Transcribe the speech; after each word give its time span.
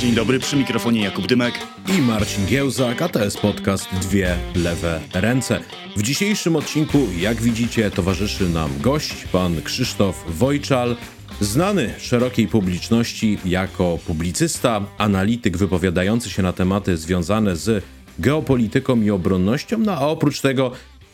Dzień 0.00 0.14
dobry, 0.14 0.38
przy 0.38 0.56
mikrofonie 0.56 1.04
Jakub 1.04 1.26
Dymek 1.26 1.54
i 1.98 2.02
Marcin 2.02 2.46
Giełzak, 2.46 3.02
a 3.02 3.08
to 3.08 3.24
jest 3.24 3.38
podcast 3.38 3.88
Dwie 3.94 4.36
Lewe 4.54 5.00
Ręce. 5.14 5.60
W 5.96 6.02
dzisiejszym 6.02 6.56
odcinku, 6.56 6.98
jak 7.18 7.42
widzicie, 7.42 7.90
towarzyszy 7.90 8.48
nam 8.48 8.70
gość, 8.80 9.24
pan 9.32 9.62
Krzysztof 9.62 10.24
Wojczal, 10.28 10.96
znany 11.40 11.94
szerokiej 11.98 12.48
publiczności 12.48 13.38
jako 13.44 13.98
publicysta, 14.06 14.80
analityk 14.98 15.56
wypowiadający 15.56 16.30
się 16.30 16.42
na 16.42 16.52
tematy 16.52 16.96
związane 16.96 17.56
z 17.56 17.84
geopolityką 18.18 19.02
i 19.02 19.10
obronnością, 19.10 19.78
no 19.78 19.92
a 19.92 20.00
oprócz 20.00 20.40
tego 20.40 20.72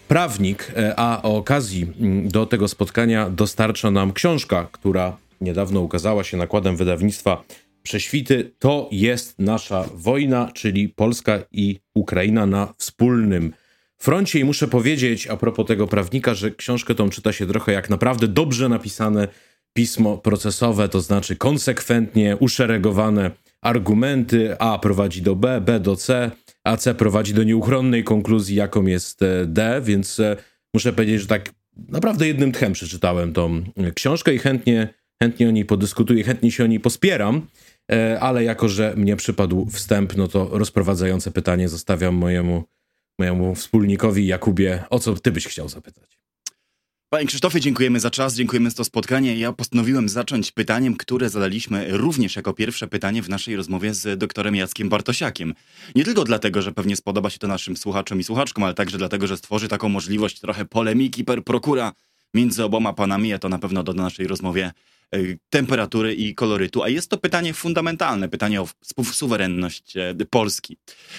prawnik, 0.09 0.73
e, 0.77 0.95
a 0.97 1.23
o 1.23 1.37
okazji 1.37 1.87
mm, 2.01 2.29
do 2.29 2.47
tego 2.47 2.69
spotkania 2.69 3.31
dostarcza 3.31 3.91
nam 3.91 4.13
książka, 4.13 4.69
która 4.73 5.17
niedawno 5.41 5.81
ukazała 5.81 6.25
się 6.25 6.37
nakładem 6.37 6.77
wydawnictwa 6.77 7.43
Prześwity. 7.83 8.53
To 8.59 8.89
jest 8.93 9.39
nasza 9.39 9.89
wojna, 9.95 10.51
czyli 10.55 10.89
Polska 10.89 11.39
i 11.53 11.81
Ukraina 11.95 12.47
na 12.47 12.75
wspólnym 12.79 13.53
froncie. 13.99 14.39
I 14.39 14.45
muszę 14.45 14.69
powiedzieć 14.69 15.27
a 15.27 15.37
propos 15.37 15.67
tego 15.67 15.87
prawnika, 15.87 16.35
że 16.35 16.51
książkę 16.51 16.95
tą 16.95 17.11
czyta 17.11 17.33
się 17.33 17.47
trochę 17.47 17.73
jak 17.73 17.91
naprawdę 17.91 18.29
dobrze 18.29 18.69
napisane 18.69 19.29
pismo 19.73 20.19
procesowe, 20.19 20.89
to 20.89 21.01
znaczy 21.01 21.37
konsekwentnie 21.37 22.37
uszeregowane 22.37 23.31
argumenty. 23.61 24.59
A 24.59 24.79
prowadzi 24.79 25.23
do 25.23 25.37
B, 25.37 25.61
B 25.61 25.81
do 25.81 25.97
C, 25.97 26.31
a 26.65 26.77
C 26.77 26.95
prowadzi 26.95 27.35
do 27.35 27.43
nieuchronnej 27.43 28.05
konkluzji, 28.05 28.57
jaką 28.57 28.87
jest 28.87 29.23
e, 29.23 29.47
D, 29.47 29.81
więc 29.85 30.21
e, 30.21 30.37
muszę 30.75 30.93
powiedzieć, 30.93 31.21
że 31.21 31.27
tak 31.27 31.51
naprawdę 31.89 32.27
jednym 32.27 32.53
tchem 32.53 32.73
przeczytałem 32.73 33.33
tą 33.33 33.63
książkę 33.95 34.35
i 34.35 34.39
chętnie, 34.39 34.89
chętnie 35.23 35.49
o 35.49 35.51
niej 35.51 35.65
podyskutuję, 35.65 36.25
chętnie 36.25 36.51
się 36.51 36.65
o 36.65 36.67
niej 36.67 36.81
pospieram, 36.81 37.37
e, 37.37 37.41
ale 38.21 38.45
jako, 38.45 38.69
że 38.69 38.95
mnie 38.97 39.17
przypadł 39.17 39.67
wstęp, 39.67 40.17
no 40.17 40.29
to 40.29 40.49
rozprowadzające 40.53 41.31
pytanie 41.31 41.69
zostawiam 41.69 42.15
mojemu, 42.15 42.65
mojemu 43.19 43.55
wspólnikowi 43.55 44.27
Jakubie, 44.27 44.85
o 44.91 44.99
co 44.99 45.15
ty 45.15 45.33
byś 45.33 45.47
chciał 45.47 45.69
zapytać? 45.69 46.23
Panie 47.13 47.27
Krzysztofie, 47.27 47.61
dziękujemy 47.61 48.01
za 48.01 48.11
czas, 48.11 48.35
dziękujemy 48.35 48.71
za 48.71 48.77
to 48.77 48.85
spotkanie. 48.85 49.37
Ja 49.37 49.53
postanowiłem 49.53 50.09
zacząć 50.09 50.53
pytaniem, 50.53 50.97
które 50.97 51.29
zadaliśmy 51.29 51.87
również 51.99 52.37
jako 52.37 52.53
pierwsze 52.53 52.89
pytanie 52.89 53.23
w 53.23 53.29
naszej 53.29 53.57
rozmowie 53.57 53.95
z 53.95 54.19
doktorem 54.19 54.55
Jackiem 54.55 54.89
Bartosiakiem. 54.89 55.55
Nie 55.95 56.05
tylko 56.05 56.25
dlatego, 56.25 56.63
że 56.63 56.73
pewnie 56.73 56.97
spodoba 56.97 57.31
się 57.31 57.39
to 57.39 57.49
naszym 57.49 57.77
słuchaczom 57.77 58.21
i 58.21 58.25
słuchaczkom, 58.25 58.65
ale 58.65 58.75
także 58.75 58.99
dlatego, 58.99 59.27
że 59.27 59.37
stworzy 59.37 59.69
taką 59.69 59.89
możliwość 59.89 60.41
trochę 60.41 60.65
polemiki 60.65 61.25
per 61.25 61.45
procura 61.45 61.93
między 62.35 62.65
oboma 62.65 62.93
panami, 62.93 63.33
a 63.33 63.39
to 63.39 63.49
na 63.49 63.59
pewno 63.59 63.83
doda 63.83 64.03
naszej 64.03 64.27
rozmowie 64.27 64.65
e, 64.65 64.73
temperatury 65.51 66.15
i 66.15 66.35
kolorytu. 66.35 66.83
A 66.83 66.89
jest 66.89 67.11
to 67.11 67.19
pytanie 67.19 67.55
fundamentalne, 67.55 68.29
pytanie 68.29 68.63
o 68.63 68.69
suwerenność 69.05 69.97
e, 69.97 70.15
Polski. 70.31 70.77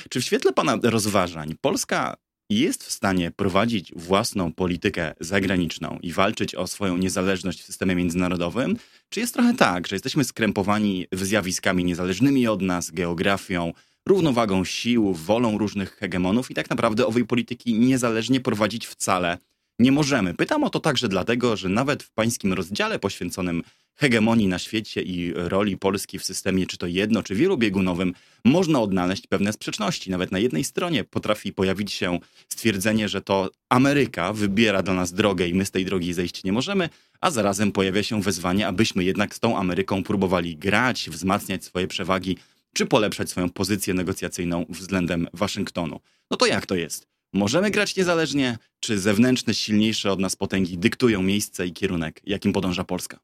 Czy 0.09 0.22
w 0.22 0.25
świetle 0.25 0.53
pana 0.53 0.77
rozważań 0.83 1.55
Polska 1.61 2.17
jest 2.50 2.83
w 2.83 2.91
stanie 2.91 3.31
prowadzić 3.31 3.91
własną 3.95 4.53
politykę 4.53 5.13
zagraniczną 5.19 6.00
i 6.02 6.11
walczyć 6.11 6.55
o 6.55 6.67
swoją 6.67 6.97
niezależność 6.97 7.61
w 7.61 7.66
systemie 7.66 7.95
międzynarodowym? 7.95 8.77
Czy 9.09 9.19
jest 9.19 9.33
trochę 9.33 9.53
tak, 9.53 9.88
że 9.88 9.95
jesteśmy 9.95 10.23
skrępowani 10.23 11.07
zjawiskami 11.11 11.85
niezależnymi 11.85 12.47
od 12.47 12.61
nas, 12.61 12.91
geografią, 12.91 13.73
równowagą 14.07 14.66
sił, 14.66 15.13
wolą 15.13 15.57
różnych 15.57 15.95
hegemonów 15.95 16.52
i 16.52 16.53
tak 16.53 16.69
naprawdę 16.69 17.05
owej 17.05 17.25
polityki 17.25 17.80
niezależnie 17.80 18.39
prowadzić 18.39 18.88
wcale 18.88 19.38
nie 19.84 19.92
możemy. 19.92 20.34
Pytam 20.34 20.64
o 20.64 20.70
to 20.70 20.80
także 20.80 21.08
dlatego, 21.08 21.58
że 21.58 21.70
nawet 21.70 22.03
w 22.03 22.12
pańskim 22.12 22.53
rozdziale 22.53 23.00
poświęconym 23.00 23.64
hegemonii 23.95 24.48
na 24.48 24.59
świecie 24.59 25.02
i 25.02 25.34
roli 25.36 25.78
Polski 25.78 26.20
w 26.20 26.25
systemie, 26.25 26.67
czy 26.67 26.78
to 26.78 26.88
jedno, 26.88 27.23
czy 27.23 27.36
wielobiegunowym, 27.36 28.14
można 28.45 28.81
odnaleźć 28.81 29.28
pewne 29.28 29.53
sprzeczności. 29.53 30.12
Nawet 30.12 30.31
na 30.31 30.40
jednej 30.40 30.63
stronie 30.63 31.03
potrafi 31.03 31.53
pojawić 31.53 31.91
się 31.91 32.19
stwierdzenie, 32.50 33.09
że 33.09 33.22
to 33.22 33.50
Ameryka 33.69 34.34
wybiera 34.34 34.84
dla 34.84 34.94
nas 34.94 35.13
drogę 35.13 35.47
i 35.47 35.53
my 35.53 35.66
z 35.66 35.72
tej 35.72 35.86
drogi 35.86 36.13
zejść 36.13 36.44
nie 36.44 36.52
możemy, 36.52 36.90
a 37.22 37.31
zarazem 37.31 37.72
pojawia 37.72 38.03
się 38.03 38.22
wezwanie, 38.22 38.68
abyśmy 38.68 39.03
jednak 39.03 39.36
z 39.36 39.40
tą 39.40 39.57
Ameryką 39.57 40.03
próbowali 40.03 40.57
grać, 40.57 41.09
wzmacniać 41.09 41.63
swoje 41.63 41.88
przewagi, 41.88 42.38
czy 42.74 42.86
polepszać 42.86 43.30
swoją 43.30 43.50
pozycję 43.50 43.94
negocjacyjną 43.94 44.66
względem 44.69 45.28
Waszyngtonu. 45.34 46.00
No 46.31 46.38
to 46.38 46.46
jak 46.46 46.66
to 46.66 46.75
jest? 46.75 47.07
Możemy 47.33 47.71
grać 47.71 47.95
niezależnie, 47.95 48.57
czy 48.79 48.99
zewnętrzne, 48.99 49.53
silniejsze 49.53 50.11
od 50.11 50.19
nas 50.19 50.35
potęgi 50.35 50.77
dyktują 50.77 51.21
miejsce 51.21 51.67
i 51.67 51.73
kierunek, 51.73 52.21
jakim 52.23 52.53
podąża 52.53 52.83
Polska? 52.83 53.19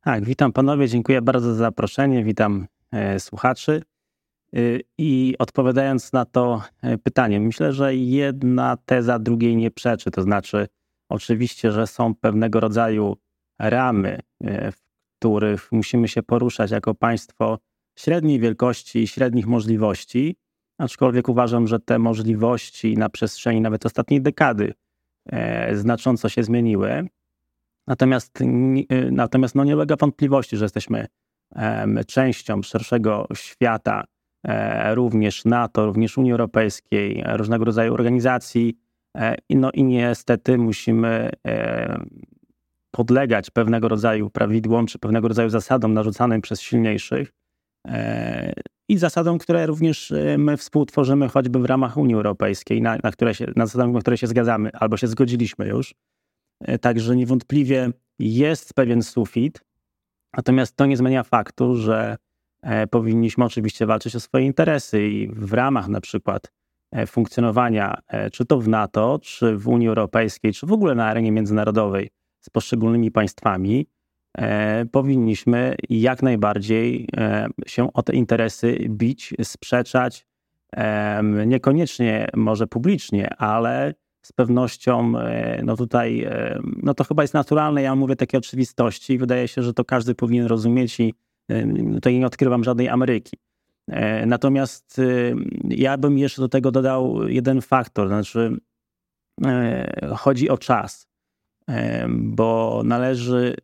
Tak, 0.00 0.24
witam 0.24 0.52
panowie, 0.52 0.88
dziękuję 0.88 1.22
bardzo 1.22 1.54
za 1.54 1.58
zaproszenie, 1.58 2.24
witam 2.24 2.66
e, 2.92 3.20
słuchaczy. 3.20 3.82
E, 4.56 4.58
I 4.98 5.34
odpowiadając 5.38 6.12
na 6.12 6.24
to 6.24 6.62
e, 6.82 6.98
pytanie, 6.98 7.40
myślę, 7.40 7.72
że 7.72 7.94
jedna 7.94 8.76
teza 8.86 9.18
drugiej 9.18 9.56
nie 9.56 9.70
przeczy. 9.70 10.10
To 10.10 10.22
znaczy, 10.22 10.68
oczywiście, 11.08 11.72
że 11.72 11.86
są 11.86 12.14
pewnego 12.14 12.60
rodzaju 12.60 13.16
ramy, 13.58 14.20
e, 14.44 14.72
w 14.72 14.82
których 15.18 15.72
musimy 15.72 16.08
się 16.08 16.22
poruszać 16.22 16.70
jako 16.70 16.94
państwo 16.94 17.58
średniej 17.98 18.40
wielkości 18.40 18.98
i 18.98 19.06
średnich 19.06 19.46
możliwości, 19.46 20.36
aczkolwiek 20.82 21.28
uważam, 21.28 21.66
że 21.66 21.80
te 21.80 21.98
możliwości 21.98 22.96
na 22.96 23.08
przestrzeni 23.08 23.60
nawet 23.60 23.86
ostatniej 23.86 24.22
dekady 24.22 24.74
e, 25.26 25.76
znacząco 25.76 26.28
się 26.28 26.42
zmieniły. 26.42 27.06
Natomiast, 27.86 28.40
e, 28.40 28.46
natomiast 29.10 29.54
no 29.54 29.64
nie 29.64 29.76
ulega 29.76 29.96
wątpliwości, 29.96 30.56
że 30.56 30.64
jesteśmy 30.64 31.06
częścią 32.06 32.62
szerszego 32.62 33.26
świata, 33.34 34.04
e, 34.44 34.94
również 34.94 35.44
NATO, 35.44 35.86
również 35.86 36.18
Unii 36.18 36.32
Europejskiej, 36.32 37.24
różnego 37.26 37.64
rodzaju 37.64 37.94
organizacji. 37.94 38.78
No 39.50 39.70
i 39.70 39.84
niestety 39.84 40.58
musimy 40.58 41.30
podlegać 42.90 43.50
pewnego 43.50 43.88
rodzaju 43.88 44.30
prawidłom 44.30 44.86
czy 44.86 44.98
pewnego 44.98 45.28
rodzaju 45.28 45.48
zasadom 45.48 45.94
narzucanym 45.94 46.40
przez 46.40 46.60
silniejszych 46.60 47.32
i 48.92 48.98
zasadom, 48.98 49.38
które 49.38 49.66
również 49.66 50.10
y, 50.10 50.36
my 50.38 50.56
współtworzymy 50.56 51.28
choćby 51.28 51.58
w 51.58 51.64
ramach 51.64 51.96
Unii 51.96 52.14
Europejskiej, 52.14 52.82
na, 52.82 52.98
na, 53.02 53.10
które 53.10 53.34
się, 53.34 53.46
na 53.56 53.66
zasadach, 53.66 53.90
na 53.90 54.00
które 54.00 54.18
się 54.18 54.26
zgadzamy 54.26 54.70
albo 54.72 54.96
się 54.96 55.06
zgodziliśmy 55.06 55.68
już. 55.68 55.94
Y, 56.68 56.78
także 56.78 57.16
niewątpliwie 57.16 57.90
jest 58.18 58.74
pewien 58.74 59.02
sufit, 59.02 59.60
natomiast 60.36 60.76
to 60.76 60.86
nie 60.86 60.96
zmienia 60.96 61.22
faktu, 61.22 61.76
że 61.76 62.16
e, 62.62 62.86
powinniśmy 62.86 63.44
oczywiście 63.44 63.86
walczyć 63.86 64.16
o 64.16 64.20
swoje 64.20 64.46
interesy 64.46 65.08
i 65.08 65.28
w 65.28 65.52
ramach 65.52 65.88
na 65.88 66.00
przykład 66.00 66.52
e, 66.90 67.06
funkcjonowania, 67.06 67.98
e, 68.08 68.30
czy 68.30 68.44
to 68.44 68.60
w 68.60 68.68
NATO, 68.68 69.18
czy 69.22 69.56
w 69.56 69.68
Unii 69.68 69.88
Europejskiej, 69.88 70.52
czy 70.52 70.66
w 70.66 70.72
ogóle 70.72 70.94
na 70.94 71.06
arenie 71.06 71.32
międzynarodowej 71.32 72.10
z 72.40 72.50
poszczególnymi 72.50 73.10
państwami, 73.10 73.86
powinniśmy 74.92 75.76
jak 75.88 76.22
najbardziej 76.22 77.08
e, 77.16 77.48
się 77.66 77.92
o 77.92 78.02
te 78.02 78.12
interesy 78.12 78.78
bić, 78.88 79.34
sprzeczać, 79.42 80.26
e, 80.76 81.22
niekoniecznie 81.46 82.28
może 82.36 82.66
publicznie, 82.66 83.34
ale 83.36 83.94
z 84.22 84.32
pewnością, 84.32 85.12
no 85.62 85.76
tutaj, 85.76 86.28
no 86.82 86.94
to 86.94 87.04
chyba 87.04 87.22
jest 87.22 87.34
naturalne, 87.34 87.82
ja 87.82 87.94
mówię 87.94 88.16
takie 88.16 88.38
oczywistości, 88.38 89.18
wydaje 89.18 89.48
się, 89.48 89.62
że 89.62 89.74
to 89.74 89.84
każdy 89.84 90.14
powinien 90.14 90.46
rozumieć 90.46 91.00
i 91.00 91.14
tutaj 91.94 92.18
nie 92.18 92.26
odkrywam 92.26 92.64
żadnej 92.64 92.88
Ameryki. 92.88 93.36
Natomiast 94.26 95.00
ja 95.68 95.98
bym 95.98 96.18
jeszcze 96.18 96.42
do 96.42 96.48
tego 96.48 96.70
dodał 96.70 97.28
jeden 97.28 97.60
faktor, 97.60 98.08
znaczy 98.08 98.56
chodzi 100.16 100.50
o 100.50 100.58
czas, 100.58 101.08
bo 102.08 102.82
należy 102.84 103.56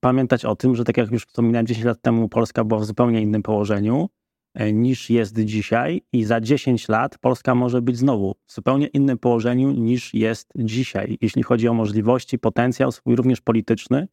pamiętać 0.00 0.44
o 0.44 0.56
tym, 0.56 0.76
że 0.76 0.84
tak 0.84 0.96
jak 0.96 1.10
już 1.10 1.24
wspominałem 1.24 1.66
10 1.66 1.84
lat 1.86 2.02
temu, 2.02 2.28
Polska 2.28 2.64
była 2.64 2.80
w 2.80 2.84
zupełnie 2.84 3.22
innym 3.22 3.42
położeniu 3.42 4.08
e, 4.54 4.72
niż 4.72 5.10
jest 5.10 5.40
dzisiaj 5.40 6.02
i 6.12 6.24
za 6.24 6.40
10 6.40 6.88
lat 6.88 7.18
Polska 7.18 7.54
może 7.54 7.82
być 7.82 7.96
znowu 7.96 8.34
w 8.46 8.52
zupełnie 8.52 8.86
innym 8.86 9.18
położeniu 9.18 9.72
niż 9.72 10.14
jest 10.14 10.52
dzisiaj, 10.56 11.18
jeśli 11.20 11.42
chodzi 11.42 11.68
o 11.68 11.74
możliwości, 11.74 12.38
potencjał 12.38 12.92
swój 12.92 13.16
również 13.16 13.40
polityczny, 13.40 14.08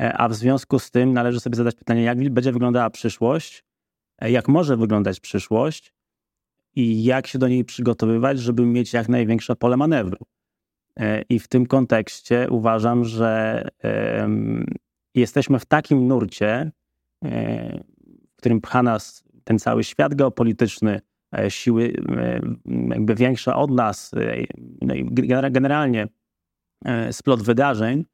e, 0.00 0.12
a 0.12 0.28
w 0.28 0.34
związku 0.34 0.78
z 0.78 0.90
tym 0.90 1.12
należy 1.12 1.40
sobie 1.40 1.56
zadać 1.56 1.74
pytanie, 1.74 2.02
jak 2.02 2.30
będzie 2.30 2.52
wyglądała 2.52 2.90
przyszłość, 2.90 3.64
e, 4.18 4.30
jak 4.30 4.48
może 4.48 4.76
wyglądać 4.76 5.20
przyszłość 5.20 5.92
i 6.74 7.04
jak 7.04 7.26
się 7.26 7.38
do 7.38 7.48
niej 7.48 7.64
przygotowywać, 7.64 8.38
żeby 8.38 8.66
mieć 8.66 8.92
jak 8.92 9.08
największe 9.08 9.56
pole 9.56 9.76
manewru. 9.76 10.18
I 11.28 11.38
w 11.38 11.48
tym 11.48 11.66
kontekście 11.66 12.46
uważam, 12.50 13.04
że 13.04 13.62
jesteśmy 15.20 15.58
w 15.58 15.66
takim 15.66 16.08
nurcie, 16.08 16.72
e, 17.24 17.82
w 18.32 18.36
którym 18.36 18.60
pcha 18.60 18.82
nas 18.82 19.24
ten 19.44 19.58
cały 19.58 19.84
świat 19.84 20.14
geopolityczny, 20.14 21.00
e, 21.38 21.50
siły 21.50 21.92
e, 22.08 22.40
jakby 22.88 23.14
większe 23.14 23.54
od 23.54 23.70
nas, 23.70 24.12
no 24.82 24.94
i 24.94 25.04
generalnie 25.50 26.08
splot 27.10 27.42
wydarzeń, 27.42 28.04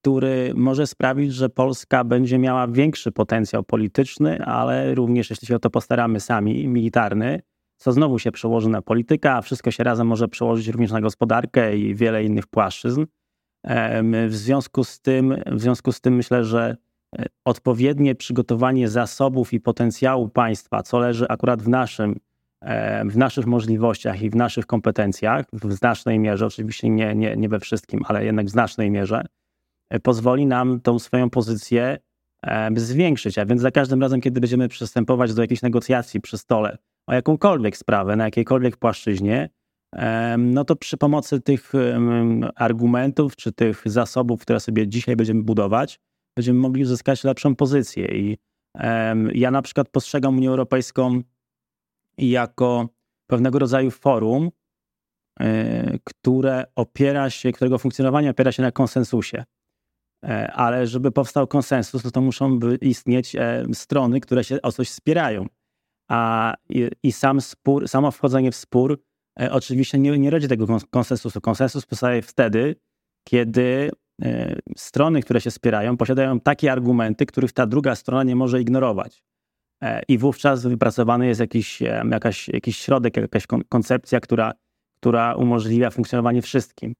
który 0.00 0.52
może 0.54 0.86
sprawić, 0.86 1.34
że 1.34 1.48
Polska 1.48 2.04
będzie 2.04 2.38
miała 2.38 2.68
większy 2.68 3.12
potencjał 3.12 3.62
polityczny, 3.62 4.44
ale 4.44 4.94
również, 4.94 5.30
jeśli 5.30 5.48
się 5.48 5.56
o 5.56 5.58
to 5.58 5.70
postaramy 5.70 6.20
sami, 6.20 6.68
militarny, 6.68 7.42
co 7.76 7.92
znowu 7.92 8.18
się 8.18 8.32
przełoży 8.32 8.68
na 8.68 8.82
politykę, 8.82 9.32
a 9.32 9.42
wszystko 9.42 9.70
się 9.70 9.84
razem 9.84 10.06
może 10.06 10.28
przełożyć 10.28 10.68
również 10.68 10.90
na 10.90 11.00
gospodarkę 11.00 11.76
i 11.76 11.94
wiele 11.94 12.24
innych 12.24 12.46
płaszczyzn. 12.46 13.04
W 14.28 14.34
związku 14.34 14.84
z 14.84 15.00
tym, 15.00 15.36
w 15.46 15.60
związku 15.60 15.92
z 15.92 16.00
tym 16.00 16.14
myślę, 16.14 16.44
że 16.44 16.76
e, 17.18 17.26
odpowiednie 17.44 18.14
przygotowanie 18.14 18.88
zasobów 18.88 19.52
i 19.52 19.60
potencjału 19.60 20.28
państwa, 20.28 20.82
co 20.82 20.98
leży 20.98 21.28
akurat 21.28 21.62
w 21.62 21.68
naszym, 21.68 22.20
w 23.04 23.16
naszych 23.16 23.46
możliwościach 23.46 24.22
i 24.22 24.30
w 24.30 24.36
naszych 24.36 24.66
kompetencjach, 24.66 25.46
w 25.52 25.72
znacznej 25.72 26.18
mierze, 26.18 26.46
oczywiście 26.46 26.90
nie, 26.90 27.14
nie, 27.14 27.36
nie 27.36 27.48
we 27.48 27.60
wszystkim, 27.60 28.00
ale 28.04 28.24
jednak 28.24 28.46
w 28.46 28.50
znacznej 28.50 28.90
mierze, 28.90 29.24
e, 29.90 30.00
pozwoli 30.00 30.46
nam 30.46 30.80
tą 30.80 30.98
swoją 30.98 31.30
pozycję 31.30 31.98
zwiększyć. 32.76 33.38
A 33.38 33.46
więc 33.46 33.60
za 33.60 33.70
każdym 33.70 34.02
razem, 34.02 34.20
kiedy 34.20 34.40
będziemy 34.40 34.68
przystępować 34.68 35.34
do 35.34 35.42
jakiejś 35.42 35.62
negocjacji 35.62 36.20
przy 36.20 36.38
stole 36.38 36.78
o 37.06 37.14
jakąkolwiek 37.14 37.76
sprawę, 37.76 38.16
na 38.16 38.24
jakiejkolwiek 38.24 38.76
płaszczyźnie, 38.76 39.48
no 40.38 40.64
to 40.64 40.76
przy 40.76 40.96
pomocy 40.96 41.40
tych 41.40 41.72
argumentów 42.56 43.36
czy 43.36 43.52
tych 43.52 43.82
zasobów, 43.86 44.40
które 44.40 44.60
sobie 44.60 44.88
dzisiaj 44.88 45.16
będziemy 45.16 45.42
budować, 45.42 46.00
będziemy 46.36 46.58
mogli 46.58 46.82
uzyskać 46.82 47.24
lepszą 47.24 47.56
pozycję. 47.56 48.06
I 48.06 48.38
ja 49.34 49.50
na 49.50 49.62
przykład 49.62 49.88
postrzegam 49.88 50.36
Unię 50.36 50.48
Europejską 50.48 51.22
jako 52.18 52.88
pewnego 53.26 53.58
rodzaju 53.58 53.90
forum, 53.90 54.50
e, 55.40 55.98
które 56.04 56.64
opiera 56.76 57.30
się, 57.30 57.52
którego 57.52 57.78
funkcjonowanie 57.78 58.30
opiera 58.30 58.52
się 58.52 58.62
na 58.62 58.72
konsensusie. 58.72 59.44
E, 60.24 60.52
ale 60.52 60.86
żeby 60.86 61.12
powstał 61.12 61.46
konsensus, 61.46 62.04
no 62.04 62.10
to 62.10 62.20
muszą 62.20 62.58
istnieć 62.80 63.36
e, 63.36 63.64
strony, 63.72 64.20
które 64.20 64.44
się 64.44 64.62
o 64.62 64.72
coś 64.72 64.88
wspierają. 64.88 65.46
A 66.10 66.54
i, 66.68 66.90
i 67.02 67.12
sam 67.12 67.40
spór, 67.40 67.88
samo 67.88 68.10
wchodzenie 68.10 68.52
w 68.52 68.56
spór 68.56 69.02
oczywiście 69.50 69.98
nie, 69.98 70.18
nie 70.18 70.30
rodzi 70.30 70.48
tego 70.48 70.66
konsensusu. 70.90 71.40
Konsensus 71.40 71.86
powstaje 71.86 72.22
wtedy, 72.22 72.76
kiedy 73.28 73.90
e, 74.22 74.56
strony, 74.76 75.22
które 75.22 75.40
się 75.40 75.50
wspierają, 75.50 75.96
posiadają 75.96 76.40
takie 76.40 76.72
argumenty, 76.72 77.26
których 77.26 77.52
ta 77.52 77.66
druga 77.66 77.94
strona 77.94 78.22
nie 78.22 78.36
może 78.36 78.60
ignorować. 78.60 79.22
E, 79.82 80.02
I 80.08 80.18
wówczas 80.18 80.66
wypracowany 80.66 81.26
jest 81.26 81.40
jakiś, 81.40 81.80
jakaś, 82.10 82.48
jakiś 82.48 82.78
środek, 82.78 83.16
jakaś 83.16 83.46
koncepcja, 83.68 84.20
która, 84.20 84.52
która 85.00 85.34
umożliwia 85.34 85.90
funkcjonowanie 85.90 86.42
wszystkim. 86.42 86.94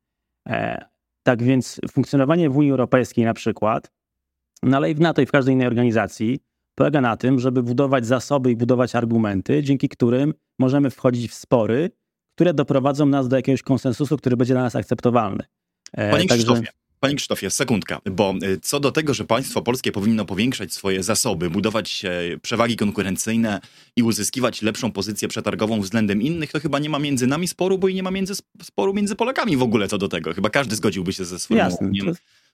Tak 1.23 1.43
więc 1.43 1.81
funkcjonowanie 1.91 2.51
w 2.51 2.57
Unii 2.57 2.71
Europejskiej 2.71 3.25
na 3.25 3.35
przykład, 3.35 3.91
no 4.63 4.77
ale 4.77 4.91
i 4.91 4.95
w 4.95 5.01
NATO 5.01 5.23
i 5.23 5.27
w 5.27 5.31
każdej 5.31 5.55
innej 5.55 5.67
organizacji, 5.67 6.39
polega 6.79 7.01
na 7.01 7.17
tym, 7.17 7.39
żeby 7.39 7.63
budować 7.63 8.07
zasoby 8.07 8.51
i 8.51 8.57
budować 8.57 8.95
argumenty, 8.95 9.63
dzięki 9.63 9.89
którym 9.89 10.35
możemy 10.59 10.91
wchodzić 10.91 11.31
w 11.31 11.35
spory 11.35 11.91
które 12.41 12.55
doprowadzą 12.55 13.07
nas 13.07 13.29
do 13.29 13.37
jakiegoś 13.37 13.63
konsensusu, 13.63 14.17
który 14.17 14.37
będzie 14.37 14.55
dla 14.55 14.63
nas 14.63 14.77
akceptowalny. 14.77 15.45
E, 15.93 16.11
Panie 16.11 16.29
Także... 16.29 16.45
Krzysztofie, 16.45 16.73
Panie 17.01 17.15
Krzysztofie, 17.15 17.51
sekundka, 17.51 18.01
bo 18.11 18.35
e, 18.43 18.57
co 18.63 18.81
do 18.81 18.93
tego, 18.93 19.15
że 19.15 19.25
państwo 19.25 19.63
polskie 19.63 19.93
powinno 19.93 20.25
powiększać 20.25 20.73
swoje 20.73 21.03
zasoby, 21.03 21.51
budować 21.51 22.03
przewagi 22.43 22.77
konkurencyjne 22.77 23.61
i 23.97 24.03
uzyskiwać 24.03 24.63
lepszą 24.63 24.93
pozycję 24.93 25.29
przetargową 25.29 25.81
względem 25.81 26.23
innych, 26.23 26.53
to 26.53 26.61
chyba 26.61 26.79
nie 26.79 26.91
ma 26.91 26.99
między 26.99 27.27
nami 27.27 27.49
sporu, 27.49 27.79
bo 27.79 27.89
i 27.89 27.95
nie 27.95 28.03
ma 28.03 28.11
między, 28.11 28.35
sporu 28.63 28.95
między 28.95 29.17
Polakami 29.17 29.57
w 29.57 29.63
ogóle 29.63 29.89
co 29.89 29.99
do 29.99 30.09
tego. 30.09 30.35
Chyba 30.35 30.51
każdy 30.51 30.77
zgodziłby 30.77 31.13
się 31.13 31.25
ze 31.25 31.39
swoim 31.39 31.59
Jasne, 31.59 31.91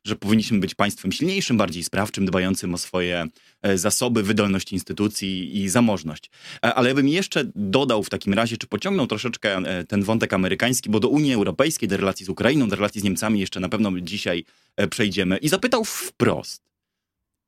że 0.06 0.16
powinniśmy 0.16 0.58
być 0.58 0.74
państwem 0.74 1.12
silniejszym, 1.12 1.56
bardziej 1.56 1.84
sprawczym, 1.84 2.26
dbającym 2.26 2.74
o 2.74 2.78
swoje 2.78 3.26
e, 3.62 3.78
zasoby, 3.78 4.22
wydolność 4.22 4.72
instytucji 4.72 5.62
i 5.62 5.68
zamożność. 5.68 6.30
E, 6.54 6.74
ale 6.74 6.88
ja 6.88 6.94
bym 6.94 7.08
jeszcze 7.08 7.44
dodał 7.54 8.02
w 8.02 8.10
takim 8.10 8.34
razie, 8.34 8.56
czy 8.56 8.66
pociągnął 8.66 9.06
troszeczkę 9.06 9.56
e, 9.56 9.84
ten 9.84 10.02
wątek 10.02 10.32
amerykański, 10.32 10.90
bo 10.90 11.00
do 11.00 11.08
Unii 11.08 11.34
Europejskiej, 11.34 11.88
do 11.88 11.96
relacji 11.96 12.26
z 12.26 12.28
Ukrainą, 12.28 12.68
do 12.68 12.76
relacji 12.76 13.00
z 13.00 13.04
Niemcami 13.04 13.40
jeszcze 13.40 13.60
na 13.60 13.68
pewno 13.68 14.00
dzisiaj 14.00 14.44
przejdziemy 14.90 15.36
i 15.36 15.48
zapytał 15.48 15.84
wprost, 15.84 16.62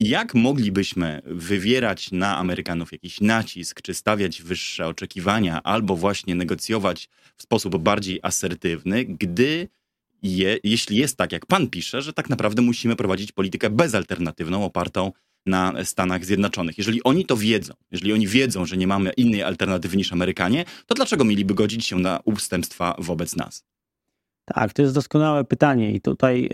jak 0.01 0.35
moglibyśmy 0.35 1.23
wywierać 1.25 2.13
na 2.13 2.39
Amerykanów 2.39 2.93
jakiś 2.93 3.21
nacisk, 3.21 3.83
czy 3.83 3.95
stawiać 3.95 4.43
wyższe 4.43 4.87
oczekiwania, 4.87 5.63
albo 5.63 5.97
właśnie 5.97 6.35
negocjować 6.35 7.09
w 7.37 7.43
sposób 7.43 7.79
bardziej 7.79 8.21
asertywny, 8.23 9.05
gdy 9.05 9.69
je, 10.23 10.59
jeśli 10.65 10.97
jest 10.97 11.17
tak, 11.17 11.33
jak 11.33 11.47
pan 11.47 11.69
pisze, 11.69 12.03
że 12.03 12.13
tak 12.13 12.31
naprawdę 12.31 12.63
musimy 12.63 12.97
prowadzić 12.97 13.33
politykę 13.33 13.71
bezalternatywną, 13.71 14.65
opartą 14.65 15.13
na 15.47 15.85
Stanach 15.85 16.25
Zjednoczonych. 16.25 16.79
Jeżeli 16.79 17.03
oni 17.05 17.25
to 17.25 17.37
wiedzą, 17.37 17.75
jeżeli 17.91 18.13
oni 18.13 18.27
wiedzą, 18.27 18.67
że 18.67 18.77
nie 18.77 18.87
mamy 18.87 19.13
innej 19.13 19.43
alternatywy 19.43 19.97
niż 19.97 20.13
Amerykanie, 20.13 20.65
to 20.87 20.95
dlaczego 20.95 21.25
mieliby 21.25 21.55
godzić 21.55 21.87
się 21.87 21.99
na 21.99 22.21
ustępstwa 22.25 22.95
wobec 22.99 23.37
nas? 23.37 23.65
Tak, 24.45 24.73
to 24.73 24.83
jest 24.83 24.95
doskonałe 24.95 25.45
pytanie 25.45 25.93
i 25.93 26.01
tutaj 26.01 26.49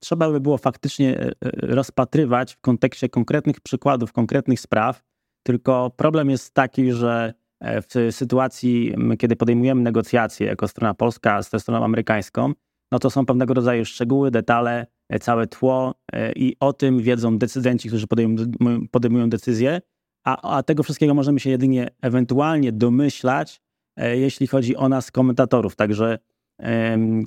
trzeba 0.00 0.30
by 0.30 0.40
było 0.40 0.58
faktycznie 0.58 1.18
e, 1.18 1.26
e, 1.26 1.32
rozpatrywać 1.52 2.54
w 2.54 2.60
kontekście 2.60 3.08
konkretnych 3.08 3.60
przykładów, 3.60 4.12
konkretnych 4.12 4.60
spraw. 4.60 5.02
Tylko 5.42 5.90
problem 5.96 6.30
jest 6.30 6.54
taki, 6.54 6.92
że 6.92 7.34
w 7.62 8.08
sytuacji, 8.10 8.94
kiedy 9.18 9.36
podejmujemy 9.36 9.82
negocjacje 9.82 10.46
jako 10.46 10.68
strona 10.68 10.94
polska 10.94 11.42
z 11.42 11.62
stroną 11.62 11.84
amerykańską, 11.84 12.52
no 12.92 12.98
to 12.98 13.10
są 13.10 13.26
pewnego 13.26 13.54
rodzaju 13.54 13.84
szczegóły, 13.84 14.30
detale, 14.30 14.86
e, 15.08 15.18
całe 15.18 15.46
tło 15.46 15.94
e, 16.12 16.32
i 16.32 16.56
o 16.60 16.72
tym 16.72 16.98
wiedzą 17.00 17.38
decydenci, 17.38 17.88
którzy 17.88 18.06
podejmują, 18.06 18.46
podejmują 18.90 19.30
decyzje, 19.30 19.80
a, 20.24 20.56
a 20.56 20.62
tego 20.62 20.82
wszystkiego 20.82 21.14
możemy 21.14 21.40
się 21.40 21.50
jedynie 21.50 21.88
ewentualnie 22.02 22.72
domyślać, 22.72 23.60
jeśli 23.96 24.46
chodzi 24.46 24.76
o 24.76 24.88
nas, 24.88 25.10
komentatorów. 25.10 25.76
Także 25.76 26.18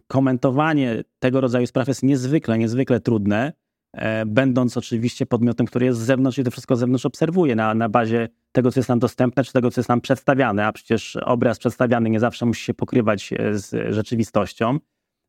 komentowanie 0.08 1.04
tego 1.20 1.42
rodzaju 1.42 1.68
spraw 1.68 1.88
jest 1.88 2.04
niezwykle, 2.04 2.58
niezwykle 2.58 3.00
trudne. 3.00 3.54
E, 3.94 4.26
będąc 4.26 4.78
oczywiście 4.78 5.26
podmiotem, 5.26 5.66
który 5.66 5.86
jest 5.86 6.00
z 6.00 6.04
zewnątrz 6.04 6.38
i 6.38 6.44
to 6.44 6.52
wszystko 6.52 6.76
z 6.76 6.80
zewnątrz 6.80 7.06
obserwuje 7.06 7.56
na, 7.56 7.74
na 7.74 7.90
bazie 7.90 8.30
tego, 8.56 8.72
co 8.72 8.80
jest 8.80 8.90
nam 8.90 9.00
dostępne, 9.00 9.44
czy 9.44 9.54
tego, 9.54 9.72
co 9.72 9.82
jest 9.82 9.90
nam 9.90 10.02
przedstawiane, 10.02 10.66
a 10.66 10.72
przecież 10.72 11.16
obraz 11.16 11.60
przedstawiany 11.60 12.10
nie 12.10 12.20
zawsze 12.20 12.46
musi 12.46 12.64
się 12.64 12.74
pokrywać 12.74 13.34
e, 13.34 13.58
z 13.58 13.94
rzeczywistością. 13.94 14.80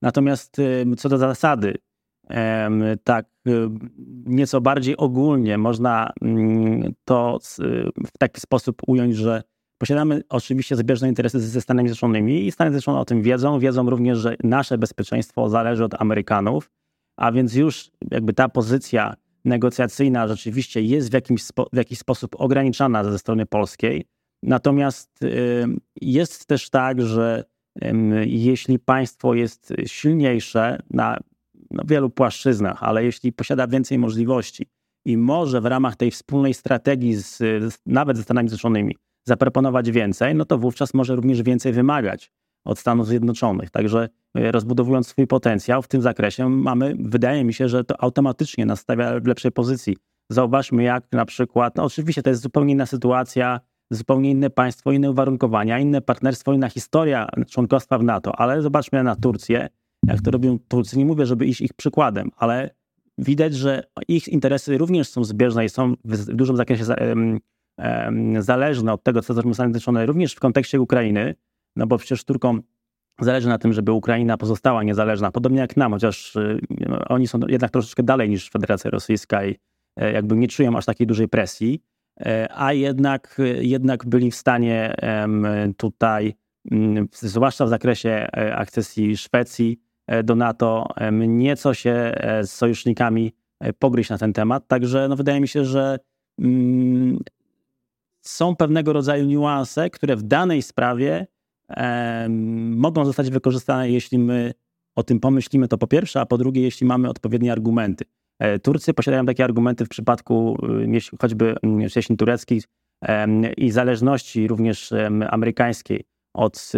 Natomiast 0.02 0.58
e, 0.58 0.96
co 0.96 1.08
do 1.08 1.18
zasady, 1.18 1.74
tak 3.04 3.26
nieco 4.26 4.60
bardziej 4.60 4.96
ogólnie 4.96 5.58
można 5.58 6.12
mm, 6.22 6.94
to 7.04 7.38
w 8.06 8.18
taki 8.18 8.40
sposób 8.40 8.82
ująć, 8.86 9.16
że 9.16 9.42
posiadamy 9.78 10.22
oczywiście 10.28 10.76
zbieżne 10.76 11.08
interesy 11.08 11.40
ze 11.40 11.60
Stanami 11.60 11.88
Zjednoczonymi 11.88 12.46
i 12.46 12.52
Stany 12.52 12.70
Zjednoczone 12.70 12.98
o 12.98 13.04
tym 13.04 13.22
wiedzą. 13.22 13.58
Wiedzą 13.58 13.90
również, 13.90 14.18
że 14.18 14.36
nasze 14.44 14.78
bezpieczeństwo 14.78 15.48
zależy 15.48 15.84
od 15.84 16.00
Amerykanów 16.00 16.70
a 17.16 17.32
więc 17.32 17.54
już 17.54 17.90
jakby 18.10 18.32
ta 18.32 18.48
pozycja 18.48 19.14
negocjacyjna 19.44 20.28
rzeczywiście 20.28 20.82
jest 20.82 21.10
w, 21.10 21.12
jakimś 21.12 21.42
spo, 21.42 21.68
w 21.72 21.76
jakiś 21.76 21.98
sposób 21.98 22.40
ograniczana 22.40 23.04
ze 23.04 23.18
strony 23.18 23.46
polskiej. 23.46 24.04
Natomiast 24.42 25.22
y, 25.22 25.66
jest 26.00 26.46
też 26.46 26.70
tak, 26.70 27.02
że 27.02 27.44
jeśli 28.26 28.78
państwo 28.78 29.34
jest 29.34 29.72
silniejsze 29.86 30.82
na, 30.90 31.18
na 31.70 31.82
wielu 31.86 32.10
płaszczyznach, 32.10 32.82
ale 32.82 33.04
jeśli 33.04 33.32
posiada 33.32 33.66
więcej 33.66 33.98
możliwości 33.98 34.66
i 35.06 35.16
może 35.16 35.60
w 35.60 35.66
ramach 35.66 35.96
tej 35.96 36.10
wspólnej 36.10 36.54
strategii, 36.54 37.14
z, 37.14 37.42
nawet 37.86 38.16
ze 38.16 38.22
Stanami 38.22 38.48
Zjednoczonymi, 38.48 38.96
zaproponować 39.24 39.90
więcej, 39.90 40.34
no 40.34 40.44
to 40.44 40.58
wówczas 40.58 40.94
może 40.94 41.16
również 41.16 41.42
więcej 41.42 41.72
wymagać 41.72 42.30
od 42.64 42.78
Stanów 42.78 43.06
Zjednoczonych. 43.06 43.70
Także 43.70 44.08
e, 44.34 44.52
rozbudowując 44.52 45.08
swój 45.08 45.26
potencjał 45.26 45.82
w 45.82 45.88
tym 45.88 46.02
zakresie, 46.02 46.48
mamy, 46.48 46.96
wydaje 46.98 47.44
mi 47.44 47.54
się, 47.54 47.68
że 47.68 47.84
to 47.84 48.02
automatycznie 48.02 48.66
nas 48.66 48.80
stawia 48.80 49.20
w 49.20 49.26
lepszej 49.26 49.52
pozycji. 49.52 49.96
Zauważmy, 50.30 50.82
jak 50.82 51.04
na 51.12 51.24
przykład, 51.24 51.76
no 51.76 51.84
oczywiście 51.84 52.22
to 52.22 52.30
jest 52.30 52.42
zupełnie 52.42 52.72
inna 52.72 52.86
sytuacja, 52.86 53.60
zupełnie 53.90 54.30
inne 54.30 54.50
państwo, 54.50 54.92
inne 54.92 55.10
uwarunkowania, 55.10 55.78
inne 55.78 56.00
partnerstwo, 56.00 56.52
inna 56.52 56.68
historia 56.68 57.28
członkostwa 57.50 57.98
w 57.98 58.02
NATO, 58.02 58.36
ale 58.40 58.62
zobaczmy 58.62 59.02
na 59.02 59.16
Turcję, 59.16 59.68
jak 60.06 60.20
to 60.20 60.30
robią 60.30 60.58
Turcy. 60.68 60.98
Nie 60.98 61.04
mówię, 61.04 61.26
żeby 61.26 61.46
iść 61.46 61.60
ich 61.60 61.74
przykładem, 61.74 62.30
ale 62.36 62.70
widać, 63.18 63.54
że 63.54 63.82
ich 64.08 64.28
interesy 64.28 64.78
również 64.78 65.08
są 65.08 65.24
zbieżne 65.24 65.64
i 65.64 65.68
są 65.68 65.94
w 66.04 66.24
dużym 66.24 66.56
zakresie 66.56 66.84
zależne 68.38 68.92
od 68.92 69.02
tego, 69.02 69.22
co 69.22 69.34
zrobią 69.34 69.54
Stany 69.54 69.66
Zjednoczone, 69.66 70.06
również 70.06 70.34
w 70.34 70.40
kontekście 70.40 70.80
Ukrainy 70.80 71.34
no 71.76 71.86
bo 71.86 71.98
przecież 71.98 72.24
Turkom 72.24 72.62
zależy 73.20 73.48
na 73.48 73.58
tym, 73.58 73.72
żeby 73.72 73.92
Ukraina 73.92 74.36
pozostała 74.36 74.82
niezależna, 74.82 75.30
podobnie 75.30 75.60
jak 75.60 75.76
nam, 75.76 75.92
chociaż 75.92 76.36
y, 76.36 76.60
oni 77.08 77.26
są 77.26 77.40
jednak 77.48 77.70
troszeczkę 77.70 78.02
dalej 78.02 78.30
niż 78.30 78.50
Federacja 78.50 78.90
Rosyjska 78.90 79.44
i 79.44 79.58
e, 79.96 80.12
jakby 80.12 80.36
nie 80.36 80.48
czują 80.48 80.76
aż 80.76 80.84
takiej 80.84 81.06
dużej 81.06 81.28
presji, 81.28 81.82
e, 82.20 82.48
a 82.54 82.72
jednak, 82.72 83.38
jednak 83.60 84.06
byli 84.06 84.30
w 84.30 84.34
stanie 84.34 84.94
tutaj, 85.76 86.34
mm, 86.70 87.08
zwłaszcza 87.12 87.66
w 87.66 87.68
zakresie 87.68 88.10
e, 88.10 88.56
akcesji 88.56 89.16
Szwecji, 89.16 89.80
do 90.24 90.34
NATO, 90.34 90.88
nieco 91.12 91.74
się 91.74 92.14
z 92.42 92.50
sojusznikami 92.50 93.32
pogryźć 93.78 94.10
na 94.10 94.18
ten 94.18 94.32
temat. 94.32 94.68
Także 94.68 95.08
no, 95.08 95.16
wydaje 95.16 95.40
mi 95.40 95.48
się, 95.48 95.64
że 95.64 95.98
mm, 96.38 97.18
są 98.20 98.56
pewnego 98.56 98.92
rodzaju 98.92 99.26
niuanse, 99.26 99.90
które 99.90 100.16
w 100.16 100.22
danej 100.22 100.62
sprawie 100.62 101.26
mogą 102.76 103.04
zostać 103.04 103.30
wykorzystane, 103.30 103.90
jeśli 103.90 104.18
my 104.18 104.54
o 104.96 105.02
tym 105.02 105.20
pomyślimy, 105.20 105.68
to 105.68 105.78
po 105.78 105.86
pierwsze, 105.86 106.20
a 106.20 106.26
po 106.26 106.38
drugie, 106.38 106.62
jeśli 106.62 106.86
mamy 106.86 107.08
odpowiednie 107.08 107.52
argumenty. 107.52 108.04
E, 108.38 108.58
Turcy 108.58 108.94
posiadają 108.94 109.26
takie 109.26 109.44
argumenty 109.44 109.84
w 109.84 109.88
przypadku 109.88 110.58
jeśli 110.86 111.18
choćby 111.20 111.54
cieśni 111.90 112.16
tureckich 112.16 112.64
e, 113.04 113.52
i 113.52 113.70
zależności 113.70 114.48
również 114.48 114.92
amerykańskiej 115.28 116.04
od, 116.34 116.72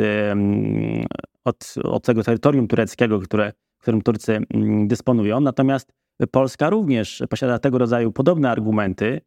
od, 1.45 1.75
od 1.85 2.05
tego 2.05 2.23
terytorium 2.23 2.69
tureckiego, 2.69 3.21
które, 3.21 3.53
którym 3.79 4.03
Turcy 4.03 4.39
dysponują. 4.87 5.41
Natomiast 5.41 5.93
Polska 6.31 6.71
również 6.71 7.23
posiada 7.31 7.59
tego 7.59 7.79
rodzaju 7.79 8.13
podobne 8.13 8.51
argumenty, 8.51 9.21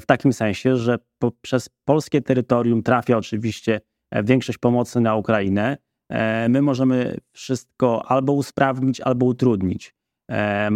w 0.00 0.06
takim 0.06 0.32
sensie, 0.32 0.76
że 0.76 0.98
przez 1.40 1.70
polskie 1.84 2.22
terytorium 2.22 2.82
trafia 2.82 3.16
oczywiście 3.18 3.80
większość 4.12 4.58
pomocy 4.58 5.00
na 5.00 5.16
Ukrainę. 5.16 5.76
E, 6.08 6.48
my 6.48 6.62
możemy 6.62 7.16
wszystko 7.32 8.10
albo 8.10 8.32
usprawnić, 8.32 9.00
albo 9.00 9.26
utrudnić. 9.26 9.94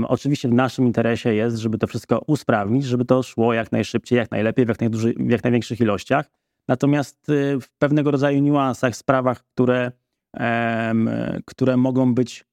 Oczywiście 0.08 0.48
w 0.48 0.52
naszym 0.52 0.86
interesie 0.86 1.34
jest, 1.34 1.56
żeby 1.56 1.78
to 1.78 1.86
wszystko 1.86 2.22
usprawnić, 2.26 2.84
żeby 2.84 3.04
to 3.04 3.22
szło 3.22 3.54
jak 3.54 3.72
najszybciej, 3.72 4.16
jak 4.16 4.30
najlepiej, 4.30 4.64
w 4.64 4.68
jak, 4.68 4.80
najduży, 4.80 5.14
w 5.14 5.30
jak 5.30 5.42
największych 5.42 5.80
ilościach. 5.80 6.30
Natomiast 6.68 7.28
y, 7.28 7.60
w 7.60 7.70
pewnego 7.78 8.10
rodzaju 8.10 8.40
niuansach, 8.40 8.96
sprawach, 8.96 9.44
które, 9.44 9.92
które 11.46 11.76
mogą 11.76 12.14
być 12.14 12.44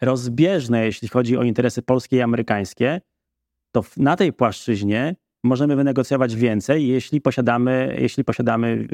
rozbieżne, 0.00 0.84
jeśli 0.84 1.08
chodzi 1.08 1.36
o 1.36 1.42
interesy 1.42 1.82
polskie 1.82 2.16
i 2.16 2.20
amerykańskie, 2.20 3.00
to 3.72 3.84
na 3.96 4.16
tej 4.16 4.32
płaszczyźnie 4.32 5.16
możemy 5.44 5.76
wynegocjować 5.76 6.36
więcej, 6.36 6.88
jeśli 6.88 7.20
posiadamy, 7.20 7.96
jeśli 8.00 8.24
posiadamy 8.24 8.88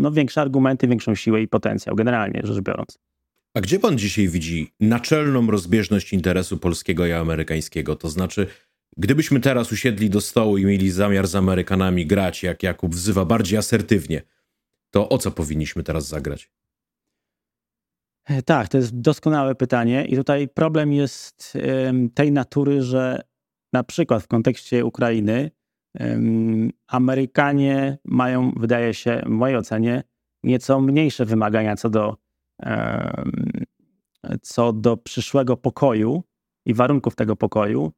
no, 0.00 0.12
większe 0.12 0.40
argumenty, 0.40 0.88
większą 0.88 1.14
siłę 1.14 1.42
i 1.42 1.48
potencjał, 1.48 1.96
generalnie 1.96 2.40
rzecz 2.44 2.60
biorąc. 2.60 2.98
A 3.54 3.60
gdzie 3.60 3.78
pan 3.78 3.98
dzisiaj 3.98 4.28
widzi 4.28 4.72
naczelną 4.80 5.46
rozbieżność 5.50 6.12
interesu 6.12 6.58
polskiego 6.58 7.06
i 7.06 7.12
amerykańskiego? 7.12 7.96
To 7.96 8.08
znaczy, 8.08 8.46
gdybyśmy 8.96 9.40
teraz 9.40 9.72
usiedli 9.72 10.10
do 10.10 10.20
stołu 10.20 10.58
i 10.58 10.64
mieli 10.64 10.90
zamiar 10.90 11.26
z 11.26 11.34
Amerykanami 11.34 12.06
grać, 12.06 12.42
jak 12.42 12.62
Jakub 12.62 12.94
wzywa, 12.94 13.24
bardziej 13.24 13.58
asertywnie, 13.58 14.22
to 14.90 15.08
o 15.08 15.18
co 15.18 15.30
powinniśmy 15.30 15.82
teraz 15.82 16.08
zagrać? 16.08 16.50
E, 18.24 18.42
tak, 18.42 18.68
to 18.68 18.78
jest 18.78 19.00
doskonałe 19.00 19.54
pytanie 19.54 20.04
i 20.04 20.16
tutaj 20.16 20.48
problem 20.48 20.92
jest 20.92 21.58
tej 22.14 22.32
natury, 22.32 22.82
że 22.82 23.22
na 23.72 23.84
przykład 23.84 24.22
w 24.22 24.26
kontekście 24.26 24.84
Ukrainy 24.84 25.50
Amerykanie 26.86 27.98
mają, 28.04 28.52
wydaje 28.56 28.94
się, 28.94 29.22
w 29.26 29.28
mojej 29.28 29.56
ocenie, 29.56 30.02
nieco 30.42 30.80
mniejsze 30.80 31.24
wymagania 31.24 31.76
co 31.76 31.90
do, 31.90 32.16
co 34.42 34.72
do 34.72 34.96
przyszłego 34.96 35.56
pokoju 35.56 36.22
i 36.66 36.74
warunków 36.74 37.14
tego 37.14 37.36
pokoju 37.36 37.92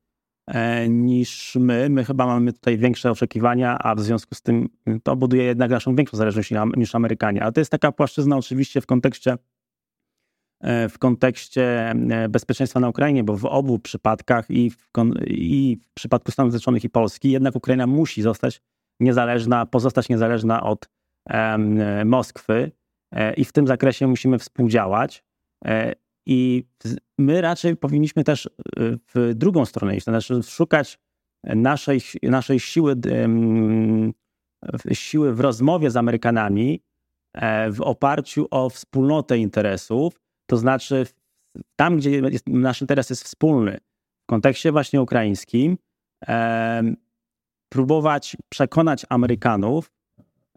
e, 0.46 0.88
niż 0.88 1.56
my. 1.60 1.88
My 1.90 2.04
chyba 2.04 2.26
mamy 2.26 2.52
tutaj 2.52 2.78
większe 2.78 3.10
oczekiwania, 3.10 3.78
a 3.78 3.94
w 3.94 4.00
związku 4.00 4.34
z 4.34 4.42
tym 4.42 4.68
to 5.02 5.16
buduje 5.16 5.44
jednak 5.44 5.70
naszą 5.70 5.96
większą 5.96 6.16
zależność 6.16 6.52
niż 6.76 6.94
Amerykanie. 6.94 7.42
Ale 7.42 7.52
to 7.52 7.60
jest 7.60 7.70
taka 7.70 7.92
płaszczyzna 7.92 8.36
oczywiście 8.36 8.80
w 8.80 8.86
kontekście 8.86 9.36
w 10.88 10.98
kontekście 10.98 11.90
e, 11.90 12.28
bezpieczeństwa 12.28 12.80
na 12.80 12.88
Ukrainie, 12.88 13.24
bo 13.24 13.36
w 13.36 13.44
obu 13.44 13.78
przypadkach 13.78 14.50
i 14.50 14.70
w, 14.70 14.88
i 15.26 15.78
w 15.82 15.94
przypadku 15.94 16.32
Stanów 16.32 16.52
Zjednoczonych 16.52 16.84
i 16.84 16.90
Polski 16.90 17.30
jednak 17.30 17.56
Ukraina 17.56 17.86
musi 17.86 18.22
zostać 18.22 18.60
niezależna, 19.00 19.66
pozostać 19.66 20.08
niezależna 20.08 20.62
od 20.62 20.88
e, 21.30 22.04
Moskwy 22.04 22.72
i 23.36 23.44
w 23.44 23.52
tym 23.52 23.66
zakresie 23.66 24.06
musimy 24.06 24.38
współdziałać. 24.38 25.24
I 26.26 26.64
my 27.18 27.40
raczej 27.40 27.76
powinniśmy 27.76 28.24
też 28.24 28.50
w 29.14 29.32
drugą 29.34 29.64
stronę 29.64 29.96
iść, 29.96 30.04
to 30.04 30.10
znaczy 30.10 30.42
szukać 30.42 30.98
naszej, 31.44 32.00
naszej 32.22 32.60
siły, 32.60 32.96
siły 34.92 35.34
w 35.34 35.40
rozmowie 35.40 35.90
z 35.90 35.96
Amerykanami 35.96 36.82
w 37.72 37.80
oparciu 37.80 38.46
o 38.50 38.70
wspólnotę 38.70 39.38
interesów, 39.38 40.23
to 40.46 40.56
znaczy, 40.56 41.06
tam, 41.76 41.96
gdzie 41.96 42.10
jest, 42.10 42.46
nasz 42.46 42.80
interes 42.80 43.10
jest 43.10 43.24
wspólny, 43.24 43.78
w 44.22 44.26
kontekście 44.26 44.72
właśnie 44.72 45.02
ukraińskim, 45.02 45.78
e, 46.28 46.82
próbować 47.68 48.36
przekonać 48.48 49.06
Amerykanów, 49.08 49.90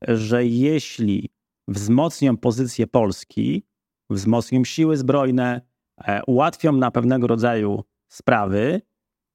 że 0.08 0.46
jeśli 0.46 1.30
wzmocnią 1.68 2.38
pozycję 2.38 2.88
Polski, 2.88 3.64
wzmocnią 4.10 4.64
siły 4.64 4.98
zbrojne, 4.98 5.62
e, 5.98 6.22
ułatwią 6.28 6.72
na 6.72 6.92
pewnego 6.92 7.28
rodzaju 7.28 7.84
sprawy, 8.12 8.82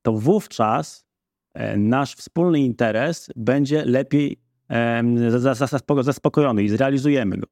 to 0.03 0.13
wówczas 0.13 1.05
e, 1.55 1.77
nasz 1.77 2.15
wspólny 2.15 2.61
interes 2.61 3.31
będzie 3.37 3.85
lepiej 3.85 4.43
zaspokojony 6.03 6.63
i 6.63 6.69
zrealizujemy 6.69 7.37
go. 7.37 7.47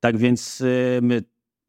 Tak 0.00 0.16
więc 0.16 0.62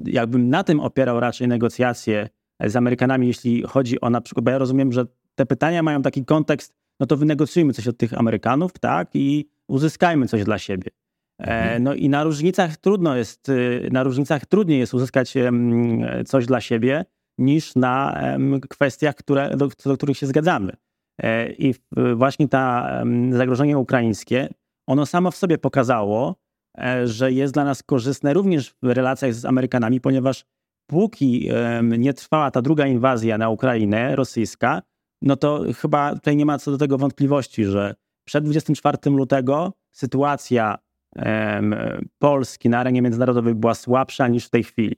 jakbym 0.06 0.50
na 0.50 0.64
tym 0.64 0.80
opierał 0.80 1.20
raczej 1.20 1.48
negocjacje 1.48 2.30
z 2.66 2.76
Amerykanami, 2.76 3.28
jeśli 3.28 3.64
chodzi 3.64 4.02
o 4.02 4.10
na 4.10 4.22
przykład, 4.22 4.46
bo 4.46 4.52
ja 4.52 4.58
rozumiem, 4.58 4.92
że 4.92 5.06
te 5.36 5.46
pytania 5.46 5.84
mają 5.84 6.02
taki 6.02 6.26
kontekst, 6.26 6.74
no 7.00 7.06
to 7.06 7.18
wynegocjujmy 7.18 7.74
coś 7.74 7.88
od 7.88 7.98
tych 7.98 8.20
Amerykanów, 8.20 8.72
tak, 8.80 9.10
i 9.14 9.50
uzyskajmy 9.68 10.28
coś 10.28 10.44
dla 10.44 10.58
siebie. 10.58 10.92
E, 11.40 11.44
mhm. 11.44 11.84
No 11.84 11.94
i 11.94 12.10
na 12.10 12.24
różnicach 12.24 12.78
trudno 12.78 13.16
jest, 13.16 13.50
y, 13.50 13.90
na 13.92 14.04
różnicach 14.04 14.46
trudniej 14.46 14.80
jest 14.80 14.94
uzyskać 14.94 15.34
coś 16.26 16.46
dla 16.46 16.62
siebie 16.62 17.06
niż 17.38 17.76
na 17.76 18.22
kwestiach, 18.70 19.16
które, 19.16 19.58
do, 19.58 19.70
do 19.86 19.98
których 19.98 20.18
się 20.18 20.28
zgadzamy. 20.28 20.74
E, 21.22 21.52
I 21.52 21.76
właśnie 22.16 22.48
ta 22.48 22.94
zagrożenie 23.32 23.78
ukraińskie, 23.78 24.50
ono 24.88 25.06
samo 25.06 25.32
w 25.32 25.36
sobie 25.36 25.58
pokazało, 25.58 26.36
że 27.06 27.32
jest 27.32 27.54
dla 27.54 27.64
nas 27.64 27.84
korzystne 27.84 28.34
również 28.34 28.76
w 28.82 28.88
relacjach 28.90 29.34
z 29.34 29.46
Amerykanami, 29.46 30.02
ponieważ 30.02 30.46
póki 30.88 31.50
nie 31.98 32.14
trwała 32.14 32.52
ta 32.52 32.62
druga 32.62 32.88
inwazja 32.88 33.38
na 33.38 33.50
Ukrainę 33.50 34.16
rosyjska, 34.16 34.82
no 35.22 35.36
to 35.36 35.64
chyba 35.82 36.16
tutaj 36.16 36.36
nie 36.36 36.46
ma 36.46 36.58
co 36.58 36.72
do 36.72 36.78
tego 36.78 36.98
wątpliwości, 36.98 37.66
że 37.66 37.96
przed 38.26 38.44
24 38.44 38.98
lutego 39.06 39.74
sytuacja 39.92 40.78
Polski 42.20 42.70
na 42.70 42.80
arenie 42.80 43.02
międzynarodowej 43.02 43.56
była 43.56 43.74
słabsza 43.74 44.28
niż 44.28 44.46
w 44.46 44.50
tej 44.50 44.64
chwili. 44.64 44.96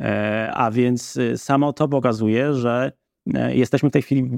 E, 0.00 0.50
a 0.54 0.70
więc 0.70 1.16
y, 1.16 1.38
samo 1.38 1.72
to 1.72 1.88
pokazuje, 1.88 2.54
że 2.54 2.92
e, 3.34 3.56
jesteśmy 3.56 3.88
w 3.88 3.92
tej 3.92 4.02
chwili 4.02 4.30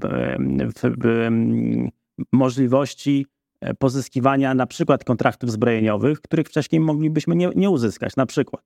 w 2.22 2.32
możliwości 2.32 3.26
E, 3.26 3.41
pozyskiwania 3.78 4.54
na 4.54 4.66
przykład 4.66 5.04
kontraktów 5.04 5.50
zbrojeniowych, 5.50 6.20
których 6.20 6.46
wcześniej 6.46 6.80
moglibyśmy 6.80 7.36
nie, 7.36 7.50
nie 7.56 7.70
uzyskać, 7.70 8.16
na 8.16 8.26
przykład. 8.26 8.64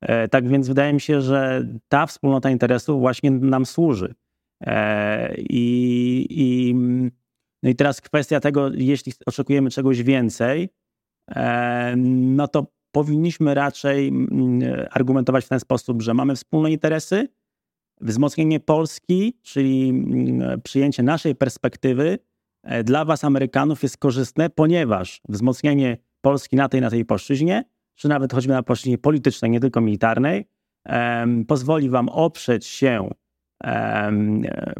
E, 0.00 0.28
tak 0.28 0.48
więc 0.48 0.68
wydaje 0.68 0.92
mi 0.92 1.00
się, 1.00 1.20
że 1.20 1.68
ta 1.88 2.06
wspólnota 2.06 2.50
interesów 2.50 3.00
właśnie 3.00 3.30
nam 3.30 3.66
służy. 3.66 4.14
E, 4.60 5.34
I, 5.38 6.26
i, 6.30 6.74
no 7.62 7.70
i 7.70 7.74
teraz 7.74 8.00
kwestia 8.00 8.40
tego, 8.40 8.70
jeśli 8.74 9.12
oczekujemy 9.26 9.70
czegoś 9.70 10.02
więcej, 10.02 10.68
no 11.96 12.48
to 12.48 12.66
powinniśmy 12.92 13.54
raczej 13.54 14.12
argumentować 14.90 15.44
w 15.44 15.48
ten 15.48 15.60
sposób, 15.60 16.02
że 16.02 16.14
mamy 16.14 16.36
wspólne 16.36 16.72
interesy, 16.72 17.28
wzmocnienie 18.00 18.60
Polski, 18.60 19.38
czyli 19.42 20.04
przyjęcie 20.62 21.02
naszej 21.02 21.34
perspektywy, 21.34 22.18
E, 22.18 22.31
dla 22.84 23.04
was, 23.04 23.24
Amerykanów, 23.24 23.82
jest 23.82 23.96
korzystne, 23.96 24.50
ponieważ 24.50 25.20
wzmocnienie 25.28 25.96
Polski 26.20 26.56
na 26.56 26.68
tej 26.68 26.80
na 26.80 26.90
tej 26.90 27.04
płaszczyźnie, 27.04 27.64
czy 27.94 28.08
nawet 28.08 28.32
choćby 28.32 28.52
na 28.52 28.62
płaszczyźnie 28.62 28.98
politycznej, 28.98 29.50
nie 29.50 29.60
tylko 29.60 29.80
militarnej, 29.80 30.48
pozwoli 31.48 31.90
wam 31.90 32.08
oprzeć 32.08 32.66
się 32.66 33.10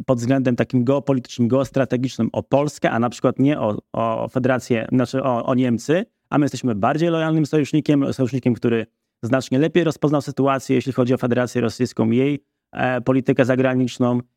pod 0.05 0.19
względem 0.19 0.55
takim 0.55 0.83
geopolitycznym, 0.83 1.47
geostrategicznym 1.47 2.29
o 2.31 2.43
Polskę, 2.43 2.91
a 2.91 2.99
na 2.99 3.09
przykład 3.09 3.39
nie 3.39 3.59
o, 3.59 3.77
o 3.93 4.27
Federację, 4.27 4.87
znaczy 4.91 5.23
o, 5.23 5.45
o 5.45 5.55
Niemcy, 5.55 6.05
a 6.29 6.37
my 6.37 6.45
jesteśmy 6.45 6.75
bardziej 6.75 7.09
lojalnym 7.09 7.45
sojusznikiem, 7.45 8.13
sojusznikiem, 8.13 8.53
który 8.53 8.85
znacznie 9.21 9.59
lepiej 9.59 9.83
rozpoznał 9.83 10.21
sytuację, 10.21 10.75
jeśli 10.75 10.93
chodzi 10.93 11.13
o 11.13 11.17
Federację 11.17 11.61
Rosyjską, 11.61 12.09
jej 12.09 12.43
e, 12.71 13.01
politykę 13.01 13.45
zagraniczną, 13.45 14.19
E, 14.19 14.32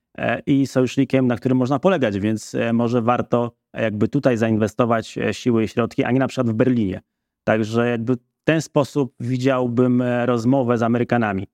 i 0.46 0.66
sojusznikiem, 0.66 1.26
na 1.26 1.36
którym 1.36 1.58
można 1.58 1.78
polegać, 1.78 2.18
więc 2.18 2.54
e, 2.54 2.72
może 2.72 3.02
warto 3.02 3.52
jakby 3.74 4.08
tutaj 4.08 4.36
zainwestować 4.36 5.18
e, 5.18 5.34
siły 5.34 5.64
i 5.64 5.68
środki, 5.68 6.04
a 6.04 6.10
nie 6.10 6.18
na 6.18 6.28
przykład 6.28 6.50
w 6.50 6.54
Berlinie. 6.54 7.00
Także 7.44 7.88
jakby 7.90 8.14
w 8.14 8.44
ten 8.44 8.62
sposób 8.62 9.14
widziałbym 9.20 10.02
rozmowę 10.24 10.78
z 10.78 10.82
Amerykanami. 10.82 11.46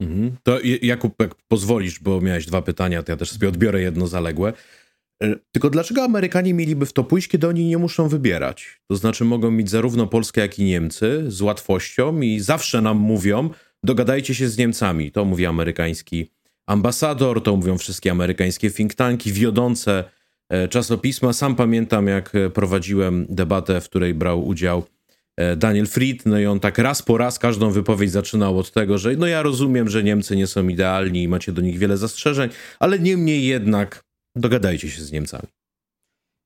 Mhm. 0.00 0.36
To 0.42 0.58
Jakub, 0.82 1.22
jak 1.22 1.34
pozwolisz, 1.48 2.00
bo 2.00 2.20
miałeś 2.20 2.46
dwa 2.46 2.62
pytania, 2.62 3.02
to 3.02 3.12
ja 3.12 3.16
też 3.16 3.30
sobie 3.30 3.48
odbiorę 3.48 3.80
jedno 3.80 4.06
zaległe. 4.06 4.52
E, 5.22 5.36
tylko 5.52 5.70
dlaczego 5.70 6.04
Amerykanie 6.04 6.54
mieliby 6.54 6.86
w 6.86 6.92
to 6.92 7.04
pójść, 7.04 7.28
kiedy 7.28 7.48
oni 7.48 7.64
nie 7.64 7.78
muszą 7.78 8.08
wybierać? 8.08 8.80
To 8.90 8.96
znaczy 8.96 9.24
mogą 9.24 9.50
mieć 9.50 9.70
zarówno 9.70 10.06
Polskę, 10.06 10.40
jak 10.40 10.58
i 10.58 10.64
Niemcy 10.64 11.24
z 11.28 11.40
łatwością 11.40 12.20
i 12.20 12.40
zawsze 12.40 12.80
nam 12.80 12.96
mówią, 12.96 13.50
dogadajcie 13.82 14.34
się 14.34 14.48
z 14.48 14.58
Niemcami. 14.58 15.12
To 15.12 15.24
mówi 15.24 15.46
amerykański 15.46 16.30
ambasador, 16.68 17.42
to 17.42 17.56
mówią 17.56 17.78
wszystkie 17.78 18.10
amerykańskie 18.10 18.70
think 18.70 18.94
tanki, 18.94 19.32
wiodące 19.32 20.04
e, 20.48 20.68
czasopisma. 20.68 21.32
Sam 21.32 21.56
pamiętam, 21.56 22.06
jak 22.06 22.32
prowadziłem 22.54 23.26
debatę, 23.28 23.80
w 23.80 23.88
której 23.88 24.14
brał 24.14 24.46
udział 24.46 24.82
e, 25.36 25.56
Daniel 25.56 25.86
Fried, 25.86 26.26
no 26.26 26.38
i 26.38 26.46
on 26.46 26.60
tak 26.60 26.78
raz 26.78 27.02
po 27.02 27.18
raz 27.18 27.38
każdą 27.38 27.70
wypowiedź 27.70 28.10
zaczynał 28.10 28.58
od 28.58 28.72
tego, 28.72 28.98
że 28.98 29.16
no 29.16 29.26
ja 29.26 29.42
rozumiem, 29.42 29.88
że 29.88 30.02
Niemcy 30.02 30.36
nie 30.36 30.46
są 30.46 30.68
idealni 30.68 31.22
i 31.22 31.28
macie 31.28 31.52
do 31.52 31.62
nich 31.62 31.78
wiele 31.78 31.96
zastrzeżeń, 31.96 32.50
ale 32.78 32.98
niemniej 32.98 33.44
jednak 33.44 34.04
dogadajcie 34.36 34.90
się 34.90 35.02
z 35.02 35.12
Niemcami. 35.12 35.48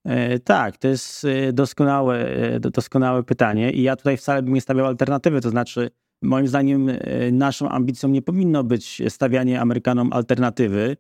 E, 0.04 0.38
tak, 0.38 0.78
to 0.78 0.88
jest 0.88 1.26
doskonałe, 1.52 2.26
doskonałe 2.60 3.22
pytanie 3.22 3.72
i 3.72 3.82
ja 3.82 3.96
tutaj 3.96 4.16
wcale 4.16 4.42
bym 4.42 4.54
nie 4.54 4.60
stawiał 4.60 4.86
alternatywy, 4.86 5.40
to 5.40 5.50
znaczy 5.50 5.90
Moim 6.22 6.48
zdaniem 6.48 6.88
e, 6.88 6.96
naszą 7.32 7.68
ambicją 7.68 8.08
nie 8.08 8.22
powinno 8.22 8.64
być 8.64 9.02
stawianie 9.08 9.60
Amerykanom 9.60 10.12
alternatywy, 10.12 10.96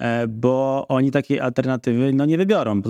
e, 0.00 0.28
bo 0.28 0.86
oni 0.88 1.10
takiej 1.10 1.40
alternatywy 1.40 2.12
no, 2.12 2.24
nie 2.24 2.38
wybiorą. 2.38 2.82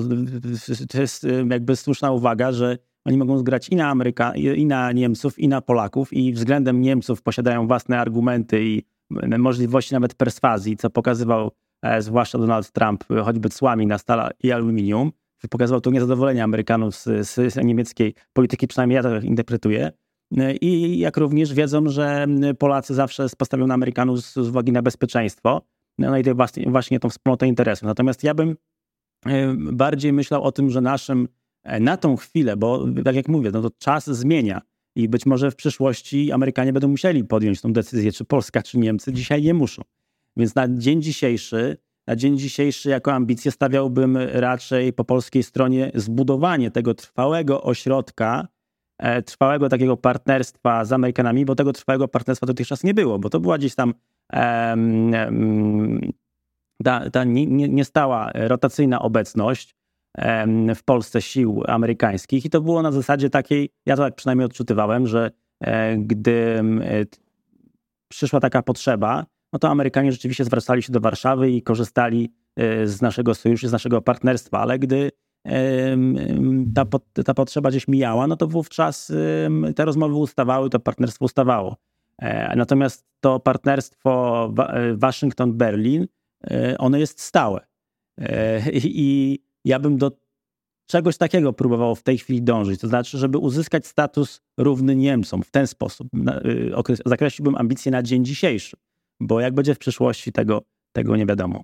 To 0.88 1.00
jest 1.00 1.24
e, 1.24 1.28
jakby 1.50 1.76
słuszna 1.76 2.12
uwaga, 2.12 2.52
że 2.52 2.78
oni 3.04 3.16
mogą 3.16 3.38
zgrać 3.38 3.68
i 3.68 3.76
na, 3.76 3.88
Ameryka, 3.88 4.34
i 4.34 4.66
na 4.66 4.92
Niemców, 4.92 5.38
i 5.38 5.48
na 5.48 5.60
Polaków, 5.60 6.12
i 6.12 6.32
względem 6.32 6.80
Niemców 6.80 7.22
posiadają 7.22 7.66
własne 7.66 8.00
argumenty 8.00 8.64
i 8.64 8.82
możliwości 9.38 9.94
nawet 9.94 10.14
perswazji, 10.14 10.76
co 10.76 10.90
pokazywał 10.90 11.50
zwłaszcza 11.98 12.38
Donald 12.38 12.72
Trump, 12.72 13.04
choćby 13.24 13.48
cłami 13.48 13.86
na 13.86 13.98
stal 13.98 14.30
i 14.42 14.52
aluminium. 14.52 15.12
Pokazywał 15.50 15.80
to 15.80 15.90
niezadowolenie 15.90 16.44
Amerykanów 16.44 16.96
z, 16.96 17.28
z 17.28 17.56
niemieckiej 17.64 18.14
polityki, 18.32 18.66
przynajmniej 18.66 18.96
ja 18.96 19.02
to 19.02 19.20
interpretuję. 19.20 19.92
I 20.60 20.98
jak 20.98 21.16
również 21.16 21.54
wiedzą, 21.54 21.88
że 21.88 22.26
Polacy 22.58 22.94
zawsze 22.94 23.26
postawią 23.38 23.66
na 23.66 23.74
Amerykanów 23.74 24.20
z, 24.20 24.34
z 24.34 24.48
uwagi 24.48 24.72
na 24.72 24.82
bezpieczeństwo, 24.82 25.62
no 25.98 26.18
i 26.18 26.22
właśnie, 26.34 26.70
właśnie 26.70 27.00
tą 27.00 27.08
wspólnotę 27.08 27.46
interesów. 27.46 27.86
Natomiast 27.86 28.24
ja 28.24 28.34
bym 28.34 28.56
e, 29.26 29.54
bardziej 29.56 30.12
myślał 30.12 30.42
o 30.42 30.52
tym, 30.52 30.70
że 30.70 30.80
naszym 30.80 31.28
e, 31.62 31.80
na 31.80 31.96
tą 31.96 32.16
chwilę, 32.16 32.56
bo 32.56 32.86
tak 33.04 33.16
jak 33.16 33.28
mówię, 33.28 33.50
no 33.52 33.62
to 33.62 33.70
czas 33.78 34.06
zmienia 34.06 34.60
i 34.96 35.08
być 35.08 35.26
może 35.26 35.50
w 35.50 35.56
przyszłości 35.56 36.32
Amerykanie 36.32 36.72
będą 36.72 36.88
musieli 36.88 37.24
podjąć 37.24 37.60
tą 37.60 37.72
decyzję, 37.72 38.12
czy 38.12 38.24
Polska, 38.24 38.62
czy 38.62 38.78
Niemcy. 38.78 39.12
Dzisiaj 39.12 39.42
nie 39.42 39.54
muszą. 39.54 39.82
Więc 40.36 40.54
na 40.54 40.68
dzień 40.68 41.02
dzisiejszy, 41.02 41.76
na 42.06 42.16
dzień 42.16 42.38
dzisiejszy 42.38 42.90
jako 42.90 43.12
ambicję 43.12 43.50
stawiałbym 43.50 44.16
raczej 44.16 44.92
po 44.92 45.04
polskiej 45.04 45.42
stronie 45.42 45.92
zbudowanie 45.94 46.70
tego 46.70 46.94
trwałego 46.94 47.62
ośrodka 47.62 48.48
trwałego 49.26 49.68
takiego 49.68 49.96
partnerstwa 49.96 50.84
z 50.84 50.92
Amerykanami, 50.92 51.44
bo 51.44 51.54
tego 51.54 51.72
trwałego 51.72 52.08
partnerstwa 52.08 52.46
dotychczas 52.46 52.84
nie 52.84 52.94
było, 52.94 53.18
bo 53.18 53.30
to 53.30 53.40
była 53.40 53.58
gdzieś 53.58 53.74
tam 53.74 53.94
ta, 56.84 57.10
ta 57.10 57.24
niestała 57.24 58.30
rotacyjna 58.34 59.02
obecność 59.02 59.74
w 60.74 60.82
Polsce 60.84 61.22
sił 61.22 61.62
amerykańskich 61.66 62.44
i 62.44 62.50
to 62.50 62.60
było 62.60 62.82
na 62.82 62.92
zasadzie 62.92 63.30
takiej, 63.30 63.70
ja 63.86 63.96
to 63.96 64.02
tak 64.02 64.14
przynajmniej 64.14 64.46
odczuwałem, 64.46 65.06
że 65.06 65.30
e, 65.60 65.96
gdy 65.96 66.62
e, 66.82 67.04
przyszła 68.08 68.40
taka 68.40 68.62
potrzeba, 68.62 69.26
no 69.52 69.58
to 69.58 69.68
Amerykanie 69.68 70.12
rzeczywiście 70.12 70.44
zwracali 70.44 70.82
się 70.82 70.92
do 70.92 71.00
Warszawy 71.00 71.50
i 71.50 71.62
korzystali 71.62 72.32
z 72.84 73.02
naszego 73.02 73.34
sojuszu, 73.34 73.68
z 73.68 73.72
naszego 73.72 74.02
partnerstwa, 74.02 74.60
ale 74.60 74.78
gdy 74.78 75.10
ta, 76.74 76.84
ta 77.24 77.34
potrzeba 77.34 77.70
gdzieś 77.70 77.88
mijała, 77.88 78.26
no 78.26 78.36
to 78.36 78.46
wówczas 78.46 79.12
te 79.76 79.84
rozmowy 79.84 80.14
ustawały, 80.14 80.70
to 80.70 80.80
partnerstwo 80.80 81.24
ustawało. 81.24 81.76
E, 82.18 82.56
natomiast 82.56 83.06
to 83.20 83.40
partnerstwo 83.40 84.44
e, 84.58 84.94
Waszyngton-Berlin, 84.94 86.06
e, 86.50 86.78
ono 86.78 86.98
jest 86.98 87.20
stałe. 87.20 87.66
I 88.72 89.38
ja 89.64 89.78
bym 89.78 89.98
do 89.98 90.10
czegoś 90.86 91.16
takiego 91.16 91.52
próbował 91.52 91.94
w 91.94 92.02
tej 92.02 92.18
chwili 92.18 92.42
dążyć. 92.42 92.80
To 92.80 92.88
znaczy, 92.88 93.18
żeby 93.18 93.38
uzyskać 93.38 93.86
status 93.86 94.40
równy 94.58 94.96
Niemcom 94.96 95.42
w 95.42 95.50
ten 95.50 95.66
sposób. 95.66 96.08
Zakreśliłbym 97.06 97.56
ambicje 97.56 97.92
na 97.92 98.02
dzień 98.02 98.24
dzisiejszy, 98.24 98.76
bo 99.20 99.40
jak 99.40 99.54
będzie 99.54 99.74
w 99.74 99.78
przyszłości, 99.78 100.32
tego, 100.32 100.62
tego 100.92 101.16
nie 101.16 101.26
wiadomo. 101.26 101.62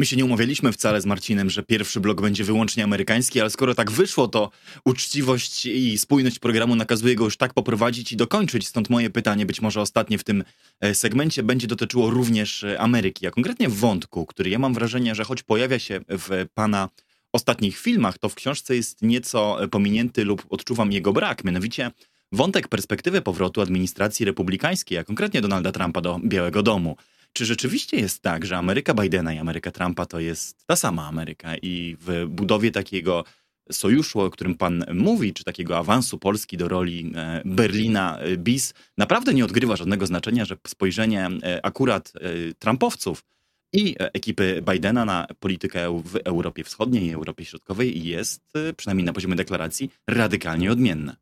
My 0.00 0.06
się 0.06 0.16
nie 0.16 0.24
umawialiśmy 0.24 0.72
wcale 0.72 1.00
z 1.00 1.06
Marcinem, 1.06 1.50
że 1.50 1.62
pierwszy 1.62 2.00
blok 2.00 2.20
będzie 2.20 2.44
wyłącznie 2.44 2.84
amerykański, 2.84 3.40
ale 3.40 3.50
skoro 3.50 3.74
tak 3.74 3.90
wyszło, 3.90 4.28
to 4.28 4.50
uczciwość 4.84 5.66
i 5.66 5.98
spójność 5.98 6.38
programu 6.38 6.76
nakazuje 6.76 7.14
go 7.14 7.24
już 7.24 7.36
tak 7.36 7.54
poprowadzić 7.54 8.12
i 8.12 8.16
dokończyć. 8.16 8.66
Stąd 8.66 8.90
moje 8.90 9.10
pytanie, 9.10 9.46
być 9.46 9.60
może 9.60 9.80
ostatnie 9.80 10.18
w 10.18 10.24
tym 10.24 10.44
e, 10.80 10.94
segmencie, 10.94 11.42
będzie 11.42 11.66
dotyczyło 11.66 12.10
również 12.10 12.64
e, 12.64 12.80
Ameryki, 12.80 13.26
a 13.26 13.30
konkretnie 13.30 13.68
wątku, 13.68 14.26
który 14.26 14.50
ja 14.50 14.58
mam 14.58 14.74
wrażenie, 14.74 15.14
że 15.14 15.24
choć 15.24 15.42
pojawia 15.42 15.78
się 15.78 16.00
w 16.08 16.46
pana 16.54 16.88
ostatnich 17.32 17.78
filmach, 17.78 18.18
to 18.18 18.28
w 18.28 18.34
książce 18.34 18.76
jest 18.76 19.02
nieco 19.02 19.58
pominięty 19.70 20.24
lub 20.24 20.46
odczuwam 20.50 20.92
jego 20.92 21.12
brak. 21.12 21.44
Mianowicie 21.44 21.90
wątek 22.32 22.68
perspektywy 22.68 23.22
powrotu 23.22 23.60
administracji 23.60 24.26
republikańskiej, 24.26 24.98
a 24.98 25.04
konkretnie 25.04 25.40
Donalda 25.40 25.72
Trumpa 25.72 26.00
do 26.00 26.20
Białego 26.24 26.62
Domu. 26.62 26.96
Czy 27.32 27.44
rzeczywiście 27.44 27.96
jest 27.96 28.22
tak, 28.22 28.46
że 28.46 28.56
Ameryka 28.56 28.94
Bidena 28.94 29.32
i 29.34 29.38
Ameryka 29.38 29.70
Trumpa 29.70 30.06
to 30.06 30.20
jest 30.20 30.66
ta 30.66 30.76
sama 30.76 31.06
Ameryka 31.06 31.56
i 31.56 31.96
w 32.00 32.26
budowie 32.28 32.70
takiego 32.70 33.24
sojuszu, 33.72 34.20
o 34.20 34.30
którym 34.30 34.54
pan 34.54 34.84
mówi, 34.94 35.34
czy 35.34 35.44
takiego 35.44 35.78
awansu 35.78 36.18
Polski 36.18 36.56
do 36.56 36.68
roli 36.68 37.12
e, 37.14 37.42
Berlina 37.44 38.18
e, 38.18 38.36
bis, 38.36 38.74
naprawdę 38.98 39.34
nie 39.34 39.44
odgrywa 39.44 39.76
żadnego 39.76 40.06
znaczenia, 40.06 40.44
że 40.44 40.56
spojrzenie 40.66 41.28
e, 41.42 41.66
akurat 41.66 42.12
Trumpowców 42.58 43.24
i 43.72 43.96
ekipy 43.98 44.62
Bidena 44.72 45.04
na 45.04 45.26
politykę 45.40 46.02
w 46.04 46.16
Europie 46.24 46.64
Wschodniej 46.64 47.04
i 47.04 47.12
Europie 47.12 47.44
Środkowej 47.44 48.04
jest, 48.04 48.42
przynajmniej 48.76 49.04
na 49.04 49.12
poziomie 49.12 49.36
deklaracji, 49.36 49.90
radykalnie 50.08 50.72
odmienne. 50.72 51.16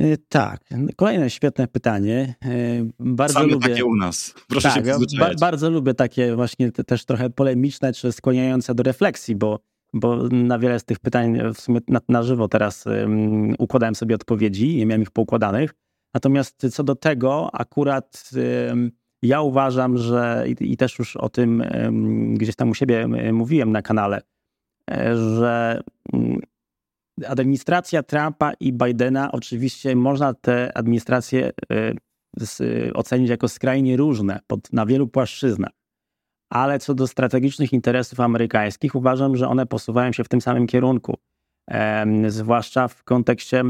E, 0.00 0.16
tak, 0.28 0.60
kolejne 0.96 1.30
świetne 1.30 1.68
pytanie. 1.68 2.34
E, 2.44 2.48
bardzo 2.98 3.34
Same 3.34 3.52
lubię 3.52 3.68
takie 3.68 3.84
u 3.84 3.96
nas. 3.96 4.34
Proszę 4.48 4.68
tak, 4.68 4.86
się 4.86 4.92
ba 5.18 5.30
Bardzo 5.40 5.70
lubię 5.70 5.94
takie 5.94 6.36
właśnie 6.36 6.72
te, 6.72 6.84
też 6.84 7.04
trochę 7.04 7.30
polemiczne 7.30 7.92
czy 7.92 8.12
skłaniające 8.12 8.74
do 8.74 8.82
refleksji, 8.82 9.36
bo, 9.36 9.60
bo 9.92 10.28
na 10.28 10.58
wiele 10.58 10.80
z 10.80 10.84
tych 10.84 10.98
pytań 10.98 11.38
w 11.54 11.60
sumie 11.60 11.80
na, 11.88 12.00
na 12.08 12.22
żywo 12.22 12.48
teraz 12.48 12.86
um, 12.86 13.54
układałem 13.58 13.94
sobie 13.94 14.14
odpowiedzi, 14.14 14.76
nie 14.76 14.86
miałem 14.86 15.02
ich 15.02 15.10
poukładanych. 15.10 15.74
Natomiast 16.14 16.66
co 16.72 16.84
do 16.84 16.94
tego, 16.94 17.50
akurat 17.52 18.30
um, 18.68 18.90
ja 19.22 19.40
uważam, 19.40 19.98
że 19.98 20.44
i, 20.46 20.72
i, 20.72 20.76
też 20.76 20.98
już 20.98 21.16
o 21.16 21.28
tym 21.28 21.64
um, 21.74 22.34
gdzieś 22.34 22.56
tam 22.56 22.70
u 22.70 22.74
siebie 22.74 23.08
mówiłem 23.32 23.72
na 23.72 23.82
kanale, 23.82 24.20
że 25.14 25.80
administracja 27.26 28.02
Trumpa 28.02 28.52
i 28.60 28.72
Bidena, 28.72 29.32
oczywiście 29.32 29.96
można 29.96 30.34
te 30.34 30.76
administracje 30.78 31.52
y, 32.60 32.92
ocenić 32.94 33.30
jako 33.30 33.48
skrajnie 33.48 33.96
różne 33.96 34.40
pod, 34.46 34.72
na 34.72 34.86
wielu 34.86 35.08
płaszczyznach. 35.08 35.72
Ale 36.52 36.78
co 36.78 36.94
do 36.94 37.06
strategicznych 37.06 37.72
interesów 37.72 38.20
amerykańskich, 38.20 38.94
uważam, 38.94 39.36
że 39.36 39.48
one 39.48 39.66
posuwają 39.66 40.12
się 40.12 40.24
w 40.24 40.28
tym 40.28 40.40
samym 40.40 40.66
kierunku. 40.66 41.16
zwłaszcza 42.28 42.88
w 42.88 43.04
kontekście, 43.04 43.62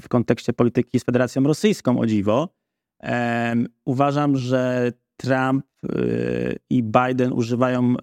w 0.00 0.08
kontekście 0.08 0.52
polityki 0.52 1.00
z 1.00 1.04
Federacją 1.04 1.42
Rosyjską, 1.42 1.98
o 1.98 2.06
dziwo. 2.06 2.48
uważam, 3.84 4.36
że 4.36 4.92
Trump 5.16 5.64
y, 5.84 6.58
i 6.70 6.82
Biden 6.82 7.32
używają 7.32 7.94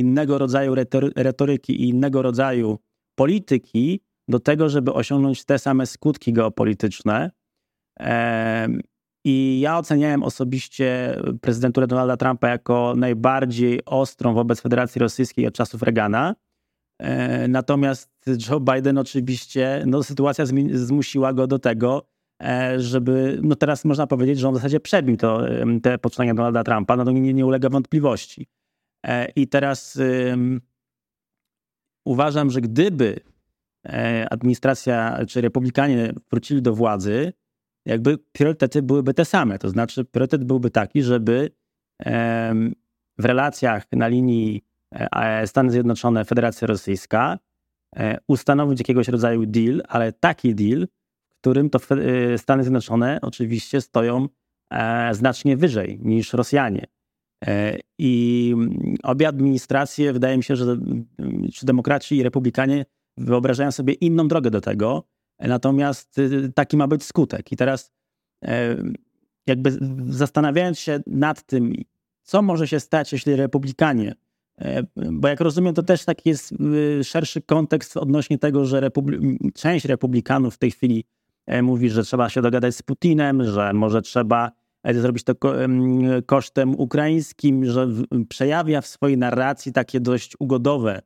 innego 0.00 0.38
rodzaju 0.38 0.74
retoryki 1.16 1.82
i 1.82 1.88
innego 1.88 2.22
rodzaju 2.22 2.78
polityki 3.16 4.00
do 4.28 4.40
tego, 4.40 4.68
żeby 4.68 4.92
osiągnąć 4.92 5.44
te 5.44 5.58
same 5.58 5.86
skutki 5.86 6.32
geopolityczne. 6.32 7.30
I 9.24 9.60
ja 9.60 9.78
oceniałem 9.78 10.22
osobiście 10.22 11.16
prezydenturę 11.40 11.86
Donalda 11.86 12.16
Trumpa 12.16 12.48
jako 12.48 12.94
najbardziej 12.96 13.84
ostrą 13.84 14.34
wobec 14.34 14.60
Federacji 14.60 14.98
Rosyjskiej 14.98 15.46
od 15.46 15.54
czasów 15.54 15.82
Reagana. 15.82 16.34
Natomiast 17.48 18.10
Joe 18.48 18.60
Biden 18.60 18.98
oczywiście, 18.98 19.84
no, 19.86 20.02
sytuacja 20.02 20.44
zmusiła 20.72 21.32
go 21.32 21.46
do 21.46 21.58
tego, 21.58 22.06
e, 22.42 22.80
żeby, 22.80 23.38
no 23.42 23.56
teraz 23.56 23.84
można 23.84 24.06
powiedzieć, 24.06 24.38
że 24.38 24.48
on 24.48 24.54
w 24.54 24.56
zasadzie 24.56 24.80
przebił 24.80 25.16
to, 25.16 25.42
te 25.82 25.98
poczynania 25.98 26.34
Donalda 26.34 26.64
Trumpa, 26.64 26.96
no 26.96 27.04
to 27.04 27.12
nie, 27.12 27.34
nie 27.34 27.46
ulega 27.46 27.68
wątpliwości. 27.68 28.46
E, 29.06 29.28
I 29.36 29.48
teraz 29.48 29.98
uważam, 32.06 32.50
że 32.50 32.60
gdyby 32.60 33.20
e, 33.86 34.26
administracja 34.30 35.18
czy 35.28 35.40
republikanie 35.40 36.12
wrócili 36.30 36.62
do 36.62 36.74
władzy, 36.74 37.32
jakby 37.84 38.18
priorytety 38.18 38.82
byłyby 38.82 39.14
te 39.14 39.24
same. 39.24 39.58
To 39.58 39.68
znaczy, 39.68 40.04
priorytet 40.04 40.44
byłby 40.44 40.70
taki, 40.70 41.02
żeby 41.02 41.50
w 43.18 43.24
relacjach 43.24 43.84
na 43.92 44.08
linii 44.08 44.64
e, 44.92 45.46
Stany 45.46 45.70
Zjednoczone, 45.70 46.24
Federacja 46.24 46.66
Rosyjska 46.66 47.38
e, 47.96 48.18
ustanowić 48.26 48.78
jakiegoś 48.78 49.08
rodzaju 49.08 49.46
deal, 49.46 49.82
ale 49.88 50.12
taki 50.12 50.54
deal, 50.54 50.86
w 51.28 51.40
którym 51.40 51.70
to 51.70 51.78
Stany 52.36 52.62
Zjednoczone 52.62 53.18
oczywiście 53.22 53.80
stoją 53.80 54.28
znacznie 55.12 55.56
wyżej 55.56 55.98
niż 56.02 56.32
Rosjanie. 56.32 56.86
I 57.98 58.54
obie 59.02 59.28
administracje, 59.28 60.12
wydaje 60.12 60.36
mi 60.36 60.44
się, 60.44 60.56
że 60.56 60.76
czy 61.52 61.66
demokraci 61.66 62.16
i 62.16 62.22
republikanie 62.22 62.84
wyobrażają 63.16 63.72
sobie 63.72 63.92
inną 63.92 64.28
drogę 64.28 64.50
do 64.50 64.60
tego, 64.60 65.04
natomiast 65.38 66.20
taki 66.54 66.76
ma 66.76 66.88
być 66.88 67.04
skutek. 67.04 67.52
I 67.52 67.56
teraz 67.56 67.92
jakby 69.46 69.78
zastanawiając 70.08 70.78
się 70.78 71.00
nad 71.06 71.42
tym, 71.42 71.72
co 72.22 72.42
może 72.42 72.68
się 72.68 72.80
stać, 72.80 73.12
jeśli 73.12 73.36
republikanie, 73.36 74.14
e, 74.58 74.82
bo 74.96 75.28
jak 75.28 75.40
rozumiem, 75.40 75.74
to 75.74 75.82
też 75.82 76.04
taki 76.04 76.28
jest 76.28 76.52
y, 76.52 77.04
szerszy 77.04 77.42
kontekst 77.42 77.96
odnośnie 77.96 78.38
tego, 78.38 78.64
że 78.64 78.80
republi 78.80 79.38
część 79.54 79.84
republikanów 79.84 80.54
w 80.54 80.58
tej 80.58 80.70
chwili 80.70 81.04
e, 81.46 81.62
mówi, 81.62 81.90
że 81.90 82.02
trzeba 82.02 82.28
się 82.28 82.42
dogadać 82.42 82.74
z 82.74 82.82
Putinem, 82.82 83.44
że 83.44 83.72
może 83.72 84.02
trzeba 84.02 84.46
e, 84.48 84.50
zrobić 84.94 85.24
to 85.24 85.34
kosztem 86.26 86.74
ukraińskim, 86.80 87.64
że 87.64 87.88
przejawia 88.28 88.80
w 88.80 88.86
swojej 88.86 89.18
narracji 89.18 89.72
takie 89.72 90.00
dość 90.00 90.32
ugodowe, 90.38 91.02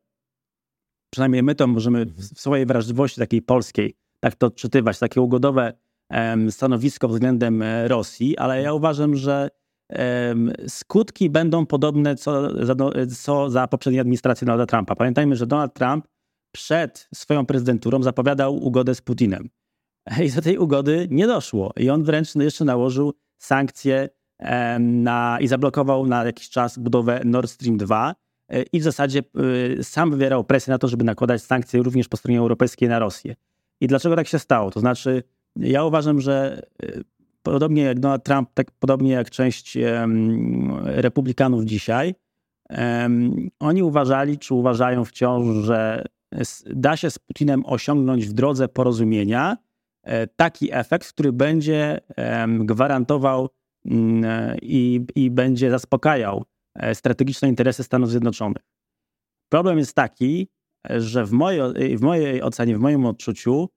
przynajmniej 1.13 1.43
my 1.43 1.55
to 1.55 1.67
możemy 1.67 2.07
w 2.07 2.41
swojej 2.41 2.67
wrażliwości 2.67 3.21
takiej 3.21 3.43
polskiej 3.43 3.97
tak 4.21 4.35
to 4.35 4.47
odczytywać, 4.47 4.99
takie 4.99 5.21
ugodowe 5.21 5.73
stanowisko 6.51 7.09
względem 7.09 7.65
Rosji, 7.87 8.39
ale 8.39 8.63
ja 8.63 8.73
uważam, 8.73 9.17
że 9.17 9.49
skutki 10.69 11.31
będą 11.31 11.67
podobne 11.67 12.17
co 12.17 12.65
za, 12.67 12.75
co 13.17 13.51
za 13.51 13.67
poprzedniej 13.67 14.01
administracji 14.01 14.45
Donalda 14.45 14.67
Trumpa. 14.67 14.97
Pamiętajmy, 14.97 15.37
że 15.37 15.47
Donald 15.47 15.75
Trump 15.75 16.09
przed 16.55 17.09
swoją 17.15 17.47
prezydenturą 17.47 18.03
zapowiadał 18.03 18.57
ugodę 18.57 18.95
z 18.95 19.01
Putinem. 19.01 19.49
I 20.27 20.31
do 20.31 20.43
tej 20.43 20.59
ugody 20.59 21.09
nie 21.11 21.27
doszło. 21.27 21.73
I 21.77 21.91
on 21.91 22.05
wręcz 22.05 22.35
jeszcze 22.35 22.65
nałożył 22.65 23.13
sankcje 23.41 24.09
na, 24.81 25.39
i 25.41 25.49
zablokował 25.49 26.07
na 26.07 26.25
jakiś 26.25 26.51
czas 26.51 26.79
budowę 26.79 27.21
Nord 27.25 27.51
Stream 27.51 27.77
2 27.77 28.15
e, 28.49 28.63
i 28.63 28.81
w 28.81 28.83
zasadzie 28.83 29.23
e, 29.79 29.85
sam 29.85 30.11
wywierał 30.11 30.45
presję 30.45 30.71
na 30.71 30.79
to, 30.79 30.89
żeby 30.89 31.05
nakładać 31.05 31.43
sankcje 31.43 31.83
również 31.83 32.09
po 32.09 32.17
stronie 32.17 32.39
europejskiej 32.39 32.89
na 32.89 32.99
Rosję. 32.99 33.37
I 33.81 33.87
dlaczego 33.87 34.17
tak 34.17 34.29
się 34.29 34.39
stało? 34.39 34.71
To 34.71 34.81
znaczy, 34.81 35.23
ja 35.57 35.85
uważam, 35.85 36.21
że 36.21 36.63
e, 36.83 36.87
podobnie 37.43 37.83
jak 37.83 38.01
Donald 38.01 38.25
Trump, 38.25 38.51
tak 38.55 38.71
podobnie 38.71 39.13
jak 39.13 39.31
część 39.31 39.79
republikanów 40.85 41.65
dzisiaj, 41.65 42.15
oni 43.61 43.83
uważali, 43.83 44.39
czy 44.39 44.55
uważają 44.55 45.05
wciąż, 45.05 45.65
że 45.65 46.05
da 46.67 46.97
się 46.97 47.11
z 47.11 47.19
Putinem 47.19 47.67
osiągnąć 47.67 48.27
w 48.27 48.33
drodze 48.33 48.69
porozumienia 48.69 49.57
taki 50.37 50.69
efekt, 50.73 51.13
który 51.13 51.33
będzie 51.33 52.01
gwarantował 52.59 53.49
mm, 53.85 54.57
i, 54.63 55.07
i 55.15 55.31
będzie 55.31 55.71
zaspokajał 55.71 56.45
e, 56.75 56.95
strategiczne 56.95 57.49
interesy 57.49 57.85
Stanów 57.85 58.11
Zjednoczonych. 58.11 58.63
Problem 59.49 59.79
jest 59.79 59.95
taki, 59.95 60.49
że 60.91 61.25
w 61.25 61.33
mojej, 61.33 61.97
w 61.97 62.01
mojej 62.01 62.43
ocenie, 62.43 62.77
w 62.77 62.81
moim 62.81 63.07
odczuciu, 63.07 63.69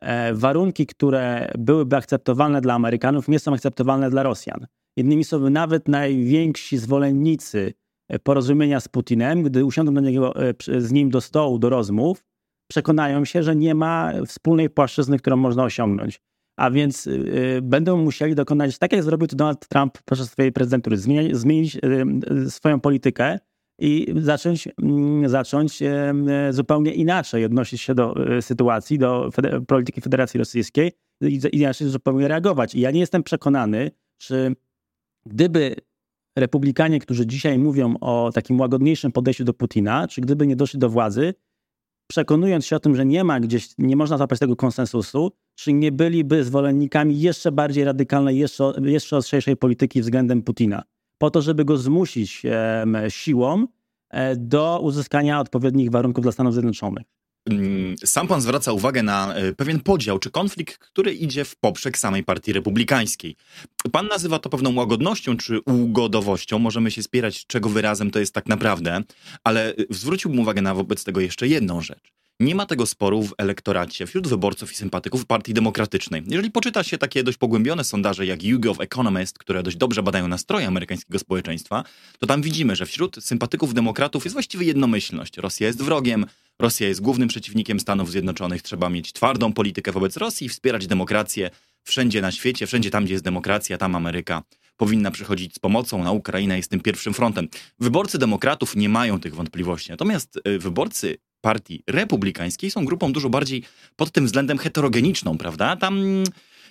E, 0.00 0.34
warunki, 0.34 0.86
które 0.86 1.50
byłyby 1.58 1.96
akceptowalne 1.96 2.60
dla 2.60 2.74
Amerykanów, 2.74 3.28
nie 3.28 3.38
są 3.38 3.54
akceptowalne 3.54 4.10
dla 4.10 4.22
Rosjan. 4.22 4.66
Jednymi 4.96 5.24
słowy, 5.24 5.50
nawet 5.50 5.88
najwięksi 5.88 6.78
zwolennicy 6.78 7.72
e, 8.08 8.18
porozumienia 8.18 8.80
z 8.80 8.88
Putinem, 8.88 9.42
gdy 9.42 9.64
usiądą 9.64 10.00
niego, 10.00 10.48
e, 10.48 10.54
z 10.80 10.92
nim 10.92 11.10
do 11.10 11.20
stołu, 11.20 11.58
do 11.58 11.70
rozmów, 11.70 12.24
przekonają 12.68 13.24
się, 13.24 13.42
że 13.42 13.56
nie 13.56 13.74
ma 13.74 14.12
wspólnej 14.26 14.70
płaszczyzny, 14.70 15.18
którą 15.18 15.36
można 15.36 15.64
osiągnąć. 15.64 16.20
A 16.58 16.70
więc 16.70 17.06
y, 17.06 17.60
będą 17.62 17.96
musieli 17.96 18.34
dokonać, 18.34 18.78
tak 18.78 18.92
jak 18.92 19.02
zrobił 19.02 19.28
to 19.28 19.36
Donald 19.36 19.68
Trump 19.68 19.98
podczas 20.04 20.30
swojej 20.30 20.52
prezydentury, 20.52 20.96
zmienić, 20.96 21.36
zmienić 21.36 21.76
y, 21.76 22.50
swoją 22.50 22.80
politykę 22.80 23.38
i 23.78 24.14
zacząć, 24.16 24.68
mm, 24.82 25.28
zacząć 25.28 25.82
zupełnie 26.50 26.94
inaczej 26.94 27.44
odnosić 27.44 27.82
się 27.82 27.94
do 27.94 28.14
sytuacji, 28.40 28.98
do 28.98 29.30
polityki 29.66 30.00
Federacji 30.00 30.38
Rosyjskiej 30.38 30.92
i 31.20 31.40
inaczej 31.52 31.88
zupełnie 31.88 32.28
reagować. 32.28 32.74
I 32.74 32.80
ja 32.80 32.90
nie 32.90 33.00
jestem 33.00 33.22
przekonany, 33.22 33.90
czy 34.18 34.56
gdyby 35.26 35.76
republikanie, 36.36 37.00
którzy 37.00 37.26
dzisiaj 37.26 37.58
mówią 37.58 37.94
o 38.00 38.30
takim 38.34 38.60
łagodniejszym 38.60 39.12
podejściu 39.12 39.44
do 39.44 39.54
Putina, 39.54 40.08
czy 40.08 40.20
gdyby 40.20 40.46
nie 40.46 40.56
doszli 40.56 40.78
do 40.78 40.88
władzy, 40.88 41.34
przekonując 42.06 42.66
się 42.66 42.76
o 42.76 42.80
tym, 42.80 42.96
że 42.96 43.06
nie 43.06 43.24
ma 43.24 43.40
gdzieś, 43.40 43.68
nie 43.78 43.96
można 43.96 44.16
złapać 44.16 44.38
tego 44.38 44.56
konsensusu, 44.56 45.32
czy 45.54 45.72
nie 45.72 45.92
byliby 45.92 46.44
zwolennikami 46.44 47.20
jeszcze 47.20 47.52
bardziej 47.52 47.84
radykalnej, 47.84 48.38
jeszcze, 48.38 48.72
jeszcze 48.82 49.16
ostrzejszej 49.16 49.56
polityki 49.56 50.00
względem 50.00 50.42
Putina 50.42 50.82
po 51.18 51.30
to, 51.30 51.42
żeby 51.42 51.64
go 51.64 51.76
zmusić 51.76 52.42
siłą 53.08 53.66
e, 54.10 54.36
do 54.36 54.80
uzyskania 54.82 55.40
odpowiednich 55.40 55.90
warunków 55.90 56.22
dla 56.22 56.32
Stanów 56.32 56.52
Zjednoczonych. 56.52 57.15
Mm, 57.50 57.96
sam 58.04 58.28
pan 58.28 58.40
zwraca 58.40 58.72
uwagę 58.72 59.02
na 59.02 59.34
e, 59.34 59.52
pewien 59.52 59.80
podział 59.80 60.18
czy 60.18 60.30
konflikt, 60.30 60.78
który 60.78 61.14
idzie 61.14 61.44
w 61.44 61.56
poprzek 61.56 61.98
samej 61.98 62.24
partii 62.24 62.52
republikańskiej. 62.52 63.36
Pan 63.92 64.06
nazywa 64.06 64.38
to 64.38 64.50
pewną 64.50 64.74
łagodnością 64.74 65.36
czy 65.36 65.60
ugodowością. 65.60 66.58
Możemy 66.58 66.90
się 66.90 67.02
spierać, 67.02 67.46
czego 67.46 67.68
wyrazem 67.68 68.10
to 68.10 68.18
jest 68.18 68.34
tak 68.34 68.46
naprawdę, 68.46 69.02
ale 69.44 69.70
e, 69.70 69.74
zwróciłbym 69.90 70.40
uwagę 70.40 70.62
na 70.62 70.74
wobec 70.74 71.04
tego 71.04 71.20
jeszcze 71.20 71.48
jedną 71.48 71.80
rzecz. 71.80 72.12
Nie 72.40 72.54
ma 72.54 72.66
tego 72.66 72.86
sporu 72.86 73.22
w 73.22 73.34
elektoracie 73.38 74.06
wśród 74.06 74.28
wyborców 74.28 74.72
i 74.72 74.74
sympatyków 74.74 75.26
Partii 75.26 75.54
Demokratycznej. 75.54 76.22
Jeżeli 76.26 76.50
poczyta 76.50 76.84
się 76.84 76.98
takie 76.98 77.22
dość 77.22 77.38
pogłębione 77.38 77.84
sondaże 77.84 78.26
jak 78.26 78.42
YouGov 78.42 78.82
Economist, 78.82 79.38
które 79.38 79.62
dość 79.62 79.76
dobrze 79.76 80.02
badają 80.02 80.28
nastroje 80.28 80.66
amerykańskiego 80.66 81.18
społeczeństwa, 81.18 81.84
to 82.18 82.26
tam 82.26 82.42
widzimy, 82.42 82.76
że 82.76 82.86
wśród 82.86 83.24
sympatyków 83.24 83.74
demokratów 83.74 84.24
jest 84.24 84.32
właściwie 84.32 84.66
jednomyślność. 84.66 85.36
Rosja 85.36 85.66
jest 85.66 85.82
wrogiem, 85.82 86.26
Rosja 86.58 86.88
jest 86.88 87.00
głównym 87.00 87.28
przeciwnikiem 87.28 87.80
Stanów 87.80 88.10
Zjednoczonych, 88.10 88.62
trzeba 88.62 88.88
mieć 88.88 89.12
twardą 89.12 89.52
politykę 89.52 89.92
wobec 89.92 90.16
Rosji, 90.16 90.48
wspierać 90.48 90.86
demokrację 90.86 91.50
wszędzie 91.82 92.20
na 92.20 92.32
świecie, 92.32 92.66
wszędzie 92.66 92.90
tam, 92.90 93.04
gdzie 93.04 93.14
jest 93.14 93.24
demokracja, 93.24 93.78
tam 93.78 93.94
Ameryka 93.94 94.42
powinna 94.76 95.10
przychodzić 95.10 95.54
z 95.54 95.58
pomocą, 95.58 96.04
na 96.04 96.12
Ukraina 96.12 96.56
jest 96.56 96.70
tym 96.70 96.80
pierwszym 96.80 97.14
frontem. 97.14 97.48
Wyborcy 97.80 98.18
demokratów 98.18 98.76
nie 98.76 98.88
mają 98.88 99.20
tych 99.20 99.34
wątpliwości, 99.34 99.90
natomiast 99.90 100.40
y, 100.48 100.58
wyborcy 100.58 101.16
partii 101.46 101.82
republikańskiej 101.86 102.70
są 102.70 102.84
grupą 102.84 103.12
dużo 103.12 103.28
bardziej 103.28 103.62
pod 103.96 104.10
tym 104.10 104.26
względem 104.26 104.58
heterogeniczną, 104.58 105.38
prawda? 105.38 105.76
Tam 105.76 106.02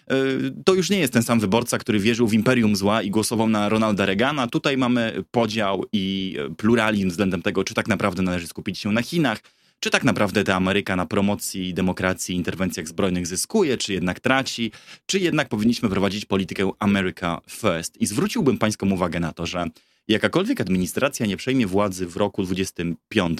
e, 0.07 0.15
to 0.65 0.73
już 0.73 0.89
nie 0.89 0.99
jest 0.99 1.13
ten 1.13 1.23
sam 1.23 1.39
wyborca, 1.39 1.77
który 1.77 1.99
wierzył 1.99 2.27
w 2.27 2.33
imperium 2.33 2.75
zła 2.75 3.01
i 3.01 3.09
głosował 3.09 3.49
na 3.49 3.69
Ronalda 3.69 4.05
Reagana. 4.05 4.47
Tutaj 4.47 4.77
mamy 4.77 5.23
podział 5.31 5.83
i 5.93 6.35
pluralizm 6.57 7.09
względem 7.09 7.41
tego, 7.41 7.63
czy 7.63 7.73
tak 7.73 7.87
naprawdę 7.87 8.21
należy 8.21 8.47
skupić 8.47 8.79
się 8.79 8.91
na 8.91 9.01
Chinach, 9.01 9.39
czy 9.79 9.89
tak 9.89 10.03
naprawdę 10.03 10.43
ta 10.43 10.55
Ameryka 10.55 10.95
na 10.95 11.05
promocji 11.05 11.73
demokracji 11.73 12.35
i 12.35 12.37
interwencjach 12.37 12.87
zbrojnych 12.87 13.27
zyskuje, 13.27 13.77
czy 13.77 13.93
jednak 13.93 14.19
traci, 14.19 14.71
czy 15.05 15.19
jednak 15.19 15.49
powinniśmy 15.49 15.89
prowadzić 15.89 16.25
politykę 16.25 16.71
America 16.79 17.41
First. 17.49 18.01
I 18.01 18.05
zwróciłbym 18.05 18.57
pańską 18.57 18.91
uwagę 18.91 19.19
na 19.19 19.33
to, 19.33 19.45
że 19.45 19.65
jakakolwiek 20.07 20.61
administracja 20.61 21.25
nie 21.25 21.37
przejmie 21.37 21.67
władzy 21.67 22.07
w 22.07 22.17
roku 22.17 22.43
25, 22.43 23.39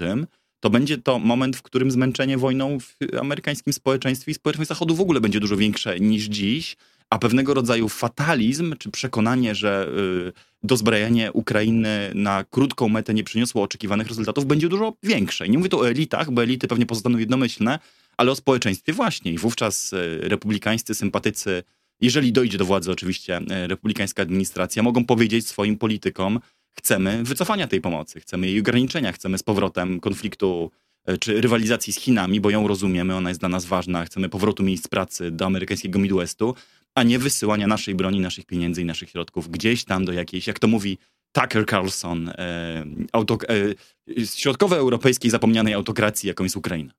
to 0.66 0.70
będzie 0.70 0.98
to 0.98 1.20
moment, 1.20 1.56
w 1.56 1.62
którym 1.62 1.92
zmęczenie 1.92 2.38
wojną 2.38 2.80
w 2.80 2.98
amerykańskim 3.20 3.74
społeczeństwie 3.74 4.32
i 4.32 4.36
społeczeństwie 4.36 4.76
Zachodu 4.76 4.96
w 4.96 5.02
ogóle 5.02 5.22
będzie 5.22 5.40
dużo 5.40 5.58
większe 5.58 6.00
niż 6.00 6.24
dziś, 6.24 6.76
a 7.10 7.20
pewnego 7.20 7.54
rodzaju 7.54 7.90
fatalizm, 7.90 8.76
czy 8.80 8.92
przekonanie, 8.92 9.56
że 9.56 9.88
y, 10.28 10.34
dozbrajanie 10.64 11.32
Ukrainy 11.32 12.12
na 12.16 12.44
krótką 12.44 12.90
metę 12.90 13.14
nie 13.14 13.24
przyniosło 13.24 13.64
oczekiwanych 13.64 14.08
rezultatów, 14.08 14.46
będzie 14.46 14.70
dużo 14.70 14.94
większe. 15.04 15.48
I 15.48 15.50
nie 15.50 15.58
mówię 15.58 15.70
tu 15.70 15.80
o 15.80 15.90
elitach, 15.90 16.32
bo 16.32 16.44
elity 16.44 16.68
pewnie 16.68 16.86
pozostaną 16.86 17.18
jednomyślne, 17.18 17.80
ale 18.18 18.32
o 18.32 18.36
społeczeństwie 18.36 18.94
właśnie. 18.94 19.32
I 19.32 19.38
wówczas 19.38 19.94
y, 19.94 20.20
republikańscy 20.22 20.96
sympatycy, 20.96 21.64
jeżeli 22.02 22.32
dojdzie 22.32 22.58
do 22.58 22.66
władzy 22.66 22.92
oczywiście 22.92 23.38
y, 23.38 23.68
republikańska 23.68 24.22
administracja, 24.22 24.84
mogą 24.84 25.06
powiedzieć 25.06 25.48
swoim 25.48 25.78
politykom, 25.78 26.40
chcemy 26.80 27.24
wycofania 27.24 27.68
tej 27.68 27.82
pomocy, 27.82 28.20
chcemy 28.20 28.48
jej 28.48 28.60
ograniczenia, 28.60 29.12
chcemy 29.12 29.38
z 29.38 29.44
powrotem 29.44 30.00
konfliktu 30.00 30.72
e, 31.06 31.18
czy 31.18 31.42
rywalizacji 31.42 31.94
z 31.94 32.00
Chinami, 32.00 32.42
bo 32.42 32.50
ją 32.50 32.68
rozumiemy, 32.68 33.16
ona 33.16 33.30
jest 33.30 33.40
dla 33.40 33.50
nas 33.50 33.66
ważna, 33.66 34.06
chcemy 34.06 34.30
powrotu 34.30 34.64
miejsc 34.64 34.88
pracy 34.88 35.32
do 35.32 35.46
amerykańskiego 35.46 36.00
Midwestu, 36.00 36.56
a 36.96 37.04
nie 37.04 37.20
wysyłania 37.20 37.68
naszej 37.68 37.96
broni, 37.96 38.20
naszych 38.20 38.46
pieniędzy 38.46 38.82
i 38.82 38.86
naszych 38.86 39.10
środków 39.10 39.50
gdzieś 39.50 39.86
tam 39.86 40.06
do 40.06 40.14
jakiejś, 40.14 40.48
jak 40.48 40.60
to 40.60 40.68
mówi 40.68 40.98
Tucker 41.32 41.66
Carlson, 41.66 42.30
e, 42.30 42.86
auto, 43.12 43.38
e, 43.50 44.26
środkowoeuropejskiej 44.26 45.32
zapomnianej 45.32 45.74
autokracji, 45.74 46.28
jaką 46.28 46.44
jest 46.44 46.58
Ukraina. 46.58 46.94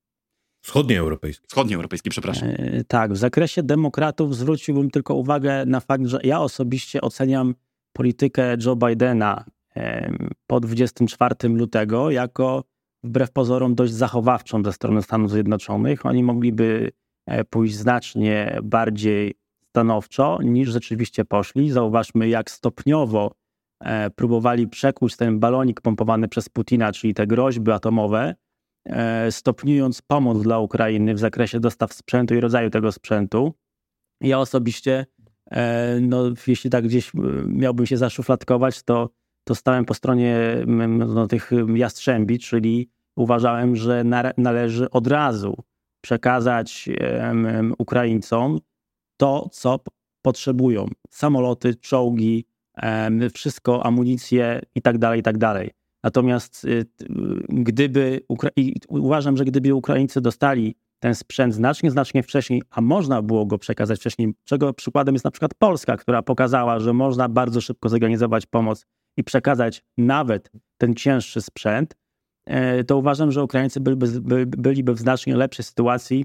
Wschodnioeuropejski. 0.63 1.47
Wschodnioeuropejski, 1.49 2.11
przepraszam. 2.11 2.49
E, 2.49 2.85
tak, 2.85 3.13
w 3.13 3.17
zakresie 3.17 3.63
demokratów 3.63 4.37
zwróciłbym 4.37 4.91
tylko 4.91 5.15
uwagę 5.15 5.67
na 5.67 5.81
fakt, 5.81 6.07
że 6.07 6.19
ja 6.25 6.41
osobiście 6.41 7.01
oceniam 7.01 7.55
politykę 7.93 8.57
Joe 8.65 8.77
Bidena 8.77 9.45
po 10.47 10.61
24 10.61 11.49
lutego 11.49 12.11
jako 12.11 12.65
wbrew 13.05 13.31
pozorom 13.31 13.75
dość 13.75 13.93
zachowawczą 13.93 14.65
ze 14.65 14.73
strony 14.73 15.03
Stanów 15.03 15.31
Zjednoczonych. 15.31 16.07
Oni 16.07 16.23
mogliby 16.23 16.91
e, 17.27 17.45
pójść 17.45 17.75
znacznie 17.75 18.59
bardziej 18.63 19.35
stanowczo 19.69 20.39
niż 20.43 20.69
rzeczywiście 20.69 21.25
poszli. 21.25 21.71
Zauważmy, 21.71 22.29
jak 22.29 22.51
stopniowo 22.51 23.35
e, 23.81 24.11
próbowali 24.11 24.69
przekuć 24.69 25.17
ten 25.17 25.41
balonik 25.41 25.81
pompowany 25.81 26.29
przez 26.29 26.49
Putina, 26.49 26.93
czyli 26.93 27.15
te 27.15 27.27
groźby 27.27 27.71
atomowe, 27.71 28.35
e, 28.85 29.33
stopniując 29.33 30.03
pomoc 30.03 30.43
dla 30.43 30.59
Ukrainy 30.59 31.15
w 31.15 31.19
zakresie 31.19 31.61
dostaw 31.61 31.93
sprzętu 31.93 32.35
i 32.35 32.41
rodzaju 32.41 32.71
tego 32.71 32.93
sprzętu. 32.93 33.55
Ja 34.21 34.39
osobiście, 34.39 35.07
no, 36.01 36.23
jeśli 36.47 36.71
tak 36.71 36.85
gdzieś 36.85 37.13
miałbym 37.47 37.87
się 37.87 37.97
zaszufladkować, 37.97 38.83
to, 38.83 39.11
to 39.47 39.55
stałem 39.55 39.85
po 39.85 39.95
stronie 39.95 40.37
no, 40.99 41.27
tych 41.27 41.51
jastrzębi, 41.75 42.39
czyli 42.39 42.91
uważałem, 43.17 43.77
że 43.77 44.05
należy 44.37 44.91
od 44.91 45.07
razu 45.07 45.55
przekazać 46.01 46.89
Ukraińcom 47.79 48.59
to, 49.17 49.49
co 49.53 49.81
potrzebują. 50.23 50.87
Samoloty, 51.11 51.75
czołgi, 51.75 52.45
wszystko, 53.35 53.87
amunicję 53.87 54.63
i 54.75 54.83
tak 54.83 54.99
dalej, 54.99 55.21
i 55.21 55.23
tak 55.23 55.39
dalej. 55.39 55.71
Natomiast 56.03 56.65
y, 56.65 56.87
gdyby, 57.49 58.21
uważam, 58.89 59.37
że 59.37 59.45
gdyby 59.45 59.75
Ukraińcy 59.75 60.21
dostali 60.21 60.75
ten 60.99 61.15
sprzęt 61.15 61.55
znacznie, 61.55 61.91
znacznie 61.91 62.23
wcześniej, 62.23 62.63
a 62.71 62.81
można 62.81 63.23
było 63.23 63.47
go 63.47 63.59
przekazać 63.59 64.01
wcześniej, 64.01 64.35
czego 64.45 64.73
przykładem 64.73 65.15
jest 65.15 65.25
na 65.25 65.31
przykład 65.31 65.55
Polska, 65.55 65.97
która 65.97 66.23
pokazała, 66.23 66.81
że 66.81 66.93
można 66.93 67.29
bardzo 67.29 67.61
szybko 67.61 67.89
zorganizować 67.89 68.47
pomoc 68.47 68.87
i 69.17 69.25
przekazać 69.25 69.85
nawet 69.99 70.51
ten 70.79 70.95
cięższy 70.95 71.43
sprzęt, 71.43 71.95
E, 72.47 72.85
to 72.85 72.97
uważam, 72.97 73.33
że 73.33 73.45
Ukraińcy 73.45 73.81
byliby, 73.81 74.47
byliby 74.47 74.95
w 74.95 74.99
znacznie 74.99 75.37
lepszej 75.37 75.65
sytuacji 75.65 76.25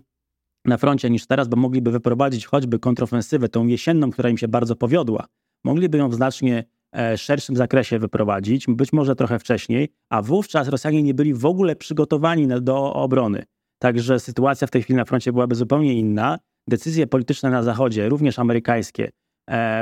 na 0.65 0.77
froncie 0.77 1.09
niż 1.09 1.27
teraz, 1.27 1.47
bo 1.47 1.57
mogliby 1.57 1.91
wyprowadzić 1.91 2.45
choćby 2.45 2.79
kontrofensywę, 2.79 3.49
tą 3.49 3.67
jesienną, 3.67 4.11
która 4.11 4.29
im 4.29 4.37
się 4.37 4.47
bardzo 4.47 4.75
powiodła. 4.75 5.25
Mogliby 5.63 5.97
ją 5.97 6.09
w 6.09 6.13
znacznie 6.13 6.63
e, 6.95 7.17
szerszym 7.17 7.55
zakresie 7.55 7.99
wyprowadzić, 7.99 8.65
być 8.67 8.93
może 8.93 9.15
trochę 9.15 9.39
wcześniej, 9.39 9.89
a 10.09 10.21
wówczas 10.21 10.67
Rosjanie 10.67 11.03
nie 11.03 11.13
byli 11.13 11.33
w 11.33 11.45
ogóle 11.45 11.75
przygotowani 11.75 12.47
do 12.47 12.93
obrony. 12.93 13.43
Także 13.79 14.19
sytuacja 14.19 14.67
w 14.67 14.71
tej 14.71 14.83
chwili 14.83 14.97
na 14.97 15.05
froncie 15.05 15.33
byłaby 15.33 15.55
zupełnie 15.55 15.93
inna. 15.93 16.39
Decyzje 16.67 17.07
polityczne 17.07 17.49
na 17.49 17.63
Zachodzie, 17.63 18.09
również 18.09 18.39
amerykańskie, 18.39 19.11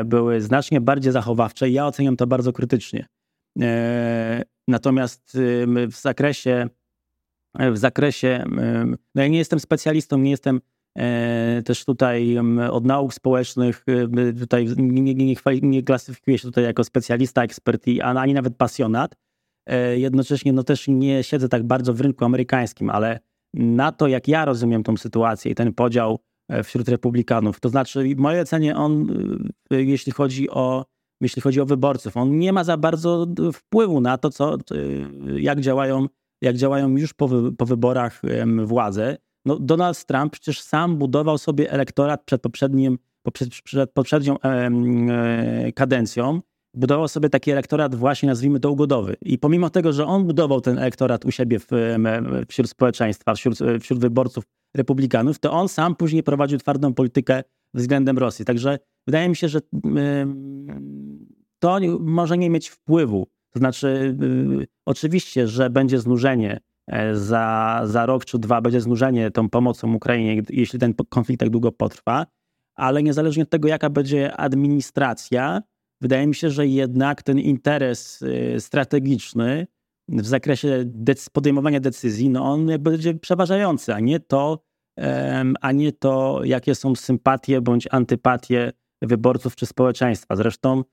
były 0.05 0.41
znacznie 0.41 0.81
bardziej 0.81 1.11
zachowawcze 1.11 1.69
i 1.69 1.73
ja 1.73 1.87
oceniam 1.87 2.17
to 2.17 2.27
bardzo 2.27 2.53
krytycznie. 2.53 3.05
Natomiast 4.67 5.37
w 5.67 5.95
zakresie, 6.01 6.69
w 7.71 7.77
zakresie, 7.77 8.43
no 9.15 9.21
ja 9.21 9.27
nie 9.27 9.37
jestem 9.37 9.59
specjalistą, 9.59 10.17
nie 10.17 10.31
jestem 10.31 10.61
e, 10.97 11.61
też 11.65 11.85
tutaj 11.85 12.37
od 12.71 12.85
nauk 12.85 13.13
społecznych, 13.13 13.85
tutaj 14.39 14.67
nie, 14.77 15.15
nie, 15.15 15.35
nie 15.61 15.83
klasyfikuję 15.83 16.37
się 16.37 16.47
tutaj 16.47 16.63
jako 16.63 16.83
specjalista, 16.83 17.43
ekspert, 17.43 17.85
ani 18.03 18.33
nawet 18.33 18.57
pasjonat. 18.57 19.15
E, 19.69 19.99
jednocześnie 19.99 20.53
no 20.53 20.63
też 20.63 20.87
nie 20.87 21.23
siedzę 21.23 21.49
tak 21.49 21.63
bardzo 21.63 21.93
w 21.93 22.01
rynku 22.01 22.25
amerykańskim, 22.25 22.89
ale 22.89 23.19
na 23.53 23.91
to, 23.91 24.07
jak 24.07 24.27
ja 24.27 24.45
rozumiem 24.45 24.83
tą 24.83 24.97
sytuację 24.97 25.51
i 25.51 25.55
ten 25.55 25.73
podział 25.73 26.13
e, 26.13 26.28
wśród 26.63 26.89
republikanów, 26.89 27.59
to 27.59 27.69
znaczy 27.69 28.03
w 28.15 28.17
mojej 28.17 28.41
ocenie 28.41 28.75
on, 28.75 29.07
jeśli 29.71 30.11
chodzi 30.11 30.49
o 30.49 30.85
jeśli 31.21 31.41
chodzi 31.41 31.61
o 31.61 31.65
wyborców. 31.65 32.17
On 32.17 32.39
nie 32.39 32.53
ma 32.53 32.63
za 32.63 32.77
bardzo 32.77 33.27
wpływu 33.53 34.01
na 34.01 34.17
to, 34.17 34.29
co, 34.29 34.57
jak, 35.37 35.61
działają, 35.61 36.07
jak 36.41 36.55
działają 36.55 36.97
już 36.97 37.13
po, 37.13 37.29
po 37.57 37.65
wyborach 37.65 38.21
władze. 38.65 39.17
No, 39.45 39.59
Donald 39.59 40.05
Trump 40.05 40.33
przecież 40.33 40.61
sam 40.61 40.97
budował 40.97 41.37
sobie 41.37 41.71
elektorat 41.71 42.23
przed, 42.25 42.41
poprzednim, 42.41 42.97
przed, 43.33 43.49
przed 43.49 43.91
poprzednią 43.91 44.39
e, 44.39 45.71
kadencją. 45.71 46.41
Budował 46.73 47.07
sobie 47.07 47.29
taki 47.29 47.51
elektorat 47.51 47.95
właśnie, 47.95 48.29
nazwijmy 48.29 48.59
to 48.59 48.71
ugodowy. 48.71 49.15
I 49.21 49.37
pomimo 49.37 49.69
tego, 49.69 49.93
że 49.93 50.05
on 50.05 50.25
budował 50.25 50.61
ten 50.61 50.77
elektorat 50.77 51.25
u 51.25 51.31
siebie 51.31 51.59
w, 51.59 51.67
wśród 52.47 52.69
społeczeństwa, 52.69 53.33
wśród, 53.35 53.59
wśród 53.81 53.99
wyborców 53.99 54.43
republikanów, 54.75 55.39
to 55.39 55.51
on 55.51 55.69
sam 55.69 55.95
później 55.95 56.23
prowadził 56.23 56.59
twardą 56.59 56.93
politykę 56.93 57.43
względem 57.73 58.17
Rosji. 58.17 58.45
Także 58.45 58.79
wydaje 59.07 59.29
mi 59.29 59.35
się, 59.35 59.49
że 59.49 59.59
to 61.59 61.79
może 61.99 62.37
nie 62.37 62.49
mieć 62.49 62.69
wpływu. 62.69 63.27
To 63.49 63.59
znaczy, 63.59 64.17
y, 64.61 64.67
oczywiście, 64.85 65.47
że 65.47 65.69
będzie 65.69 65.99
znużenie 65.99 66.59
e, 66.87 67.15
za, 67.15 67.81
za 67.85 68.05
rok 68.05 68.25
czy 68.25 68.39
dwa, 68.39 68.61
będzie 68.61 68.81
znużenie 68.81 69.31
tą 69.31 69.49
pomocą 69.49 69.93
Ukrainie, 69.93 70.41
jeśli 70.49 70.79
ten 70.79 70.93
konflikt 71.09 71.39
tak 71.39 71.49
długo 71.49 71.71
potrwa, 71.71 72.25
ale 72.75 73.03
niezależnie 73.03 73.43
od 73.43 73.49
tego, 73.49 73.67
jaka 73.67 73.89
będzie 73.89 74.37
administracja, 74.37 75.61
wydaje 76.01 76.27
mi 76.27 76.35
się, 76.35 76.49
że 76.49 76.67
jednak 76.67 77.23
ten 77.23 77.39
interes 77.39 78.21
y, 78.21 78.55
strategiczny 78.59 79.67
w 80.09 80.25
zakresie 80.25 80.85
podejmowania 81.33 81.79
decyzji, 81.79 82.29
no 82.29 82.51
on 82.51 82.69
będzie 82.79 83.13
przeważający, 83.13 83.93
a 83.93 83.99
nie 83.99 84.19
to, 84.19 84.63
a 85.61 85.71
nie 85.71 85.91
to, 85.91 86.41
jakie 86.43 86.75
są 86.75 86.95
sympatie 86.95 87.61
bądź 87.61 87.87
antypatie 87.91 88.71
wyborców 89.01 89.55
czy 89.55 89.65
społeczeństwa. 89.65 90.35
Zresztą 90.35 90.83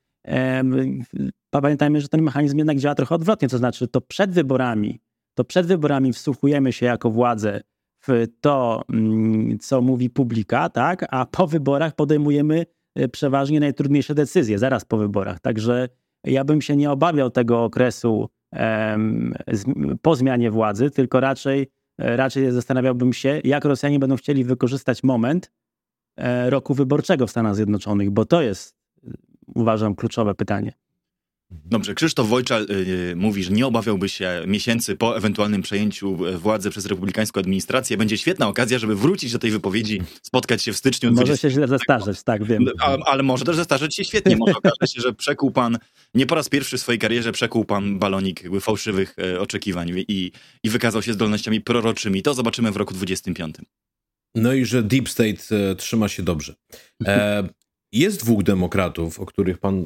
pamiętajmy, 1.51 2.01
że 2.01 2.09
ten 2.09 2.23
mechanizm 2.23 2.59
jednak 2.59 2.79
działa 2.79 2.95
trochę 2.95 3.15
odwrotnie, 3.15 3.49
to 3.49 3.59
znaczy 3.59 3.89
to 3.89 4.01
przed 4.01 4.31
wyborami, 4.31 5.01
to 5.35 5.45
przed 5.45 5.67
wyborami 5.67 6.13
wsłuchujemy 6.13 6.73
się 6.73 6.87
jako 6.87 7.11
władze 7.11 7.61
w 8.09 8.27
to, 8.41 8.83
mm, 8.93 9.59
co 9.59 9.81
mówi 9.81 10.11
publika, 10.11 10.69
tak? 10.69 11.07
a 11.11 11.27
po 11.27 11.47
wyborach 11.47 11.95
podejmujemy 11.95 12.67
e, 12.95 13.09
przeważnie 13.09 13.61
najtrudniejsze 13.61 14.15
decyzje, 14.15 14.59
zaraz 14.59 14.85
po 14.85 14.97
wyborach. 14.97 15.41
Także 15.41 15.89
ja 16.25 16.45
bym 16.45 16.63
się 16.63 16.77
nie 16.77 16.91
obawiał 16.91 17.31
tego 17.31 17.65
okresu 17.65 18.29
po 20.03 20.17
zmianie 20.17 20.51
władzy, 20.51 20.91
tylko 20.91 21.21
raczej 21.21 21.71
E, 21.99 22.17
raczej 22.17 22.53
zastanawiałbym 22.53 23.13
się, 23.13 23.41
jak 23.45 23.65
Rosjanie 23.65 23.99
będą 23.99 24.17
chcieli 24.17 24.45
wykorzystać 24.45 25.03
moment 25.03 25.53
e, 26.17 26.51
roku 26.51 26.75
wyborczego 26.75 27.27
w 27.27 27.31
Stanach 27.31 27.55
Zjednoczonych, 27.55 28.11
bo 28.11 28.25
to 28.25 28.43
jest, 28.43 28.77
uważam, 29.55 29.95
kluczowe 29.95 30.35
pytanie. 30.35 30.73
Dobrze, 31.51 31.95
Krzysztof 31.95 32.29
Wojczal 32.29 32.67
yy, 32.69 33.17
mówi, 33.17 33.45
że 33.45 33.51
nie 33.51 33.67
obawiałby 33.67 34.09
się 34.09 34.43
miesięcy 34.47 34.97
po 34.97 35.17
ewentualnym 35.17 35.63
przejęciu 35.63 36.17
władzy 36.39 36.71
przez 36.71 36.87
republikańską 36.87 37.41
administrację. 37.41 37.97
Będzie 37.97 38.19
świetna 38.19 38.49
okazja, 38.49 38.79
żeby 38.79 38.97
wrócić 38.97 39.33
do 39.33 39.39
tej 39.39 39.51
wypowiedzi, 39.51 40.03
spotkać 40.23 40.63
się 40.63 40.73
w 40.73 40.77
styczniu. 40.77 41.11
Może 41.11 41.25
20... 41.25 41.49
się 41.49 41.55
źle 41.55 41.69
zestarzeć, 41.69 42.23
tak, 42.23 42.45
wiem. 42.45 42.65
Ale, 42.81 42.99
ale 43.07 43.23
może 43.23 43.45
też 43.45 43.57
zestarzeć 43.57 43.95
się 43.95 44.05
świetnie. 44.05 44.37
Może 44.37 44.53
okaże 44.59 44.93
się, 44.95 45.01
że 45.01 45.13
przekuł 45.13 45.51
pan, 45.51 45.79
nie 46.15 46.27
po 46.27 46.35
raz 46.35 46.49
pierwszy 46.49 46.79
w 46.79 46.81
swojej 46.81 46.99
karierze 46.99 47.33
przekuł 47.33 47.65
pan 47.65 47.99
balonik 47.99 48.43
fałszywych 48.61 49.15
e, 49.19 49.41
oczekiwań 49.41 49.89
i, 50.09 50.33
i 50.63 50.71
wykazał 50.71 51.03
się 51.03 51.13
zdolnościami 51.13 51.61
proroczymi. 51.61 52.23
To 52.23 52.35
zobaczymy 52.35 52.73
w 52.73 52.77
roku 52.77 52.95
25. 52.95 53.57
No 54.35 54.53
i 54.53 54.65
że 54.65 54.83
Deep 54.83 55.09
State 55.09 55.71
e, 55.71 55.75
trzyma 55.75 56.09
się 56.09 56.23
dobrze. 56.23 56.55
E, 57.07 57.49
jest 57.99 58.21
dwóch 58.21 58.43
demokratów, 58.43 59.21
o 59.21 59.27
których 59.27 59.59
pan, 59.59 59.79
e, 59.79 59.85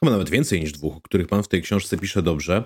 chyba 0.00 0.12
nawet 0.12 0.30
więcej 0.30 0.60
niż 0.60 0.72
dwóch, 0.72 0.96
o 0.96 1.00
których 1.00 1.26
pan 1.26 1.42
w 1.42 1.48
tej 1.48 1.62
książce 1.62 1.98
pisze 1.98 2.22
dobrze. 2.22 2.64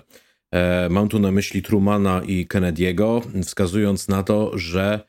E, 0.51 0.89
mam 0.89 1.09
tu 1.09 1.19
na 1.19 1.31
myśli 1.31 1.61
Trumana 1.61 2.21
i 2.27 2.47
Kennedy'ego, 2.47 3.41
wskazując 3.43 4.07
na 4.07 4.23
to, 4.23 4.57
że 4.57 4.99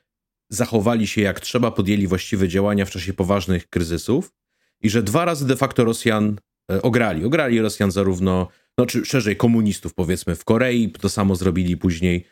zachowali 0.48 1.06
się 1.06 1.20
jak 1.20 1.40
trzeba, 1.40 1.70
podjęli 1.70 2.06
właściwe 2.06 2.48
działania 2.48 2.84
w 2.84 2.90
czasie 2.90 3.12
poważnych 3.12 3.68
kryzysów 3.68 4.32
i 4.80 4.90
że 4.90 5.02
dwa 5.02 5.24
razy 5.24 5.46
de 5.46 5.56
facto 5.56 5.84
Rosjan 5.84 6.36
e, 6.72 6.82
ograli. 6.82 7.24
Ograli 7.24 7.60
Rosjan 7.60 7.90
zarówno, 7.90 8.48
no 8.78 8.86
czy 8.86 9.04
szerzej 9.04 9.36
komunistów 9.36 9.94
powiedzmy 9.94 10.36
w 10.36 10.44
Korei, 10.44 10.92
to 10.92 11.08
samo 11.08 11.36
zrobili 11.36 11.76
później 11.76 12.24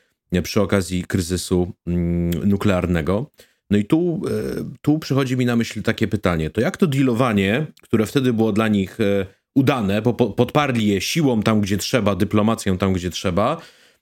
przy 0.43 0.61
okazji 0.61 1.05
kryzysu 1.05 1.73
mm, 1.87 2.49
nuklearnego. 2.49 3.31
No 3.71 3.79
i 3.79 3.85
tu, 3.85 4.23
e, 4.27 4.65
tu 4.83 4.99
przychodzi 4.99 5.37
mi 5.37 5.47
na 5.47 5.57
myśl 5.57 5.83
takie 5.83 6.09
pytanie: 6.09 6.51
to 6.51 6.61
jak 6.61 6.77
to 6.77 6.87
dealowanie, 6.87 7.67
które 7.83 8.07
wtedy 8.07 8.33
było 8.33 8.53
dla 8.53 8.69
nich 8.69 9.01
e, 9.01 9.27
udane, 9.55 10.03
bo 10.03 10.15
podparli 10.15 10.87
je 10.87 11.01
siłą 11.01 11.43
tam, 11.43 11.61
gdzie 11.61 11.77
trzeba, 11.77 12.15
dyplomacją 12.15 12.79
tam, 12.79 12.93
gdzie 12.93 13.11
trzeba, 13.11 13.61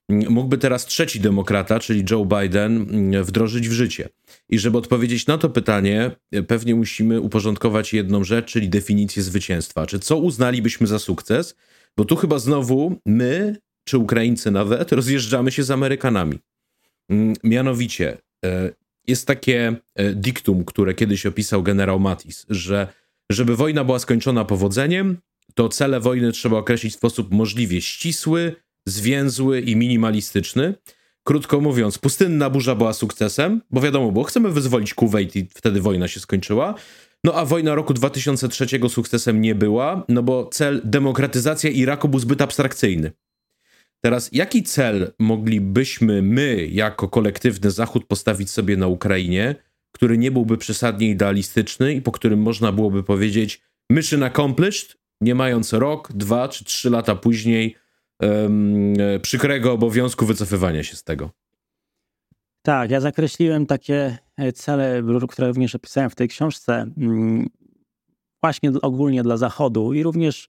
mógłby 0.08 0.58
teraz 0.58 0.86
trzeci 0.86 1.20
demokrata, 1.20 1.80
czyli 1.80 2.04
Joe 2.10 2.24
Biden, 2.24 2.86
wdrożyć 3.22 3.68
w 3.68 3.72
życie? 3.72 4.08
I 4.48 4.58
żeby 4.58 4.78
odpowiedzieć 4.78 5.26
na 5.26 5.38
to 5.38 5.50
pytanie, 5.50 6.10
e, 6.32 6.42
pewnie 6.42 6.74
musimy 6.74 7.20
uporządkować 7.20 7.92
jedną 7.92 8.24
rzecz, 8.24 8.52
czyli 8.52 8.68
definicję 8.68 9.22
zwycięstwa. 9.22 9.86
Czy 9.86 9.98
co 9.98 10.16
uznalibyśmy 10.16 10.86
za 10.86 10.98
sukces? 10.98 11.56
Bo 11.96 12.04
tu 12.04 12.16
chyba 12.16 12.38
znowu 12.38 12.96
my, 13.06 13.56
czy 13.84 13.98
Ukraińcy 13.98 14.50
nawet, 14.50 14.92
rozjeżdżamy 14.92 15.52
się 15.52 15.62
z 15.62 15.70
Amerykanami. 15.70 16.38
Mianowicie, 17.44 18.18
jest 19.06 19.26
takie 19.26 19.76
e, 19.94 20.14
diktum, 20.14 20.64
które 20.64 20.94
kiedyś 20.94 21.26
opisał 21.26 21.62
generał 21.62 22.00
Matis, 22.00 22.46
że 22.48 22.88
żeby 23.32 23.56
wojna 23.56 23.84
była 23.84 23.98
skończona 23.98 24.44
powodzeniem, 24.44 25.18
to 25.54 25.68
cele 25.68 26.00
wojny 26.00 26.32
trzeba 26.32 26.58
określić 26.58 26.92
w 26.92 26.96
sposób 26.96 27.32
możliwie 27.32 27.80
ścisły, 27.80 28.54
zwięzły 28.86 29.60
i 29.60 29.76
minimalistyczny. 29.76 30.74
Krótko 31.24 31.60
mówiąc, 31.60 31.98
pustynna 31.98 32.50
burza 32.50 32.74
była 32.74 32.92
sukcesem, 32.92 33.62
bo 33.70 33.80
wiadomo 33.80 34.12
było, 34.12 34.24
chcemy 34.24 34.50
wyzwolić 34.50 34.94
Kuwait 34.94 35.36
i 35.36 35.48
wtedy 35.54 35.80
wojna 35.80 36.08
się 36.08 36.20
skończyła. 36.20 36.74
No 37.24 37.34
a 37.34 37.44
wojna 37.44 37.74
roku 37.74 37.94
2003 37.94 38.66
sukcesem 38.88 39.40
nie 39.40 39.54
była, 39.54 40.04
no 40.08 40.22
bo 40.22 40.48
cel 40.52 40.80
demokratyzacja 40.84 41.70
Iraku 41.70 42.08
był 42.08 42.20
zbyt 42.20 42.40
abstrakcyjny. 42.40 43.12
Teraz, 44.04 44.28
jaki 44.32 44.62
cel 44.62 45.12
moglibyśmy 45.18 46.22
my, 46.22 46.66
jako 46.66 47.08
kolektywny 47.08 47.70
Zachód, 47.70 48.06
postawić 48.06 48.50
sobie 48.50 48.76
na 48.76 48.86
Ukrainie, 48.86 49.54
który 49.92 50.18
nie 50.18 50.30
byłby 50.30 50.58
przesadnie 50.58 51.10
idealistyczny 51.10 51.94
i 51.94 52.02
po 52.02 52.12
którym 52.12 52.42
można 52.42 52.72
byłoby 52.72 53.02
powiedzieć 53.02 53.62
mission 53.90 54.22
accomplished, 54.22 54.96
nie 55.20 55.34
mając 55.34 55.72
rok, 55.72 56.12
dwa 56.12 56.48
czy 56.48 56.64
trzy 56.64 56.90
lata 56.90 57.14
później 57.14 57.76
um, 58.20 58.94
przykrego 59.22 59.72
obowiązku 59.72 60.26
wycofywania 60.26 60.82
się 60.82 60.96
z 60.96 61.04
tego? 61.04 61.30
Tak, 62.62 62.90
ja 62.90 63.00
zakreśliłem 63.00 63.66
takie 63.66 64.18
e, 64.36 64.52
cele, 64.52 65.02
które 65.28 65.48
również 65.48 65.74
opisałem 65.74 66.10
w 66.10 66.14
tej 66.14 66.28
książce, 66.28 66.90
mm, 66.98 67.48
właśnie 68.42 68.70
ogólnie 68.82 69.22
dla 69.22 69.36
Zachodu 69.36 69.92
i 69.92 70.02
również 70.02 70.48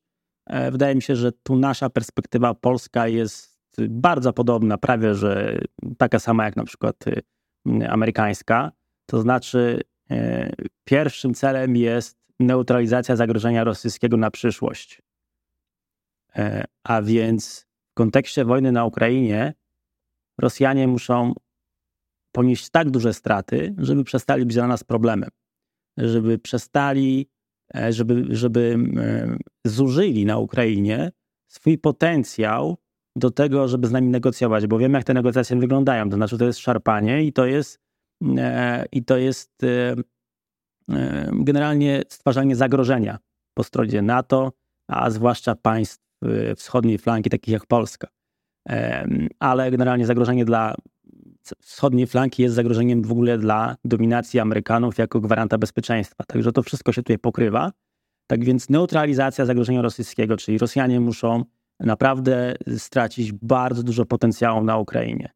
wydaje 0.72 0.96
mi 0.96 1.02
się, 1.02 1.16
że 1.16 1.32
tu 1.32 1.56
nasza 1.56 1.90
perspektywa 1.90 2.54
polska 2.54 3.08
jest 3.08 3.58
bardzo 3.90 4.34
podobna, 4.34 4.78
prawie 4.78 5.16
że 5.16 5.60
taka 5.98 6.20
sama 6.20 6.46
jak 6.46 6.56
na 6.56 6.64
przykład 6.64 7.08
y, 7.08 7.90
amerykańska. 7.90 8.72
To 9.06 9.22
znaczy, 9.22 9.82
e, 10.12 10.52
pierwszym 10.84 11.34
celem 11.34 11.76
jest 11.76 12.18
neutralizacja 12.40 13.16
zagrożenia 13.16 13.64
rosyjskiego 13.64 14.18
na 14.18 14.32
przyszłość. 14.32 15.02
A 16.84 17.02
więc 17.02 17.68
w 17.92 17.94
kontekście 17.94 18.46
wojny 18.46 18.72
na 18.72 18.86
Ukrainie 18.86 19.54
Rosjanie 20.38 20.88
muszą 20.88 21.34
ponieść 22.32 22.70
tak 22.70 22.90
duże 22.90 23.14
straty, 23.14 23.76
żeby 23.78 24.04
przestali 24.04 24.46
być 24.46 24.56
dla 24.56 24.68
nas 24.68 24.84
problemem. 24.84 25.30
Żeby 25.98 26.40
przestali, 26.40 27.30
e, 27.30 27.37
żeby, 27.90 28.26
żeby 28.30 28.78
e, 28.98 29.38
zużyli 29.70 30.26
na 30.26 30.38
Ukrainie 30.38 31.12
swój 31.48 31.78
potencjał 31.78 32.78
do 33.16 33.32
tego, 33.32 33.68
żeby 33.68 33.88
z 33.88 33.92
nami 33.92 34.08
negocjować, 34.08 34.68
bo 34.68 34.78
wiemy, 34.78 34.98
jak 34.98 35.04
te 35.04 35.14
negocjacje 35.14 35.60
wyglądają. 35.60 36.10
To 36.10 36.16
znaczy, 36.16 36.38
to 36.38 36.46
jest 36.46 36.60
szarpanie 36.60 37.24
i 37.24 37.34
to 37.34 37.46
jest, 37.46 37.80
e, 38.38 38.86
i 38.92 39.04
to 39.04 39.18
jest 39.18 39.52
generalnie 41.32 42.02
stwarzanie 42.10 42.56
zagrożenia 42.56 43.18
po 43.54 43.64
stronie 43.64 44.02
NATO, 44.02 44.52
a 44.90 45.10
zwłaszcza 45.10 45.56
państw 45.56 46.06
wschodniej 46.56 46.98
flanki, 46.98 47.30
takich 47.30 47.52
jak 47.52 47.66
Polska. 47.66 48.08
Ale 49.40 49.72
generalnie 49.72 50.06
zagrożenie 50.06 50.46
dla 50.46 50.76
wschodniej 51.62 52.08
flanki 52.08 52.44
jest 52.44 52.56
zagrożeniem 52.56 53.02
w 53.02 53.12
ogóle 53.12 53.38
dla 53.38 53.76
dominacji 53.86 54.40
Amerykanów 54.40 54.98
jako 54.98 55.20
gwaranta 55.20 55.58
bezpieczeństwa. 55.58 56.24
Także 56.28 56.52
to 56.52 56.64
wszystko 56.64 56.92
się 56.92 57.04
tutaj 57.04 57.20
pokrywa. 57.20 57.72
Tak 58.28 58.46
więc 58.46 58.70
neutralizacja 58.70 59.46
zagrożenia 59.46 59.82
rosyjskiego, 59.82 60.38
czyli 60.38 60.58
Rosjanie 60.58 61.00
muszą 61.00 61.44
naprawdę 61.80 62.56
stracić 62.78 63.32
bardzo 63.32 63.84
dużo 63.84 64.06
potencjału 64.06 64.64
na 64.64 64.78
Ukrainie. 64.78 65.30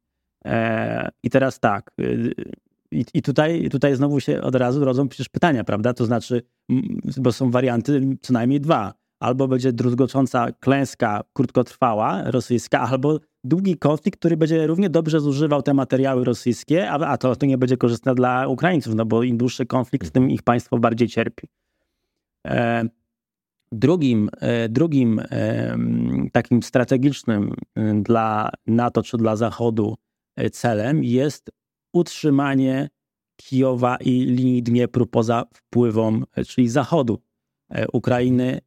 E, 0.44 1.08
I 1.22 1.30
teraz 1.30 1.60
tak, 1.60 1.90
y, 2.00 2.34
i, 2.92 3.04
i 3.14 3.22
tutaj, 3.22 3.68
tutaj 3.70 3.96
znowu 3.96 4.20
się 4.20 4.42
od 4.42 4.54
razu 4.54 4.84
rodzą 4.84 5.08
przecież 5.08 5.28
pytania, 5.28 5.64
prawda? 5.64 5.94
To 5.94 6.06
znaczy, 6.06 6.42
bo 7.16 7.32
są 7.32 7.50
warianty 7.50 8.16
co 8.20 8.32
najmniej 8.32 8.60
dwa. 8.60 8.94
Albo 9.20 9.48
będzie 9.48 9.72
druzgocząca 9.72 10.52
klęska 10.60 11.20
krótkotrwała 11.32 12.22
rosyjska, 12.30 12.80
albo 12.80 13.18
długi 13.44 13.78
konflikt, 13.78 14.18
który 14.18 14.36
będzie 14.36 14.66
równie 14.66 14.90
dobrze 14.90 15.20
zużywał 15.20 15.62
te 15.62 15.74
materiały 15.74 16.24
rosyjskie, 16.24 16.90
a, 16.90 16.94
a 16.94 17.18
to, 17.18 17.36
to 17.36 17.46
nie 17.46 17.58
będzie 17.58 17.76
korzystne 17.76 18.14
dla 18.14 18.48
Ukraińców, 18.48 18.94
no 18.94 19.06
bo 19.06 19.22
im 19.22 19.36
dłuższy 19.36 19.66
konflikt, 19.66 20.10
tym 20.10 20.30
ich 20.30 20.42
państwo 20.42 20.78
bardziej 20.78 21.08
cierpi. 21.08 21.48
E, 22.46 22.84
drugim 23.72 24.30
e, 24.40 24.68
drugim 24.68 25.20
e, 25.30 25.76
takim 26.32 26.62
strategicznym 26.62 27.54
e, 27.74 27.94
dla 28.02 28.50
NATO 28.66 29.02
czy 29.02 29.16
dla 29.16 29.36
Zachodu 29.36 29.96
e, 30.36 30.50
celem 30.50 31.04
jest 31.04 31.50
utrzymanie 31.92 32.88
Kijowa 33.36 33.96
i 33.96 34.10
linii 34.10 34.62
Dniepru 34.62 35.06
poza 35.06 35.44
wpływą, 35.54 36.22
e, 36.36 36.44
czyli 36.44 36.68
Zachodu 36.68 37.18
Ukrainy, 37.92 38.60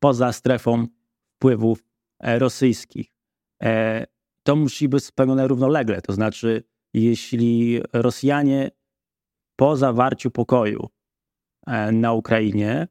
poza 0.00 0.32
strefą 0.32 0.86
wpływów 1.36 1.82
E, 1.82 1.89
rosyjskich. 2.20 3.06
E, 3.62 4.06
to 4.42 4.56
musi 4.56 4.88
być 4.88 5.04
spełnione 5.04 5.48
równolegle. 5.48 6.02
To 6.02 6.12
znaczy, 6.12 6.62
jeśli 6.94 7.80
Rosjanie 7.92 8.70
po 9.56 9.76
zawarciu 9.76 10.30
pokoju 10.30 10.88
e, 11.66 11.92
na 11.92 12.12
Ukrainie 12.12 12.88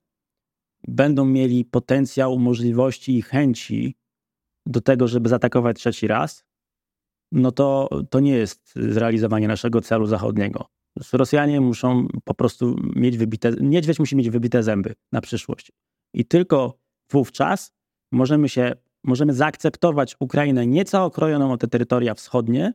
będą 0.87 1.25
mieli 1.25 1.65
potencjał, 1.65 2.39
możliwości 2.39 3.17
i 3.17 3.21
chęci 3.21 3.97
do 4.65 4.81
tego, 4.81 5.07
żeby 5.07 5.29
zaatakować 5.29 5.77
trzeci 5.77 6.07
raz, 6.07 6.45
no 7.31 7.51
to, 7.51 7.89
to 8.09 8.19
nie 8.19 8.31
jest 8.31 8.73
zrealizowanie 8.75 9.47
naszego 9.47 9.81
celu 9.81 10.05
zachodniego. 10.05 10.65
Rosjanie 11.13 11.61
muszą 11.61 12.07
po 12.23 12.33
prostu 12.33 12.75
mieć 12.95 13.17
wybite, 13.17 13.51
niedźwiedź 13.61 13.99
musi 13.99 14.15
mieć 14.15 14.29
wybite 14.29 14.63
zęby 14.63 14.93
na 15.11 15.21
przyszłość. 15.21 15.71
I 16.13 16.25
tylko 16.25 16.79
wówczas 17.11 17.73
możemy 18.11 18.49
się 18.49 18.73
możemy 19.03 19.33
zaakceptować 19.33 20.15
Ukrainę 20.19 20.67
nieco 20.67 21.05
okrojoną 21.05 21.51
o 21.51 21.57
te 21.57 21.67
terytoria 21.67 22.13
wschodnie, 22.13 22.73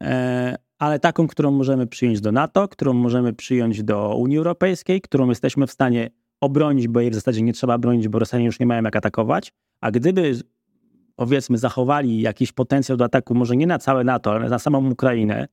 e, 0.00 0.56
ale 0.78 0.98
taką, 0.98 1.26
którą 1.26 1.50
możemy 1.50 1.86
przyjąć 1.86 2.20
do 2.20 2.32
NATO, 2.32 2.68
którą 2.68 2.92
możemy 2.92 3.32
przyjąć 3.32 3.82
do 3.82 4.16
Unii 4.16 4.38
Europejskiej, 4.38 5.00
którą 5.00 5.28
jesteśmy 5.28 5.66
w 5.66 5.70
stanie 5.70 6.10
obronić, 6.40 6.88
bo 6.88 7.00
jej 7.00 7.10
w 7.10 7.14
zasadzie 7.14 7.42
nie 7.42 7.52
trzeba 7.52 7.78
bronić, 7.78 8.08
bo 8.08 8.18
Rosjanie 8.18 8.44
już 8.44 8.60
nie 8.60 8.66
mają 8.66 8.82
jak 8.82 8.96
atakować. 8.96 9.52
A 9.80 9.90
gdyby, 9.90 10.34
powiedzmy, 11.16 11.58
zachowali 11.58 12.20
jakiś 12.20 12.52
potencjał 12.52 12.98
do 12.98 13.04
ataku, 13.04 13.34
może 13.34 13.56
nie 13.56 13.66
na 13.66 13.78
całe 13.78 14.04
NATO, 14.04 14.32
ale 14.32 14.48
na 14.48 14.58
samą 14.58 14.90
Ukrainę, 14.90 15.48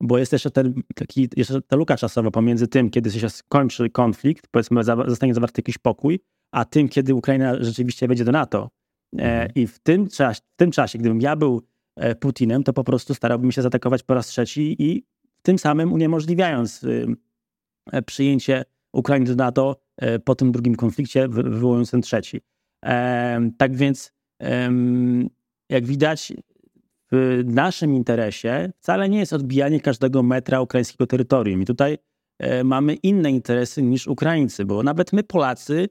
bo 0.00 0.18
jest 0.18 0.32
jeszcze, 0.32 0.50
ten, 0.50 0.74
taki, 0.94 1.28
jeszcze 1.36 1.62
ta 1.62 1.76
luka 1.76 1.96
czasowa 1.96 2.30
pomiędzy 2.30 2.68
tym, 2.68 2.90
kiedy 2.90 3.10
się 3.10 3.30
skończy 3.30 3.90
konflikt, 3.90 4.48
powiedzmy, 4.50 4.84
zostanie 4.84 5.34
zawarty 5.34 5.60
jakiś 5.60 5.78
pokój, 5.78 6.20
a 6.52 6.64
tym, 6.64 6.88
kiedy 6.88 7.14
Ukraina 7.14 7.54
rzeczywiście 7.60 8.08
wejdzie 8.08 8.24
do 8.24 8.32
NATO. 8.32 8.70
E, 9.18 9.42
mhm. 9.42 9.50
I 9.54 9.66
w 9.66 9.78
tym, 9.78 10.08
czasie, 10.08 10.40
w 10.54 10.56
tym 10.56 10.70
czasie, 10.70 10.98
gdybym 10.98 11.20
ja 11.20 11.36
był 11.36 11.62
e, 11.96 12.14
Putinem, 12.14 12.62
to 12.62 12.72
po 12.72 12.84
prostu 12.84 13.14
starałbym 13.14 13.52
się 13.52 13.62
zaatakować 13.62 14.02
po 14.02 14.14
raz 14.14 14.26
trzeci 14.26 14.76
i 14.78 15.04
tym 15.42 15.58
samym 15.58 15.92
uniemożliwiając 15.92 16.84
e, 17.92 18.02
przyjęcie 18.02 18.64
Ukrainy 18.92 19.26
do 19.26 19.34
NATO 19.34 19.80
po 20.24 20.34
tym 20.34 20.52
drugim 20.52 20.74
konflikcie, 20.74 21.28
wywołując 21.28 21.90
ten 21.90 22.02
trzeci. 22.02 22.40
Tak 23.58 23.76
więc, 23.76 24.12
jak 25.68 25.86
widać, 25.86 26.32
w 27.12 27.42
naszym 27.44 27.94
interesie 27.94 28.72
wcale 28.78 29.08
nie 29.08 29.18
jest 29.18 29.32
odbijanie 29.32 29.80
każdego 29.80 30.22
metra 30.22 30.60
ukraińskiego 30.60 31.06
terytorium. 31.06 31.62
I 31.62 31.64
tutaj 31.64 31.98
mamy 32.64 32.94
inne 32.94 33.30
interesy 33.30 33.82
niż 33.82 34.06
Ukraińcy, 34.06 34.64
bo 34.64 34.82
nawet 34.82 35.12
my, 35.12 35.22
Polacy, 35.22 35.88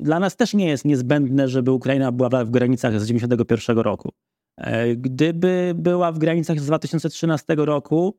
dla 0.00 0.20
nas 0.20 0.36
też 0.36 0.54
nie 0.54 0.68
jest 0.68 0.84
niezbędne, 0.84 1.48
żeby 1.48 1.72
Ukraina 1.72 2.12
była 2.12 2.44
w 2.44 2.50
granicach 2.50 2.92
z 2.92 3.02
1991 3.02 3.78
roku. 3.78 4.12
E, 4.56 4.96
gdyby 4.96 5.72
była 5.76 6.12
w 6.12 6.18
granicach 6.18 6.60
z 6.60 6.66
2013 6.66 7.54
roku, 7.56 8.18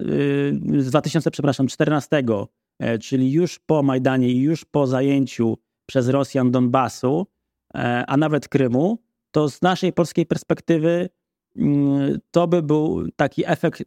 y, 0.00 0.52
z 0.78 0.90
2000, 0.90 1.30
przepraszam, 1.30 1.66
14, 1.66 2.48
e, 2.78 2.98
czyli 2.98 3.32
już 3.32 3.58
po 3.58 3.82
Majdanie 3.82 4.28
i 4.28 4.40
już 4.40 4.64
po 4.64 4.86
zajęciu 4.86 5.58
przez 5.86 6.08
Rosjan 6.08 6.50
Donbasu, 6.50 7.26
e, 7.74 8.04
a 8.06 8.16
nawet 8.16 8.48
Krymu, 8.48 8.98
to 9.30 9.48
z 9.48 9.62
naszej 9.62 9.92
polskiej 9.92 10.26
perspektywy 10.26 11.08
mm, 11.56 12.18
to 12.30 12.46
by 12.46 12.62
był 12.62 13.10
taki 13.16 13.42
efekt, 13.46 13.82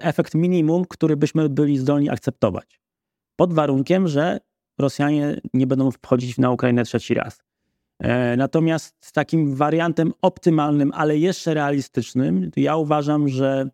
efekt 0.00 0.34
minimum, 0.34 0.84
który 0.88 1.16
byśmy 1.16 1.48
byli 1.48 1.78
zdolni 1.78 2.10
akceptować. 2.10 2.80
Pod 3.36 3.52
warunkiem, 3.52 4.08
że 4.08 4.40
Rosjanie 4.80 5.40
nie 5.54 5.66
będą 5.66 5.90
wchodzić 5.90 6.38
na 6.38 6.50
Ukrainę 6.50 6.84
trzeci 6.84 7.14
raz. 7.14 7.42
E, 7.98 8.36
natomiast 8.36 9.12
takim 9.12 9.54
wariantem 9.54 10.12
optymalnym, 10.22 10.92
ale 10.94 11.18
jeszcze 11.18 11.54
realistycznym, 11.54 12.50
ja 12.56 12.76
uważam, 12.76 13.28
że 13.28 13.70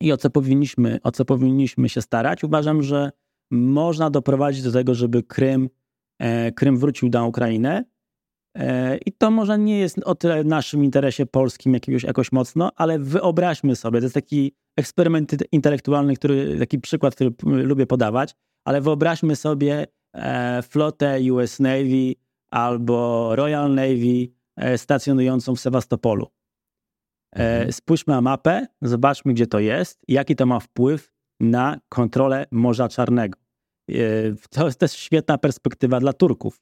i 0.00 0.12
o 0.12 0.16
co 0.16 0.30
powinniśmy, 0.30 0.98
o 1.02 1.12
co 1.12 1.24
powinniśmy 1.24 1.88
się 1.88 2.02
starać, 2.02 2.44
uważam, 2.44 2.82
że 2.82 3.12
można 3.50 4.10
doprowadzić 4.10 4.62
do 4.62 4.72
tego, 4.72 4.94
żeby 4.94 5.22
Krym, 5.22 5.68
e, 6.18 6.52
Krym 6.52 6.78
wrócił 6.78 7.08
na 7.08 7.24
Ukrainę. 7.24 7.84
E, 8.56 8.96
I 8.96 9.12
to 9.12 9.30
może 9.30 9.58
nie 9.58 9.78
jest 9.78 9.98
o 10.04 10.14
tyle 10.14 10.42
w 10.42 10.46
naszym 10.46 10.84
interesie 10.84 11.26
polskim 11.26 11.74
jakiegoś, 11.74 12.02
jakoś 12.02 12.32
mocno, 12.32 12.72
ale 12.76 12.98
wyobraźmy 12.98 13.76
sobie, 13.76 14.00
to 14.00 14.04
jest 14.04 14.14
taki 14.14 14.52
eksperyment 14.76 15.36
intelektualny, 15.52 16.16
który, 16.16 16.58
taki 16.58 16.78
przykład, 16.78 17.14
który 17.14 17.30
lubię 17.42 17.86
podawać, 17.86 18.34
ale 18.64 18.80
wyobraźmy 18.80 19.36
sobie 19.36 19.86
flotę 20.62 21.18
US 21.32 21.60
Navy 21.60 22.14
albo 22.50 23.30
Royal 23.36 23.74
Navy 23.74 24.28
e, 24.56 24.78
stacjonującą 24.78 25.54
w 25.54 25.60
Sewastopolu. 25.60 26.26
E, 27.36 27.38
mhm. 27.38 27.72
Spójrzmy 27.72 28.14
na 28.14 28.20
mapę, 28.20 28.66
zobaczmy, 28.82 29.34
gdzie 29.34 29.46
to 29.46 29.58
jest 29.58 30.02
i 30.08 30.12
jaki 30.12 30.36
to 30.36 30.46
ma 30.46 30.60
wpływ 30.60 31.12
na 31.40 31.80
kontrolę 31.88 32.46
Morza 32.50 32.88
Czarnego. 32.88 33.38
E, 33.90 33.94
to 34.50 34.66
jest 34.66 34.80
też 34.80 34.92
świetna 34.92 35.38
perspektywa 35.38 36.00
dla 36.00 36.12
Turków, 36.12 36.60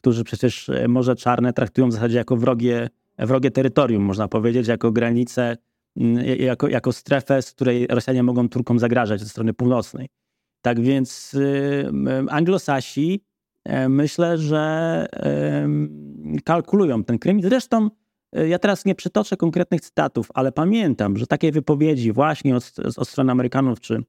którzy 0.00 0.24
przecież 0.24 0.68
e, 0.68 0.88
Morze 0.88 1.16
Czarne 1.16 1.52
traktują 1.52 1.88
w 1.88 1.92
zasadzie 1.92 2.16
jako 2.16 2.36
wrogie, 2.36 2.88
wrogie 3.18 3.50
terytorium, 3.50 4.02
można 4.02 4.28
powiedzieć, 4.28 4.68
jako 4.68 4.92
granicę, 4.92 5.56
jako, 6.38 6.68
jako 6.68 6.92
strefę, 6.92 7.42
z 7.42 7.52
której 7.52 7.86
Rosjanie 7.86 8.22
mogą 8.22 8.48
Turkom 8.48 8.78
zagrażać 8.78 9.20
ze 9.20 9.28
strony 9.28 9.54
północnej. 9.54 10.08
Tak 10.62 10.80
więc 10.80 11.36
anglosasi 12.30 13.24
myślę, 13.88 14.38
że 14.38 15.06
kalkulują 16.44 17.04
ten 17.04 17.18
Krym. 17.18 17.42
Zresztą 17.42 17.90
E, 18.36 18.48
ja 18.48 18.58
teraz 18.58 18.84
nie 18.84 18.94
przytoczę 18.94 19.36
konkretnych 19.36 19.80
cytatów, 19.80 20.28
ale 20.34 20.52
pamiętam, 20.52 21.16
że 21.16 21.26
takie 21.26 21.52
wypowiedzi 21.52 22.12
właśnie 22.12 22.56
od, 22.56 22.72
od 22.96 23.08
strony 23.08 23.32
Amerykanów 23.32 23.80
czy 23.80 24.02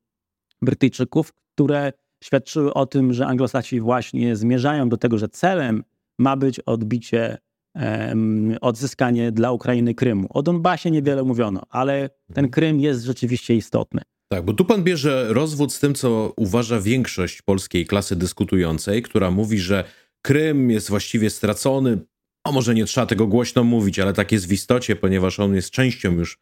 Brytyjczyków, 0.61 1.33
które 1.55 1.93
świadczyły 2.23 2.73
o 2.73 2.85
tym, 2.85 3.13
że 3.13 3.27
Anglosasi 3.27 3.79
właśnie 3.79 4.35
zmierzają 4.35 4.89
do 4.89 4.97
tego, 4.97 5.17
że 5.17 5.29
celem 5.29 5.83
ma 6.19 6.37
być 6.37 6.59
odbicie, 6.59 7.37
um, 7.75 8.57
odzyskanie 8.61 9.31
dla 9.31 9.51
Ukrainy 9.51 9.93
Krymu. 9.93 10.27
O 10.29 10.43
Donbasie 10.43 10.91
niewiele 10.91 11.23
mówiono, 11.23 11.61
ale 11.69 12.09
ten. 12.33 12.49
Krym 12.49 12.79
jest 12.79 13.03
rzeczywiście 13.03 13.55
istotny. 13.55 14.01
Tak, 14.31 14.45
bo 14.45 14.53
tu 14.53 14.65
pan 14.65 14.83
bierze 14.83 15.33
rozwód 15.33 15.73
z 15.73 15.79
tym, 15.79 15.95
co 15.95 16.33
uważa 16.37 16.81
większość 16.81 17.41
polskiej 17.41 17.85
klasy 17.85 18.15
dyskutującej, 18.15 19.01
która 19.01 19.31
mówi, 19.31 19.59
że 19.59 19.83
Krym 20.21 20.71
jest 20.71 20.89
właściwie 20.89 21.29
stracony, 21.29 21.97
a 22.43 22.51
może 22.51 22.75
nie 22.75 22.85
trzeba 22.85 23.07
tego 23.07 23.27
głośno 23.27 23.63
mówić, 23.63 23.99
ale 23.99 24.13
tak 24.13 24.31
jest 24.31 24.47
w 24.47 24.51
istocie, 24.51 24.95
ponieważ 24.95 25.39
on 25.39 25.55
jest 25.55 25.71
częścią 25.71 26.11
już 26.11 26.39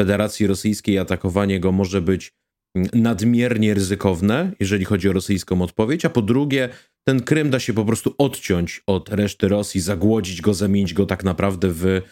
Federacji 0.00 0.46
Rosyjskiej, 0.46 0.98
atakowanie 0.98 1.60
go 1.60 1.72
może 1.72 2.02
być 2.02 2.32
mm, 2.74 2.88
nadmiernie 2.94 3.74
ryzykowne, 3.74 4.52
jeżeli 4.60 4.84
chodzi 4.84 5.08
o 5.08 5.12
rosyjską 5.12 5.62
odpowiedź, 5.62 6.04
a 6.04 6.10
po 6.10 6.22
drugie, 6.22 6.68
ten 7.04 7.22
Krym 7.22 7.50
da 7.50 7.60
się 7.60 7.72
po 7.72 7.84
prostu 7.84 8.14
odciąć 8.18 8.82
od 8.86 9.08
reszty 9.08 9.48
Rosji, 9.48 9.80
zagłodzić 9.80 10.40
go, 10.40 10.54
zamienić 10.54 10.94
go 10.94 11.06
tak 11.06 11.24
naprawdę 11.24 11.68
w, 11.68 11.82
w 11.82 12.02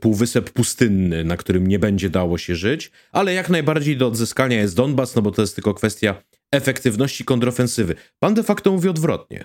półwysep 0.00 0.50
pustynny, 0.50 1.24
na 1.24 1.36
którym 1.36 1.66
nie 1.66 1.78
będzie 1.78 2.10
dało 2.10 2.38
się 2.38 2.56
żyć, 2.56 2.90
ale 3.12 3.34
jak 3.34 3.48
najbardziej 3.48 3.96
do 3.96 4.06
odzyskania 4.06 4.60
jest 4.60 4.76
Donbas, 4.76 5.14
no 5.14 5.22
bo 5.22 5.30
to 5.30 5.42
jest 5.42 5.54
tylko 5.54 5.74
kwestia 5.74 6.22
efektywności 6.52 7.24
kontrofensywy. 7.24 7.94
Pan 8.18 8.34
de 8.34 8.42
facto 8.42 8.72
mówi 8.72 8.88
odwrotnie. 8.88 9.44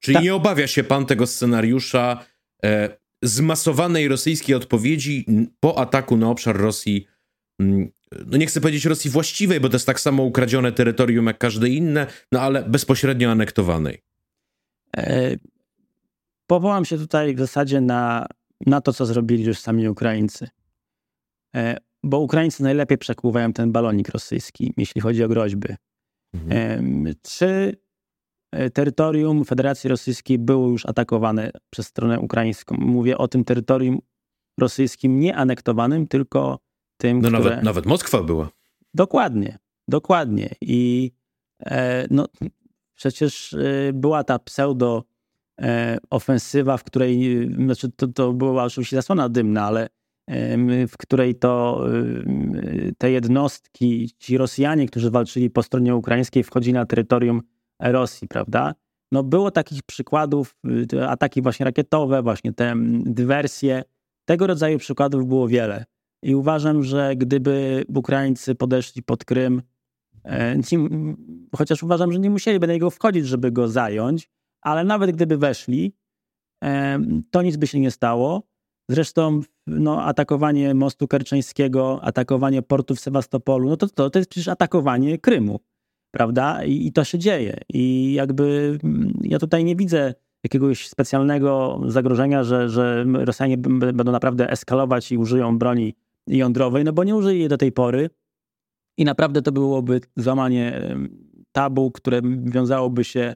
Czyli 0.00 0.14
Ta... 0.14 0.22
nie 0.22 0.34
obawia 0.34 0.66
się 0.66 0.84
pan 0.84 1.06
tego 1.06 1.26
scenariusza 1.26 2.24
e, 2.64 2.96
zmasowanej 3.22 4.08
rosyjskiej 4.08 4.54
odpowiedzi 4.54 5.26
po 5.60 5.78
ataku 5.78 6.16
na 6.16 6.30
obszar 6.30 6.56
Rosji, 6.56 7.06
no 8.26 8.36
nie 8.38 8.46
chcę 8.46 8.60
powiedzieć 8.60 8.84
Rosji 8.84 9.10
właściwej, 9.10 9.60
bo 9.60 9.68
to 9.68 9.74
jest 9.74 9.86
tak 9.86 10.00
samo 10.00 10.22
ukradzione 10.22 10.72
terytorium 10.72 11.26
jak 11.26 11.38
każde 11.38 11.68
inne, 11.68 12.06
no 12.32 12.40
ale 12.40 12.62
bezpośrednio 12.62 13.30
anektowanej. 13.30 14.02
E, 14.96 15.36
powołam 16.46 16.84
się 16.84 16.98
tutaj 16.98 17.34
w 17.34 17.38
zasadzie 17.38 17.80
na, 17.80 18.26
na 18.66 18.80
to, 18.80 18.92
co 18.92 19.06
zrobili 19.06 19.44
już 19.44 19.58
sami 19.58 19.88
Ukraińcy. 19.88 20.48
E, 21.56 21.76
bo 22.02 22.18
Ukraińcy 22.18 22.62
najlepiej 22.62 22.98
przekłuwają 22.98 23.52
ten 23.52 23.72
balonik 23.72 24.08
rosyjski, 24.08 24.72
jeśli 24.76 25.00
chodzi 25.00 25.24
o 25.24 25.28
groźby. 25.28 25.74
Mhm. 26.34 27.14
Czy 27.22 27.76
E, 28.54 28.70
terytorium 28.70 29.44
Federacji 29.44 29.90
Rosyjskiej 29.90 30.38
było 30.38 30.68
już 30.68 30.86
atakowane 30.86 31.50
przez 31.70 31.86
stronę 31.86 32.20
ukraińską. 32.20 32.76
Mówię 32.78 33.18
o 33.18 33.28
tym 33.28 33.44
terytorium 33.44 33.98
rosyjskim 34.60 35.20
nie 35.20 35.36
anektowanym, 35.36 36.06
tylko 36.06 36.58
tym, 36.96 37.20
no 37.20 37.28
które... 37.28 37.44
nawet, 37.44 37.64
nawet 37.64 37.86
Moskwa 37.86 38.22
była. 38.22 38.48
Dokładnie, 38.94 39.58
dokładnie. 39.88 40.50
I 40.60 41.12
e, 41.66 42.06
no, 42.10 42.26
przecież 42.94 43.52
e, 43.52 43.92
była 43.92 44.24
ta 44.24 44.38
pseudo 44.38 45.04
ofensywa, 46.10 46.76
w 46.76 46.84
której, 46.84 47.42
e, 47.42 47.46
znaczy 47.64 47.90
to, 47.96 48.08
to 48.08 48.32
była 48.32 48.64
oczywiście 48.64 48.96
zasłona 48.96 49.28
dymna, 49.28 49.64
ale 49.64 49.88
w 50.88 50.92
której 50.98 51.34
to 51.34 51.86
te 52.98 53.10
jednostki, 53.10 54.10
ci 54.18 54.38
Rosjanie, 54.38 54.86
którzy 54.86 55.10
walczyli 55.10 55.50
po 55.50 55.62
stronie 55.62 55.94
ukraińskiej, 55.94 56.44
wchodzili 56.44 56.74
na 56.74 56.86
terytorium 56.86 57.42
Rosji, 57.80 58.28
prawda? 58.28 58.74
No 59.12 59.22
było 59.22 59.50
takich 59.50 59.82
przykładów, 59.82 60.56
ataki 61.08 61.42
właśnie 61.42 61.64
rakietowe, 61.64 62.22
właśnie 62.22 62.52
te 62.52 62.74
dywersje. 63.04 63.82
Tego 64.24 64.46
rodzaju 64.46 64.78
przykładów 64.78 65.26
było 65.26 65.48
wiele. 65.48 65.84
I 66.22 66.34
uważam, 66.34 66.82
że 66.82 67.16
gdyby 67.16 67.84
Ukraińcy 67.94 68.54
podeszli 68.54 69.02
pod 69.02 69.24
Krym, 69.24 69.62
e, 70.24 70.56
chociaż 71.56 71.82
uważam, 71.82 72.12
że 72.12 72.18
nie 72.18 72.30
musieliby 72.30 72.66
na 72.66 72.72
niego 72.72 72.90
wchodzić, 72.90 73.26
żeby 73.26 73.52
go 73.52 73.68
zająć, 73.68 74.30
ale 74.64 74.84
nawet 74.84 75.12
gdyby 75.12 75.38
weszli, 75.38 75.92
to 77.30 77.42
nic 77.42 77.56
by 77.56 77.66
się 77.66 77.80
nie 77.80 77.90
stało. 77.90 78.42
Zresztą 78.90 79.40
no, 79.66 80.04
atakowanie 80.04 80.74
mostu 80.74 81.08
kerczeńskiego, 81.08 82.00
atakowanie 82.02 82.62
portu 82.62 82.94
w 82.94 83.00
Sewastopolu, 83.00 83.68
no 83.68 83.76
to, 83.76 83.88
to, 83.88 84.10
to 84.10 84.18
jest 84.18 84.30
przecież 84.30 84.48
atakowanie 84.48 85.18
Krymu 85.18 85.60
prawda? 86.14 86.64
I, 86.64 86.86
I, 86.86 86.92
to 86.92 87.04
się 87.04 87.18
dzieje. 87.18 87.60
I 87.68 88.12
jakby 88.12 88.78
mm, 88.84 89.12
ja 89.22 89.38
tutaj 89.38 89.64
nie 89.64 89.76
widzę 89.76 90.14
jakiegoś 90.44 90.88
specjalnego 90.88 91.80
zagrożenia, 91.86 92.44
że, 92.44 92.68
że 92.68 93.04
Rosjanie 93.12 93.58
będą 93.58 94.12
naprawdę 94.12 94.50
eskalować 94.50 95.12
i 95.12 95.18
użyją 95.18 95.58
broni 95.58 95.94
jądrowej, 96.26 96.84
no 96.84 96.92
bo 96.92 97.04
nie 97.04 97.16
użyli 97.16 97.38
jej 97.38 97.48
do 97.48 97.56
tej 97.56 97.72
pory. 97.72 98.10
I 98.98 99.04
naprawdę 99.04 99.42
to 99.42 99.52
byłoby 99.52 100.00
złamanie 100.16 100.80
tabu, 101.52 101.90
które 101.90 102.20
wiązałoby 102.44 103.04
się 103.04 103.34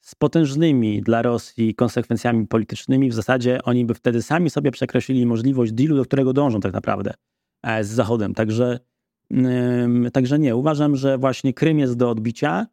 z 0.00 0.14
potężnymi 0.14 1.02
dla 1.02 1.22
Rosji 1.22 1.74
konsekwencjami 1.74 2.46
politycznymi. 2.46 3.10
W 3.10 3.14
zasadzie 3.14 3.62
oni 3.62 3.84
by 3.84 3.94
wtedy 3.94 4.22
sami 4.22 4.50
sobie 4.50 4.70
przekreślili 4.70 5.26
możliwość 5.26 5.72
dealu, 5.72 5.96
do 5.96 6.04
którego 6.04 6.32
dążą 6.32 6.60
tak 6.60 6.72
naprawdę 6.72 7.14
e, 7.62 7.84
z 7.84 7.88
Zachodem. 7.88 8.34
Także 8.34 8.78
Także 10.12 10.38
nie, 10.38 10.56
uważam, 10.56 10.96
że 10.96 11.18
właśnie 11.18 11.54
Krym 11.54 11.78
jest 11.78 11.96
do 11.96 12.10
odbicia 12.10 12.66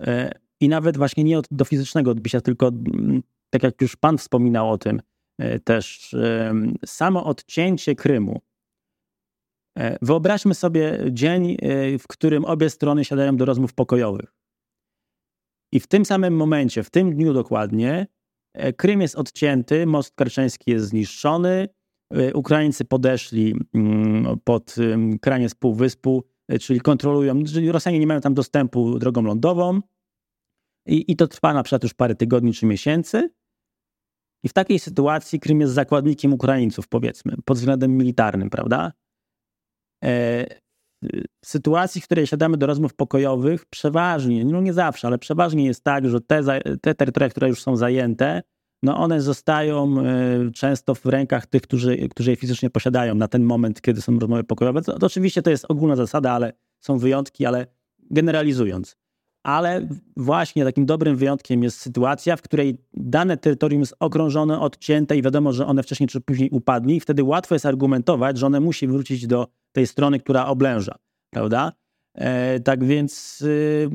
e, 0.00 0.32
i 0.60 0.68
nawet 0.68 0.96
właśnie 0.96 1.24
nie 1.24 1.40
do 1.50 1.64
fizycznego 1.64 2.10
odbicia, 2.10 2.40
tylko 2.40 2.68
mm, 2.68 3.22
tak 3.50 3.62
jak 3.62 3.80
już 3.80 3.96
Pan 3.96 4.18
wspominał 4.18 4.70
o 4.70 4.78
tym 4.78 5.02
e, 5.38 5.58
też, 5.58 6.16
samo 6.86 7.24
odcięcie 7.24 7.94
Krymu. 7.94 8.40
Wyobraźmy 10.02 10.54
sobie 10.54 10.98
dzień, 11.10 11.56
w 11.98 12.06
którym 12.08 12.44
obie 12.44 12.70
strony 12.70 13.04
siadają 13.04 13.36
do 13.36 13.44
rozmów 13.44 13.72
pokojowych. 13.72 14.34
I 15.72 15.80
w 15.80 15.86
tym 15.86 16.04
samym 16.04 16.36
momencie, 16.36 16.82
w 16.82 16.90
tym 16.90 17.14
dniu 17.14 17.32
dokładnie, 17.32 18.06
Krym 18.76 19.00
jest 19.00 19.16
odcięty, 19.16 19.86
most 19.86 20.14
karczeński 20.14 20.70
jest 20.70 20.86
zniszczony, 20.86 21.68
E, 22.12 22.34
Ukraińcy 22.34 22.84
podeszli 22.84 23.54
mm, 23.74 24.38
pod 24.44 24.74
kraniec 25.20 25.54
półwyspu, 25.54 26.24
e, 26.48 26.58
czyli 26.58 26.80
kontrolują, 26.80 27.44
czyli 27.44 27.72
Rosjanie 27.72 27.98
nie 27.98 28.06
mają 28.06 28.20
tam 28.20 28.34
dostępu 28.34 28.98
drogą 28.98 29.22
lądową 29.22 29.80
i, 30.86 31.12
i 31.12 31.16
to 31.16 31.28
trwa 31.28 31.54
na 31.54 31.62
przykład 31.62 31.82
już 31.82 31.94
parę 31.94 32.14
tygodni 32.14 32.52
czy 32.52 32.66
miesięcy. 32.66 33.30
I 34.44 34.48
w 34.48 34.52
takiej 34.52 34.78
sytuacji 34.78 35.40
Krym 35.40 35.60
jest 35.60 35.72
zakładnikiem 35.72 36.32
Ukraińców, 36.32 36.88
powiedzmy, 36.88 37.36
pod 37.44 37.58
względem 37.58 37.96
militarnym, 37.96 38.50
prawda? 38.50 38.92
W 41.44 41.46
sytuacji, 41.46 42.00
w 42.00 42.04
której 42.04 42.26
siadamy 42.26 42.56
do 42.56 42.66
rozmów 42.66 42.94
pokojowych, 42.94 43.64
przeważnie, 43.66 44.44
no 44.44 44.60
nie 44.60 44.72
zawsze, 44.72 45.06
ale 45.06 45.18
przeważnie 45.18 45.64
jest 45.66 45.84
tak, 45.84 46.08
że 46.08 46.20
te, 46.20 46.42
te 46.80 46.94
terytoria, 46.94 47.28
które 47.28 47.48
już 47.48 47.62
są 47.62 47.76
zajęte, 47.76 48.42
no 48.82 48.96
one 48.98 49.20
zostają 49.20 50.00
e, 50.00 50.50
często 50.50 50.94
w 50.94 51.06
rękach 51.06 51.46
tych, 51.46 51.62
którzy, 51.62 52.08
którzy 52.08 52.30
je 52.30 52.36
fizycznie 52.36 52.70
posiadają 52.70 53.14
na 53.14 53.28
ten 53.28 53.44
moment, 53.44 53.80
kiedy 53.80 54.02
są 54.02 54.18
rozmowy 54.18 54.44
pokojowe. 54.44 54.82
To, 54.82 54.98
to 54.98 55.06
oczywiście 55.06 55.42
to 55.42 55.50
jest 55.50 55.64
ogólna 55.68 55.96
zasada, 55.96 56.32
ale 56.32 56.52
są 56.80 56.98
wyjątki, 56.98 57.46
ale 57.46 57.66
generalizując. 58.10 58.96
Ale 59.42 59.88
właśnie 60.16 60.64
takim 60.64 60.86
dobrym 60.86 61.16
wyjątkiem 61.16 61.62
jest 61.62 61.78
sytuacja, 61.80 62.36
w 62.36 62.42
której 62.42 62.78
dane 62.94 63.36
terytorium 63.36 63.80
jest 63.80 63.94
okrążone, 64.00 64.60
odcięte 64.60 65.16
i 65.16 65.22
wiadomo, 65.22 65.52
że 65.52 65.66
one 65.66 65.82
wcześniej 65.82 66.08
czy 66.08 66.20
później 66.20 66.50
upadnie 66.50 66.96
i 66.96 67.00
wtedy 67.00 67.24
łatwo 67.24 67.54
jest 67.54 67.66
argumentować, 67.66 68.38
że 68.38 68.46
one 68.46 68.60
musi 68.60 68.86
wrócić 68.86 69.26
do 69.26 69.46
tej 69.72 69.86
strony, 69.86 70.20
która 70.20 70.46
oblęża, 70.46 70.94
prawda? 71.30 71.72
E, 72.14 72.60
tak 72.60 72.84
więc 72.84 73.40
y, 73.40 73.88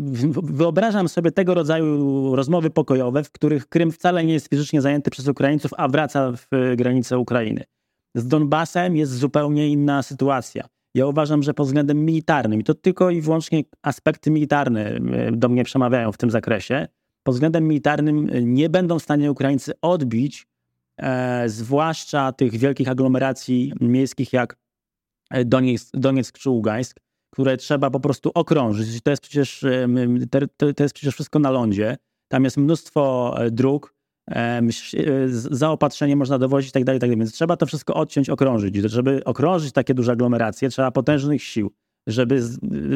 wyobrażam 0.44 1.10
sobie 1.10 1.32
tego 1.32 1.54
rodzaju 1.54 2.36
rozmowy 2.36 2.70
pokojowe, 2.70 3.24
w 3.24 3.32
których 3.32 3.68
Krym 3.68 3.92
wcale 3.92 4.26
nie 4.26 4.34
jest 4.34 4.48
fizycznie 4.48 4.82
zajęty 4.82 5.12
przez 5.12 5.28
Ukraińców, 5.28 5.72
a 5.78 5.88
wraca 5.88 6.32
w 6.32 6.76
granicę 6.76 7.18
Ukrainy. 7.18 7.64
Z 8.16 8.28
Donbasem 8.28 8.96
jest 8.96 9.18
zupełnie 9.18 9.70
inna 9.70 10.04
sytuacja. 10.04 10.68
Ja 10.94 11.08
uważam, 11.08 11.44
że 11.44 11.54
pod 11.54 11.68
względem 11.68 12.06
militarnym, 12.06 12.60
i 12.60 12.64
to 12.64 12.74
tylko 12.74 13.10
i 13.10 13.22
wyłącznie 13.22 13.64
aspekty 13.82 14.32
militarne 14.32 15.00
do 15.32 15.50
mnie 15.50 15.64
przemawiają 15.64 16.12
w 16.12 16.18
tym 16.18 16.32
zakresie, 16.32 16.88
pod 17.24 17.36
względem 17.36 17.68
militarnym 17.68 18.30
nie 18.42 18.70
będą 18.70 19.00
w 19.00 19.04
stanie 19.04 19.32
Ukraińcy 19.32 19.74
odbić, 19.82 20.48
e, 20.98 21.50
zwłaszcza 21.50 22.32
tych 22.32 22.56
wielkich 22.56 22.90
aglomeracji 22.90 23.74
miejskich 23.82 24.34
jak 24.34 24.58
Donieck, 25.46 25.90
Donieck 25.94 26.38
czy 26.40 26.50
Ługańsk, 26.50 27.00
które 27.30 27.58
trzeba 27.58 27.90
po 27.90 28.00
prostu 28.00 28.32
okrążyć. 28.34 29.02
To 29.02 29.10
jest 29.10 29.22
przecież, 29.22 29.66
to 30.58 30.84
jest 30.84 30.96
przecież 30.96 31.14
wszystko 31.14 31.40
na 31.40 31.52
lądzie. 31.52 31.98
Tam 32.28 32.44
jest 32.44 32.58
mnóstwo 32.58 33.36
e, 33.38 33.52
dróg, 33.52 33.94
e, 33.94 33.97
zaopatrzenie 35.30 36.16
można 36.16 36.40
dowozić 36.40 36.72
tak 36.72 36.84
dalej, 36.84 37.00
tak 37.00 37.10
dalej. 37.10 37.20
Więc 37.20 37.34
trzeba 37.34 37.58
to 37.58 37.66
wszystko 37.66 37.94
odciąć, 37.94 38.30
okrążyć. 38.30 38.76
Żeby 38.76 39.24
okrążyć 39.24 39.72
takie 39.72 39.94
duże 39.94 40.12
aglomeracje, 40.12 40.70
trzeba 40.70 40.92
potężnych 40.92 41.44
sił. 41.44 41.72
Żeby 42.08 42.42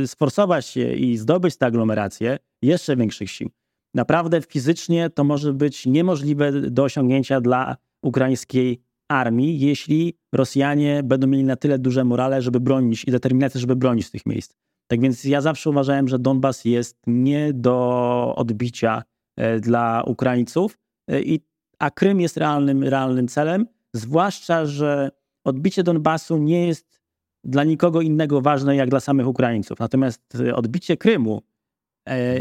sforsować 0.05 0.65
się 0.65 0.93
i 0.93 1.17
zdobyć 1.17 1.57
te 1.57 1.65
aglomeracje, 1.65 2.39
jeszcze 2.61 2.95
większych 2.95 3.31
sił. 3.31 3.49
Naprawdę 3.95 4.41
fizycznie 4.41 5.09
to 5.09 5.23
może 5.23 5.53
być 5.53 5.85
niemożliwe 5.85 6.51
do 6.51 6.83
osiągnięcia 6.83 7.41
dla 7.41 7.77
ukraińskiej 8.03 8.81
armii, 9.09 9.59
jeśli 9.59 10.17
Rosjanie 10.33 11.01
będą 11.03 11.27
mieli 11.27 11.43
na 11.43 11.55
tyle 11.55 11.79
duże 11.79 12.03
morale, 12.03 12.41
żeby 12.41 12.59
bronić 12.59 13.03
i 13.07 13.11
determinację, 13.11 13.61
żeby 13.61 13.75
bronić 13.75 14.11
tych 14.11 14.25
miejsc. 14.25 14.53
Tak 14.87 15.01
więc 15.01 15.23
ja 15.23 15.41
zawsze 15.41 15.69
uważałem, 15.69 16.07
że 16.07 16.19
Donbas 16.19 16.65
jest 16.65 16.97
nie 17.07 17.53
do 17.53 18.33
odbicia 18.35 19.03
e, 19.37 19.59
dla 19.59 20.03
Ukraińców, 20.05 20.73
e, 20.73 20.77
i, 21.19 21.39
a 21.79 21.91
Krym 21.91 22.21
jest 22.21 22.37
realnym, 22.37 22.83
realnym 22.83 23.27
celem, 23.27 23.67
zwłaszcza, 23.93 24.65
że 24.65 25.11
odbicie 25.43 25.83
Donbasu 25.83 26.37
nie 26.37 26.67
jest 26.67 27.01
dla 27.43 27.63
nikogo 27.63 28.01
innego 28.01 28.41
ważne 28.41 28.75
jak 28.75 28.89
dla 28.89 28.99
samych 28.99 29.27
Ukraińców. 29.27 29.79
Natomiast 29.79 30.35
e, 30.35 30.55
odbicie 30.55 30.97
Krymu, 30.97 31.41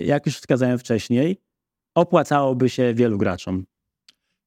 jak 0.02 0.26
już 0.26 0.36
wskazałem 0.36 0.78
wcześniej, 0.78 1.40
opłacałoby 1.94 2.68
się 2.68 2.94
wielu 2.94 3.18
graczom. 3.18 3.66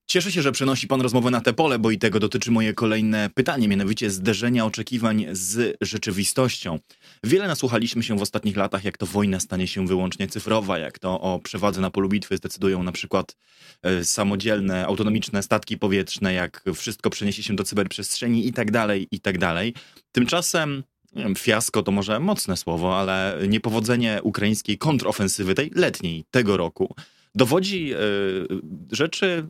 Cieszę 0.07 0.31
się, 0.31 0.41
że 0.41 0.51
przenosi 0.51 0.87
Pan 0.87 1.01
rozmowę 1.01 1.31
na 1.31 1.41
te 1.41 1.53
pole, 1.53 1.79
bo 1.79 1.91
i 1.91 1.97
tego 1.97 2.19
dotyczy 2.19 2.51
moje 2.51 2.73
kolejne 2.73 3.29
pytanie, 3.35 3.67
mianowicie 3.67 4.09
zderzenia 4.09 4.65
oczekiwań 4.65 5.25
z 5.31 5.77
rzeczywistością. 5.81 6.79
Wiele 7.23 7.47
nasłuchaliśmy 7.47 8.03
się 8.03 8.17
w 8.17 8.21
ostatnich 8.21 8.57
latach, 8.57 8.83
jak 8.83 8.97
to 8.97 9.05
wojna 9.05 9.39
stanie 9.39 9.67
się 9.67 9.87
wyłącznie 9.87 10.27
cyfrowa, 10.27 10.77
jak 10.79 10.99
to 10.99 11.21
o 11.21 11.39
przewadze 11.39 11.81
na 11.81 11.91
polu 11.91 12.09
bitwy 12.09 12.37
zdecydują 12.37 12.83
na 12.83 12.91
przykład 12.91 13.35
e, 13.81 14.05
samodzielne, 14.05 14.85
autonomiczne 14.85 15.43
statki 15.43 15.77
powietrzne, 15.77 16.33
jak 16.33 16.63
wszystko 16.75 17.09
przeniesie 17.09 17.43
się 17.43 17.55
do 17.55 17.63
cyberprzestrzeni 17.63 18.47
i 18.47 18.53
tak 18.53 18.71
dalej, 18.71 19.07
i 19.11 19.19
tak 19.19 19.37
dalej. 19.37 19.73
Tymczasem 20.11 20.83
fiasko 21.37 21.83
to 21.83 21.91
może 21.91 22.19
mocne 22.19 22.57
słowo, 22.57 22.99
ale 22.99 23.39
niepowodzenie 23.47 24.19
ukraińskiej 24.23 24.77
kontrofensywy, 24.77 25.55
tej 25.55 25.71
letniej, 25.75 26.25
tego 26.31 26.57
roku, 26.57 26.95
dowodzi 27.35 27.87
yy, 27.87 27.97
rzeczy 28.91 29.47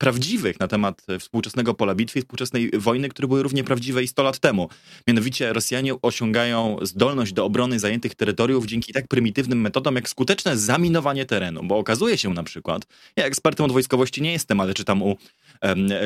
prawdziwych 0.00 0.60
na 0.60 0.68
temat 0.68 1.06
współczesnego 1.18 1.74
pola 1.74 1.94
bitwy, 1.94 2.20
współczesnej 2.20 2.70
wojny, 2.78 3.08
które 3.08 3.28
były 3.28 3.42
równie 3.42 3.64
prawdziwe 3.64 4.02
i 4.02 4.08
100 4.08 4.22
lat 4.22 4.38
temu. 4.38 4.68
Mianowicie 5.06 5.52
Rosjanie 5.52 5.94
osiągają 6.02 6.76
zdolność 6.82 7.32
do 7.32 7.44
obrony 7.44 7.78
zajętych 7.78 8.14
terytoriów 8.14 8.66
dzięki 8.66 8.92
tak 8.92 9.08
prymitywnym 9.08 9.60
metodom 9.60 9.96
jak 9.96 10.08
skuteczne 10.08 10.58
zaminowanie 10.58 11.26
terenu, 11.26 11.60
bo 11.64 11.78
okazuje 11.78 12.18
się 12.18 12.34
na 12.34 12.42
przykład, 12.42 12.86
ja 13.16 13.24
ekspertem 13.24 13.66
od 13.66 13.72
wojskowości 13.72 14.22
nie 14.22 14.32
jestem, 14.32 14.60
ale 14.60 14.74
czytam 14.74 15.02
u 15.02 15.16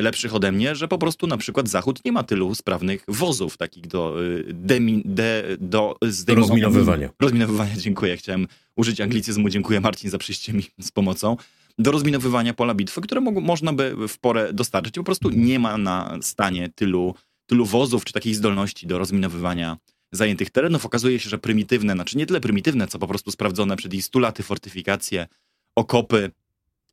lepszych 0.01 0.35
ode 0.35 0.51
mnie, 0.51 0.75
że 0.75 0.87
po 0.87 0.97
prostu 0.97 1.27
na 1.27 1.37
przykład 1.37 1.69
Zachód 1.69 2.05
nie 2.05 2.11
ma 2.11 2.23
tylu 2.23 2.55
sprawnych 2.55 3.03
wozów 3.07 3.57
takich 3.57 3.87
do, 3.87 4.23
y, 4.23 4.45
demi, 4.53 5.01
de, 5.05 5.43
do 5.59 5.97
Rozminowywania. 6.27 7.09
Rozminowywania, 7.19 7.75
dziękuję. 7.77 8.17
Chciałem 8.17 8.47
użyć 8.75 9.01
anglicyzmu. 9.01 9.49
Dziękuję 9.49 9.81
Marcin 9.81 10.09
za 10.09 10.17
przyjście 10.17 10.53
mi 10.53 10.63
z 10.81 10.91
pomocą 10.91 11.37
do 11.77 11.91
rozminowywania 11.91 12.53
pola 12.53 12.73
bitwy, 12.73 13.01
które 13.01 13.21
mo 13.21 13.31
można 13.31 13.73
by 13.73 14.07
w 14.07 14.19
porę 14.19 14.53
dostarczyć. 14.53 14.95
Po 14.95 15.03
prostu 15.03 15.29
nie 15.29 15.59
ma 15.59 15.77
na 15.77 16.17
stanie 16.21 16.69
tylu, 16.75 17.15
tylu 17.45 17.65
wozów 17.65 18.05
czy 18.05 18.13
takiej 18.13 18.33
zdolności 18.33 18.87
do 18.87 18.97
rozminowywania 18.97 19.77
zajętych 20.11 20.49
terenów. 20.49 20.85
Okazuje 20.85 21.19
się, 21.19 21.29
że 21.29 21.37
prymitywne, 21.37 21.93
znaczy 21.93 22.17
nie 22.17 22.25
tyle 22.25 22.41
prymitywne, 22.41 22.87
co 22.87 22.99
po 22.99 23.07
prostu 23.07 23.31
sprawdzone 23.31 23.77
przed 23.77 23.93
ich 23.93 24.05
100 24.05 24.19
laty 24.19 24.43
fortyfikacje, 24.43 25.27
okopy 25.75 26.31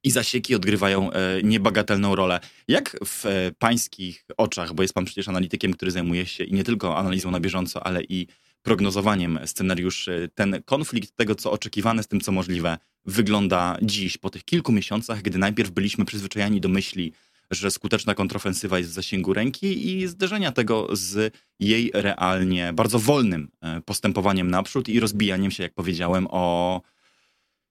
i 0.04 0.10
zasieki 0.10 0.54
odgrywają 0.54 1.12
e, 1.12 1.42
niebagatelną 1.42 2.14
rolę. 2.14 2.40
Jak 2.68 2.96
w 3.04 3.26
e, 3.26 3.30
pańskich 3.58 4.24
oczach, 4.36 4.74
bo 4.74 4.82
jest 4.82 4.94
pan 4.94 5.04
przecież 5.04 5.28
analitykiem, 5.28 5.72
który 5.72 5.90
zajmuje 5.90 6.26
się 6.26 6.44
i 6.44 6.54
nie 6.54 6.64
tylko 6.64 6.98
analizą 6.98 7.30
na 7.30 7.40
bieżąco, 7.40 7.86
ale 7.86 8.02
i 8.02 8.26
prognozowaniem 8.62 9.38
scenariuszy, 9.44 10.30
ten 10.34 10.62
konflikt 10.64 11.16
tego, 11.16 11.34
co 11.34 11.52
oczekiwane 11.52 12.02
z 12.02 12.08
tym, 12.08 12.20
co 12.20 12.32
możliwe, 12.32 12.78
wygląda 13.04 13.76
dziś, 13.82 14.18
po 14.18 14.30
tych 14.30 14.44
kilku 14.44 14.72
miesiącach, 14.72 15.22
gdy 15.22 15.38
najpierw 15.38 15.70
byliśmy 15.70 16.04
przyzwyczajani 16.04 16.60
do 16.60 16.68
myśli, 16.68 17.12
że 17.50 17.70
skuteczna 17.70 18.14
kontrofensywa 18.14 18.78
jest 18.78 18.90
w 18.90 18.94
zasięgu 18.94 19.32
ręki 19.34 19.90
i 19.90 20.06
zderzenia 20.08 20.52
tego 20.52 20.88
z 20.92 21.34
jej 21.60 21.90
realnie 21.94 22.72
bardzo 22.72 22.98
wolnym 22.98 23.50
e, 23.60 23.80
postępowaniem 23.80 24.50
naprzód 24.50 24.88
i 24.88 25.00
rozbijaniem 25.00 25.50
się, 25.50 25.62
jak 25.62 25.74
powiedziałem, 25.74 26.26
o 26.30 26.82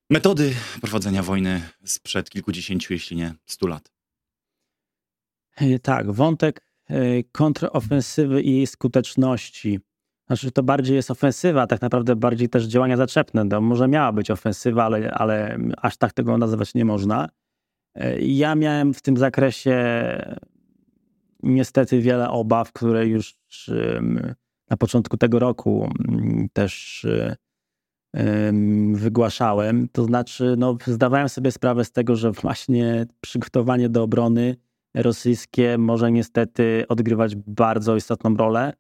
metody 0.10 0.54
prowadzenia 0.82 1.24
wojny 1.24 1.62
sprzed 1.86 2.30
kilkudziesięciu, 2.30 2.94
jeśli 2.94 3.18
nie 3.18 3.34
stu 3.46 3.68
lat. 3.68 3.92
E, 5.56 5.80
tak, 5.80 6.12
wątek 6.12 6.62
e, 6.90 7.24
kontrofensywy 7.24 8.42
i 8.42 8.52
jej 8.56 8.68
skuteczności 8.68 9.80
znaczy, 10.32 10.52
to 10.52 10.64
bardziej 10.64 10.96
jest 10.96 11.12
ofensywa, 11.12 11.68
tak 11.68 11.82
naprawdę 11.82 12.16
bardziej 12.16 12.50
też 12.50 12.66
działania 12.66 12.98
zaczepne. 12.98 13.50
To 13.50 13.62
może 13.62 13.88
miała 13.88 14.12
być 14.12 14.32
ofensywa, 14.32 14.86
ale, 14.86 15.12
ale 15.12 15.58
aż 15.78 15.98
tak 15.98 16.14
tego 16.14 16.38
nazywać 16.38 16.74
nie 16.74 16.86
można. 16.86 17.30
E, 17.96 18.22
ja 18.22 18.56
miałem 18.56 18.94
w 18.94 19.02
tym 19.02 19.18
zakresie 19.18 19.76
niestety 21.44 22.02
wiele 22.02 22.30
obaw, 22.30 22.72
które 22.74 23.08
już 23.08 23.36
na 24.70 24.78
początku 24.78 25.18
tego 25.18 25.40
roku 25.40 25.90
też 26.54 27.06
wygłaszałem. 28.94 29.88
To 29.92 30.04
znaczy, 30.04 30.56
no, 30.58 30.78
zdawałem 30.86 31.30
sobie 31.30 31.52
sprawę 31.52 31.86
z 31.86 31.92
tego, 31.92 32.16
że 32.16 32.32
właśnie 32.32 33.06
przygotowanie 33.22 33.90
do 33.90 34.04
obrony 34.04 34.56
rosyjskie 34.96 35.78
może 35.78 36.12
niestety 36.12 36.86
odgrywać 36.90 37.36
bardzo 37.36 37.96
istotną 37.96 38.38
rolę. 38.38 38.74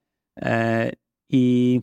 I 1.31 1.81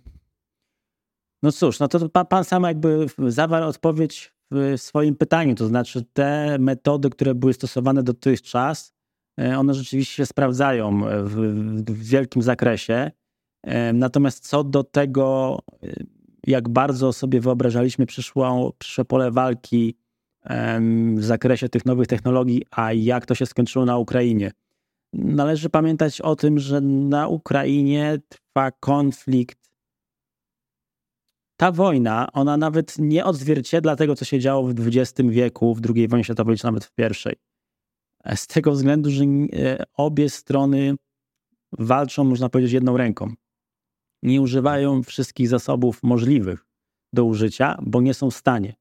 no 1.43 1.53
cóż, 1.53 1.81
no 1.81 1.89
to 1.89 2.09
pan, 2.09 2.27
pan 2.27 2.45
sam 2.45 2.63
jakby 2.63 3.07
zawarł 3.29 3.69
odpowiedź 3.69 4.35
w 4.51 4.75
swoim 4.77 5.17
pytaniu, 5.17 5.55
to 5.55 5.67
znaczy 5.67 6.05
te 6.13 6.57
metody, 6.59 7.11
które 7.11 7.35
były 7.35 7.53
stosowane 7.53 8.03
dotychczas, 8.03 8.93
e, 9.41 9.59
one 9.59 9.75
rzeczywiście 9.75 10.15
się 10.15 10.27
sprawdzają 10.27 11.01
w, 11.25 11.35
w 11.91 12.03
wielkim 12.03 12.43
zakresie. 12.43 13.11
E, 13.63 13.93
natomiast 13.93 14.49
co 14.49 14.65
do 14.65 14.85
tego, 14.85 15.59
e, 15.83 15.93
jak 16.47 16.69
bardzo 16.69 17.13
sobie 17.13 17.41
wyobrażaliśmy 17.41 18.07
przyszłą, 18.07 18.73
przyszłe 18.79 19.05
pole 19.05 19.31
walki 19.31 19.97
w 21.17 21.25
zakresie 21.25 21.69
tych 21.69 21.87
nowych 21.87 22.07
technologii, 22.07 22.63
a 22.71 22.93
jak 22.93 23.27
to 23.27 23.35
się 23.35 23.47
skończyło 23.47 23.85
na 23.85 23.99
Ukrainie. 23.99 24.53
Należy 25.13 25.71
pamiętać 25.71 26.21
o 26.21 26.37
tym, 26.37 26.59
że 26.59 26.81
na 26.81 27.29
Ukrainie 27.29 28.19
trwa 28.29 28.71
konflikt. 28.71 29.59
Ta 31.57 31.73
wojna, 31.73 32.33
ona 32.33 32.57
nawet 32.57 32.99
nie 32.99 33.25
odzwierciedla 33.25 33.97
tego, 33.97 34.17
co 34.17 34.25
się 34.25 34.41
działo 34.41 34.69
w 34.69 34.75
XX 34.87 35.29
wieku, 35.31 35.75
w 35.75 35.81
II 35.95 36.09
wojnie 36.09 36.25
światowej, 36.25 36.57
czy 36.57 36.65
nawet 36.65 36.85
w 36.85 36.93
pierwszej. 36.93 37.37
Z 38.35 38.47
tego 38.47 38.73
względu, 38.73 39.11
że 39.11 39.25
e, 39.25 39.85
obie 39.95 40.31
strony 40.31 40.97
walczą, 41.73 42.25
można 42.25 42.49
powiedzieć, 42.49 42.73
jedną 42.73 42.97
ręką. 42.97 43.33
Nie 44.23 44.41
używają 44.41 45.03
wszystkich 45.03 45.49
zasobów 45.49 46.03
możliwych 46.03 46.67
do 47.13 47.25
użycia, 47.25 47.79
bo 47.83 48.01
nie 48.01 48.15
są 48.15 48.31
w 48.31 48.35
stanie. 48.35 48.75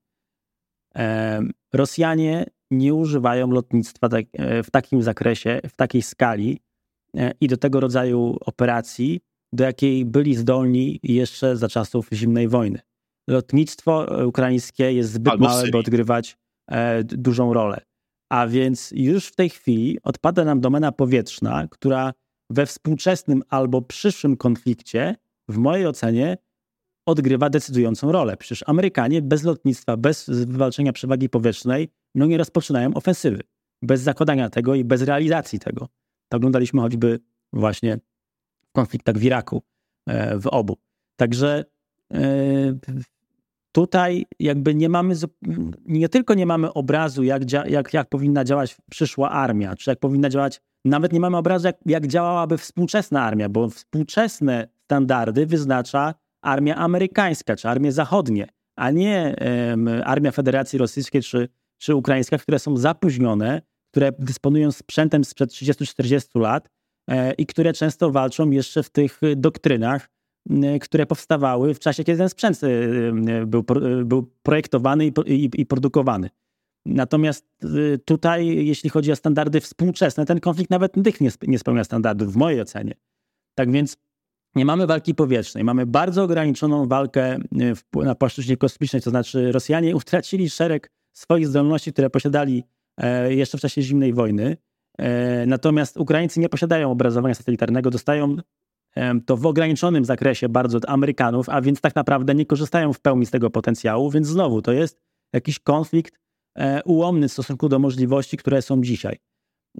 Rosjanie 1.73 2.45
nie 2.71 2.93
używają 2.93 3.51
lotnictwa 3.51 4.09
tak, 4.09 4.25
e, 4.33 4.63
w 4.63 4.71
takim 4.71 5.03
zakresie, 5.03 5.61
w 5.69 5.75
takiej 5.75 6.01
skali 6.01 6.59
e, 7.17 7.31
i 7.41 7.47
do 7.47 7.57
tego 7.57 7.79
rodzaju 7.79 8.37
operacji, 8.41 9.19
do 9.53 9.63
jakiej 9.63 10.05
byli 10.05 10.35
zdolni 10.35 10.99
jeszcze 11.03 11.55
za 11.55 11.67
czasów 11.67 12.09
zimnej 12.13 12.47
wojny. 12.47 12.79
Lotnictwo 13.29 14.07
ukraińskie 14.25 14.93
jest 14.93 15.11
zbyt 15.11 15.33
Albo 15.33 15.45
małe, 15.45 15.67
by 15.71 15.77
odgrywać 15.77 16.37
e, 16.71 17.03
dużą 17.03 17.53
rolę. 17.53 17.81
A 18.29 18.47
więc 18.47 18.91
już 18.95 19.25
w 19.25 19.35
tej 19.35 19.49
chwili 19.49 19.97
odpada 20.03 20.45
nam 20.45 20.61
domena 20.61 20.91
powietrzna, 20.91 21.67
która 21.71 22.13
we 22.49 22.65
współczesnym 22.65 23.43
albo 23.49 23.81
przyszłym 23.81 24.37
konflikcie, 24.37 25.15
w 25.49 25.57
mojej 25.57 25.87
ocenie, 25.87 26.37
odgrywa 27.07 27.49
decydującą 27.49 28.11
rolę. 28.11 28.37
Przecież 28.37 28.63
Amerykanie 28.67 29.21
bez 29.21 29.43
lotnictwa, 29.43 29.97
bez 29.97 30.29
wywalczenia 30.29 30.93
przewagi 30.93 31.29
powietrznej, 31.29 31.89
no 32.15 32.25
nie 32.25 32.37
rozpoczynają 32.37 32.93
ofensywy. 32.93 33.41
Bez 33.81 34.01
zakładania 34.01 34.49
tego 34.49 34.75
i 34.75 34.83
bez 34.83 35.01
realizacji 35.01 35.59
tego. 35.59 35.87
To 36.29 36.37
oglądaliśmy 36.37 36.81
choćby 36.81 37.19
właśnie 37.53 37.99
w 38.69 38.71
konfliktach 38.71 39.17
w 39.17 39.23
Iraku. 39.23 39.63
w 40.39 40.47
obu. 40.47 40.77
Także 41.15 41.65
tutaj 43.71 44.25
jakby 44.39 44.75
nie 44.75 44.89
mamy, 44.89 45.15
nie 45.85 46.09
tylko 46.09 46.33
nie 46.33 46.45
mamy 46.45 46.73
obrazu, 46.73 47.23
jak, 47.23 47.51
jak, 47.51 47.93
jak 47.93 48.09
powinna 48.09 48.43
działać 48.43 48.77
przyszła 48.91 49.29
armia, 49.29 49.75
czy 49.75 49.89
jak 49.89 49.99
powinna 49.99 50.29
działać, 50.29 50.61
nawet 50.85 51.13
nie 51.13 51.19
mamy 51.19 51.37
obrazu, 51.37 51.67
jak, 51.67 51.77
jak 51.85 52.07
działałaby 52.07 52.57
współczesna 52.57 53.23
armia, 53.23 53.49
bo 53.49 53.69
współczesne 53.69 54.67
standardy 54.83 55.45
wyznacza 55.45 56.13
armia 56.47 56.75
amerykańska, 56.75 57.55
czy 57.55 57.69
armie 57.69 57.91
zachodnie, 57.91 58.47
a 58.75 58.91
nie 58.91 59.35
armia 60.05 60.31
Federacji 60.31 60.79
Rosyjskiej, 60.79 61.21
czy, 61.21 61.49
czy 61.77 61.95
ukraińska, 61.95 62.37
które 62.37 62.59
są 62.59 62.77
zapóźnione, 62.77 63.61
które 63.91 64.11
dysponują 64.19 64.71
sprzętem 64.71 65.23
sprzed 65.23 65.49
30-40 65.49 66.39
lat 66.39 66.69
e, 67.09 67.33
i 67.33 67.45
które 67.45 67.73
często 67.73 68.11
walczą 68.11 68.49
jeszcze 68.49 68.83
w 68.83 68.89
tych 68.89 69.19
doktrynach, 69.35 70.09
które 70.81 71.05
powstawały 71.05 71.73
w 71.73 71.79
czasie, 71.79 72.03
kiedy 72.03 72.17
ten 72.17 72.29
sprzęt 72.29 72.63
y, 72.63 73.11
był, 73.47 73.63
był 74.05 74.31
projektowany 74.43 75.05
i, 75.05 75.11
i, 75.25 75.49
i 75.61 75.65
produkowany. 75.65 76.29
Natomiast 76.85 77.45
tutaj, 78.05 78.47
jeśli 78.47 78.89
chodzi 78.89 79.11
o 79.11 79.15
standardy 79.15 79.61
współczesne, 79.61 80.25
ten 80.25 80.39
konflikt 80.39 80.71
nawet 80.71 80.91
tych 81.03 81.21
nie 81.47 81.59
spełnia 81.59 81.83
standardów, 81.83 82.33
w 82.33 82.35
mojej 82.35 82.61
ocenie. 82.61 82.93
Tak 83.55 83.71
więc 83.71 83.97
nie 84.55 84.65
mamy 84.65 84.87
walki 84.87 85.15
powietrznej, 85.15 85.63
mamy 85.63 85.85
bardzo 85.85 86.23
ograniczoną 86.23 86.87
walkę 86.87 87.37
na 87.93 88.15
płaszczyźnie 88.15 88.57
kosmicznej, 88.57 89.01
to 89.01 89.09
znaczy 89.09 89.51
Rosjanie 89.51 89.95
utracili 89.95 90.49
szereg 90.49 90.91
swoich 91.13 91.47
zdolności, 91.47 91.93
które 91.93 92.09
posiadali 92.09 92.63
e, 92.97 93.33
jeszcze 93.33 93.57
w 93.57 93.61
czasie 93.61 93.81
zimnej 93.81 94.13
wojny. 94.13 94.57
E, 94.97 95.45
natomiast 95.45 95.97
Ukraińcy 95.97 96.39
nie 96.39 96.49
posiadają 96.49 96.91
obrazowania 96.91 97.35
satelitarnego, 97.35 97.89
dostają 97.89 98.37
to 99.25 99.37
w 99.37 99.45
ograniczonym 99.45 100.05
zakresie 100.05 100.49
bardzo 100.49 100.77
od 100.77 100.89
Amerykanów, 100.89 101.49
a 101.49 101.61
więc 101.61 101.81
tak 101.81 101.95
naprawdę 101.95 102.35
nie 102.35 102.45
korzystają 102.45 102.93
w 102.93 102.99
pełni 102.99 103.25
z 103.25 103.31
tego 103.31 103.49
potencjału, 103.49 104.11
więc 104.11 104.27
znowu 104.27 104.61
to 104.61 104.71
jest 104.71 105.01
jakiś 105.33 105.59
konflikt 105.59 106.19
e, 106.55 106.83
ułomny 106.83 107.27
w 107.27 107.31
stosunku 107.31 107.69
do 107.69 107.79
możliwości, 107.79 108.37
które 108.37 108.61
są 108.61 108.81
dzisiaj. 108.81 109.17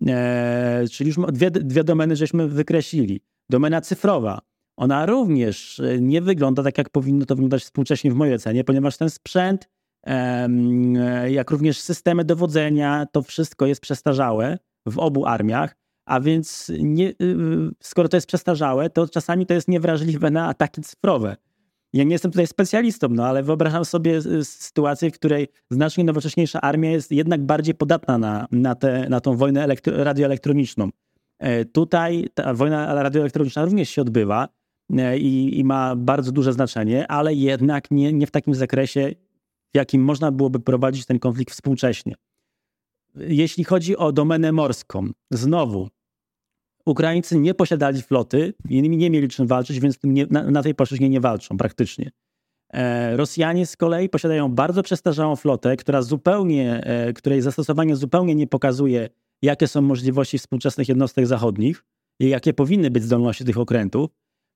E, 0.08 0.86
czyli 0.92 1.08
już 1.08 1.18
dwie, 1.32 1.52
dwie 1.52 1.84
domeny 1.84 2.16
żeśmy 2.16 2.48
wykreślili. 2.48 3.22
Domena 3.50 3.82
cyfrowa, 3.82 4.40
ona 4.78 5.06
również 5.06 5.80
e, 5.80 6.02
nie 6.02 6.22
wygląda 6.22 6.64
tak, 6.64 6.78
jak 6.78 6.90
powinno 6.90 7.26
to 7.26 7.36
wyglądać 7.36 7.64
współcześnie 7.64 8.12
w 8.12 8.16
mojej 8.16 8.36
ocenie, 8.36 8.64
ponieważ 8.64 8.98
ten 8.98 9.10
sprzęt, 9.10 9.70
jak 11.28 11.52
również 11.52 11.80
systemy 11.80 12.26
dowodzenia, 12.26 13.06
to 13.12 13.22
wszystko 13.22 13.66
jest 13.66 13.82
przestarzałe 13.82 14.58
w 14.86 15.00
obu 15.00 15.26
armiach 15.26 15.76
a 16.08 16.20
więc 16.20 16.72
nie, 16.80 17.10
y, 17.10 17.16
skoro 17.84 18.10
to 18.10 18.18
jest 18.18 18.28
przestarzałe, 18.28 18.90
to 18.90 19.08
czasami 19.08 19.46
to 19.46 19.54
jest 19.54 19.68
niewrażliwe 19.68 20.32
na 20.32 20.48
ataki 20.48 20.82
cyfrowe. 20.82 21.36
Ja 21.94 22.04
nie 22.04 22.12
jestem 22.12 22.32
tutaj 22.32 22.48
specjalistą, 22.48 23.08
no 23.12 23.26
ale 23.26 23.44
wyobrażam 23.44 23.86
sobie 23.86 24.18
y, 24.18 24.46
sytuację, 24.46 25.12
w 25.12 25.14
której 25.14 25.48
znacznie 25.72 26.04
nowocześniejsza 26.04 26.62
armia 26.62 26.92
jest 26.92 27.12
jednak 27.12 27.46
bardziej 27.46 27.76
podatna 27.76 28.18
na, 28.18 28.48
na, 28.52 28.76
te, 28.76 29.10
na 29.10 29.20
tą 29.22 29.38
wojnę 29.38 29.64
elektro, 29.64 30.04
radioelektroniczną. 30.04 30.90
E, 31.40 31.66
tutaj 31.66 32.30
ta 32.34 32.54
wojna 32.54 33.04
radioelektroniczna 33.04 33.66
również 33.66 33.90
się 33.90 34.02
odbywa 34.02 34.46
e, 34.46 34.50
i, 35.18 35.60
i, 35.60 35.64
ma 35.64 35.96
bardzo 35.96 36.32
duże 36.32 36.54
znaczenie, 36.54 37.08
ale 37.08 37.34
jednak 37.34 37.92
nie, 37.92 38.14
nie 38.14 38.28
w 38.28 38.32
takim 38.32 38.56
zakresie, 38.56 39.12
w 39.74 39.78
jakim 39.78 40.04
można 40.04 40.32
byłoby 40.32 40.60
prowadzić 40.60 41.06
ten 41.06 41.20
konflikt 41.20 41.54
współcześnie. 41.54 42.16
Jeśli 43.16 43.64
chodzi 43.64 43.98
o 43.98 44.12
domenę 44.12 44.52
morską, 44.52 45.10
znowu 45.32 45.90
Ukraińcy 46.86 47.40
nie 47.40 47.54
posiadali 47.54 48.02
floty, 48.02 48.54
nie 48.70 49.10
mieli 49.10 49.28
czym 49.28 49.48
walczyć, 49.48 49.80
więc 49.80 49.98
nie, 50.04 50.26
na, 50.30 50.52
na, 50.52 50.64
tej 50.64 50.76
płaszczyźnie 50.76 51.10
nie 51.10 51.22
walczą 51.22 51.58
praktycznie. 51.58 52.12
E, 52.74 53.18
Rosjanie 53.18 53.66
z 53.66 53.78
kolei 53.78 54.10
posiadają 54.10 54.50
bardzo 54.50 54.84
przestarzałą 54.84 55.36
flotę, 55.36 55.78
która 55.78 56.02
zupełnie, 56.02 56.84
e, 56.84 57.14
której 57.14 57.42
zastosowanie 57.42 57.96
zupełnie 57.96 58.36
nie 58.36 58.48
pokazuje, 58.48 59.10
jakie 59.42 59.68
są 59.68 59.82
możliwości 59.82 60.38
współczesnych 60.38 60.90
jednostek 60.90 61.28
zachodnich 61.28 61.84
i 62.20 62.30
jakie 62.30 62.54
powinny 62.54 62.92
być 62.92 63.04
zdolności 63.04 63.46
tych 63.46 63.58
okrętów. 63.58 64.10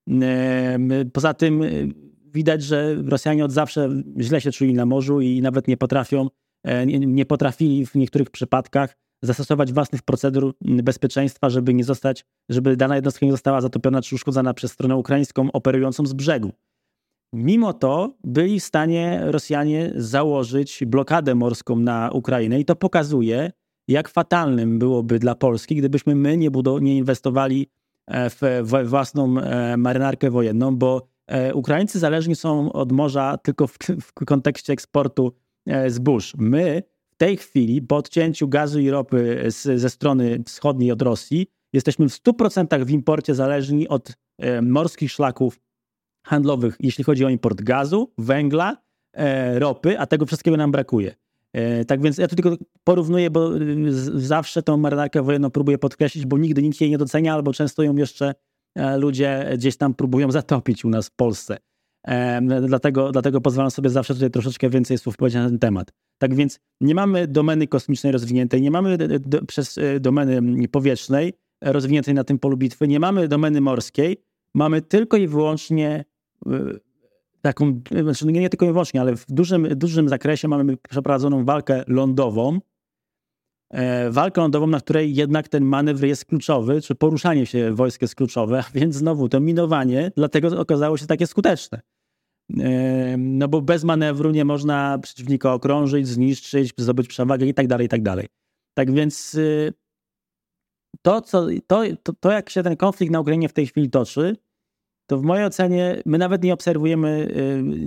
E, 0.10 0.80
poza 1.14 1.34
tym 1.34 1.62
widać, 2.34 2.64
że 2.64 2.96
Rosjanie 2.96 3.46
od 3.46 3.52
zawsze 3.52 3.90
źle 4.20 4.42
się 4.42 4.52
czuli 4.52 4.74
na 4.74 4.86
morzu 4.86 5.22
i 5.22 5.42
nawet 5.42 5.68
nie 5.68 5.78
potrafią, 5.78 6.28
nie, 6.86 7.00
nie 7.00 7.26
potrafili 7.26 7.86
w 7.86 7.96
niektórych 7.96 8.30
przypadkach 8.30 8.98
zastosować 9.24 9.74
własnych 9.74 10.02
procedur 10.02 10.54
bezpieczeństwa, 10.62 11.50
żeby 11.50 11.74
nie 11.74 11.84
zostać, 11.84 12.26
żeby 12.50 12.76
dana 12.76 12.96
jednostka 12.96 13.26
nie 13.26 13.32
została 13.32 13.62
zatopiona 13.62 14.02
czy 14.02 14.16
uszkodzona 14.16 14.54
przez 14.54 14.72
stronę 14.72 14.96
ukraińską 14.96 15.52
operującą 15.52 16.06
z 16.06 16.14
brzegu. 16.14 16.52
Mimo 17.34 17.74
to 17.74 18.18
byli 18.24 18.60
w 18.60 18.64
stanie 18.64 19.22
Rosjanie 19.24 19.92
założyć 19.96 20.84
blokadę 20.88 21.36
morską 21.36 21.76
na 21.76 22.10
Ukrainę 22.14 22.60
i 22.60 22.66
to 22.66 22.76
pokazuje, 22.76 23.52
jak 23.88 24.10
fatalnym 24.10 24.80
byłoby 24.80 25.20
dla 25.20 25.36
Polski, 25.36 25.76
gdybyśmy 25.76 26.16
my 26.16 26.38
nie, 26.38 26.50
nie 26.82 26.98
inwestowali 26.98 27.62
e, 27.62 27.81
w, 28.08 28.62
w 28.64 28.90
własną 28.90 29.40
e, 29.40 29.78
marynarkę 29.78 30.32
wojenną, 30.32 30.76
bo 30.76 31.08
e, 31.28 31.54
Ukraińcy 31.54 32.00
zależni 32.00 32.36
są 32.36 32.72
od 32.72 32.92
morza 32.92 33.38
tylko 33.38 33.68
w, 33.68 33.78
w 34.02 34.14
kontekście 34.14 34.74
eksportu 34.74 35.34
zbóż. 35.88 36.34
My 36.38 36.84
tej 37.22 37.38
chwili, 37.38 37.82
po 37.82 37.98
odcięciu 37.98 38.48
gazu 38.48 38.80
i 38.80 38.90
ropy 38.90 39.44
z, 39.48 39.80
ze 39.82 39.90
strony 39.90 40.44
wschodniej 40.46 40.92
od 40.92 41.02
Rosji, 41.02 41.48
jesteśmy 41.74 42.10
w 42.10 42.12
100% 42.12 42.86
w 42.86 42.90
imporcie 42.90 43.36
zależni 43.36 43.88
od 43.88 44.14
e, 44.38 44.62
morskich 44.62 45.12
szlaków 45.12 45.60
handlowych, 46.26 46.76
jeśli 46.80 47.04
chodzi 47.04 47.26
o 47.26 47.30
import 47.30 47.62
gazu, 47.62 48.14
węgla, 48.18 48.78
e, 49.14 49.60
ropy, 49.60 50.00
a 50.00 50.06
tego 50.06 50.26
wszystkiego 50.26 50.58
nam 50.58 50.72
brakuje. 50.72 51.16
E, 51.54 51.86
tak 51.86 52.02
więc 52.02 52.18
ja 52.18 52.28
tu 52.28 52.36
tylko 52.36 52.56
porównuję, 52.84 53.30
bo 53.30 53.58
y, 53.58 53.92
zawsze 54.20 54.64
tą 54.64 54.78
marynarkę 54.78 55.22
wojenną 55.22 55.50
próbuję 55.50 55.78
podkreślić, 55.78 56.26
bo 56.26 56.38
nigdy 56.38 56.62
nikt 56.62 56.82
jej 56.82 56.90
nie 56.90 56.98
docenia, 56.98 57.34
albo 57.34 57.54
często 57.54 57.84
ją 57.84 57.96
jeszcze 57.96 58.36
e, 58.76 58.98
ludzie 58.98 59.50
gdzieś 59.54 59.78
tam 59.78 59.94
próbują 59.94 60.32
zatopić 60.32 60.86
u 60.86 60.90
nas 60.90 61.08
w 61.08 61.16
Polsce. 61.16 61.58
E, 62.08 62.42
dlatego, 62.68 63.12
dlatego 63.12 63.42
pozwalam 63.42 63.72
sobie 63.72 63.90
zawsze 63.90 64.14
tutaj 64.14 64.32
troszeczkę 64.32 64.70
więcej 64.70 64.98
słów 64.98 65.18
powiedzieć 65.18 65.42
na 65.42 65.50
ten 65.50 65.60
temat. 65.60 65.92
Tak 66.18 66.36
więc 66.36 66.60
nie 66.82 66.96
mamy 66.96 67.28
domeny 67.28 67.68
kosmicznej 67.68 68.12
rozwiniętej, 68.12 68.62
nie 68.62 68.72
mamy 68.72 68.98
do, 69.20 69.46
przez 69.46 69.78
e, 69.78 70.00
domeny 70.00 70.68
powietrznej 70.68 71.34
rozwiniętej 71.62 72.14
na 72.14 72.24
tym 72.24 72.40
polu 72.40 72.58
bitwy, 72.58 72.88
nie 72.88 73.00
mamy 73.00 73.28
domeny 73.28 73.62
morskiej, 73.62 74.18
mamy 74.54 74.82
tylko 74.82 75.18
i 75.18 75.28
wyłącznie 75.28 76.06
e, 76.46 76.52
taką, 77.42 77.82
znaczy 78.02 78.26
nie 78.26 78.50
tylko 78.50 78.66
i 78.66 78.72
wyłącznie, 78.72 79.02
ale 79.02 79.16
w 79.16 79.26
dużym, 79.30 79.68
dużym 79.76 80.10
zakresie 80.10 80.48
mamy 80.48 80.78
przeprowadzoną 80.78 81.46
walkę 81.46 81.84
lądową, 81.88 82.60
walkę 84.10 84.42
lądową, 84.42 84.68
na 84.68 84.80
której 84.80 85.16
jednak 85.16 85.48
ten 85.48 85.64
manewr 85.64 86.06
jest 86.06 86.26
kluczowy, 86.26 86.82
czy 86.82 86.96
poruszanie 86.96 87.46
się 87.46 87.74
wojsk 87.74 88.02
jest 88.02 88.16
kluczowe, 88.16 88.60
a 88.60 88.72
więc 88.80 88.96
znowu 88.96 89.30
to 89.30 89.40
minowanie 89.40 90.12
dlatego 90.16 90.60
okazało 90.60 90.98
się 90.98 91.08
takie 91.08 91.28
skuteczne. 91.28 91.82
No 93.18 93.48
bo 93.48 93.62
bez 93.62 93.84
manewru 93.84 94.32
nie 94.32 94.46
można 94.46 95.00
przeciwnika 95.00 95.54
okrążyć, 95.54 96.08
zniszczyć, 96.08 96.74
zdobyć 96.78 97.08
przewagę 97.08 97.46
i 97.46 97.54
tak 97.54 97.68
dalej, 97.68 97.86
i 97.86 97.90
tak 97.90 98.02
dalej. 98.02 98.28
Tak 98.74 98.92
więc 98.92 99.36
y, 99.36 99.74
to, 101.02 101.22
co, 101.22 101.48
to, 101.68 101.84
to, 102.04 102.14
to, 102.14 102.32
jak 102.32 102.50
się 102.50 102.64
ten 102.64 102.78
konflikt 102.78 103.14
na 103.14 103.20
Ukrainie 103.20 103.50
w 103.50 103.54
tej 103.54 103.68
chwili 103.68 103.90
toczy, 103.90 104.36
to 105.12 105.18
w 105.18 105.24
mojej 105.24 105.46
ocenie 105.46 106.02
my 106.06 106.18
nawet 106.18 106.44
nie 106.44 106.54
obserwujemy, 106.54 107.28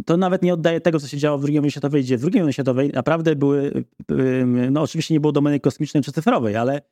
y, 0.00 0.02
to 0.02 0.16
nawet 0.16 0.42
nie 0.42 0.54
oddaje 0.54 0.80
tego, 0.80 1.00
co 1.00 1.08
się 1.08 1.18
działo 1.18 1.38
w 1.38 1.44
II 1.44 1.54
wojnie 1.54 1.70
światowej, 1.70 2.02
gdzie 2.02 2.18
w 2.18 2.24
II 2.24 2.32
wojnie 2.32 2.52
światowej 2.52 2.90
naprawdę 2.94 3.36
były, 3.36 3.84
y, 4.10 4.70
no 4.70 4.82
oczywiście 4.82 5.14
nie 5.14 5.20
było 5.20 5.32
domeny 5.32 5.60
kosmicznej 5.60 6.02
czy 6.02 6.12
cyfrowej, 6.12 6.56
ale 6.56 6.82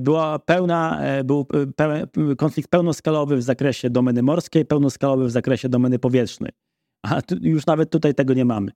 była 0.00 0.38
pełna, 0.38 1.00
był 1.24 1.46
pełen, 1.76 2.06
konflikt 2.38 2.70
pełnoskalowy 2.70 3.36
w 3.36 3.42
zakresie 3.42 3.90
domeny 3.90 4.22
morskiej, 4.22 4.64
pełnoskalowy 4.64 5.26
w 5.26 5.30
zakresie 5.30 5.68
domeny 5.68 5.98
powietrznej. 5.98 6.50
A 7.02 7.22
tu, 7.22 7.36
już 7.40 7.66
nawet 7.66 7.90
tutaj 7.90 8.14
tego 8.14 8.34
nie 8.34 8.44
mamy. 8.44 8.70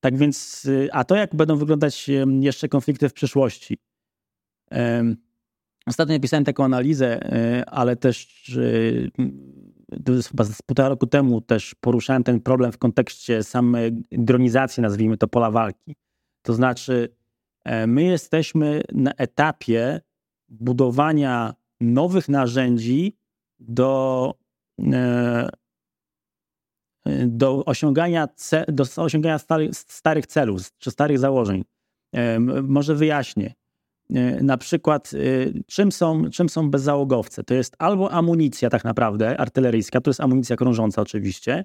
Tak 0.00 0.16
więc, 0.16 0.64
y, 0.64 0.88
a 0.92 1.04
to 1.04 1.16
jak 1.16 1.34
będą 1.34 1.56
wyglądać 1.56 2.10
jeszcze 2.40 2.68
konflikty 2.68 3.08
w 3.08 3.12
przyszłości? 3.12 3.78
Ostatnio 5.86 6.20
pisałem 6.20 6.44
taką 6.44 6.64
analizę, 6.64 7.34
y, 7.60 7.64
ale 7.64 7.96
też 7.96 8.48
y, 8.48 9.10
chyba 10.30 10.44
z 10.44 10.62
półtora 10.62 10.88
roku 10.88 11.06
temu 11.06 11.40
też 11.40 11.74
poruszałem 11.80 12.24
ten 12.24 12.40
problem 12.40 12.72
w 12.72 12.78
kontekście 12.78 13.42
samej 13.42 13.92
dronizacji, 14.12 14.82
nazwijmy 14.82 15.16
to, 15.16 15.28
pola 15.28 15.50
walki. 15.50 15.96
To 16.42 16.54
znaczy, 16.54 17.16
e, 17.64 17.86
my 17.86 18.02
jesteśmy 18.02 18.82
na 18.92 19.12
etapie 19.12 20.00
budowania 20.48 21.54
nowych 21.80 22.28
narzędzi 22.28 23.16
do 23.58 24.34
e, 24.92 25.48
do 27.26 27.64
osiągania, 27.64 28.28
do 28.68 28.84
osiągania 28.96 29.38
starych, 29.38 29.70
starych 29.74 30.26
celów 30.26 30.78
czy 30.78 30.90
starych 30.90 31.18
założeń. 31.18 31.64
Może 32.62 32.94
wyjaśnię. 32.94 33.54
Na 34.42 34.56
przykład 34.56 35.10
czym 35.66 35.92
są, 35.92 36.30
czym 36.30 36.48
są 36.48 36.70
bezzałogowce? 36.70 37.44
To 37.44 37.54
jest 37.54 37.76
albo 37.78 38.12
amunicja 38.12 38.70
tak 38.70 38.84
naprawdę 38.84 39.40
artyleryjska, 39.40 40.00
to 40.00 40.10
jest 40.10 40.20
amunicja 40.20 40.56
krążąca 40.56 41.02
oczywiście, 41.02 41.64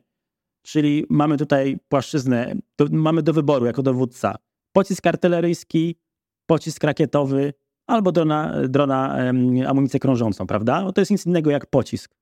czyli 0.62 1.06
mamy 1.10 1.38
tutaj 1.38 1.80
płaszczyznę, 1.88 2.56
mamy 2.92 3.24
do 3.24 3.34
wyboru 3.34 3.66
jako 3.66 3.84
dowódca 3.84 4.36
pocisk 4.74 5.08
artyleryjski, 5.08 5.96
pocisk 6.46 6.84
rakietowy 6.84 7.54
albo 7.88 8.12
drona, 8.12 8.56
drona 8.70 9.18
amunicję 9.68 10.00
krążącą, 10.00 10.48
prawda? 10.48 10.82
No 10.82 10.92
to 10.92 11.02
jest 11.02 11.12
nic 11.12 11.26
innego 11.26 11.52
jak 11.52 11.66
pocisk. 11.66 12.16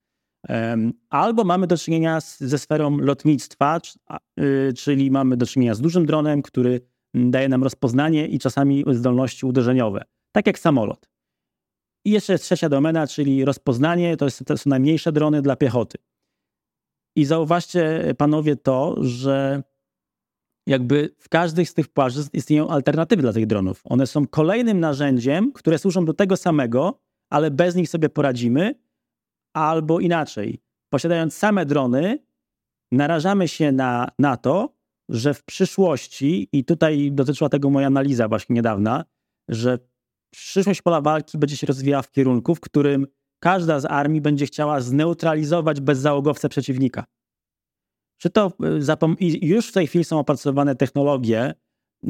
Albo 1.09 1.43
mamy 1.43 1.67
do 1.67 1.77
czynienia 1.77 2.21
z, 2.21 2.39
ze 2.39 2.57
sferą 2.57 2.97
lotnictwa, 2.97 3.79
y, 4.39 4.73
czyli 4.73 5.11
mamy 5.11 5.37
do 5.37 5.45
czynienia 5.45 5.75
z 5.75 5.81
dużym 5.81 6.05
dronem, 6.05 6.41
który 6.41 6.81
daje 7.13 7.49
nam 7.49 7.63
rozpoznanie 7.63 8.27
i 8.27 8.39
czasami 8.39 8.83
zdolności 8.91 9.45
uderzeniowe, 9.45 10.03
tak 10.31 10.47
jak 10.47 10.59
samolot. 10.59 11.09
I 12.05 12.11
jeszcze 12.11 12.33
jest 12.33 12.43
trzecia 12.43 12.69
domena, 12.69 13.07
czyli 13.07 13.45
rozpoznanie, 13.45 14.17
to, 14.17 14.25
jest, 14.25 14.45
to 14.45 14.57
są 14.57 14.69
najmniejsze 14.69 15.11
drony 15.11 15.41
dla 15.41 15.55
piechoty. 15.55 15.97
I 17.15 17.25
zauważcie, 17.25 18.13
panowie, 18.17 18.55
to, 18.55 18.95
że 18.99 19.63
jakby 20.67 21.15
w 21.19 21.29
każdej 21.29 21.65
z 21.65 21.73
tych 21.73 21.87
płaszczyzn 21.87 22.29
istnieją 22.33 22.67
alternatywy 22.67 23.21
dla 23.21 23.33
tych 23.33 23.47
dronów. 23.47 23.81
One 23.83 24.07
są 24.07 24.27
kolejnym 24.27 24.79
narzędziem, 24.79 25.51
które 25.51 25.77
służą 25.77 26.05
do 26.05 26.13
tego 26.13 26.37
samego, 26.37 26.99
ale 27.29 27.51
bez 27.51 27.75
nich 27.75 27.89
sobie 27.89 28.09
poradzimy, 28.09 28.75
albo 29.53 29.99
inaczej. 29.99 30.61
Posiadając 30.89 31.33
same 31.33 31.65
drony, 31.65 32.19
narażamy 32.91 33.47
się 33.47 33.71
na, 33.71 34.11
na 34.19 34.37
to, 34.37 34.76
że 35.09 35.33
w 35.33 35.43
przyszłości, 35.43 36.49
i 36.51 36.65
tutaj 36.65 37.11
dotyczyła 37.11 37.49
tego 37.49 37.69
moja 37.69 37.87
analiza 37.87 38.27
właśnie 38.27 38.55
niedawna, 38.55 39.05
że 39.49 39.79
przyszłość 40.31 40.81
pola 40.81 41.01
walki 41.01 41.37
będzie 41.37 41.57
się 41.57 41.67
rozwijała 41.67 42.01
w 42.01 42.11
kierunku, 42.11 42.55
w 42.55 42.59
którym 42.59 43.07
każda 43.39 43.79
z 43.79 43.85
armii 43.85 44.21
będzie 44.21 44.45
chciała 44.45 44.81
zneutralizować 44.81 45.81
bezzałogowce 45.81 46.49
przeciwnika. 46.49 47.05
Czy 48.21 48.29
to 48.29 48.51
i 49.19 49.47
już 49.47 49.67
w 49.67 49.71
tej 49.71 49.87
chwili 49.87 50.03
są 50.03 50.19
opracowane 50.19 50.75
technologie, 50.75 51.53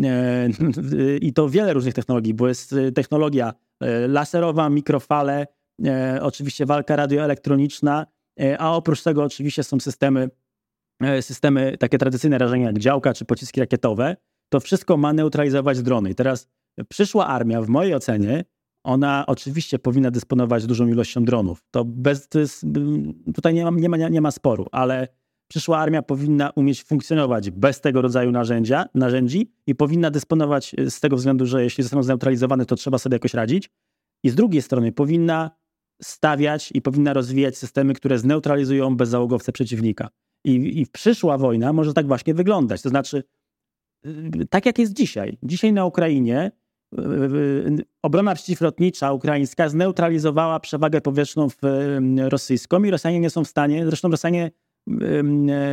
e, 0.04 0.50
i 1.28 1.34
to 1.34 1.50
wiele 1.50 1.74
różnych 1.74 1.94
technologii, 1.94 2.34
bo 2.34 2.48
jest 2.48 2.74
e, 2.74 2.92
technologia 2.92 3.54
laserowa, 4.08 4.70
mikrofale, 4.70 5.48
oczywiście 6.22 6.66
walka 6.66 6.96
radioelektroniczna, 6.96 8.06
a 8.60 8.76
oprócz 8.76 9.04
tego 9.04 9.24
oczywiście 9.24 9.64
są 9.64 9.80
systemy, 9.80 10.30
systemy 11.22 11.78
takie 11.78 11.98
tradycyjne 11.98 12.38
rażenia 12.38 12.66
jak 12.66 12.80
działka 12.80 13.14
czy 13.14 13.26
pociski 13.26 13.60
rakietowe. 13.60 14.16
To 14.50 14.60
wszystko 14.60 14.98
ma 14.98 15.14
neutralizować 15.14 15.82
drony. 15.82 16.10
I 16.10 16.16
teraz 16.16 16.48
przyszła 16.90 17.28
armia, 17.28 17.62
w 17.62 17.70
mojej 17.70 17.96
ocenie, 17.96 18.44
ona 18.84 19.24
oczywiście 19.28 19.80
powinna 19.80 20.12
dysponować 20.12 20.66
dużą 20.66 20.88
ilością 20.88 21.26
dronów. 21.26 21.64
To, 21.72 21.86
bez, 21.86 22.28
to 22.28 22.40
jest, 22.40 22.66
tutaj 23.36 23.54
nie 23.54 23.72
ma, 23.72 23.72
nie, 23.72 23.90
ma, 23.90 23.98
nie 23.98 24.22
ma 24.22 24.32
sporu, 24.32 24.66
ale 24.72 25.08
przyszła 25.48 25.78
armia 25.78 26.02
powinna 26.02 26.50
umieć 26.50 26.84
funkcjonować 26.84 27.52
bez 27.52 27.82
tego 27.82 28.02
rodzaju 28.02 28.32
narzędzia, 28.32 28.86
narzędzi 28.96 29.52
i 29.68 29.76
powinna 29.76 30.12
dysponować 30.12 30.76
y, 30.80 30.92
z 30.92 31.00
tego 31.00 31.16
względu, 31.16 31.46
że 31.46 31.64
jeśli 31.64 31.84
zostaną 31.84 32.04
zneutralizowane, 32.04 32.66
to 32.66 32.76
trzeba 32.76 32.98
sobie 32.98 33.16
jakoś 33.16 33.34
radzić. 33.34 33.70
I 34.24 34.30
z 34.30 34.36
drugiej 34.36 34.62
strony 34.62 34.92
powinna 34.92 35.52
stawiać 36.02 36.72
i 36.74 36.82
powinna 36.82 37.14
rozwijać 37.14 37.58
systemy, 37.58 37.94
które 37.94 38.20
zneutralizują 38.20 38.98
bezzałogowce 38.98 39.52
przeciwnika. 39.52 40.10
I, 40.48 40.82
I 40.82 40.88
przyszła 40.88 41.38
wojna 41.38 41.74
może 41.74 41.94
tak 41.94 42.08
właśnie 42.08 42.34
wyglądać. 42.34 42.82
To 42.82 42.90
znaczy, 42.90 43.24
y, 44.06 44.46
tak 44.50 44.66
jak 44.66 44.80
jest 44.80 44.94
dzisiaj. 44.94 45.38
Dzisiaj 45.44 45.74
na 45.74 45.86
Ukrainie 45.86 46.52
y, 47.00 47.86
obrona 48.04 48.36
przeciwlotnicza 48.36 49.14
ukraińska 49.14 49.70
zneutralizowała 49.70 50.60
przewagę 50.60 51.02
powietrzną 51.02 51.48
rosyjską 52.30 52.84
i 52.84 52.92
Rosjanie 52.92 53.20
nie 53.20 53.30
są 53.30 53.44
w 53.44 53.48
stanie, 53.48 53.86
zresztą 53.86 54.10
Rosjanie 54.10 54.52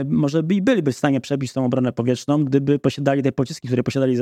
może 0.06 0.42
by, 0.42 0.62
byliby 0.62 0.92
w 0.92 0.96
stanie 0.96 1.20
przebić 1.20 1.52
tą 1.52 1.64
obronę 1.64 1.92
powietrzną, 1.92 2.44
gdyby 2.44 2.78
posiadali 2.78 3.22
te 3.22 3.32
pociski, 3.32 3.68
które 3.68 3.82
posiadali 3.82 4.16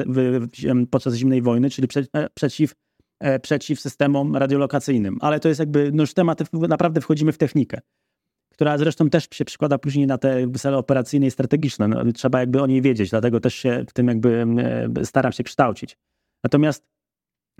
podczas 0.90 1.14
zimnej 1.14 1.42
wojny, 1.42 1.70
czyli 1.70 1.88
e, 2.12 2.28
przeciw, 2.34 2.74
e, 3.20 3.40
przeciw 3.40 3.80
systemom 3.80 4.36
radiolokacyjnym. 4.36 5.18
Ale 5.20 5.40
to 5.40 5.48
jest 5.48 5.60
jakby, 5.60 5.90
no 5.94 6.02
już 6.02 6.14
temat, 6.14 6.52
naprawdę 6.52 7.00
wchodzimy 7.00 7.32
w 7.32 7.38
technikę, 7.38 7.80
która 8.52 8.78
zresztą 8.78 9.10
też 9.10 9.28
się 9.32 9.44
przykłada 9.44 9.78
później 9.78 10.06
na 10.06 10.18
te 10.18 10.50
cele 10.52 10.76
operacyjne 10.76 11.26
i 11.26 11.30
strategiczne. 11.30 11.88
No, 11.88 12.12
trzeba 12.12 12.40
jakby 12.40 12.62
o 12.62 12.66
niej 12.66 12.82
wiedzieć, 12.82 13.10
dlatego 13.10 13.40
też 13.40 13.54
się 13.54 13.84
w 13.88 13.92
tym 13.92 14.08
jakby 14.08 14.46
staram 15.04 15.32
się 15.32 15.44
kształcić. 15.44 15.98
Natomiast 16.44 16.92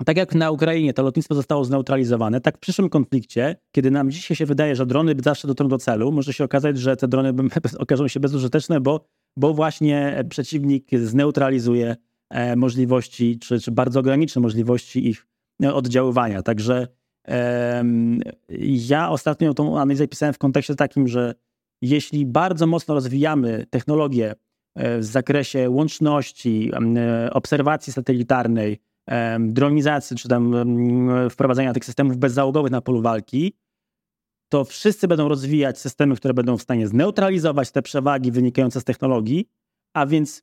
tak 0.05 0.17
jak 0.17 0.35
na 0.35 0.51
Ukrainie 0.51 0.95
to 0.95 1.03
lotnictwo 1.03 1.35
zostało 1.35 1.65
zneutralizowane, 1.65 2.41
tak 2.41 2.57
w 2.57 2.61
przyszłym 2.61 2.89
konflikcie, 2.89 3.57
kiedy 3.73 3.91
nam 3.91 4.11
dzisiaj 4.11 4.37
się 4.37 4.47
wydaje, 4.47 4.77
że 4.77 4.87
drony 4.87 5.15
zawsze 5.25 5.49
dotrą 5.49 5.69
do 5.69 5.79
celu, 5.79 6.13
może 6.13 6.33
się 6.33 6.45
okazać, 6.45 6.79
że 6.79 6.97
te 6.97 7.09
drony 7.09 7.35
okażą 7.79 8.09
się 8.09 8.21
bezużyteczne, 8.21 8.81
bo, 8.81 9.05
bo 9.37 9.55
właśnie 9.55 10.25
przeciwnik 10.29 10.89
zneutralizuje 10.99 11.97
e, 12.31 12.57
możliwości, 12.57 13.39
czy, 13.39 13.61
czy 13.61 13.71
bardzo 13.71 14.01
ograniczy 14.01 14.41
możliwości 14.41 15.09
ich 15.09 15.27
e, 15.63 15.75
oddziaływania. 15.75 16.43
Także 16.43 16.77
e, 16.83 16.87
ja 18.89 19.11
ostatnio 19.11 19.55
tą 19.55 19.77
analizę 19.77 20.09
pisałem 20.09 20.35
w 20.35 20.39
kontekście 20.39 20.75
takim, 20.75 21.09
że 21.09 21.35
jeśli 21.83 22.27
bardzo 22.27 22.67
mocno 22.67 22.95
rozwijamy 22.95 23.67
technologię 23.71 24.35
e, 24.75 24.99
w 24.99 25.05
zakresie 25.05 25.71
łączności, 25.71 26.71
obserwacji 27.33 27.93
satelitarnej, 27.93 28.81
dronizacji, 29.41 30.17
czy 30.17 30.29
tam 30.29 30.55
wprowadzania 31.31 31.73
tych 31.73 31.85
systemów 31.85 32.17
bezzałogowych 32.17 32.73
na 32.73 32.81
polu 32.81 33.03
walki, 33.03 33.57
to 34.49 34.65
wszyscy 34.65 35.09
będą 35.09 35.29
rozwijać 35.29 35.79
systemy, 35.79 36.17
które 36.17 36.35
będą 36.35 36.57
w 36.57 36.63
stanie 36.63 36.89
zneutralizować 36.89 37.71
te 37.71 37.83
przewagi 37.83 38.33
wynikające 38.33 38.81
z 38.81 38.85
technologii, 38.85 39.49
a 39.95 40.07
więc 40.07 40.43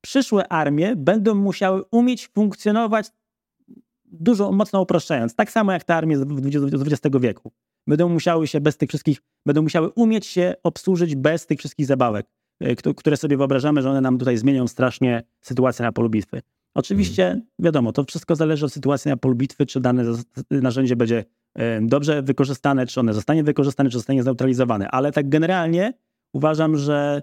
przyszłe 0.00 0.48
armie 0.48 0.96
będą 0.96 1.34
musiały 1.34 1.82
umieć 1.90 2.28
funkcjonować 2.28 3.10
dużo 4.12 4.52
mocno 4.52 4.82
upraszczając, 4.82 5.34
tak 5.34 5.50
samo 5.50 5.72
jak 5.72 5.84
te 5.84 5.94
armie 5.94 6.18
z 6.18 6.22
XX 6.22 7.16
wieku. 7.20 7.52
Będą 7.86 8.08
musiały 8.08 8.46
się 8.46 8.60
bez 8.60 8.76
tych 8.76 8.88
wszystkich, 8.88 9.18
będą 9.46 9.62
musiały 9.62 9.90
umieć 9.90 10.26
się 10.26 10.54
obsłużyć 10.62 11.14
bez 11.14 11.46
tych 11.46 11.58
wszystkich 11.58 11.86
zabawek, 11.86 12.26
e, 12.60 12.74
które 12.94 13.16
sobie 13.16 13.36
wyobrażamy, 13.36 13.82
że 13.82 13.90
one 13.90 14.00
nam 14.00 14.18
tutaj 14.18 14.36
zmienią 14.36 14.68
strasznie 14.68 15.22
sytuację 15.40 15.84
na 15.84 15.92
polu 15.92 16.10
bitwy. 16.10 16.42
Oczywiście, 16.74 17.26
mhm. 17.26 17.46
wiadomo, 17.58 17.92
to 17.92 18.04
wszystko 18.04 18.36
zależy 18.36 18.66
od 18.66 18.72
sytuacji 18.72 19.08
na 19.08 19.16
polu 19.16 19.34
bitwy, 19.34 19.66
czy 19.66 19.80
dane 19.80 20.04
narzędzie 20.50 20.96
będzie 20.96 21.24
dobrze 21.80 22.22
wykorzystane, 22.22 22.86
czy 22.86 23.00
one 23.00 23.14
zostanie 23.14 23.44
wykorzystane, 23.44 23.90
czy 23.90 23.98
zostanie 23.98 24.22
zneutralizowane. 24.22 24.88
Ale 24.88 25.12
tak 25.12 25.28
generalnie 25.28 25.92
uważam, 26.32 26.76
że 26.76 27.22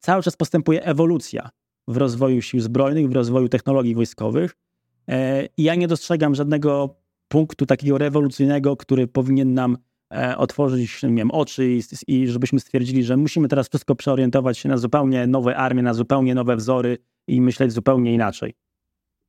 cały 0.00 0.22
czas 0.22 0.36
postępuje 0.36 0.84
ewolucja 0.84 1.50
w 1.88 1.96
rozwoju 1.96 2.42
sił 2.42 2.60
zbrojnych, 2.60 3.08
w 3.08 3.12
rozwoju 3.12 3.48
technologii 3.48 3.94
wojskowych. 3.94 4.56
E, 5.08 5.48
ja 5.58 5.74
nie 5.74 5.88
dostrzegam 5.88 6.34
żadnego 6.34 6.96
punktu 7.28 7.66
takiego 7.66 7.98
rewolucyjnego, 7.98 8.76
który 8.76 9.06
powinien 9.06 9.54
nam 9.54 9.76
E, 10.14 10.36
otworzyć 10.36 11.02
nie 11.02 11.14
wiem, 11.14 11.30
oczy 11.30 11.70
i, 11.70 11.82
i 12.06 12.28
żebyśmy 12.28 12.60
stwierdzili, 12.60 13.04
że 13.04 13.16
musimy 13.16 13.48
teraz 13.48 13.68
wszystko 13.68 13.94
przeorientować 13.94 14.58
się 14.58 14.68
na 14.68 14.78
zupełnie 14.78 15.26
nowe 15.26 15.56
armie, 15.56 15.82
na 15.82 15.94
zupełnie 15.94 16.34
nowe 16.34 16.56
wzory 16.56 16.98
i 17.26 17.40
myśleć 17.40 17.72
zupełnie 17.72 18.14
inaczej. 18.14 18.54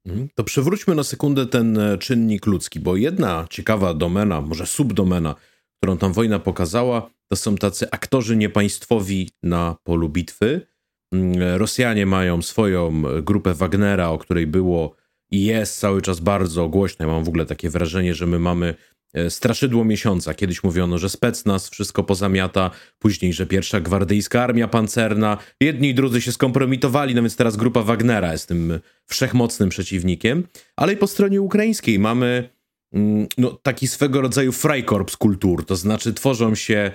Mhm. 0.05 0.30
To 0.36 0.43
przywróćmy 0.43 0.95
na 0.95 1.03
sekundę 1.03 1.45
ten 1.45 1.78
e, 1.78 1.97
czynnik 1.97 2.45
ludzki, 2.45 2.80
bo 2.80 2.95
jedna 2.95 3.47
ciekawa 3.49 3.93
domena, 3.93 4.41
może 4.41 4.66
subdomena, 4.66 5.36
którą 5.78 5.97
tam 5.97 6.14
wojna 6.14 6.39
pokazała, 6.39 7.10
to 7.28 7.36
są 7.36 7.55
tacy 7.55 7.91
aktorzy 7.91 8.38
niepaństwowi 8.38 9.30
na 9.43 9.76
polu 9.84 10.10
bitwy. 10.10 10.68
Mm, 11.14 11.58
Rosjanie 11.58 12.05
mają 12.05 12.41
swoją 12.41 13.03
grupę 13.22 13.53
Wagnera, 13.53 14.10
o 14.10 14.18
której 14.18 14.47
było 14.47 14.95
i 15.32 15.45
jest 15.45 15.80
cały 15.80 16.01
czas 16.01 16.20
bardzo 16.20 16.70
głośno. 16.70 17.05
Ja 17.05 17.12
mam 17.12 17.24
w 17.24 17.28
ogóle 17.28 17.45
takie 17.45 17.70
wrażenie, 17.70 18.14
że 18.14 18.28
my 18.28 18.39
mamy 18.39 18.76
E, 19.14 19.30
straszydło 19.30 19.86
miesiąca. 19.86 20.34
Kiedyś 20.34 20.64
mówiono, 20.64 20.97
że 20.97 21.10
specnaz 21.10 21.70
wszystko 21.70 22.03
pozamiata, 22.03 22.72
później, 22.99 23.34
że 23.34 23.45
pierwsza 23.45 23.82
gwardyjska 23.82 24.43
armia 24.43 24.68
pancerna. 24.68 25.38
Jedni 25.62 25.89
i 25.89 25.93
drudzy 25.93 26.22
się 26.22 26.32
skompromitowali, 26.32 27.16
no 27.16 27.22
więc 27.22 27.36
teraz 27.36 27.58
grupa 27.58 27.82
Wagnera 27.82 28.32
jest 28.32 28.47
tym 28.47 28.80
wszechmocnym 29.05 29.70
przeciwnikiem. 29.70 30.43
Ale 30.76 30.93
i 30.93 30.97
po 30.97 31.08
stronie 31.08 31.41
ukraińskiej 31.41 31.99
mamy 31.99 32.49
mm, 32.93 33.28
no, 33.38 33.51
taki 33.51 33.88
swego 33.88 34.22
rodzaju 34.22 34.51
freikorps 34.51 35.18
kultur, 35.18 35.66
to 35.66 35.76
znaczy 35.76 36.14
tworzą 36.14 36.55
się 36.55 36.78
e, 36.78 36.91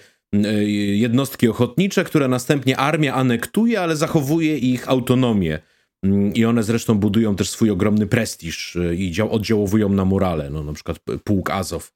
jednostki 0.93 1.49
ochotnicze, 1.49 2.05
które 2.05 2.29
następnie 2.29 2.77
armia 2.77 3.15
anektuje, 3.15 3.81
ale 3.81 3.97
zachowuje 3.97 4.59
ich 4.59 4.89
autonomię. 4.89 5.59
Mm, 6.03 6.35
I 6.35 6.45
one 6.45 6.63
zresztą 6.63 6.95
budują 6.95 7.37
też 7.37 7.51
swój 7.51 7.71
ogromny 7.71 8.07
prestiż 8.07 8.77
e, 8.77 8.95
i 8.95 9.21
oddziałowują 9.31 9.89
na 9.89 10.05
morale. 10.05 10.51
No, 10.51 10.65
na 10.65 10.73
przykład 10.73 10.99
pułk 11.25 11.51
Azow 11.51 11.93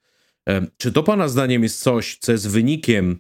czy 0.77 0.93
to 0.93 1.03
Pana 1.03 1.29
zdaniem 1.29 1.63
jest 1.63 1.81
coś, 1.81 2.19
co 2.21 2.33
jest 2.33 2.49
wynikiem 2.49 3.19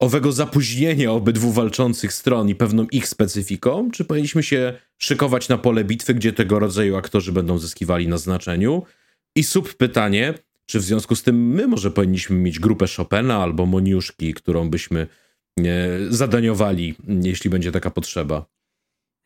owego 0.00 0.32
zapóźnienia 0.32 1.12
obydwu 1.12 1.52
walczących 1.52 2.12
stron 2.12 2.48
i 2.48 2.54
pewną 2.54 2.86
ich 2.92 3.08
specyfiką, 3.08 3.90
czy 3.90 4.04
powinniśmy 4.04 4.42
się 4.42 4.72
szykować 4.98 5.48
na 5.48 5.58
pole 5.58 5.84
bitwy, 5.84 6.14
gdzie 6.14 6.32
tego 6.32 6.58
rodzaju 6.58 6.96
aktorzy 6.96 7.32
będą 7.32 7.58
zyskiwali 7.58 8.08
na 8.08 8.18
znaczeniu? 8.18 8.82
I 9.36 9.44
sub 9.44 9.74
pytanie, 9.74 10.34
czy 10.70 10.78
w 10.78 10.82
związku 10.82 11.16
z 11.16 11.22
tym 11.22 11.46
my 11.46 11.66
może 11.66 11.90
powinniśmy 11.90 12.36
mieć 12.36 12.58
grupę 12.58 12.86
Chopina 12.96 13.42
albo 13.42 13.66
Moniuszki, 13.66 14.34
którą 14.34 14.70
byśmy 14.70 15.06
e, 15.58 15.64
zadaniowali, 16.08 16.94
jeśli 17.22 17.50
będzie 17.50 17.72
taka 17.72 17.90
potrzeba? 17.90 18.46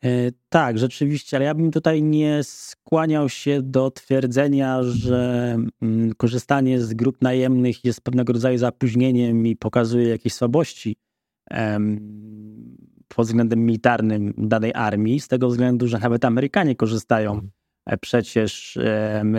E, 0.03 0.31
tak, 0.49 0.77
rzeczywiście, 0.77 1.37
ale 1.37 1.45
ja 1.45 1.53
bym 1.55 1.71
tutaj 1.71 2.03
nie 2.03 2.39
skłaniał 2.43 3.29
się 3.29 3.61
do 3.61 3.91
twierdzenia, 3.91 4.83
że 4.83 5.57
mm, 5.81 6.13
korzystanie 6.13 6.81
z 6.81 6.93
grup 6.93 7.21
najemnych 7.21 7.85
jest 7.85 8.01
pewnego 8.01 8.33
rodzaju 8.33 8.57
zapóźnieniem 8.57 9.47
i 9.47 9.55
pokazuje 9.55 10.07
jakieś 10.07 10.33
słabości 10.33 10.95
pod 13.07 13.27
względem 13.27 13.65
militarnym 13.65 14.33
danej 14.37 14.71
armii, 14.75 15.19
z 15.19 15.27
tego 15.27 15.49
względu, 15.49 15.87
że 15.87 15.99
nawet 15.99 16.25
Amerykanie 16.25 16.75
korzystają 16.75 17.31
mhm. 17.31 17.51
e, 17.85 17.97
przecież 17.97 18.79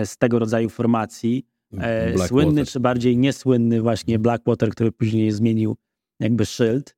z 0.04 0.18
tego 0.18 0.38
rodzaju 0.38 0.68
formacji. 0.68 1.53
E, 1.80 2.18
słynny, 2.28 2.66
czy 2.66 2.80
bardziej 2.80 3.16
niesłynny 3.16 3.80
właśnie 3.80 4.18
Blackwater, 4.18 4.70
który 4.70 4.92
później 4.92 5.30
zmienił 5.30 5.76
jakby 6.20 6.46
szyld, 6.46 6.96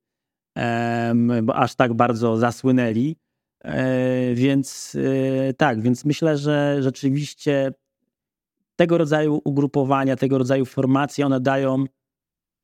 bo 1.43 1.55
aż 1.55 1.75
tak 1.75 1.93
bardzo 1.93 2.37
zasłynęli. 2.37 3.15
E, 3.63 4.33
więc 4.33 4.97
e, 5.49 5.53
tak, 5.53 5.81
więc 5.81 6.05
myślę, 6.05 6.37
że 6.37 6.77
rzeczywiście 6.79 7.73
tego 8.75 8.97
rodzaju 8.97 9.41
ugrupowania, 9.43 10.15
tego 10.15 10.37
rodzaju 10.37 10.65
formacje, 10.65 11.25
one 11.25 11.39
dają 11.39 11.85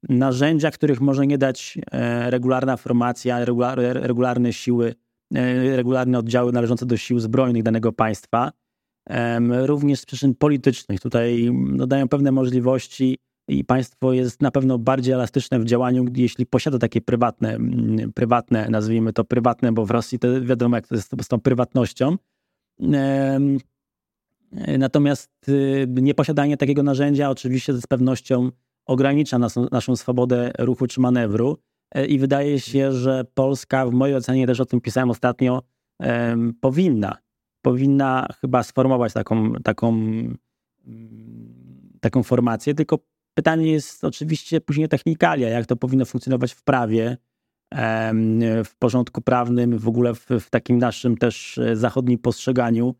narzędzia, 0.09 0.71
których 0.71 1.01
może 1.01 1.27
nie 1.27 1.37
dać 1.37 1.77
regularna 2.25 2.77
formacja, 2.77 3.45
regularne 3.93 4.53
siły, 4.53 4.95
regularne 5.75 6.19
oddziały 6.19 6.51
należące 6.51 6.85
do 6.85 6.97
sił 6.97 7.19
zbrojnych 7.19 7.63
danego 7.63 7.91
państwa. 7.91 8.51
Również 9.65 9.99
z 9.99 10.05
przyczyn 10.05 10.35
politycznych. 10.35 10.99
Tutaj 10.99 11.49
no, 11.53 11.87
dają 11.87 12.07
pewne 12.07 12.31
możliwości 12.31 13.17
i 13.47 13.65
państwo 13.65 14.13
jest 14.13 14.41
na 14.41 14.51
pewno 14.51 14.79
bardziej 14.79 15.13
elastyczne 15.13 15.59
w 15.59 15.65
działaniu, 15.65 16.05
jeśli 16.15 16.45
posiada 16.45 16.79
takie 16.79 17.01
prywatne, 17.01 17.55
mm, 17.55 18.13
prywatne, 18.13 18.67
nazwijmy 18.69 19.13
to 19.13 19.23
prywatne, 19.23 19.71
bo 19.71 19.85
w 19.85 19.91
Rosji 19.91 20.19
to 20.19 20.41
wiadomo, 20.41 20.75
jak 20.75 20.87
to 20.87 20.95
jest 20.95 21.15
z 21.21 21.27
tą 21.27 21.39
prywatnością. 21.39 22.17
Natomiast 24.77 25.29
y, 25.49 25.87
nieposiadanie 25.89 26.57
takiego 26.57 26.83
narzędzia 26.83 27.29
oczywiście 27.29 27.73
z 27.73 27.87
pewnością 27.87 28.51
ogranicza 28.85 29.39
nas, 29.39 29.55
naszą 29.71 29.95
swobodę 29.95 30.51
ruchu 30.59 30.87
czy 30.87 31.01
manewru. 31.01 31.57
E, 31.95 32.05
I 32.05 32.19
wydaje 32.19 32.59
się, 32.59 32.91
że 32.91 33.25
Polska, 33.33 33.85
w 33.85 33.91
mojej 33.91 34.15
ocenie, 34.15 34.47
też 34.47 34.59
o 34.59 34.65
tym 34.65 34.81
pisałem 34.81 35.09
ostatnio, 35.09 35.61
powinna, 36.61 37.17
powinna 37.63 38.27
chyba 38.41 38.63
sformować 38.63 39.13
taką, 39.13 39.53
taką, 39.53 39.89
mm, 39.89 40.37
taką 42.01 42.23
formację, 42.23 42.73
tylko 42.73 42.99
Pytanie 43.33 43.71
jest 43.71 44.03
oczywiście 44.03 44.61
później 44.61 44.89
technikalia, 44.89 45.49
jak 45.49 45.65
to 45.65 45.75
powinno 45.75 46.05
funkcjonować 46.05 46.53
w 46.53 46.63
prawie, 46.63 47.17
w 48.65 48.75
porządku 48.79 49.21
prawnym, 49.21 49.77
w 49.77 49.87
ogóle 49.87 50.15
w, 50.15 50.27
w 50.39 50.49
takim 50.49 50.77
naszym 50.77 51.17
też 51.17 51.57
e, 51.57 51.75
zachodnim 51.75 52.19
postrzeganiu 52.19 52.95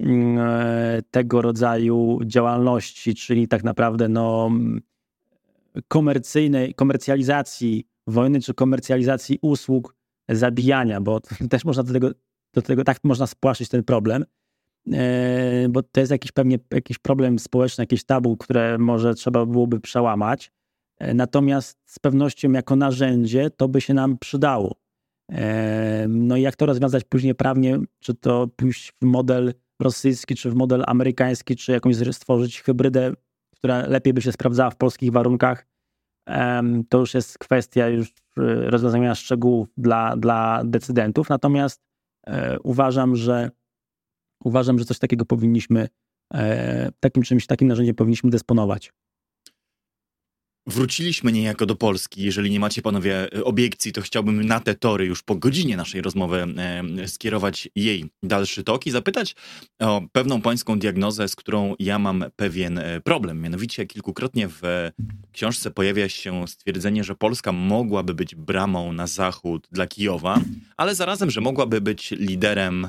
mm, 0.00 0.38
e, 0.38 1.02
tego 1.10 1.42
rodzaju 1.42 2.18
działalności, 2.24 3.14
czyli 3.14 3.48
tak 3.48 3.64
naprawdę 3.64 4.08
no, 4.08 4.50
komercyjnej, 5.88 6.74
komercjalizacji 6.74 7.88
wojny, 8.06 8.40
czy 8.40 8.54
komercjalizacji 8.54 9.38
usług 9.42 9.94
zabijania, 10.28 11.00
bo 11.00 11.20
też 11.50 11.64
można 11.64 11.82
do 11.82 11.92
tego, 11.92 12.10
do 12.58 12.66
tego 12.66 12.84
tak 12.84 12.98
można 13.04 13.26
spłaszczyć 13.26 13.68
ten 13.68 13.84
problem. 13.84 14.24
E, 14.92 15.68
bo 15.70 15.82
to 15.82 16.00
jest 16.00 16.12
jakiś 16.12 16.32
pewnie 16.32 16.58
jakiś 16.70 16.98
problem 16.98 17.38
społeczny, 17.38 17.82
jakieś 17.82 18.04
tabu, 18.04 18.36
które 18.36 18.78
może 18.78 19.14
trzeba 19.14 19.46
byłoby 19.46 19.80
przełamać. 19.80 20.52
E, 20.98 21.14
natomiast 21.14 21.78
z 21.84 21.98
pewnością 21.98 22.52
jako 22.52 22.76
narzędzie 22.76 23.50
to 23.50 23.68
by 23.68 23.80
się 23.80 23.94
nam 23.94 24.18
przydało. 24.18 24.74
E, 25.32 26.06
no 26.08 26.36
i 26.36 26.42
jak 26.42 26.56
to 26.56 26.66
rozwiązać 26.66 27.04
później 27.04 27.34
prawnie, 27.34 27.78
czy 27.98 28.14
to 28.14 28.48
pójść 28.56 28.92
w 29.02 29.04
model 29.04 29.54
rosyjski, 29.80 30.34
czy 30.34 30.50
w 30.50 30.54
model 30.54 30.84
amerykański, 30.86 31.56
czy 31.56 31.72
jakąś 31.72 31.96
stworzyć 32.12 32.62
hybrydę, 32.62 33.12
która 33.56 33.86
lepiej 33.86 34.12
by 34.12 34.22
się 34.22 34.32
sprawdzała 34.32 34.70
w 34.70 34.76
polskich 34.76 35.12
warunkach, 35.12 35.66
to 36.88 36.98
już 36.98 37.14
jest 37.14 37.38
kwestia 37.38 37.88
już 37.88 38.14
rozwiązania 38.66 39.14
szczegółów 39.14 39.68
dla, 39.76 40.16
dla 40.16 40.62
decydentów. 40.64 41.28
Natomiast 41.28 41.87
uważam, 42.62 43.16
że 43.16 43.50
uważam, 44.44 44.78
że 44.78 44.84
coś 44.84 44.98
takiego 44.98 45.24
powinniśmy, 45.24 45.88
e, 46.34 46.90
takim 47.00 47.22
czymś, 47.22 47.46
takim 47.46 47.68
narzędziem 47.68 47.94
powinniśmy 47.94 48.30
dysponować. 48.30 48.92
Wróciliśmy 50.68 51.32
niejako 51.32 51.66
do 51.66 51.76
Polski. 51.76 52.22
Jeżeli 52.22 52.50
nie 52.50 52.60
macie 52.60 52.82
panowie 52.82 53.32
e, 53.32 53.44
obiekcji, 53.44 53.92
to 53.92 54.00
chciałbym 54.00 54.44
na 54.44 54.60
te 54.60 54.74
tory 54.74 55.06
już 55.06 55.22
po 55.22 55.34
godzinie 55.34 55.76
naszej 55.76 56.02
rozmowy 56.02 56.46
e, 56.56 57.08
skierować 57.08 57.68
jej 57.76 58.04
dalszy 58.22 58.64
tok 58.64 58.86
i 58.86 58.90
zapytać 58.90 59.36
o 59.78 60.02
pewną 60.12 60.42
pańską 60.42 60.78
diagnozę, 60.78 61.28
z 61.28 61.36
którą 61.36 61.74
ja 61.78 61.98
mam 61.98 62.24
pewien 62.36 62.78
e, 62.78 63.00
problem. 63.00 63.40
Mianowicie 63.40 63.86
kilkukrotnie 63.86 64.48
w 64.48 64.62
książce 65.32 65.70
pojawia 65.70 66.08
się 66.08 66.48
stwierdzenie, 66.48 67.04
że 67.04 67.14
Polska 67.14 67.52
mogłaby 67.52 68.14
być 68.14 68.34
bramą 68.34 68.92
na 68.92 69.06
zachód 69.06 69.68
dla 69.72 69.86
Kijowa, 69.86 70.40
ale 70.76 70.94
zarazem, 70.94 71.30
że 71.30 71.40
mogłaby 71.40 71.80
być 71.80 72.10
liderem 72.10 72.88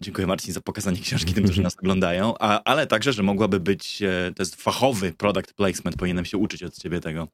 Dziękuję 0.00 0.26
Marcin 0.26 0.52
za 0.54 0.60
pokazanie 0.60 1.00
książki 1.00 1.34
tym, 1.34 1.44
którzy 1.44 1.62
nas 1.62 1.76
oglądają, 1.82 2.34
a, 2.40 2.62
ale 2.64 2.86
także, 2.86 3.12
że 3.12 3.22
mogłaby 3.22 3.60
być, 3.60 4.02
e, 4.02 4.32
to 4.36 4.42
jest 4.42 4.62
fachowy 4.62 5.12
product 5.12 5.52
placement, 5.52 5.96
powinienem 5.96 6.24
się 6.24 6.38
uczyć 6.38 6.62
od 6.62 6.78
ciebie 6.78 7.00
tego, 7.00 7.28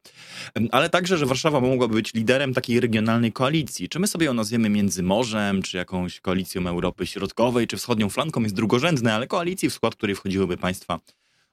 ale 0.71 0.89
także, 0.89 1.17
że 1.17 1.25
Warszawa 1.25 1.61
mogłaby 1.61 1.93
być 1.93 2.13
liderem 2.13 2.53
takiej 2.53 2.79
regionalnej 2.79 3.31
koalicji. 3.31 3.89
Czy 3.89 3.99
my 3.99 4.07
sobie 4.07 4.25
ją 4.25 4.33
nazwiemy 4.33 4.69
Międzymorzem, 4.69 5.61
czy 5.61 5.77
jakąś 5.77 6.19
koalicją 6.19 6.67
Europy 6.67 7.07
Środkowej, 7.07 7.67
czy 7.67 7.77
wschodnią 7.77 8.09
flanką 8.09 8.41
jest 8.41 8.55
drugorzędne, 8.55 9.13
ale 9.13 9.27
koalicji, 9.27 9.69
w 9.69 9.73
skład 9.73 9.95
której 9.95 10.15
wchodziłyby 10.15 10.57
państwa 10.57 10.99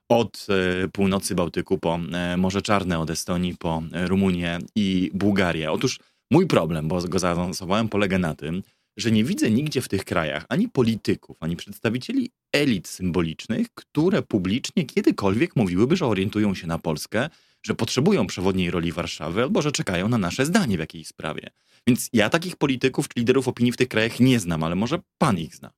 od 0.09 0.47
e, 0.85 0.89
północy 0.89 1.35
Bałtyku 1.35 1.79
po 1.79 1.99
e, 2.13 2.37
Morze 2.37 2.63
Czarne, 2.63 2.99
od 2.99 3.11
Estonii 3.11 3.57
po 3.59 3.83
Rumunię 3.93 4.59
i 4.75 5.11
Bułgarię. 5.15 5.73
Otóż 5.73 6.01
mój 6.31 6.47
problem, 6.47 6.89
bo 6.89 7.01
go 7.09 7.19
zaawansowałem, 7.19 7.89
polega 7.89 8.19
na 8.19 8.35
tym, 8.35 8.63
że 8.97 9.11
nie 9.11 9.25
widzę 9.25 9.51
nigdzie 9.51 9.81
w 9.81 9.89
tych 9.89 10.05
krajach 10.05 10.45
ani 10.49 10.69
polityków, 10.69 11.37
ani 11.41 11.57
przedstawicieli 11.57 12.31
elit 12.53 12.89
symbolicznych, 12.89 13.67
które 13.75 14.23
publicznie 14.23 14.85
kiedykolwiek 14.85 15.57
mówiłyby, 15.57 15.97
że 15.97 16.07
orientują 16.07 16.55
się 16.55 16.67
na 16.67 16.79
Polskę, 16.79 17.29
że 17.63 17.75
potrzebują 17.75 18.27
przewodniej 18.27 18.71
roli 18.71 18.93
Warszawy 18.93 19.43
albo 19.43 19.63
że 19.63 19.73
czekają 19.73 20.09
na 20.09 20.19
nasze 20.19 20.47
zdanie 20.47 20.77
w 20.77 20.81
jakiejś 20.81 21.07
sprawie. 21.07 21.51
Więc 21.87 22.09
ja 22.13 22.31
takich 22.31 22.57
polityków 22.57 23.09
czy 23.09 23.21
liderów 23.21 23.49
opinii 23.49 23.73
w 23.73 23.77
tych 23.77 23.89
krajach 23.89 24.21
nie 24.21 24.41
znam, 24.41 24.63
ale 24.63 24.75
może 24.75 24.99
pan 25.19 25.39
ich 25.39 25.55
zna. 25.57 25.71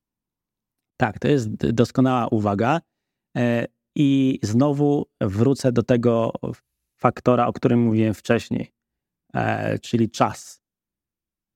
Tak, 0.96 1.18
to 1.18 1.28
jest 1.28 1.48
doskonała 1.56 2.28
uwaga. 2.28 2.80
E, 3.36 3.66
I 3.96 4.38
znowu 4.42 5.06
wrócę 5.20 5.72
do 5.72 5.82
tego 5.82 6.32
faktora, 6.96 7.46
o 7.46 7.52
którym 7.52 7.80
mówiłem 7.80 8.14
wcześniej, 8.14 8.72
e, 9.34 9.78
czyli 9.78 10.10
czas. 10.10 10.60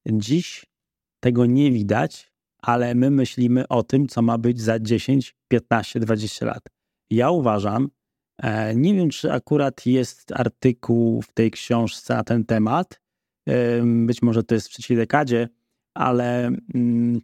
Dziś 0.07 0.67
tego 1.21 1.47
nie 1.47 1.73
widać, 1.73 2.33
ale 2.63 2.95
my 2.95 3.11
myślimy 3.11 3.69
o 3.69 3.83
tym, 3.83 4.07
co 4.07 4.23
ma 4.23 4.39
być 4.39 4.61
za 4.61 4.79
10, 4.79 5.37
15, 5.49 6.01
20 6.01 6.47
lat. 6.47 6.63
Ja 7.11 7.31
uważam, 7.31 7.89
e, 8.43 8.77
nie 8.77 8.95
wiem, 8.95 9.11
czy 9.11 9.33
akurat 9.33 9.87
jest 9.87 10.33
artykuł 10.33 11.23
w 11.23 11.33
tej 11.33 11.51
książce 11.51 12.15
na 12.15 12.25
ten 12.25 12.45
temat, 12.45 13.01
być 13.85 14.23
może 14.23 14.43
to 14.43 14.55
jest 14.55 14.69
w 14.69 14.71
trzeciej 14.71 14.97
dekadzie, 14.97 15.49
ale 15.95 16.51
mm, 16.75 17.21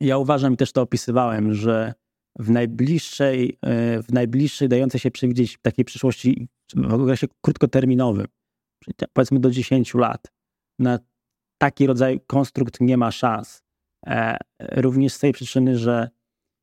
ja 0.00 0.18
uważam 0.18 0.54
i 0.54 0.56
też 0.56 0.72
to 0.72 0.82
opisywałem, 0.82 1.54
że 1.54 1.94
w 2.38 2.50
najbliższej, 2.50 3.58
e, 3.62 4.02
w 4.02 4.12
najbliższej 4.12 4.68
dającej 4.68 5.00
się 5.00 5.10
przewidzieć 5.10 5.58
takiej 5.62 5.84
przyszłości 5.84 6.48
w 6.74 6.92
okresie 6.92 7.26
krótkoterminowym, 7.40 8.26
powiedzmy 9.12 9.40
do 9.40 9.50
10 9.50 9.94
lat, 9.94 10.32
na 10.78 10.98
taki 11.58 11.86
rodzaj 11.86 12.20
konstrukt 12.26 12.80
nie 12.80 12.96
ma 12.96 13.10
szans. 13.10 13.62
E, 14.06 14.36
również 14.60 15.12
z 15.12 15.18
tej 15.18 15.32
przyczyny, 15.32 15.78
że 15.78 16.10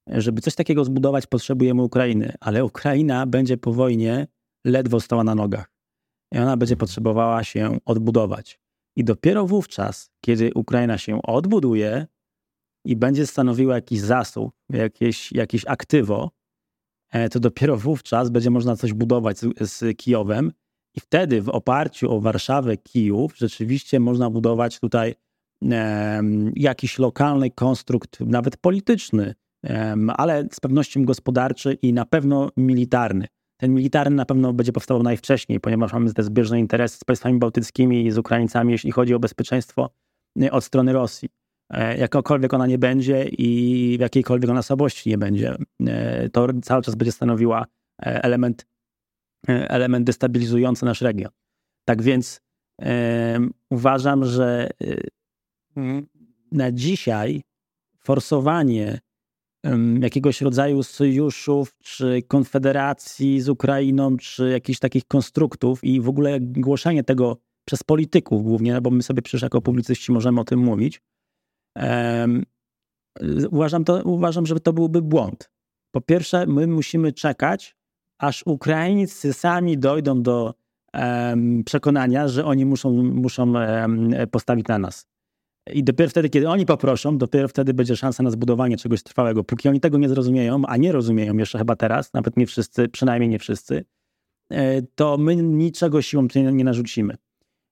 żeby 0.08 0.42
coś 0.42 0.56
takiego 0.56 0.86
zbudować, 0.86 1.28
potrzebujemy 1.28 1.84
Ukrainy, 1.84 2.34
ale 2.40 2.66
Ukraina 2.66 3.26
będzie 3.26 3.58
po 3.58 3.74
wojnie 3.74 4.28
ledwo 4.66 5.00
stała 5.00 5.24
na 5.24 5.36
nogach 5.36 5.74
i 6.34 6.38
ona 6.38 6.58
będzie 6.58 6.78
potrzebowała 6.78 7.44
się 7.44 7.78
odbudować. 7.86 8.60
I 8.96 9.04
dopiero 9.04 9.46
wówczas, 9.46 10.12
kiedy 10.22 10.52
Ukraina 10.56 10.98
się 10.98 11.22
odbuduje 11.22 12.08
i 12.86 12.96
będzie 12.96 13.28
stanowiła 13.28 13.76
jakiś 13.76 14.00
zasób, 14.00 14.52
jakieś, 14.70 15.32
jakieś 15.32 15.68
aktywo, 15.68 16.32
e, 17.12 17.30
to 17.30 17.40
dopiero 17.40 17.78
wówczas 17.78 18.30
będzie 18.30 18.50
można 18.50 18.76
coś 18.76 18.94
budować 18.94 19.40
z, 19.40 19.72
z 19.72 19.98
Kijowem 19.98 20.52
I 20.96 21.00
wtedy 21.00 21.42
w 21.42 21.50
oparciu 21.50 22.12
o 22.12 22.22
Warszawę, 22.22 22.78
Kijów 22.78 23.38
rzeczywiście 23.38 24.00
można 24.00 24.30
budować 24.30 24.80
tutaj 24.80 25.16
jakiś 26.56 27.00
lokalny 27.00 27.52
konstrukt, 27.52 28.20
nawet 28.20 28.58
polityczny, 28.58 29.36
ale 30.08 30.48
z 30.52 30.60
pewnością 30.60 31.06
gospodarczy 31.06 31.74
i 31.74 31.94
na 31.94 32.06
pewno 32.06 32.50
militarny. 32.58 33.28
Ten 33.64 33.74
militarny 33.74 34.16
na 34.16 34.26
pewno 34.26 34.54
będzie 34.54 34.72
powstawał 34.72 35.04
najwcześniej, 35.04 35.60
ponieważ 35.60 35.94
mamy 35.94 36.14
te 36.14 36.24
zbieżne 36.24 36.60
interesy 36.60 36.98
z 36.98 37.04
państwami 37.04 37.40
bałtyckimi 37.40 38.06
i 38.06 38.12
z 38.12 38.18
Ukraińcami, 38.18 38.72
jeśli 38.72 38.92
chodzi 38.92 39.14
o 39.14 39.20
bezpieczeństwo 39.20 39.90
e, 40.42 40.52
od 40.52 40.64
strony 40.64 40.94
Rosji. 40.94 41.30
E, 41.74 41.98
jakakolwiek 41.98 42.54
ona 42.54 42.68
nie 42.68 42.78
będzie 42.78 43.26
i 43.26 43.96
w 43.98 44.02
jakiejkolwiek 44.02 44.52
ona 44.52 44.62
słabości 44.62 45.10
nie 45.10 45.18
będzie, 45.18 45.56
e, 45.88 46.30
to 46.30 46.48
cały 46.64 46.82
czas 46.82 46.96
będzie 46.96 47.12
stanowiła 47.12 47.66
element, 48.00 48.66
element 49.48 50.06
destabilizujący 50.06 50.86
nasz 50.86 51.02
region. 51.02 51.32
Tak 51.86 52.02
więc 52.02 52.42
uważam, 53.70 54.26
że 54.26 54.70
na 56.52 56.72
dzisiaj 56.72 57.42
forsowanie 57.98 59.00
jakiegoś 60.00 60.42
rodzaju 60.42 60.84
sojuszów, 60.84 61.76
czy 61.84 62.22
konfederacji 62.28 63.42
z 63.42 63.50
Ukrainą, 63.50 64.18
czy 64.18 64.50
jakichś 64.50 64.80
takich 64.80 65.06
konstruktów 65.06 65.84
i 65.84 66.02
w 66.02 66.10
ogóle 66.10 66.40
głoszenie 66.40 67.04
tego 67.04 67.38
przez 67.66 67.84
polityków 67.84 68.44
głównie, 68.44 68.82
bo 68.82 68.90
my 68.90 69.04
sobie 69.04 69.22
przecież 69.22 69.42
jako 69.42 69.62
publicyści 69.62 70.12
możemy 70.12 70.42
o 70.42 70.44
tym 70.44 70.60
mówić, 70.60 71.02
uważam, 73.52 73.84
to, 73.84 74.04
uważam, 74.04 74.46
że 74.46 74.60
to 74.60 74.74
byłby 74.74 75.02
błąd. 75.02 75.50
Po 75.92 76.02
pierwsze, 76.02 76.48
my 76.48 76.68
musimy 76.68 77.14
czekać, 77.14 77.76
aż 78.24 78.44
Ukraińcy 78.46 79.34
sami 79.34 79.78
dojdą 79.78 80.22
do 80.22 80.54
um, 80.94 81.64
przekonania, 81.64 82.28
że 82.28 82.46
oni 82.46 82.66
muszą, 82.66 82.92
muszą 83.04 83.54
um, 83.54 84.12
postawić 84.32 84.68
na 84.68 84.80
nas. 84.80 85.08
I 85.74 85.84
dopiero 85.84 86.10
wtedy, 86.10 86.30
kiedy 86.30 86.50
oni 86.50 86.66
poproszą, 86.66 87.18
dopiero 87.18 87.48
wtedy 87.48 87.74
będzie 87.74 87.96
szansa 87.96 88.24
na 88.24 88.32
zbudowanie 88.32 88.78
czegoś 88.78 89.04
trwałego. 89.04 89.44
Póki 89.44 89.70
oni 89.70 89.80
tego 89.80 89.98
nie 89.98 90.10
zrozumieją, 90.10 90.62
a 90.68 90.78
nie 90.78 90.92
rozumieją 90.92 91.38
jeszcze 91.38 91.58
chyba 91.58 91.76
teraz, 91.76 92.14
nawet 92.14 92.38
nie 92.38 92.48
wszyscy, 92.48 92.90
przynajmniej 92.90 93.30
nie 93.30 93.40
wszyscy, 93.40 93.86
e, 94.52 94.82
to 94.82 95.18
my 95.18 95.36
niczego 95.36 96.02
siłą 96.02 96.28
nie 96.36 96.64
narzucimy. 96.64 97.18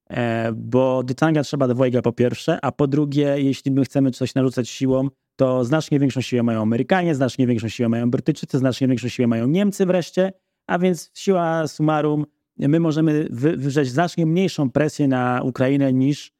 E, 0.10 0.52
bo 0.56 1.04
dytanga 1.04 1.44
trzeba 1.44 1.68
dwojga 1.68 2.02
po 2.02 2.14
pierwsze, 2.14 2.60
a 2.62 2.72
po 2.72 2.88
drugie, 2.88 3.36
jeśli 3.38 3.72
my 3.72 3.84
chcemy 3.84 4.12
coś 4.12 4.36
narzucać 4.36 4.70
siłą, 4.70 5.10
to 5.42 5.66
znacznie 5.66 6.00
większą 6.00 6.22
siłę 6.22 6.44
mają 6.44 6.62
Amerykanie, 6.62 7.16
znacznie 7.16 7.48
większą 7.48 7.70
siłę 7.70 7.90
mają 7.90 8.12
Brytyjczycy, 8.12 8.58
znacznie 8.58 8.88
większą 8.88 9.08
siłę 9.08 9.28
mają 9.28 9.48
Niemcy 9.48 9.86
wreszcie, 9.86 10.34
a 10.68 10.80
więc 10.80 11.12
siła 11.14 11.68
summarum, 11.68 12.26
my 12.58 12.80
możemy 12.80 13.28
wywrzeć 13.32 13.90
znacznie 13.90 14.26
mniejszą 14.26 14.70
presję 14.70 15.08
na 15.08 15.42
Ukrainę 15.44 15.94
niż 15.94 16.32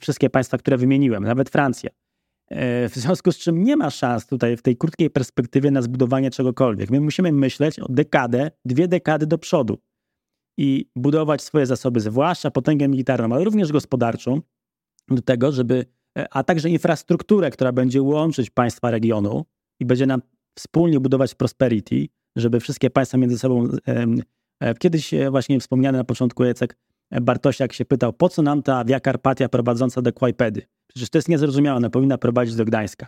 wszystkie 0.00 0.30
państwa, 0.30 0.58
które 0.58 0.76
wymieniłem, 0.76 1.24
nawet 1.24 1.50
Francja. 1.50 1.90
E, 2.50 2.88
w 2.88 2.94
związku 2.94 3.32
z 3.32 3.38
czym 3.38 3.64
nie 3.64 3.76
ma 3.76 3.90
szans 3.90 4.26
tutaj 4.26 4.56
w 4.56 4.62
tej 4.62 4.76
krótkiej 4.76 5.10
perspektywie 5.10 5.70
na 5.70 5.82
zbudowanie 5.82 6.30
czegokolwiek. 6.30 6.90
My 6.90 7.00
musimy 7.00 7.32
myśleć 7.32 7.78
o 7.80 7.86
dekadę, 7.88 8.50
dwie 8.64 8.88
dekady 8.88 9.26
do 9.26 9.38
przodu 9.38 9.78
i 10.56 10.90
budować 10.96 11.42
swoje 11.42 11.66
zasoby, 11.66 12.00
zwłaszcza 12.00 12.50
potęgę 12.50 12.88
militarną, 12.88 13.34
ale 13.34 13.44
również 13.44 13.72
gospodarczą, 13.72 14.40
do 15.08 15.22
tego, 15.22 15.52
żeby, 15.52 15.84
a 16.30 16.44
także 16.44 16.70
infrastrukturę, 16.70 17.50
która 17.50 17.72
będzie 17.72 18.02
łączyć 18.02 18.50
państwa 18.50 18.90
regionu 18.90 19.44
i 19.80 19.86
będzie 19.86 20.06
nam 20.06 20.22
wspólnie 20.58 21.00
budować 21.00 21.34
prosperity, 21.34 22.06
żeby 22.36 22.60
wszystkie 22.60 22.90
państwa 22.90 23.18
między 23.18 23.38
sobą. 23.38 23.68
E, 24.60 24.74
kiedyś 24.74 25.10
właśnie 25.30 25.60
wspomniany 25.60 25.98
na 25.98 26.04
początku 26.04 26.44
Jacek 26.44 26.76
Bartosiak 27.10 27.72
się 27.72 27.84
pytał, 27.84 28.12
po 28.12 28.28
co 28.28 28.42
nam 28.42 28.62
ta 28.62 28.84
Via 28.84 29.00
Carpatia 29.00 29.48
prowadząca 29.48 30.02
do 30.02 30.12
Kłajpedy? 30.12 30.62
Przecież 30.86 31.10
to 31.10 31.18
jest 31.18 31.28
niezrozumiałe, 31.28 31.76
ona 31.76 31.90
powinna 31.90 32.18
prowadzić 32.18 32.54
do 32.54 32.64
Gdańska. 32.64 33.06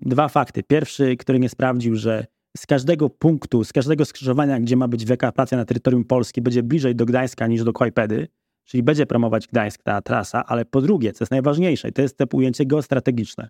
Dwa 0.00 0.28
fakty. 0.28 0.62
Pierwszy, 0.62 1.16
który 1.16 1.38
nie 1.38 1.48
sprawdził, 1.48 1.96
że 1.96 2.26
z 2.56 2.66
każdego 2.66 3.10
punktu, 3.10 3.64
z 3.64 3.72
każdego 3.72 4.04
skrzyżowania, 4.04 4.60
gdzie 4.60 4.76
ma 4.76 4.88
być 4.88 5.04
Via 5.04 5.16
Carpatia 5.16 5.56
na 5.56 5.64
terytorium 5.64 6.04
Polski, 6.04 6.42
będzie 6.42 6.62
bliżej 6.62 6.96
do 6.96 7.06
Gdańska 7.06 7.46
niż 7.46 7.64
do 7.64 7.72
Kłajpedy, 7.72 8.28
czyli 8.64 8.82
będzie 8.82 9.06
promować 9.06 9.46
Gdańsk 9.46 9.82
ta 9.82 10.02
trasa, 10.02 10.46
ale 10.46 10.64
po 10.64 10.80
drugie, 10.80 11.12
co 11.12 11.24
jest 11.24 11.30
najważniejsze, 11.30 11.92
to 11.92 12.02
jest 12.02 12.16
to 12.16 12.24
ujęcie 12.32 12.66
geostrategiczne. 12.66 13.48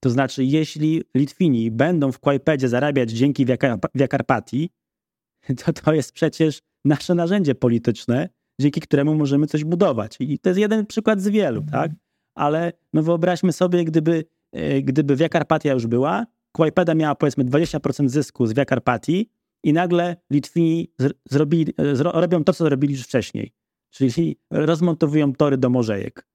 To 0.00 0.10
znaczy, 0.10 0.44
jeśli 0.44 1.02
Litwini 1.14 1.70
będą 1.70 2.12
w 2.12 2.18
Kłajpedzie 2.18 2.68
zarabiać 2.68 3.10
dzięki 3.10 3.46
Via 3.94 4.08
Carpatii, 4.08 4.70
to 5.64 5.72
to 5.72 5.94
jest 5.94 6.12
przecież 6.12 6.60
nasze 6.84 7.14
narzędzie 7.14 7.54
polityczne, 7.54 8.28
dzięki 8.60 8.80
któremu 8.80 9.14
możemy 9.14 9.46
coś 9.46 9.64
budować. 9.64 10.16
I 10.20 10.38
to 10.38 10.50
jest 10.50 10.60
jeden 10.60 10.86
przykład 10.86 11.20
z 11.20 11.28
wielu, 11.28 11.60
mhm. 11.60 11.82
tak? 11.82 11.98
Ale 12.34 12.72
no 12.92 13.02
wyobraźmy 13.02 13.52
sobie, 13.52 13.84
gdyby, 13.84 14.24
e, 14.52 14.82
gdyby 14.82 15.16
Via 15.16 15.28
Carpatia 15.28 15.72
już 15.72 15.86
była, 15.86 16.26
Kłajpeda 16.52 16.94
miała 16.94 17.14
powiedzmy 17.14 17.44
20% 17.44 18.08
zysku 18.08 18.46
z 18.46 18.52
Via 18.52 18.64
Carpatii 18.64 19.30
i 19.64 19.72
nagle 19.72 20.16
Litwini 20.30 20.92
zrobili, 21.30 21.74
e, 21.78 21.96
zro, 21.96 22.12
robią 22.20 22.44
to, 22.44 22.52
co 22.52 22.68
robili 22.68 22.94
już 22.94 23.02
wcześniej. 23.02 23.52
Czyli 23.92 24.36
rozmontowują 24.50 25.32
tory 25.32 25.56
do 25.56 25.70
Morzejek. 25.70 26.26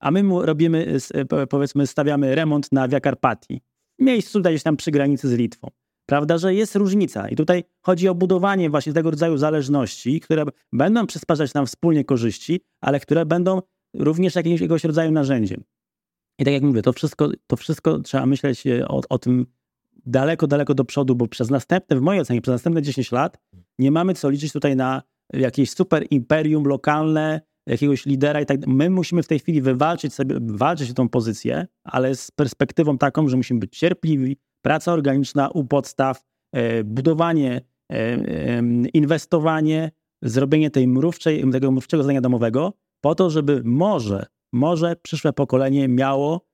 A 0.00 0.10
my 0.10 0.22
robimy, 0.46 0.96
e, 1.14 1.46
powiedzmy, 1.46 1.86
stawiamy 1.86 2.34
remont 2.34 2.72
na 2.72 2.88
Via 2.88 3.00
Carpatii. 3.00 3.60
Miejscu 3.98 4.40
gdzieś 4.40 4.62
tam 4.62 4.76
przy 4.76 4.90
granicy 4.90 5.28
z 5.28 5.32
Litwą. 5.32 5.68
Prawda, 6.06 6.38
że 6.38 6.54
jest 6.54 6.76
różnica 6.76 7.28
i 7.28 7.36
tutaj 7.36 7.64
chodzi 7.82 8.08
o 8.08 8.14
budowanie 8.14 8.70
właśnie 8.70 8.92
tego 8.92 9.10
rodzaju 9.10 9.36
zależności, 9.36 10.20
które 10.20 10.44
będą 10.72 11.06
przysparzać 11.06 11.54
nam 11.54 11.66
wspólnie 11.66 12.04
korzyści, 12.04 12.60
ale 12.80 13.00
które 13.00 13.26
będą 13.26 13.62
również 13.94 14.34
jakiegoś 14.34 14.84
rodzaju 14.84 15.10
narzędziem. 15.10 15.64
I 16.38 16.44
tak 16.44 16.54
jak 16.54 16.62
mówię, 16.62 16.82
to 16.82 16.92
wszystko, 16.92 17.28
to 17.46 17.56
wszystko 17.56 17.98
trzeba 17.98 18.26
myśleć 18.26 18.66
e, 18.66 18.88
o, 18.88 19.00
o 19.08 19.18
tym 19.18 19.46
daleko, 20.06 20.46
daleko 20.46 20.74
do 20.74 20.84
przodu, 20.84 21.14
bo 21.14 21.26
przez 21.26 21.50
następne, 21.50 21.96
w 21.96 22.00
mojej 22.00 22.20
ocenie, 22.20 22.40
przez 22.40 22.52
następne 22.52 22.82
10 22.82 23.12
lat 23.12 23.38
nie 23.78 23.90
mamy 23.90 24.14
co 24.14 24.30
liczyć 24.30 24.52
tutaj 24.52 24.76
na 24.76 25.02
jakieś 25.32 25.70
super 25.70 26.06
imperium 26.10 26.64
lokalne, 26.64 27.40
jakiegoś 27.66 28.06
lidera 28.06 28.40
i 28.40 28.46
tak 28.46 28.66
My 28.66 28.90
musimy 28.90 29.22
w 29.22 29.28
tej 29.28 29.38
chwili 29.38 29.62
wywalczyć 29.62 30.14
sobie, 30.14 30.36
walczyć 30.40 30.90
o 30.90 30.94
tą 30.94 31.08
pozycję, 31.08 31.66
ale 31.84 32.14
z 32.14 32.30
perspektywą 32.30 32.98
taką, 32.98 33.28
że 33.28 33.36
musimy 33.36 33.60
być 33.60 33.78
cierpliwi, 33.78 34.36
praca 34.62 34.92
organiczna 34.92 35.48
u 35.48 35.64
podstaw, 35.64 36.22
e, 36.52 36.84
budowanie, 36.84 37.60
e, 37.92 38.62
inwestowanie, 38.94 39.90
zrobienie 40.22 40.70
tej 40.70 40.88
mrówczej, 40.88 41.50
tego 41.52 41.70
mrówczego 41.70 42.02
zdania 42.02 42.20
domowego, 42.20 42.72
po 43.00 43.14
to, 43.14 43.30
żeby 43.30 43.62
może, 43.64 44.26
może 44.52 44.96
przyszłe 44.96 45.32
pokolenie 45.32 45.88
miało 45.88 46.50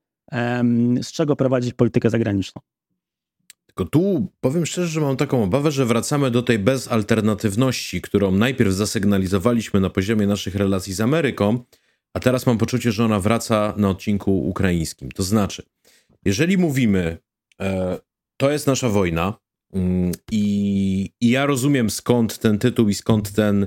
z 1.02 1.12
czego 1.12 1.36
prowadzić 1.36 1.74
politykę 1.74 2.10
zagraniczną. 2.10 2.62
Tylko 3.76 3.90
tu 3.90 4.32
powiem 4.40 4.66
szczerze, 4.66 4.88
że 4.88 5.00
mam 5.00 5.16
taką 5.16 5.42
obawę, 5.42 5.70
że 5.70 5.86
wracamy 5.86 6.30
do 6.30 6.42
tej 6.42 6.58
bezalternatywności, 6.58 8.00
którą 8.00 8.32
najpierw 8.32 8.72
zasygnalizowaliśmy 8.72 9.80
na 9.80 9.90
poziomie 9.90 10.26
naszych 10.26 10.54
relacji 10.54 10.94
z 10.94 11.00
Ameryką, 11.00 11.58
a 12.14 12.20
teraz 12.20 12.46
mam 12.46 12.58
poczucie, 12.58 12.92
że 12.92 13.04
ona 13.04 13.20
wraca 13.20 13.74
na 13.76 13.88
odcinku 13.88 14.48
ukraińskim. 14.48 15.12
To 15.12 15.22
znaczy, 15.22 15.62
jeżeli 16.24 16.58
mówimy 16.58 17.18
E, 17.60 17.98
to 18.36 18.50
jest 18.50 18.66
nasza 18.66 18.88
wojna 18.88 19.34
mm, 19.72 20.12
i, 20.32 21.10
ja 21.20 21.46
rozumiem 21.46 21.90
skąd 21.90 22.38
ten 22.38 22.58
tytuł 22.58 22.88
i 22.88 22.94
skąd 22.94 23.32
ten 23.32 23.66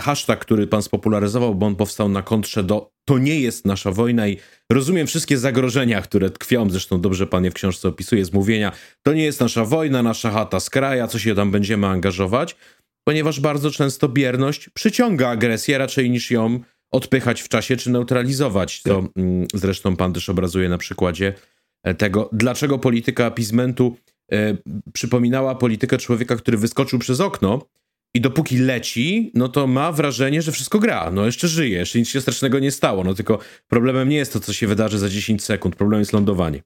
hashtag, 0.00 0.38
który 0.40 0.66
pan 0.66 0.82
spopularyzował, 0.82 1.54
bo 1.54 1.66
on 1.66 1.76
powstał 1.76 2.08
na 2.08 2.22
kontrze 2.22 2.64
do 2.64 2.90
to 3.04 3.18
nie 3.18 3.40
jest 3.40 3.66
nasza 3.66 3.92
wojna 3.92 4.28
i 4.28 4.36
rozumiem 4.72 5.06
wszystkie 5.06 5.38
zagrożenia, 5.38 6.02
które 6.02 6.30
tkwią, 6.30 6.70
zresztą 6.70 7.00
dobrze 7.00 7.26
pan 7.26 7.44
je 7.44 7.50
w 7.50 7.54
książce 7.54 7.88
opisuje, 7.88 8.24
z 8.24 8.32
mówienia, 8.32 8.72
to 9.02 9.12
nie 9.12 9.24
jest 9.24 9.40
nasza 9.40 9.64
wojna, 9.64 10.02
nasza 10.02 10.30
chata 10.30 10.60
z 10.60 10.70
kraja, 10.70 11.08
co 11.08 11.18
się 11.18 11.34
tam 11.34 11.50
będziemy 11.50 11.86
angażować, 11.86 12.56
ponieważ 13.04 13.40
bardzo 13.40 13.70
często 13.70 14.08
bierność 14.08 14.68
przyciąga 14.68 15.28
agresję 15.28 15.78
raczej 15.78 16.10
niż 16.10 16.30
ją 16.30 16.60
odpychać 16.92 17.42
w 17.42 17.48
czasie 17.48 17.76
czy 17.76 17.90
neutralizować, 17.90 18.80
co 18.82 19.04
mm, 19.16 19.46
zresztą 19.54 19.96
pan 19.96 20.12
też 20.12 20.28
obrazuje 20.28 20.68
na 20.68 20.78
przykładzie 20.78 21.34
E, 21.82 21.94
tego, 21.94 22.30
dlaczego 22.32 22.78
polityka 22.78 23.26
apizmentu 23.26 23.96
e, 24.32 24.56
przypominała 24.92 25.54
politykę 25.54 25.98
człowieka, 25.98 26.36
który 26.36 26.58
wyskoczył 26.58 26.98
przez 26.98 27.20
okno 27.20 27.66
i 28.14 28.20
dopóki 28.20 28.58
leci, 28.58 29.30
no 29.34 29.48
to 29.48 29.66
ma 29.66 29.92
wrażenie, 29.92 30.42
że 30.42 30.52
wszystko 30.52 30.78
gra. 30.78 31.10
No 31.10 31.26
jeszcze 31.26 31.48
żyje, 31.48 31.78
jeszcze 31.78 31.98
nic 31.98 32.08
się 32.08 32.20
strasznego 32.20 32.58
nie 32.58 32.70
stało. 32.70 33.04
No 33.04 33.14
tylko 33.14 33.38
problemem 33.68 34.08
nie 34.08 34.16
jest 34.16 34.32
to, 34.32 34.40
co 34.40 34.52
się 34.52 34.66
wydarzy 34.66 34.98
za 34.98 35.08
10 35.08 35.44
sekund. 35.44 35.76
Problemem 35.76 36.00
jest 36.00 36.12
lądowanie. 36.12 36.62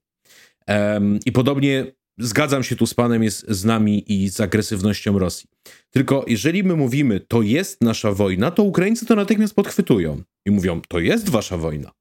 Um, 0.69 1.19
I 1.27 1.33
podobnie 1.33 1.87
zgadzam 2.19 2.63
się 2.63 2.77
tu 2.77 2.87
z 2.87 2.95
panem, 2.95 3.23
jest 3.23 3.45
z 3.49 3.65
nami 3.65 4.13
i 4.13 4.29
z 4.29 4.41
agresywnością 4.41 5.19
Rosji. 5.19 5.49
Tylko 5.91 6.25
jeżeli 6.29 6.65
my 6.65 6.77
mówimy, 6.77 7.21
to 7.21 7.43
jest 7.43 7.81
nasza 7.81 8.13
wojna, 8.13 8.51
to 8.51 8.63
Ukraińcy 8.63 9.07
to 9.07 9.15
natychmiast 9.15 9.55
podchwytują 9.55 10.23
i 10.47 10.51
mówią, 10.51 10.81
to 10.89 11.01
jest 11.01 11.29
wasza 11.29 11.57
wojna. 11.57 11.93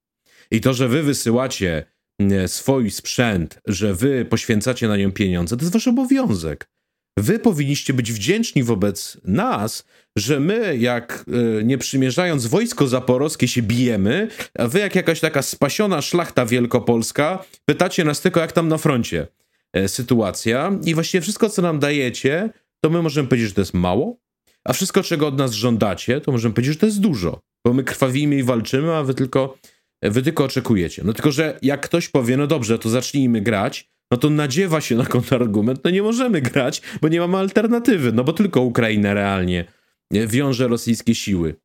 I 0.52 0.62
to, 0.62 0.74
że 0.74 0.88
wy 0.88 1.04
wysyłacie 1.04 1.86
E, 2.30 2.48
swój 2.48 2.92
sprzęt, 2.92 3.62
że 3.66 3.94
wy 3.94 4.26
poświęcacie 4.26 4.88
na 4.88 4.98
nią 4.98 5.12
pieniądze, 5.12 5.58
to 5.58 5.64
jest 5.64 5.74
wasz 5.74 5.88
obowiązek. 5.88 6.70
Wy 7.18 7.40
powinniście 7.40 7.94
być 7.94 8.12
wdzięczni 8.12 8.64
wobec 8.64 9.18
nas, 9.24 9.86
że 10.16 10.40
my, 10.40 10.78
jak 10.78 11.26
y, 11.60 11.64
nie 11.64 11.78
przymierzając 11.78 12.46
wojsko 12.46 12.88
zaporowskie, 12.88 13.48
się 13.48 13.62
bijemy, 13.62 14.28
a 14.60 14.68
wy, 14.68 14.80
jak 14.80 14.96
jakaś 14.96 15.20
taka 15.20 15.42
spasiona 15.42 16.02
szlachta 16.02 16.46
wielkopolska, 16.46 17.46
pytacie 17.66 18.04
nas 18.04 18.22
tylko, 18.22 18.40
jak 18.40 18.52
tam 18.52 18.68
na 18.68 18.78
froncie 18.78 19.28
e, 19.74 19.88
sytuacja. 19.88 20.80
I 20.86 20.94
właściwie 20.94 21.22
wszystko, 21.22 21.50
co 21.50 21.62
nam 21.62 21.80
dajecie, 21.80 22.50
to 22.84 22.90
my 22.90 23.02
możemy 23.02 23.28
powiedzieć, 23.28 23.50
że 23.50 23.56
to 23.56 23.62
jest 23.62 23.74
mało, 23.74 24.18
a 24.64 24.74
wszystko, 24.74 25.04
czego 25.04 25.28
od 25.28 25.38
nas 25.38 25.52
żądacie, 25.52 26.22
to 26.22 26.32
możemy 26.32 26.54
powiedzieć, 26.54 26.74
że 26.74 26.80
to 26.80 26.86
jest 26.86 27.00
dużo. 27.00 27.40
Bo 27.66 27.74
my 27.74 27.84
krwawimy 27.84 28.36
i 28.36 28.44
walczymy, 28.44 28.96
a 28.96 29.04
wy 29.04 29.14
tylko, 29.14 29.58
wy 30.02 30.22
tylko 30.22 30.44
oczekujecie. 30.44 31.02
No 31.06 31.14
tylko, 31.14 31.32
że 31.32 31.60
jak 31.62 31.82
ktoś 31.82 32.08
powie, 32.08 32.38
no 32.38 32.48
dobrze, 32.48 32.80
to 32.80 32.90
zacznijmy 32.90 33.42
grać, 33.42 33.90
no 34.12 34.18
to 34.18 34.30
nadziewa 34.30 34.82
się 34.82 34.96
na 34.96 35.06
kontrargument, 35.06 35.80
no 35.84 35.92
nie 35.92 36.02
możemy 36.02 36.42
grać, 36.42 36.82
bo 37.02 37.08
nie 37.08 37.20
mamy 37.20 37.38
alternatywy, 37.38 38.12
no 38.12 38.24
bo 38.24 38.34
tylko 38.34 38.62
Ukraina 38.62 39.14
realnie 39.14 39.66
wiąże 40.12 40.68
rosyjskie 40.68 41.16
siły. 41.16 41.56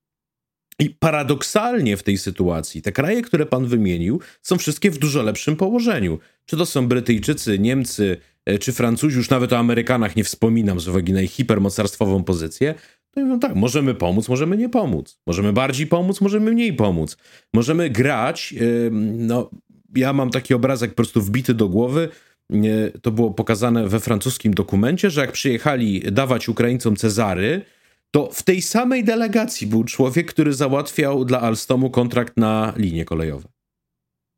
I 0.79 0.91
paradoksalnie 0.91 1.97
w 1.97 2.03
tej 2.03 2.19
sytuacji 2.19 2.83
te 2.83 2.93
kraje, 2.93 3.23
które 3.23 3.47
pan 3.47 3.67
wymienił, 3.67 4.21
są 4.43 4.59
wszystkie 4.59 4.91
w 4.91 4.99
dużo 4.99 5.23
lepszym 5.23 5.57
położeniu. 5.57 6.19
Czy 6.47 6.57
to 6.57 6.67
są 6.67 6.89
Brytyjczycy, 6.89 7.59
Niemcy, 7.59 8.17
e, 8.47 8.59
czy 8.59 8.73
Francuzi, 8.73 9.17
już 9.17 9.31
nawet 9.31 9.53
o 9.53 9.59
Amerykanach 9.59 10.17
nie 10.17 10.25
wspominam 10.25 10.81
z 10.81 10.89
uwagi 10.89 11.13
na 11.13 11.23
ich 11.23 11.31
hipermocarstwową 11.31 12.25
pozycję, 12.25 12.75
to 13.11 13.21
mówią 13.21 13.41
tak, 13.41 13.55
możemy 13.55 13.95
pomóc, 13.95 14.29
możemy 14.29 14.57
nie 14.57 14.69
pomóc. 14.69 15.19
Możemy 15.27 15.53
bardziej 15.53 15.87
pomóc, 15.87 16.21
możemy 16.21 16.51
mniej 16.51 16.73
pomóc. 16.73 17.17
Możemy 17.55 17.91
grać, 17.91 18.55
no 19.13 19.51
ja 19.95 20.13
mam 20.13 20.31
taki 20.31 20.55
obrazek 20.55 20.91
po 20.91 20.97
prostu 20.97 21.23
wbity 21.23 21.55
do 21.55 21.69
głowy, 21.69 22.09
to 23.03 23.11
było 23.11 23.31
pokazane 23.31 23.89
we 23.89 24.01
francuskim 24.01 24.55
dokumencie, 24.55 25.11
że 25.11 25.21
jak 25.21 25.33
przyjechali 25.33 26.01
dawać 26.13 26.49
Ukraińcom 26.49 26.97
Cezary, 26.97 27.63
to 28.11 28.31
w 28.33 28.43
tej 28.43 28.63
samej 28.63 29.05
delegacji 29.05 29.67
był 29.67 29.85
człowiek, 29.85 30.27
który 30.33 30.53
załatwiał 30.53 31.25
dla 31.25 31.41
Alstomu 31.41 31.91
kontrakt 31.91 32.37
na 32.37 32.73
linie 32.77 33.05
kolejowe. 33.05 33.49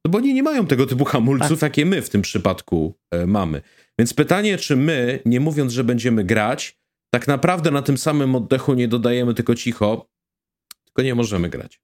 No 0.04 0.10
bo 0.10 0.18
oni 0.18 0.34
nie 0.34 0.42
mają 0.42 0.66
tego 0.66 0.86
typu 0.86 1.04
hamulców, 1.04 1.62
jakie 1.62 1.86
my 1.86 2.02
w 2.02 2.10
tym 2.10 2.22
przypadku 2.22 2.94
e, 3.10 3.26
mamy. 3.26 3.62
Więc 3.98 4.14
pytanie, 4.14 4.58
czy 4.58 4.76
my, 4.76 5.20
nie 5.24 5.40
mówiąc, 5.40 5.72
że 5.72 5.84
będziemy 5.84 6.24
grać, 6.24 6.78
tak 7.14 7.28
naprawdę 7.28 7.70
na 7.70 7.82
tym 7.82 7.98
samym 7.98 8.34
oddechu 8.34 8.74
nie 8.74 8.88
dodajemy 8.88 9.34
tylko 9.34 9.54
cicho, 9.54 10.08
tylko 10.84 11.02
nie 11.02 11.14
możemy 11.14 11.48
grać. 11.48 11.80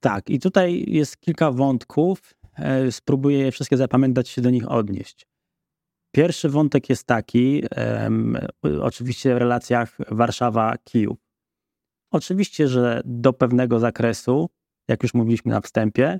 tak, 0.00 0.30
i 0.30 0.40
tutaj 0.40 0.84
jest 0.88 1.20
kilka 1.20 1.50
wątków. 1.50 2.34
E, 2.56 2.92
spróbuję 2.92 3.38
je 3.38 3.52
wszystkie 3.52 3.76
zapamiętać, 3.76 4.28
się 4.28 4.42
do 4.42 4.50
nich 4.50 4.70
odnieść. 4.70 5.26
Pierwszy 6.14 6.48
wątek 6.48 6.90
jest 6.90 7.06
taki, 7.06 7.62
um, 7.76 8.38
oczywiście 8.82 9.34
w 9.34 9.38
relacjach 9.38 9.96
Warszawa-Kijów. 9.98 11.16
Oczywiście, 12.10 12.68
że 12.68 13.02
do 13.04 13.32
pewnego 13.32 13.78
zakresu, 13.78 14.50
jak 14.88 15.02
już 15.02 15.14
mówiliśmy 15.14 15.52
na 15.52 15.60
wstępie 15.60 16.18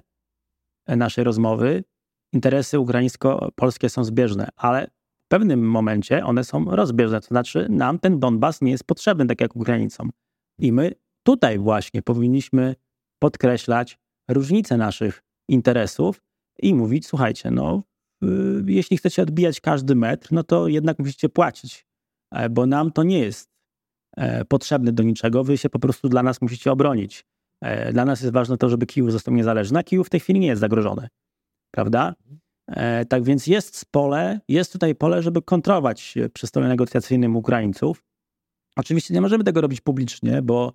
e, 0.86 0.96
naszej 0.96 1.24
rozmowy, 1.24 1.84
interesy 2.32 2.78
ukraińsko-polskie 2.78 3.88
są 3.88 4.04
zbieżne, 4.04 4.48
ale 4.56 4.86
w 5.24 5.28
pewnym 5.28 5.68
momencie 5.68 6.24
one 6.24 6.44
są 6.44 6.64
rozbieżne. 6.64 7.20
To 7.20 7.26
znaczy, 7.26 7.66
nam 7.70 7.98
ten 7.98 8.20
Donbas 8.20 8.62
nie 8.62 8.70
jest 8.70 8.84
potrzebny, 8.84 9.26
tak 9.26 9.40
jak 9.40 9.56
Ukraińcom. 9.56 10.10
I 10.58 10.72
my 10.72 10.92
tutaj 11.22 11.58
właśnie 11.58 12.02
powinniśmy 12.02 12.74
podkreślać 13.18 13.98
różnice 14.28 14.76
naszych 14.76 15.22
interesów 15.52 16.22
i 16.58 16.74
mówić: 16.74 17.06
słuchajcie, 17.06 17.50
no 17.50 17.82
Y, 18.22 18.64
jeśli 18.66 18.96
chcecie 18.96 19.22
odbijać 19.22 19.60
każdy 19.60 19.94
metr, 19.94 20.28
no 20.32 20.44
to 20.44 20.68
jednak 20.68 20.98
musicie 20.98 21.28
płacić, 21.28 21.86
e, 22.30 22.48
bo 22.50 22.66
nam 22.66 22.92
to 22.92 23.02
nie 23.02 23.18
jest 23.18 23.50
e, 24.16 24.44
potrzebne 24.44 24.92
do 24.92 25.02
niczego. 25.02 25.44
Wy 25.44 25.58
się 25.58 25.68
po 25.68 25.78
prostu 25.78 26.08
dla 26.08 26.22
nas 26.22 26.42
musicie 26.42 26.72
obronić. 26.72 27.24
E, 27.60 27.92
dla 27.92 28.04
nas 28.04 28.20
jest 28.20 28.32
ważne 28.32 28.56
to, 28.56 28.68
żeby 28.68 28.86
Kijów 28.86 29.12
został 29.12 29.34
niezależny, 29.34 29.78
a 29.78 29.82
Kijów 29.82 30.06
w 30.06 30.10
tej 30.10 30.20
chwili 30.20 30.40
nie 30.40 30.46
jest 30.46 30.60
zagrożony. 30.60 31.08
Prawda? 31.70 32.14
Tak 33.08 33.22
więc 33.22 33.46
jest 33.46 33.86
pole, 33.90 34.40
jest 34.48 34.72
tutaj 34.72 34.94
pole, 34.94 35.22
żeby 35.22 35.42
kontrolować 35.42 36.14
przy 36.32 36.46
stole 36.46 36.68
negocjacyjnym 36.68 37.36
Ukraińców. 37.36 38.04
Oczywiście 38.76 39.14
nie 39.14 39.20
możemy 39.20 39.44
tego 39.44 39.60
robić 39.60 39.80
publicznie, 39.80 40.42
bo 40.42 40.72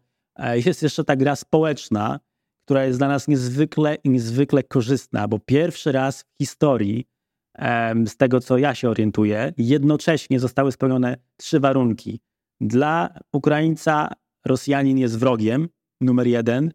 jest 0.53 0.83
jeszcze 0.83 1.03
ta 1.03 1.15
gra 1.15 1.35
społeczna, 1.35 2.19
która 2.67 2.85
jest 2.85 2.99
dla 2.99 3.07
nas 3.07 3.27
niezwykle 3.27 3.97
niezwykle 4.05 4.63
korzystna, 4.63 5.27
bo 5.27 5.39
pierwszy 5.39 5.91
raz 5.91 6.21
w 6.21 6.37
historii 6.43 7.05
z 8.05 8.17
tego, 8.17 8.39
co 8.39 8.57
ja 8.57 8.75
się 8.75 8.89
orientuję, 8.89 9.53
jednocześnie 9.57 10.39
zostały 10.39 10.71
spełnione 10.71 11.17
trzy 11.37 11.59
warunki. 11.59 12.19
Dla 12.61 13.19
Ukraińca 13.33 14.09
Rosjanin 14.45 14.97
jest 14.97 15.19
wrogiem, 15.19 15.69
numer 16.01 16.27
jeden. 16.27 16.71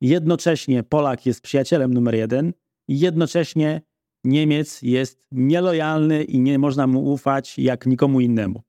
Jednocześnie 0.00 0.82
Polak 0.82 1.26
jest 1.26 1.40
przyjacielem 1.40 1.94
numer 1.94 2.14
jeden. 2.14 2.52
Jednocześnie 2.88 3.80
Niemiec 4.24 4.82
jest 4.82 5.22
nielojalny 5.32 6.24
i 6.24 6.40
nie 6.40 6.58
można 6.58 6.86
mu 6.86 7.12
ufać 7.12 7.58
jak 7.58 7.86
nikomu 7.86 8.20
innemu. 8.20 8.62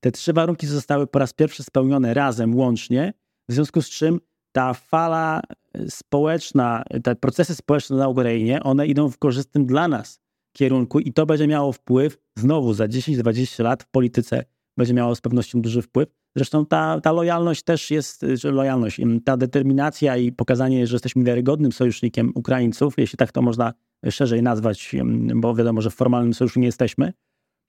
Te 0.00 0.12
trzy 0.12 0.32
warunki 0.32 0.66
zostały 0.66 1.06
po 1.06 1.18
raz 1.18 1.32
pierwszy 1.32 1.62
spełnione 1.62 2.14
razem, 2.14 2.54
łącznie, 2.54 3.12
w 3.48 3.52
związku 3.52 3.82
z 3.82 3.90
czym 3.90 4.20
ta 4.52 4.74
fala 4.74 5.40
społeczna, 5.88 6.84
te 7.02 7.16
procesy 7.16 7.54
społeczne 7.54 7.96
na 7.96 8.08
Ukrainie, 8.08 8.62
one 8.62 8.86
idą 8.86 9.10
w 9.10 9.18
korzystnym 9.18 9.66
dla 9.66 9.88
nas 9.88 10.20
kierunku 10.52 11.00
i 11.00 11.12
to 11.12 11.26
będzie 11.26 11.46
miało 11.46 11.72
wpływ 11.72 12.18
znowu 12.38 12.74
za 12.74 12.86
10-20 12.86 13.62
lat 13.62 13.82
w 13.82 13.88
polityce 13.88 14.44
będzie 14.76 14.94
miało 14.94 15.14
z 15.14 15.20
pewnością 15.20 15.62
duży 15.62 15.82
wpływ. 15.82 16.08
Zresztą 16.36 16.66
ta, 16.66 17.00
ta 17.00 17.12
lojalność 17.12 17.62
też 17.62 17.90
jest, 17.90 18.26
że 18.34 18.50
lojalność, 18.50 19.00
ta 19.24 19.36
determinacja 19.36 20.16
i 20.16 20.32
pokazanie, 20.32 20.86
że 20.86 20.94
jesteśmy 20.94 21.24
wiarygodnym 21.24 21.72
sojusznikiem 21.72 22.32
Ukraińców, 22.34 22.94
jeśli 22.96 23.16
tak 23.16 23.32
to 23.32 23.42
można 23.42 23.74
szerzej 24.10 24.42
nazwać, 24.42 24.92
bo 25.34 25.54
wiadomo, 25.54 25.80
że 25.80 25.90
w 25.90 25.94
formalnym 25.94 26.34
sojuszu 26.34 26.60
nie 26.60 26.66
jesteśmy, 26.66 27.12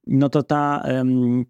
no 0.07 0.29
to 0.29 0.43
ta 0.43 0.83
um, 0.87 1.45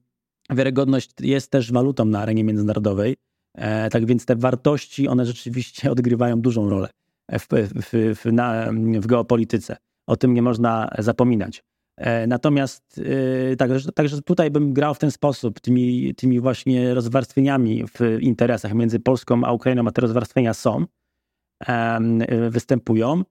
wiarygodność 0.49 1.12
jest 1.22 1.51
też 1.51 1.72
walutą 1.72 2.06
na 2.06 2.20
arenie 2.20 2.43
międzynarodowej. 2.43 3.16
E, 3.56 3.89
tak 3.89 4.06
więc 4.06 4.26
te 4.26 4.36
wartości, 4.36 5.08
one 5.08 5.26
rzeczywiście 5.26 5.91
odgrywają 5.91 6.41
dużą 6.41 6.70
rolę 6.70 6.89
w, 7.32 7.47
w, 7.49 8.16
w, 8.22 8.32
na, 8.32 8.72
w 8.99 9.08
geopolityce. 9.08 9.78
O 10.08 10.16
tym 10.18 10.34
nie 10.34 10.41
można 10.41 10.89
zapominać. 10.99 11.64
E, 11.97 12.28
natomiast 12.28 13.01
e, 13.51 13.56
także, 13.56 13.91
także 13.91 14.22
tutaj 14.22 14.51
bym 14.51 14.74
grał 14.74 14.93
w 14.93 14.99
ten 14.99 15.12
sposób, 15.12 15.60
tymi, 15.60 16.16
tymi 16.16 16.39
właśnie 16.39 16.93
rozwarstwieniami 16.93 17.84
w 17.88 18.18
interesach 18.20 18.74
między 18.74 18.99
Polską 18.99 19.43
a 19.43 19.51
Ukrainą, 19.51 19.88
a 19.88 19.91
te 19.91 20.01
rozwarstwienia 20.01 20.53
są, 20.53 20.86
występują. 22.49 23.24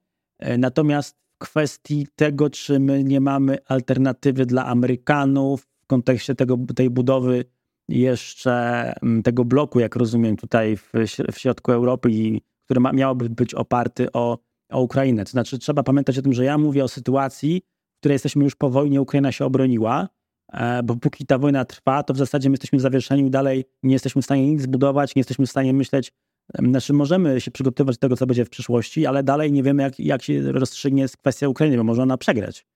Natomiast 0.59 1.17
w 1.35 1.39
kwestii 1.39 2.07
tego, 2.17 2.51
czy 2.51 2.81
my 2.81 3.05
nie 3.05 3.21
mamy 3.21 3.59
alternatywy 3.69 4.47
dla 4.47 4.67
Amerykanów 4.67 5.67
w 5.85 5.87
kontekście 5.87 6.35
tego, 6.35 6.59
tej 6.77 6.91
budowy 6.91 7.45
jeszcze 7.89 8.93
tego 9.25 9.45
bloku, 9.45 9.81
jak 9.81 9.97
rozumiem, 9.97 10.37
tutaj 10.37 10.77
w, 10.77 10.93
w 11.33 11.39
środku 11.39 11.73
Europy, 11.73 12.11
i, 12.11 12.43
który 12.65 12.81
ma, 12.81 12.93
miałoby 12.93 13.31
być 13.31 13.55
oparty 13.55 14.13
o 14.13 14.39
o 14.75 14.83
Ukrainę. 14.83 15.25
To 15.25 15.31
znaczy, 15.31 15.59
trzeba 15.59 15.83
pamiętać 15.83 16.19
o 16.19 16.23
tym, 16.23 16.33
że 16.33 16.45
ja 16.45 16.59
mówię 16.59 16.85
o 16.85 16.89
sytuacji, 16.89 17.63
w 17.97 17.99
której 17.99 18.15
jesteśmy 18.15 18.45
już 18.45 18.55
po 18.55 18.71
wojnie, 18.71 19.01
Ukraina 19.01 19.33
się 19.33 19.45
obroniła, 19.45 20.09
e, 20.53 20.83
bo 20.83 20.97
póki 20.97 21.27
ta 21.27 21.39
wojna 21.39 21.65
trwa, 21.65 22.03
to 22.03 22.15
w 22.15 22.17
zasadzie 22.17 22.49
my 22.49 22.53
jesteśmy 22.53 22.81
zawieszeni 22.81 23.31
dalej 23.31 23.65
nie 23.83 23.93
jesteśmy 23.93 24.23
w 24.23 24.25
stanie 24.25 24.51
nic 24.51 24.63
zbudować, 24.63 25.15
nie 25.15 25.21
jesteśmy 25.21 25.47
w 25.47 25.51
stanie 25.51 25.73
myśleć, 25.73 26.13
znaczy 26.59 26.93
możemy 26.93 27.41
się 27.41 27.51
przygotować 27.51 27.97
do 27.97 28.01
tego, 28.01 28.17
co 28.17 28.27
będzie 28.27 28.45
w 28.45 28.51
przyszłości, 28.51 29.07
ale 29.07 29.23
dalej 29.23 29.53
nie 29.53 29.63
wiemy, 29.63 29.83
jak, 29.83 30.01
jak 30.01 30.23
się 30.23 30.53
rozstrzygnie 30.53 31.07
kwestia 31.21 31.49
Ukrainy, 31.49 31.77
bo 31.77 31.85
może 31.85 32.03
ona 32.03 32.17
przegrać. 32.17 32.67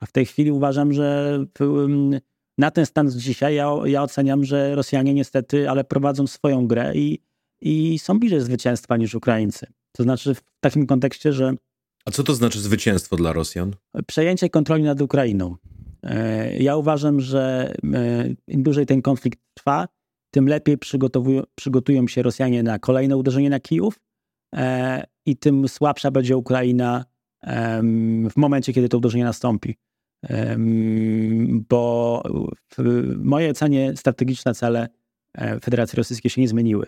A 0.00 0.06
w 0.06 0.12
tej 0.12 0.26
chwili 0.26 0.52
uważam, 0.52 0.92
że 0.92 1.38
na 2.58 2.70
ten 2.70 2.86
stan 2.86 3.10
dzisiaj 3.10 3.54
ja, 3.54 3.72
ja 3.84 4.02
oceniam, 4.02 4.44
że 4.44 4.74
Rosjanie 4.74 5.14
niestety, 5.14 5.70
ale 5.70 5.84
prowadzą 5.84 6.26
swoją 6.26 6.66
grę 6.66 6.92
i, 6.94 7.18
i 7.60 7.98
są 7.98 8.18
bliżej 8.18 8.40
zwycięstwa 8.40 8.96
niż 8.96 9.14
Ukraińcy. 9.14 9.66
To 9.92 10.02
znaczy 10.02 10.34
w 10.34 10.42
takim 10.60 10.86
kontekście, 10.86 11.32
że. 11.32 11.54
A 12.04 12.10
co 12.10 12.22
to 12.22 12.34
znaczy 12.34 12.60
zwycięstwo 12.60 13.16
dla 13.16 13.32
Rosjan? 13.32 13.74
Przejęcie 14.06 14.50
kontroli 14.50 14.82
nad 14.82 15.00
Ukrainą. 15.00 15.56
E, 16.02 16.56
ja 16.58 16.76
uważam, 16.76 17.20
że 17.20 17.74
e, 17.94 18.28
im 18.46 18.62
dłużej 18.62 18.86
ten 18.86 19.02
konflikt 19.02 19.38
trwa, 19.54 19.88
tym 20.30 20.48
lepiej 20.48 20.78
przygotują 21.54 22.08
się 22.08 22.22
Rosjanie 22.22 22.62
na 22.62 22.78
kolejne 22.78 23.16
uderzenie 23.16 23.50
na 23.50 23.60
Kijów 23.60 24.00
e, 24.54 25.04
i 25.26 25.36
tym 25.36 25.68
słabsza 25.68 26.10
będzie 26.10 26.36
Ukraina 26.36 27.04
w 28.30 28.36
momencie, 28.36 28.72
kiedy 28.72 28.88
to 28.88 28.98
uderzenie 28.98 29.24
nastąpi. 29.24 29.76
Bo 31.68 32.22
w 32.78 33.24
mojej 33.24 33.50
ocenie 33.50 33.96
strategiczne 33.96 34.54
cele 34.54 34.88
Federacji 35.62 35.96
Rosyjskiej 35.96 36.30
się 36.30 36.40
nie 36.40 36.48
zmieniły. 36.48 36.86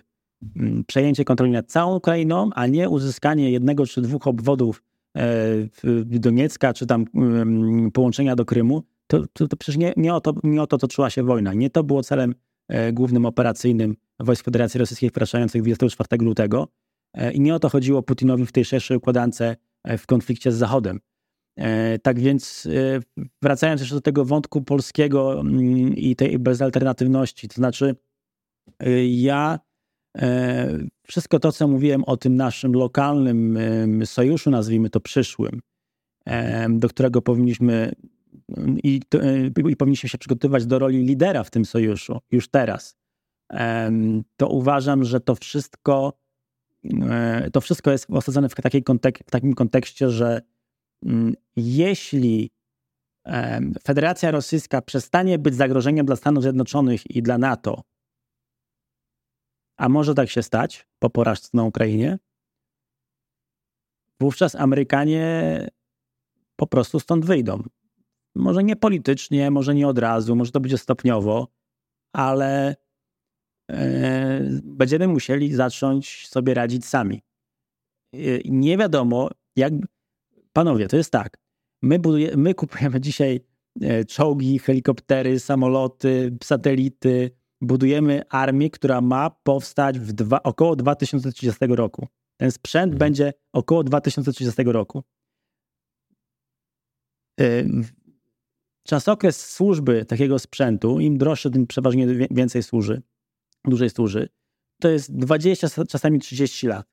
Mm, 0.57 0.85
przejęcie 0.85 1.24
kontroli 1.24 1.52
nad 1.52 1.66
całą 1.66 1.97
Ukrainą, 1.97 2.51
a 2.55 2.66
nie 2.66 2.89
uzyskanie 2.89 3.51
jednego 3.51 3.86
czy 3.86 4.02
dwóch 4.02 4.27
obwodów 4.27 4.82
e, 5.16 5.23
Doniecka, 6.05 6.73
czy 6.73 6.86
tam 6.86 7.05
połączenia 7.93 8.36
do 8.36 8.44
Krymu, 8.44 8.82
to, 9.07 9.24
to, 9.32 9.48
to 9.48 9.57
przecież 9.57 9.77
nie, 9.77 9.93
nie, 9.97 10.15
o 10.15 10.20
to, 10.20 10.32
nie 10.44 10.62
o 10.62 10.66
to 10.66 10.78
toczyła 10.78 11.11
się 11.11 11.23
wojna. 11.23 11.55
Nie 11.55 11.70
to 11.70 11.85
było 11.85 12.02
celem 12.02 12.35
e, 12.69 12.93
głównym 12.93 13.27
operacyjnym 13.27 13.97
wojsk 14.20 14.44
Federacji 14.44 14.78
Rosyjskiej 14.78 15.11
wkraczających 15.11 15.62
24 15.62 16.24
lutego. 16.24 16.69
E, 17.15 17.32
I 17.32 17.40
nie 17.40 17.55
o 17.55 17.59
to 17.59 17.69
chodziło 17.69 18.02
Putinowi 18.02 18.47
w 18.47 18.52
tej 18.52 18.65
szerszej 18.65 18.97
układance 18.97 19.40
e, 19.40 19.57
w 19.98 20.07
konflikcie 20.07 20.52
z 20.52 20.55
Zachodem. 20.55 21.01
E, 21.56 21.98
tak 21.98 22.20
więc 22.20 22.68
wracając 23.43 23.81
jeszcze 23.81 23.94
do 23.94 24.01
tego 24.01 24.24
wątku 24.24 24.62
polskiego 24.62 25.40
mm, 25.40 25.97
i 25.97 26.16
tej 26.16 26.39
bezalternatywności, 26.39 27.48
to 27.48 27.55
znaczy 27.55 27.97
ja 29.10 29.59
wszystko 31.06 31.39
to, 31.39 31.52
co 31.52 31.68
mówiłem 31.68 32.05
o 32.05 32.16
tym 32.16 32.36
naszym 32.36 32.72
lokalnym 32.72 33.59
sojuszu, 34.05 34.51
nazwijmy 34.51 34.90
to 34.90 35.01
przyszłym, 35.01 35.60
do 36.68 36.89
którego 36.89 37.22
powinniśmy 37.22 37.93
i, 38.82 39.01
i 39.68 39.77
powinniśmy 39.77 40.09
się 40.09 40.18
przygotowywać 40.18 40.66
do 40.66 40.78
roli 40.78 41.05
lidera 41.05 41.44
w 41.44 41.51
tym 41.51 41.64
sojuszu 41.64 42.18
już 42.31 42.48
teraz, 42.48 42.97
to 44.36 44.48
uważam, 44.48 45.05
że 45.05 45.20
to 45.20 45.35
wszystko, 45.35 46.12
e, 47.10 47.51
to 47.52 47.60
wszystko 47.60 47.90
jest 47.90 48.06
osadzone 48.10 48.48
w, 48.48 48.55
kontek- 48.55 49.22
w 49.27 49.31
takim 49.31 49.55
kontekście, 49.55 50.10
że 50.10 50.27
mm, 50.27 50.43
jeśli 51.56 52.51
Federacja 53.85 54.31
Rosyjska 54.31 54.82
przestanie 54.82 55.39
być 55.39 55.55
zagrożeniem 55.55 56.06
dla 56.06 56.16
Stanów 56.16 56.43
Zjednoczonych 56.43 57.10
i 57.10 57.22
dla 57.22 57.39
NATO, 57.39 57.82
a 59.78 59.89
może 59.89 60.14
tak 60.14 60.31
się 60.31 60.43
stać 60.43 60.89
po 60.98 61.10
porażce 61.10 61.48
na 61.55 61.64
Ukrainie, 61.64 62.18
wówczas 64.20 64.55
Amerykanie 64.55 65.68
po 66.56 66.66
prostu 66.66 67.01
stąd 67.01 67.24
wyjdą. 67.24 67.62
Może 68.35 68.64
nie 68.64 68.77
politycznie, 68.77 69.51
może 69.51 69.74
nie 69.74 69.89
od 69.89 69.98
razu, 69.98 70.36
może 70.36 70.52
to 70.52 70.60
będzie 70.60 70.78
stopniowo, 70.78 71.48
ale 72.12 72.77
E, 73.70 74.40
będziemy 74.64 75.09
musieli 75.09 75.55
zacząć 75.55 76.28
sobie 76.28 76.55
radzić 76.55 76.86
sami. 76.86 77.22
E, 78.14 78.18
nie 78.44 78.78
wiadomo, 78.78 79.31
jak. 79.56 79.72
Panowie, 80.60 80.88
to 80.88 80.96
jest 80.96 81.12
tak. 81.12 81.38
My, 81.82 81.98
buduje, 81.98 82.36
my 82.36 82.54
kupujemy 82.54 83.00
dzisiaj 83.08 83.40
e, 83.80 84.04
czołgi, 84.04 84.58
helikoptery, 84.58 85.40
samoloty, 85.40 86.38
satelity. 86.42 87.30
Budujemy 87.60 88.22
armię, 88.28 88.70
która 88.70 89.00
ma 89.00 89.30
powstać 89.30 89.98
w 89.98 90.12
dwa, 90.12 90.42
około 90.42 90.76
2030 90.76 91.66
roku. 91.66 92.08
Ten 92.36 92.50
sprzęt 92.50 92.92
mhm. 92.92 92.98
będzie 92.98 93.32
około 93.52 93.84
2030 93.84 94.62
roku. 94.64 95.02
Czasokres 98.86 99.50
służby 99.50 100.04
takiego 100.04 100.38
sprzętu, 100.38 101.00
im 101.00 101.18
droższy, 101.18 101.50
tym 101.50 101.66
przeważnie 101.66 102.06
więcej 102.30 102.62
służy 102.62 103.02
dłużej 103.64 103.90
służy, 103.90 104.28
to 104.80 104.88
jest 104.88 105.16
20, 105.16 105.68
czasami 105.88 106.18
30 106.18 106.66
lat. 106.66 106.89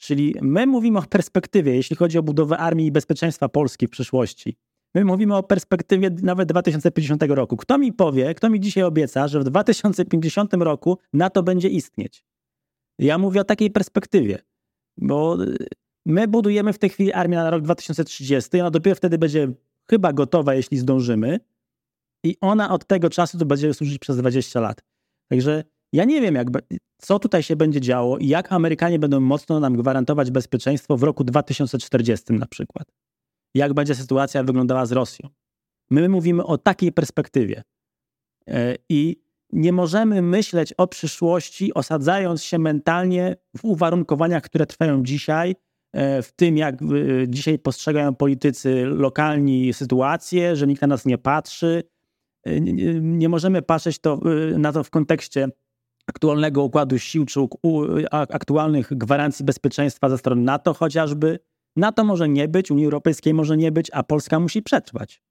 Czyli 0.00 0.34
my 0.42 0.66
mówimy 0.66 0.98
o 0.98 1.02
perspektywie, 1.02 1.76
jeśli 1.76 1.96
chodzi 1.96 2.18
o 2.18 2.22
budowę 2.22 2.58
armii 2.58 2.86
i 2.86 2.92
bezpieczeństwa 2.92 3.48
Polski 3.48 3.86
w 3.86 3.90
przyszłości. 3.90 4.56
My 4.94 5.04
mówimy 5.04 5.36
o 5.36 5.42
perspektywie 5.42 6.10
nawet 6.22 6.48
2050 6.48 7.22
roku. 7.22 7.56
Kto 7.56 7.78
mi 7.78 7.92
powie, 7.92 8.34
kto 8.34 8.50
mi 8.50 8.60
dzisiaj 8.60 8.84
obieca, 8.84 9.28
że 9.28 9.40
w 9.40 9.44
2050 9.44 10.54
roku 10.54 10.98
NATO 11.12 11.42
będzie 11.42 11.68
istnieć? 11.68 12.24
Ja 12.98 13.18
mówię 13.18 13.40
o 13.40 13.44
takiej 13.44 13.70
perspektywie, 13.70 14.38
bo 14.96 15.44
y, 15.44 15.66
my 16.06 16.28
budujemy 16.28 16.72
w 16.72 16.78
tej 16.78 16.90
chwili 16.90 17.12
armię 17.12 17.36
na 17.36 17.50
rok 17.50 17.62
2030, 17.62 18.60
ona 18.60 18.70
dopiero 18.70 18.96
wtedy 18.96 19.18
będzie 19.18 19.52
chyba 19.90 20.12
gotowa, 20.12 20.54
jeśli 20.54 20.78
zdążymy, 20.78 21.40
i 22.24 22.36
ona 22.40 22.70
od 22.70 22.86
tego 22.86 23.10
czasu 23.10 23.38
to 23.38 23.46
będzie 23.46 23.74
służyć 23.74 23.98
przez 23.98 24.16
20 24.16 24.60
lat. 24.60 24.82
Także 25.28 25.64
ja 25.92 26.04
nie 26.04 26.20
wiem, 26.20 26.34
jak, 26.34 26.48
co 26.98 27.18
tutaj 27.18 27.42
się 27.42 27.56
będzie 27.56 27.80
działo 27.80 28.18
i 28.18 28.28
jak 28.28 28.52
Amerykanie 28.52 28.98
będą 28.98 29.20
mocno 29.20 29.60
nam 29.60 29.76
gwarantować 29.76 30.30
bezpieczeństwo 30.30 30.96
w 30.96 31.02
roku 31.02 31.24
2040 31.24 32.32
na 32.32 32.46
przykład. 32.46 32.88
Jak 33.54 33.74
będzie 33.74 33.94
sytuacja 33.94 34.42
wyglądała 34.42 34.86
z 34.86 34.92
Rosją. 34.92 35.28
My 35.90 36.08
mówimy 36.08 36.44
o 36.44 36.58
takiej 36.58 36.92
perspektywie. 36.92 37.62
E, 38.48 38.76
I 38.88 39.22
nie 39.52 39.72
możemy 39.72 40.22
myśleć 40.22 40.72
o 40.72 40.86
przyszłości, 40.86 41.74
osadzając 41.74 42.42
się 42.42 42.58
mentalnie 42.58 43.36
w 43.56 43.64
uwarunkowaniach, 43.64 44.42
które 44.42 44.66
trwają 44.66 45.02
dzisiaj, 45.02 45.54
e, 45.92 46.22
w 46.22 46.32
tym, 46.32 46.56
jak 46.56 46.82
e, 46.82 46.86
dzisiaj 47.28 47.58
postrzegają 47.58 48.14
politycy 48.14 48.86
lokalni 48.86 49.72
sytuację, 49.72 50.56
że 50.56 50.66
nikt 50.66 50.82
na 50.82 50.88
nas 50.88 51.06
nie 51.06 51.18
patrzy. 51.18 51.82
Nie 53.00 53.28
możemy 53.28 53.62
patrzeć 53.62 53.98
to, 53.98 54.20
na 54.58 54.72
to 54.72 54.84
w 54.84 54.90
kontekście 54.90 55.48
aktualnego 56.10 56.62
układu 56.62 56.98
sił 56.98 57.24
czy 57.24 57.40
aktualnych 58.12 58.88
gwarancji 58.98 59.44
bezpieczeństwa 59.44 60.08
ze 60.08 60.18
strony 60.18 60.42
NATO 60.42 60.74
chociażby. 60.74 61.38
NATO 61.76 62.04
może 62.04 62.28
nie 62.28 62.48
być, 62.48 62.70
Unii 62.70 62.84
Europejskiej 62.84 63.34
może 63.34 63.56
nie 63.56 63.72
być, 63.72 63.90
a 63.92 64.02
Polska 64.02 64.40
musi 64.40 64.62
przetrwać. 64.62 65.22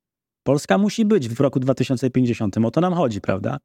Polska 0.43 0.77
musi 0.77 1.05
być 1.05 1.29
w 1.29 1.39
roku 1.39 1.59
2050. 1.59 2.57
O 2.57 2.71
to 2.71 2.81
nam 2.81 2.93
chodzi, 2.93 3.21
prawda? 3.21 3.57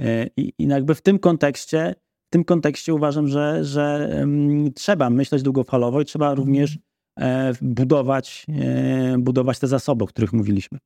E, 0.00 0.26
I, 0.36 0.52
i 0.58 0.66
jakby 0.66 0.94
w 0.94 1.02
tym 1.02 1.18
kontekście, 1.18 1.94
w 2.26 2.30
tym 2.32 2.44
kontekście 2.44 2.94
uważam, 2.94 3.28
że, 3.28 3.64
że 3.64 4.16
um, 4.18 4.72
trzeba 4.72 5.10
myśleć 5.10 5.42
długofalowo 5.42 6.00
i 6.00 6.04
trzeba 6.04 6.34
również 6.34 6.78
e, 7.20 7.52
budować, 7.62 8.46
e, 8.48 9.16
budować 9.18 9.58
te 9.58 9.66
zasoby, 9.66 10.04
o 10.04 10.06
których 10.06 10.32
mówiliśmy. 10.32 10.78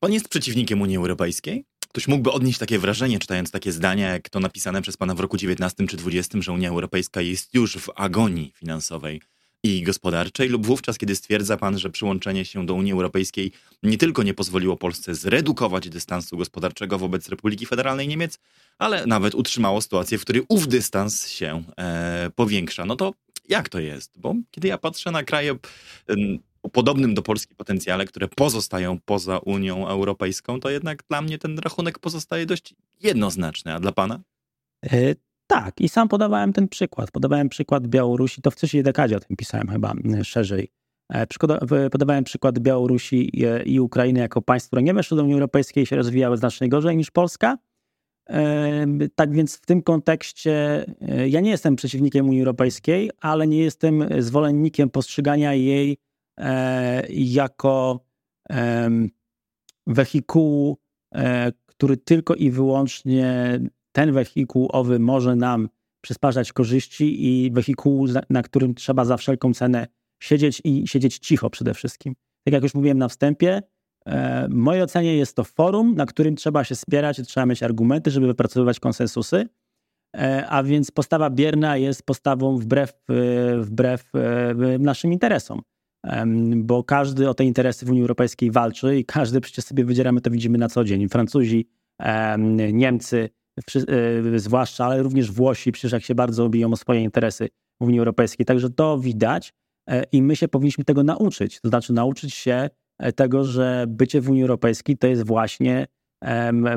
Pan 0.00 0.12
jest 0.12 0.28
przeciwnikiem 0.28 0.82
Unii 0.82 0.96
Europejskiej? 0.96 1.64
Ktoś 1.88 2.08
mógłby 2.08 2.32
odnieść 2.32 2.58
takie 2.58 2.78
wrażenie, 2.78 3.18
czytając 3.18 3.50
takie 3.50 3.72
zdania, 3.72 4.08
jak 4.08 4.28
to 4.28 4.40
napisane 4.40 4.82
przez 4.82 4.96
pana 4.96 5.14
w 5.14 5.20
roku 5.20 5.36
19 5.36 5.86
czy 5.86 5.96
20, 5.96 6.38
że 6.40 6.52
Unia 6.52 6.68
Europejska 6.68 7.20
jest 7.20 7.54
już 7.54 7.76
w 7.76 7.90
agonii 7.96 8.52
finansowej 8.56 9.20
i 9.62 9.82
gospodarczej, 9.82 10.48
lub 10.48 10.66
wówczas, 10.66 10.98
kiedy 10.98 11.16
stwierdza 11.16 11.56
pan, 11.56 11.78
że 11.78 11.90
przyłączenie 11.90 12.44
się 12.44 12.66
do 12.66 12.74
Unii 12.74 12.92
Europejskiej 12.92 13.52
nie 13.82 13.98
tylko 13.98 14.22
nie 14.22 14.34
pozwoliło 14.34 14.76
Polsce 14.76 15.14
zredukować 15.14 15.88
dystansu 15.88 16.36
gospodarczego 16.36 16.98
wobec 16.98 17.28
Republiki 17.28 17.66
Federalnej 17.66 18.08
Niemiec, 18.08 18.38
ale 18.78 19.06
nawet 19.06 19.34
utrzymało 19.34 19.80
sytuację, 19.80 20.18
w 20.18 20.22
której 20.22 20.42
ów 20.48 20.68
dystans 20.68 21.28
się 21.28 21.64
e, 21.78 22.30
powiększa. 22.34 22.84
No 22.84 22.96
to 22.96 23.14
jak 23.48 23.68
to 23.68 23.80
jest? 23.80 24.12
Bo 24.16 24.34
kiedy 24.50 24.68
ja 24.68 24.78
patrzę 24.78 25.10
na 25.10 25.22
kraje 25.22 25.56
o 26.68 26.70
podobnym 26.70 27.14
do 27.14 27.22
Polski 27.22 27.54
potencjale, 27.54 28.04
które 28.04 28.28
pozostają 28.28 28.98
poza 29.04 29.38
Unią 29.38 29.88
Europejską, 29.88 30.60
to 30.60 30.70
jednak 30.70 31.02
dla 31.08 31.22
mnie 31.22 31.38
ten 31.38 31.58
rachunek 31.58 31.98
pozostaje 31.98 32.46
dość 32.46 32.74
jednoznaczny. 33.00 33.74
A 33.74 33.80
dla 33.80 33.92
pana? 33.92 34.20
E, 34.84 35.14
tak, 35.46 35.80
i 35.80 35.88
sam 35.88 36.08
podawałem 36.08 36.52
ten 36.52 36.68
przykład. 36.68 37.10
Podawałem 37.10 37.48
przykład 37.48 37.86
Białorusi, 37.86 38.42
to 38.42 38.50
w 38.50 38.56
trzeciej 38.56 38.82
dekadzie 38.82 39.16
o 39.16 39.20
tym 39.20 39.36
pisałem 39.36 39.68
chyba 39.68 39.94
szerzej. 40.22 40.68
E, 41.12 41.26
podawałem 41.90 42.24
przykład 42.24 42.58
Białorusi 42.58 43.30
i 43.64 43.80
Ukrainy 43.80 44.20
jako 44.20 44.42
państw, 44.42 44.68
które 44.68 44.82
nie 44.82 44.94
weszły 44.94 45.16
do 45.16 45.22
Unii 45.22 45.34
Europejskiej 45.34 45.84
i 45.84 45.86
się 45.86 45.96
rozwijały 45.96 46.36
znacznie 46.36 46.68
gorzej 46.68 46.96
niż 46.96 47.10
Polska. 47.10 47.58
E, 48.30 48.86
tak 49.14 49.32
więc 49.32 49.56
w 49.56 49.66
tym 49.66 49.82
kontekście 49.82 50.84
ja 51.26 51.40
nie 51.40 51.50
jestem 51.50 51.76
przeciwnikiem 51.76 52.28
Unii 52.28 52.40
Europejskiej, 52.40 53.10
ale 53.20 53.46
nie 53.46 53.58
jestem 53.58 54.08
zwolennikiem 54.18 54.90
postrzegania 54.90 55.54
jej 55.54 55.92
E, 55.92 56.07
jako 57.08 58.08
wehikułu, 59.88 60.78
e, 61.14 61.52
który 61.66 61.96
tylko 61.96 62.34
i 62.34 62.50
wyłącznie 62.50 63.60
ten 63.92 64.12
wehikuł 64.12 64.68
owy 64.72 64.98
może 64.98 65.36
nam 65.36 65.68
przysparzać 66.00 66.52
korzyści 66.52 67.26
i 67.26 67.50
wehikuł, 67.50 68.06
na 68.30 68.42
którym 68.42 68.74
trzeba 68.74 69.04
za 69.04 69.16
wszelką 69.16 69.54
cenę 69.54 69.86
siedzieć 70.22 70.62
i 70.64 70.88
siedzieć 70.88 71.18
cicho 71.18 71.50
przede 71.50 71.74
wszystkim. 71.74 72.14
Tak 72.44 72.54
jak 72.54 72.62
już 72.62 72.74
mówiłem 72.74 72.98
na 72.98 73.08
wstępie, 73.08 73.62
e, 74.06 74.48
w 74.48 74.54
mojej 74.54 74.82
ocenie 74.82 75.16
jest 75.16 75.36
to 75.36 75.44
forum, 75.44 75.94
na 75.94 76.06
którym 76.06 76.36
trzeba 76.36 76.64
się 76.64 76.76
spierać, 76.76 77.20
trzeba 77.26 77.46
mieć 77.46 77.62
argumenty, 77.62 78.10
żeby 78.10 78.26
wypracowywać 78.26 78.80
konsensusy, 78.80 79.48
a 80.48 80.62
więc 80.62 80.90
postawa 80.90 81.30
bierna 81.30 81.76
jest 81.76 82.02
postawą 82.02 82.56
wbrew, 82.56 82.92
wbrew 83.60 84.12
naszym 84.78 85.12
interesom 85.12 85.62
bo 86.56 86.84
każdy 86.84 87.28
o 87.28 87.34
te 87.34 87.44
interesy 87.44 87.86
w 87.86 87.90
Unii 87.90 88.02
Europejskiej 88.02 88.50
walczy 88.50 88.98
i 88.98 89.04
każdy 89.04 89.40
przecież 89.40 89.64
sobie 89.64 89.84
wydzieramy, 89.84 90.20
to 90.20 90.30
widzimy 90.30 90.58
na 90.58 90.68
co 90.68 90.84
dzień. 90.84 91.08
Francuzi, 91.08 91.68
Niemcy, 92.72 93.28
e, 93.76 94.38
zwłaszcza, 94.38 94.86
ale 94.86 95.02
również 95.02 95.32
Włosi, 95.32 95.72
przecież 95.72 95.92
jak 95.92 96.02
się 96.02 96.14
bardzo 96.14 96.48
biją 96.48 96.72
o 96.72 96.76
swoje 96.76 97.02
interesy 97.02 97.48
w 97.80 97.84
Unii 97.84 97.98
Europejskiej. 97.98 98.46
Także 98.46 98.70
to 98.70 98.98
widać 98.98 99.52
e, 99.90 100.04
i 100.12 100.22
my 100.22 100.36
się 100.36 100.48
powinniśmy 100.48 100.84
tego 100.84 101.02
nauczyć. 101.02 101.60
To 101.60 101.68
znaczy 101.68 101.92
nauczyć 101.92 102.34
się 102.34 102.70
e, 102.98 103.12
tego, 103.12 103.44
że 103.44 103.84
bycie 103.88 104.20
w 104.20 104.30
Unii 104.30 104.42
Europejskiej 104.42 104.98
to 104.98 105.06
jest 105.06 105.26
właśnie 105.26 105.86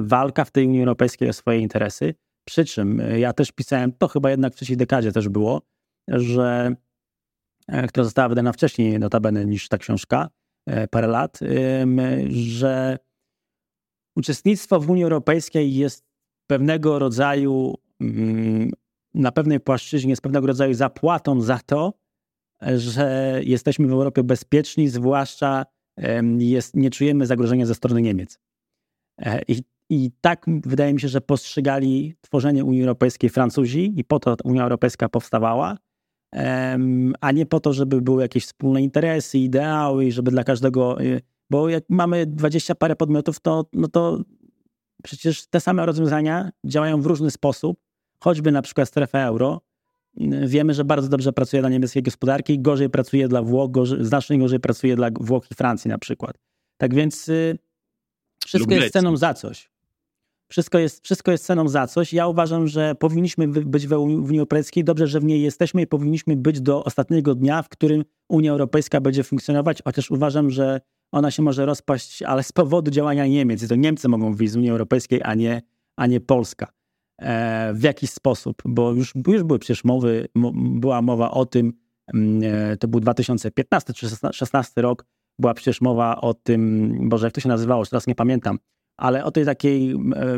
walka 0.02 0.46
w 0.46 0.52
tej 0.52 0.68
Unii 0.68 0.80
Europejskiej 0.80 1.30
o 1.30 1.34
swoje 1.34 1.60
interesy. 1.60 2.14
Przy 2.48 2.66
czym 2.66 3.02
ja 3.18 3.34
też 3.34 3.52
pisałem, 3.52 3.92
to 3.92 4.08
chyba 4.08 4.32
jednak 4.32 4.54
w 4.54 4.56
trzeciej 4.56 4.78
dekadzie 4.78 5.12
też 5.12 5.30
było, 5.30 5.62
że 6.08 6.76
która 7.88 8.04
została 8.04 8.30
wydana 8.30 8.54
wcześniej 8.54 9.00
notabene 9.00 9.46
niż 9.46 9.68
ta 9.68 9.78
książka, 9.78 10.30
e, 10.66 10.88
parę 10.88 11.08
lat, 11.08 11.40
że 12.30 12.98
uczestnictwo 14.16 14.80
w 14.80 14.90
Unii 14.90 15.04
Europejskiej 15.04 15.76
jest 15.76 16.06
pewnego 16.48 17.00
rodzaju, 17.00 17.76
mm, 18.02 18.72
na 19.14 19.32
pewnej 19.32 19.60
płaszczyźnie, 19.60 20.10
jest 20.10 20.22
pewnego 20.22 20.48
rodzaju 20.48 20.74
zapłatą 20.74 21.42
za 21.42 21.60
to, 21.66 21.94
że 22.78 23.40
jesteśmy 23.44 23.88
w 23.88 23.92
Europie 23.92 24.24
bezpieczni, 24.24 24.90
zwłaszcza 24.90 25.66
jest, 26.38 26.76
nie 26.76 26.90
czujemy 26.90 27.26
zagrożenia 27.26 27.66
ze 27.66 27.76
strony 27.76 28.02
Niemiec. 28.02 28.40
E, 29.18 29.42
I, 29.48 29.64
I 29.90 30.12
tak 30.22 30.46
wydaje 30.66 30.94
mi 30.94 31.02
się, 31.02 31.08
że 31.08 31.22
postrzegali 31.22 32.16
tworzenie 32.22 32.66
Unii 32.66 32.82
Europejskiej 32.82 33.30
Francuzi 33.30 33.94
i 34.00 34.04
po 34.04 34.20
to 34.20 34.36
Unia 34.44 34.64
Europejska 34.64 35.10
powstawała, 35.10 35.78
a 37.22 37.32
nie 37.32 37.46
po 37.46 37.60
to, 37.60 37.74
żeby 37.74 38.02
były 38.02 38.22
jakieś 38.22 38.46
wspólne 38.46 38.82
interesy, 38.82 39.40
ideały 39.40 40.06
i 40.06 40.12
żeby 40.12 40.32
dla 40.32 40.44
każdego, 40.44 41.02
y, 41.02 41.22
bo 41.50 41.70
jak 41.70 41.84
mamy 41.90 42.26
dwadzieścia 42.26 42.76
parę 42.76 42.96
podmiotów, 42.96 43.40
to, 43.40 43.66
no 43.74 43.88
to 43.88 44.22
przecież 45.04 45.48
te 45.48 45.60
same 45.60 45.86
rozwiązania 45.86 46.52
działają 46.66 47.02
w 47.02 47.06
różny 47.06 47.32
sposób, 47.32 47.80
choćby 48.20 48.52
na 48.52 48.62
przykład 48.62 48.88
strefa 48.88 49.20
euro. 49.20 49.62
Wiemy, 50.46 50.74
że 50.74 50.86
bardzo 50.86 51.08
dobrze 51.08 51.34
pracuje 51.34 51.62
dla 51.62 51.70
niemieckiej 51.70 52.04
gospodarki, 52.04 52.60
gorzej 52.60 52.90
pracuje 52.90 53.28
dla 53.28 53.42
Włoch, 53.42 53.72
gorzej, 53.72 54.06
znacznie 54.06 54.40
gorzej 54.40 54.60
pracuje 54.60 54.96
dla 54.96 55.10
Włoch 55.20 55.52
i 55.52 55.56
Francji 55.56 55.90
na 55.90 55.98
przykład. 55.98 56.38
Tak 56.78 56.96
więc 56.96 57.30
y, 57.30 57.58
wszystko 58.46 58.74
jest 58.74 58.94
ceną 58.94 59.18
za 59.18 59.34
coś. 59.34 59.71
Wszystko 60.52 60.80
jest, 60.80 61.04
wszystko 61.04 61.32
jest 61.32 61.46
ceną 61.46 61.68
za 61.68 61.88
coś. 61.88 62.14
Ja 62.14 62.28
uważam, 62.28 62.68
że 62.68 62.96
powinniśmy 62.96 63.48
być 63.48 63.88
w 63.88 63.92
Unii 63.92 64.40
Europejskiej. 64.40 64.84
Dobrze, 64.84 65.08
że 65.08 65.20
w 65.20 65.24
niej 65.24 65.42
jesteśmy 65.42 65.82
i 65.82 65.88
powinniśmy 65.88 66.36
być 66.36 66.62
do 66.62 66.84
ostatniego 66.84 67.36
dnia, 67.36 67.62
w 67.62 67.70
którym 67.70 68.06
Unia 68.30 68.52
Europejska 68.52 69.02
będzie 69.02 69.24
funkcjonować, 69.24 69.82
chociaż 69.86 70.12
uważam, 70.12 70.50
że 70.50 70.82
ona 71.12 71.32
się 71.32 71.44
może 71.44 71.66
rozpaść, 71.66 72.24
ale 72.24 72.44
z 72.44 72.52
powodu 72.52 72.92
działania 72.92 73.28
Niemiec. 73.28 73.68
To 73.68 73.76
Niemcy 73.76 74.10
mogą 74.10 74.34
wyjść 74.34 74.54
z 74.54 74.56
Unii 74.56 74.70
Europejskiej, 74.70 75.22
a 75.24 75.34
nie, 75.34 75.62
a 75.96 76.08
nie 76.08 76.20
Polska. 76.20 76.68
E, 77.22 77.74
w 77.74 77.84
jakiś 77.84 78.10
sposób, 78.10 78.62
bo 78.66 78.92
już, 78.92 79.14
już 79.28 79.44
były 79.44 79.60
przecież 79.60 79.84
mowy, 79.84 80.28
była 80.56 81.02
mowa 81.02 81.32
o 81.32 81.46
tym, 81.46 81.74
mm, 82.14 82.42
e, 82.44 82.78
to 82.78 82.88
był 82.88 83.00
2015 83.00 83.94
czy 83.94 84.06
2016 84.06 84.82
rok, 84.82 85.06
była 85.40 85.54
przecież 85.54 85.82
mowa 85.82 86.22
o 86.22 86.34
tym, 86.34 86.98
Boże, 87.10 87.28
jak 87.28 87.34
to 87.34 87.42
się 87.42 87.50
nazywało, 87.50 87.86
teraz 87.86 88.08
nie 88.08 88.16
pamiętam, 88.16 88.60
ale 89.02 89.24
o 89.24 89.32
tej 89.32 89.46
takiej 89.46 89.92
e, 89.92 89.98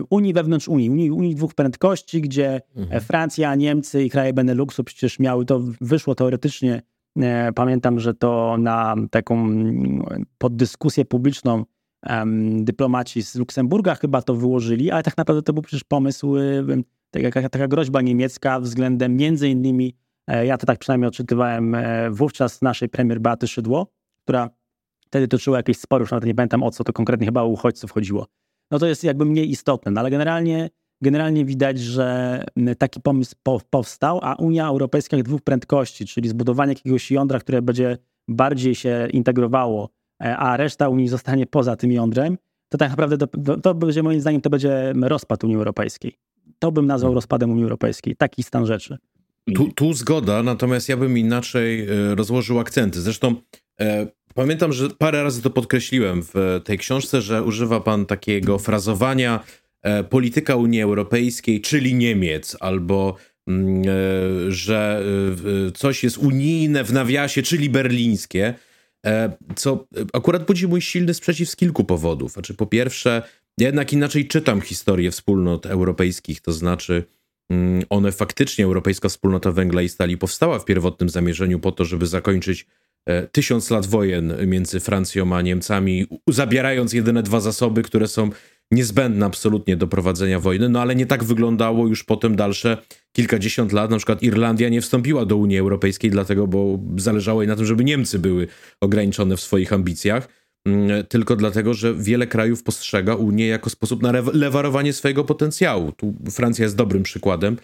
Unii 0.10 0.34
wewnątrz 0.34 0.68
Unii, 0.68 0.90
Unii, 0.90 1.12
Unii 1.12 1.36
dwóch 1.36 1.54
prędkości, 1.54 2.22
gdzie 2.22 2.62
mhm. 2.76 3.02
Francja, 3.02 3.56
Niemcy 3.56 4.04
i 4.04 4.10
kraje 4.10 4.34
Beneluxu 4.34 4.84
przecież 4.84 5.20
miały, 5.20 5.46
to 5.46 5.62
wyszło 5.82 6.16
teoretycznie, 6.16 6.82
pamiętam, 7.56 8.00
że 8.00 8.14
to 8.14 8.58
na 8.60 8.96
taką 9.12 9.50
pod 10.38 10.56
dyskusję 10.56 11.06
publiczną 11.06 11.66
dyplomaci 12.60 13.24
z 13.24 13.36
Luksemburga 13.36 13.96
chyba 13.96 14.22
to 14.22 14.36
wyłożyli, 14.36 14.92
ale 14.92 15.04
tak 15.04 15.18
naprawdę 15.18 15.42
to 15.42 15.54
był 15.54 15.64
przecież 15.64 15.84
pomysł, 15.84 16.36
taka, 17.12 17.50
taka 17.50 17.68
groźba 17.68 18.02
niemiecka 18.02 18.60
względem 18.60 19.18
między 19.18 19.50
innymi, 19.50 19.96
e, 20.28 20.46
ja 20.46 20.58
to 20.58 20.66
tak 20.66 20.80
przynajmniej 20.80 21.08
odczytywałem 21.08 21.76
e, 21.76 22.12
wówczas 22.12 22.62
naszej 22.62 22.90
premier 22.90 23.20
Beaty 23.20 23.48
Szydło, 23.48 23.88
która 24.24 24.50
wtedy 25.06 25.28
toczyła 25.28 25.58
jakieś 25.58 25.78
spory, 25.78 26.02
już 26.02 26.12
nawet 26.12 26.26
nie 26.26 26.36
pamiętam 26.36 26.64
o 26.64 26.72
co 26.72 26.84
to 26.84 26.94
konkretnie 26.94 27.26
chyba 27.26 27.42
o 27.42 27.48
uchodźców 27.48 27.92
chodziło. 27.92 28.28
No 28.72 28.80
to 28.80 28.88
jest 28.88 29.04
jakby 29.04 29.26
mniej 29.26 29.50
istotne, 29.50 29.92
no 29.92 30.00
ale 30.00 30.10
generalnie, 30.10 30.70
generalnie 31.02 31.46
widać, 31.46 31.80
że 31.80 32.44
taki 32.78 33.02
pomysł 33.02 33.36
powstał, 33.70 34.20
a 34.22 34.36
Unia 34.36 34.68
Europejska 34.68 35.18
dwóch 35.18 35.42
prędkości, 35.42 36.06
czyli 36.06 36.30
zbudowanie 36.30 36.72
jakiegoś 36.72 37.12
jądra, 37.12 37.40
które 37.40 37.62
będzie 37.62 37.98
bardziej 38.28 38.76
się 38.76 39.08
integrowało 39.14 39.90
E, 40.24 40.38
a 40.38 40.58
reszta 40.58 40.90
Unii 40.90 41.08
zostanie 41.08 41.46
poza 41.46 41.76
tym 41.76 41.92
jądrem, 41.92 42.38
to 42.70 42.78
tak 42.78 42.90
naprawdę 42.90 43.18
to, 43.18 43.58
to 43.58 43.74
będzie 43.74 44.04
moim 44.04 44.22
zdaniem 44.22 44.42
to 44.42 44.50
będzie 44.50 44.94
rozpad 45.02 45.44
Unii 45.44 45.56
Europejskiej. 45.56 46.18
To 46.60 46.72
bym 46.72 46.86
nazwał 46.86 47.10
hmm. 47.10 47.16
rozpadem 47.16 47.52
Unii 47.52 47.64
Europejskiej. 47.64 48.16
Taki 48.16 48.44
stan 48.44 48.66
rzeczy. 48.66 48.98
Tu, 49.56 49.72
tu 49.72 49.94
zgoda, 49.94 50.44
natomiast 50.44 50.90
ja 50.90 50.98
bym 50.98 51.18
inaczej 51.18 51.82
e, 51.82 52.16
rozłożył 52.16 52.60
akcenty. 52.60 53.02
Zresztą 53.02 53.36
e, 53.80 54.08
pamiętam, 54.34 54.74
że 54.74 54.90
parę 54.90 55.24
razy 55.24 55.42
to 55.42 55.50
podkreśliłem 55.50 56.24
w 56.24 56.62
tej 56.64 56.78
książce, 56.78 57.22
że 57.22 57.44
używa 57.44 57.80
pan 57.80 58.06
takiego 58.06 58.60
frazowania 58.60 59.44
e, 59.82 60.04
polityka 60.04 60.56
Unii 60.56 60.82
Europejskiej, 60.82 61.62
czyli 61.62 61.96
Niemiec, 61.96 62.58
albo 62.60 63.16
mm, 63.48 63.82
e, 63.82 64.52
że 64.52 65.04
e, 65.68 65.72
coś 65.72 66.04
jest 66.04 66.18
unijne 66.18 66.84
w 66.84 66.94
nawiasie, 66.94 67.44
czyli 67.44 67.70
berlińskie. 67.70 68.54
E, 69.06 69.38
co 69.56 69.88
akurat 70.14 70.46
budzi 70.46 70.68
mój 70.68 70.82
silny 70.82 71.14
sprzeciw 71.14 71.50
z 71.50 71.56
kilku 71.56 71.84
powodów. 71.84 72.32
Znaczy, 72.32 72.54
po 72.54 72.66
pierwsze, 72.66 73.22
ja 73.58 73.68
jednak 73.68 73.94
inaczej 73.94 74.28
czytam 74.28 74.62
historię 74.62 75.12
wspólnot 75.12 75.66
europejskich, 75.66 76.42
to 76.42 76.52
znaczy 76.52 77.04
mm, 77.50 77.84
one 77.90 78.12
faktycznie, 78.12 78.66
Europejska 78.66 79.10
Wspólnota 79.10 79.52
Węgla 79.52 79.82
i 79.82 79.90
Stali 79.90 80.18
powstała 80.18 80.60
w 80.60 80.66
pierwotnym 80.66 81.10
zamierzeniu 81.10 81.60
po 81.60 81.72
to, 81.72 81.86
żeby 81.86 82.08
zakończyć 82.08 82.62
e, 82.62 82.66
tysiąc 83.32 83.70
lat 83.70 83.86
wojen 83.86 84.34
między 84.48 84.80
Francją 84.80 85.36
a 85.36 85.42
Niemcami, 85.42 86.08
zabierając 86.30 86.94
jedyne 86.94 87.24
dwa 87.24 87.40
zasoby, 87.40 87.84
które 87.84 88.08
są 88.08 88.30
niezbędne 88.72 89.26
absolutnie 89.26 89.78
do 89.78 89.88
prowadzenia 89.88 90.40
wojny, 90.40 90.70
no 90.70 90.82
ale 90.82 90.96
nie 90.96 91.06
tak 91.06 91.24
wyglądało 91.24 91.88
już 91.88 92.04
potem 92.04 92.36
dalsze 92.36 92.78
kilkadziesiąt 93.16 93.74
lat. 93.74 93.92
Na 93.92 93.98
przykład 93.98 94.24
Irlandia 94.24 94.70
nie 94.70 94.82
wstąpiła 94.82 95.26
do 95.26 95.38
Unii 95.38 95.58
Europejskiej, 95.58 96.12
dlatego, 96.12 96.48
bo 96.48 96.80
zależało 96.98 97.42
jej 97.42 97.48
na 97.48 97.56
tym, 97.56 97.66
żeby 97.66 97.84
Niemcy 97.84 98.20
były 98.20 98.48
ograniczone 98.82 99.38
w 99.38 99.42
swoich 99.42 99.74
ambicjach, 99.74 100.28
mm, 100.66 101.06
tylko 101.06 101.36
dlatego, 101.36 101.74
że 101.74 101.94
wiele 101.96 102.28
krajów 102.28 102.64
postrzega 102.64 103.16
Unię 103.16 103.48
jako 103.48 103.70
sposób 103.70 104.02
na 104.02 104.12
lewarowanie 104.34 104.94
swojego 104.94 105.24
potencjału. 105.24 105.92
Tu 105.92 106.14
Francja 106.32 106.64
jest 106.64 106.76
dobrym 106.76 107.04
przykładem 107.04 107.58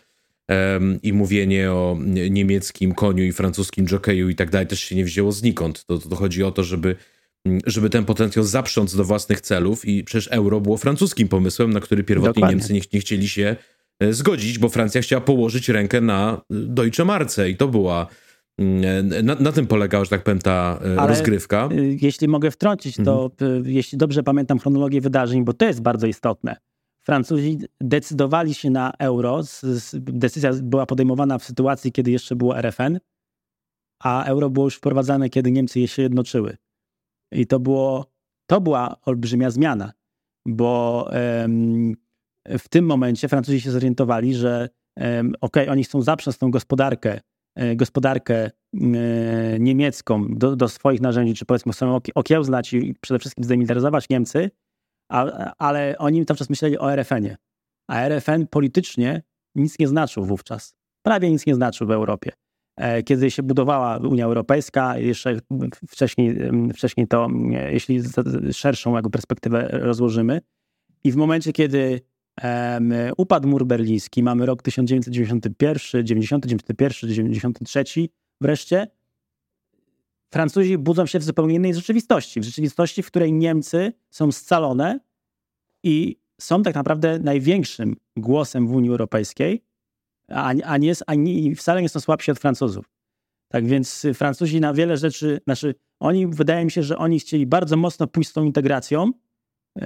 i 1.03 1.13
mówienie 1.13 1.71
o 1.71 1.97
niemieckim 2.29 2.93
koniu 2.93 3.23
i 3.23 3.31
francuskim 3.31 3.87
jokeju 3.87 4.29
i 4.29 4.35
tak 4.35 4.49
dalej 4.49 4.67
też 4.67 4.79
się 4.79 4.95
nie 4.95 5.05
wzięło 5.05 5.31
znikąd. 5.31 5.85
To, 5.85 5.97
to 5.97 6.15
chodzi 6.15 6.43
o 6.43 6.51
to, 6.51 6.63
żeby 6.63 6.95
żeby 7.65 7.89
ten 7.89 8.05
potencjał 8.05 8.45
zaprząc 8.45 8.95
do 8.95 9.03
własnych 9.03 9.41
celów 9.41 9.85
i 9.85 10.03
przecież 10.03 10.27
euro 10.31 10.61
było 10.61 10.77
francuskim 10.77 11.27
pomysłem, 11.27 11.73
na 11.73 11.79
który 11.79 12.03
pierwotnie 12.03 12.33
Dokładnie. 12.33 12.55
Niemcy 12.55 12.73
nie, 12.73 12.81
nie, 12.93 12.99
chcieli 12.99 13.27
się 13.27 13.55
e, 13.99 14.13
zgodzić, 14.13 14.59
bo 14.59 14.69
Francja 14.69 15.01
chciała 15.01 15.21
położyć 15.21 15.69
rękę 15.69 16.01
na 16.01 16.33
e, 16.33 16.39
Deutsche 16.49 17.05
Marce 17.05 17.49
i 17.49 17.55
to 17.55 17.67
była 17.67 18.07
mm, 18.57 19.13
e, 19.13 19.23
na, 19.23 19.35
na, 19.35 19.51
tym 19.51 19.67
polegała, 19.67 20.03
że 20.03 20.09
tak 20.09 20.23
powiem, 20.23 20.39
ta 20.39 20.79
Ale 20.97 21.07
rozgrywka. 21.07 21.69
Jeśli 22.01 22.27
mogę 22.27 22.51
wtrącić, 22.51 22.95
to 23.05 23.31
mhm. 23.41 23.63
jeśli 23.67 23.97
dobrze 23.97 24.23
pamiętam 24.23 24.59
chronologię 24.59 25.01
wydarzeń, 25.01 25.45
bo 25.45 25.53
to 25.53 25.65
jest 25.65 25.81
bardzo 25.81 26.07
istotne. 26.07 26.55
Francuzi 27.09 27.57
decydowali 27.81 28.53
się 28.53 28.69
na 28.69 28.93
euro. 28.99 29.41
Decyzja 29.93 30.51
była 30.53 30.85
podejmowana 30.85 31.37
w 31.37 31.43
sytuacji, 31.43 31.91
kiedy 31.91 32.11
jeszcze 32.11 32.35
było 32.35 32.57
RFN, 32.57 32.99
a 34.03 34.23
euro 34.23 34.49
było 34.49 34.65
już 34.65 34.75
wprowadzane, 34.75 35.29
kiedy 35.29 35.51
Niemcy 35.51 35.79
je 35.79 35.87
się 35.87 36.01
jednoczyły. 36.01 36.57
I 37.31 37.47
to, 37.47 37.59
było, 37.59 38.05
to 38.49 38.61
była 38.61 38.95
olbrzymia 39.05 39.49
zmiana, 39.49 39.91
bo 40.47 41.05
um, 41.41 41.93
w 42.45 42.69
tym 42.69 42.85
momencie 42.85 43.27
Francuzi 43.27 43.61
się 43.61 43.71
zorientowali, 43.71 44.35
że 44.35 44.69
um, 44.97 45.33
ok, 45.41 45.55
oni 45.69 45.83
chcą 45.83 46.01
zaprząc 46.01 46.37
tą 46.37 46.51
gospodarkę, 46.51 47.19
e, 47.55 47.75
gospodarkę 47.75 48.35
e, 48.45 48.51
niemiecką 49.59 50.27
do, 50.29 50.55
do, 50.55 50.67
swoich 50.67 51.01
narzędzi, 51.01 51.33
czy 51.33 51.45
powiedzmy 51.45 51.73
chcą 51.73 51.99
okiełznać 52.15 52.73
i 52.73 52.95
przede 53.01 53.19
wszystkim 53.19 53.43
zdemilitaryzować 53.43 54.09
Niemcy, 54.09 54.51
ale 55.57 55.97
oni 55.97 56.25
cały 56.25 56.37
czas 56.37 56.49
myśleli 56.49 56.77
o 56.77 56.95
RFN-ie. 56.95 57.37
A 57.87 58.09
RFN 58.09 58.47
politycznie 58.47 59.23
nic 59.55 59.79
nie 59.79 59.87
znaczył 59.87 60.25
wówczas. 60.25 60.75
Prawie 61.01 61.31
nic 61.31 61.45
nie 61.45 61.55
znaczył 61.55 61.87
w 61.87 61.91
Europie. 61.91 62.31
E, 62.77 63.03
kiedy 63.03 63.31
się 63.31 63.43
budowała 63.43 63.97
Unia 63.97 64.25
Europejska, 64.25 64.97
jeszcze 64.97 65.39
wcześniej, 65.87 66.37
wcześniej 66.73 67.07
to, 67.07 67.27
jeśli 67.69 68.01
szerszą 68.53 68.95
jakby 68.95 69.09
perspektywę 69.09 69.69
rozłożymy, 69.71 70.41
i 71.03 71.11
w 71.11 71.15
momencie, 71.15 71.53
kiedy 71.53 72.01
um, 72.43 72.93
upadł 73.17 73.47
mur 73.47 73.65
berliński, 73.65 74.23
mamy 74.23 74.45
rok 74.45 74.61
1991, 74.61 76.05
90, 76.05 76.45
91, 76.45 77.09
93 77.09 77.83
wreszcie, 78.41 78.87
Francuzi 80.33 80.77
budzą 80.77 81.05
się 81.05 81.19
w 81.19 81.23
zupełnie 81.23 81.55
innej 81.55 81.73
rzeczywistości. 81.75 82.39
W 82.39 82.43
rzeczywistości, 82.43 83.03
w 83.03 83.07
której 83.07 83.33
Niemcy 83.33 83.93
są 84.09 84.31
scalone 84.31 84.99
i 85.83 86.19
są 86.41 86.63
tak 86.63 86.75
naprawdę 86.75 87.19
największym 87.19 87.95
głosem 88.17 88.67
w 88.67 88.73
Unii 88.73 88.89
Europejskiej, 88.89 89.63
a, 90.29 90.47
a, 90.47 90.77
nie, 90.77 90.93
a 91.07 91.15
nie, 91.15 91.55
wcale 91.55 91.81
nie 91.81 91.89
są 91.89 91.99
słabsi 91.99 92.31
od 92.31 92.39
Francuzów. 92.39 92.85
Tak 93.47 93.67
więc 93.67 94.05
Francuzi 94.13 94.61
na 94.61 94.73
wiele 94.73 94.97
rzeczy, 94.97 95.39
znaczy 95.43 95.75
oni, 95.99 96.27
wydaje 96.27 96.65
mi 96.65 96.71
się, 96.71 96.83
że 96.83 96.97
oni 96.97 97.19
chcieli 97.19 97.45
bardzo 97.45 97.77
mocno 97.77 98.07
pójść 98.07 98.29
z 98.29 98.33
tą 98.33 98.43
integracją 98.43 99.11
yy, 99.75 99.83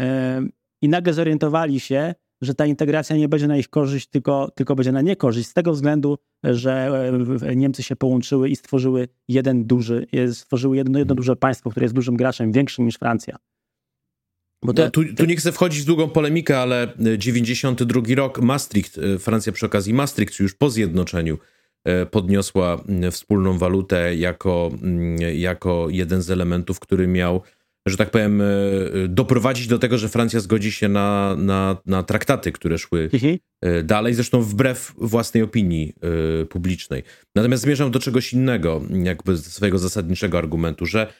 i 0.81 0.89
nagle 0.89 1.13
zorientowali 1.13 1.79
się, 1.79 2.15
że 2.43 2.55
ta 2.55 2.65
integracja 2.65 3.15
nie 3.15 3.29
będzie 3.29 3.47
na 3.47 3.57
ich 3.57 3.69
korzyść, 3.69 4.07
tylko, 4.07 4.51
tylko 4.55 4.75
będzie 4.75 4.91
na 4.91 5.01
niekorzyść, 5.01 5.49
z 5.49 5.53
tego 5.53 5.73
względu, 5.73 6.17
że 6.43 6.91
e, 7.41 7.55
Niemcy 7.55 7.83
się 7.83 7.95
połączyły 7.95 8.49
i 8.49 8.55
stworzyły 8.55 9.07
jeden 9.27 9.65
duży, 9.65 10.07
stworzyły 10.33 10.77
jedno, 10.77 10.99
jedno 10.99 11.15
duże 11.15 11.35
państwo, 11.35 11.69
które 11.69 11.83
jest 11.83 11.95
dużym 11.95 12.17
graczem, 12.17 12.51
większym 12.51 12.85
niż 12.85 12.95
Francja. 12.95 13.37
Bo 14.63 14.73
te, 14.73 14.83
no, 14.83 14.91
tu, 14.91 15.01
tu, 15.17 15.25
nie 15.25 15.35
chcę 15.35 15.51
wchodzić 15.51 15.81
w 15.81 15.85
długą 15.85 16.09
polemikę, 16.09 16.59
ale 16.59 16.93
92 17.17 18.01
rok, 18.15 18.41
Maastricht, 18.41 18.99
Francja 19.19 19.51
przy 19.51 19.65
okazji 19.65 19.93
Maastricht, 19.93 20.39
już 20.39 20.53
po 20.53 20.69
zjednoczeniu, 20.69 21.37
podniosła 22.11 22.83
wspólną 23.11 23.57
walutę 23.57 24.15
jako, 24.15 24.71
jako 25.35 25.87
jeden 25.89 26.21
z 26.21 26.31
elementów, 26.31 26.79
który 26.79 27.07
miał 27.07 27.41
że 27.87 27.97
tak 27.97 28.11
powiem, 28.11 28.41
e, 28.41 28.45
doprowadzić 29.07 29.67
do 29.67 29.79
tego, 29.79 29.97
że 29.97 30.09
Francja 30.09 30.39
zgodzi 30.39 30.71
się 30.71 30.89
na, 30.89 31.35
na, 31.35 31.77
na 31.85 32.03
traktaty, 32.03 32.51
które 32.51 32.77
szły 32.77 33.09
mhm. 33.13 33.37
E, 33.61 33.83
dalej, 33.83 34.13
zresztą 34.13 34.41
wbrew 34.41 34.93
własnej 34.97 35.43
opinii 35.43 35.93
e, 36.41 36.45
publicznej. 36.45 37.03
Natomiast 37.35 37.63
zmierzam 37.63 37.91
do 37.91 37.99
czegoś 37.99 38.33
innego, 38.33 38.81
jakby 39.03 39.37
swojego 39.37 39.79
zasadniczego 39.79 40.37
argumentu, 40.37 40.85
że 40.85 41.13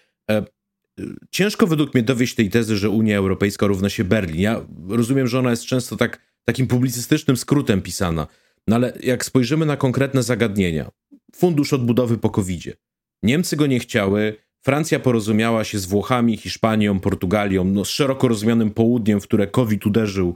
ciężko 1.31 1.68
według 1.68 1.94
mnie 1.94 2.03
dowieść 2.03 2.35
tej 2.35 2.49
tezy, 2.49 2.77
że 2.77 2.90
Unia 2.90 3.18
Europejska 3.18 3.68
równa 3.68 3.90
się 3.90 4.03
Berlin. 4.03 4.41
Ja 4.41 4.65
rozumiem, 4.90 5.27
że 5.27 5.40
ona 5.40 5.49
jest 5.49 5.65
często 5.65 5.95
tak, 5.95 6.19
takim 6.45 6.68
publicystycznym 6.68 7.38
skrótem 7.38 7.81
pisana, 7.81 8.27
no 8.68 8.76
ale 8.76 8.94
jak 9.03 9.26
spojrzymy 9.26 9.65
na 9.65 9.77
konkretne 9.77 10.23
zagadnienia, 10.23 10.91
fundusz 11.35 11.73
odbudowy 11.73 12.18
po 12.18 12.30
covid 12.30 12.77
Niemcy 13.23 13.56
go 13.56 13.68
nie 13.68 13.80
chciały, 13.80 14.35
Francja 14.65 14.99
porozumiała 14.99 15.64
się 15.64 15.80
z 15.80 15.85
Włochami, 15.85 16.38
Hiszpanią, 16.38 16.99
Portugalią, 16.99 17.64
no 17.64 17.85
z 17.85 17.90
szeroko 17.90 18.27
rozumianym 18.27 18.72
południem, 18.72 19.22
w 19.22 19.23
które 19.23 19.48
COVID 19.48 19.85
uderzył 19.85 20.35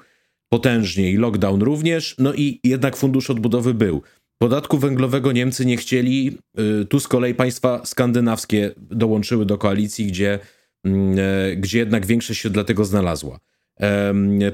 potężnie 0.49 1.11
i 1.11 1.17
lockdown 1.17 1.61
również, 1.61 2.15
no 2.19 2.33
i 2.33 2.59
jednak 2.63 2.95
fundusz 2.95 3.29
odbudowy 3.29 3.73
był. 3.73 4.01
Podatku 4.41 4.77
węglowego 4.77 5.31
Niemcy 5.31 5.65
nie 5.65 5.77
chcieli, 5.77 6.37
y, 6.81 6.85
tu 6.85 6.99
z 6.99 7.07
kolei 7.07 7.35
państwa 7.35 7.85
skandynawskie 7.85 8.71
dołączyły 8.77 9.45
do 9.45 9.57
koalicji, 9.57 10.05
gdzie, 10.05 10.39
mm, 10.83 11.15
e, 11.19 11.55
gdzie 11.55 11.79
jednak 11.79 12.05
większość 12.05 12.41
się 12.41 12.49
dlatego 12.49 12.85
znalazła. 12.85 13.39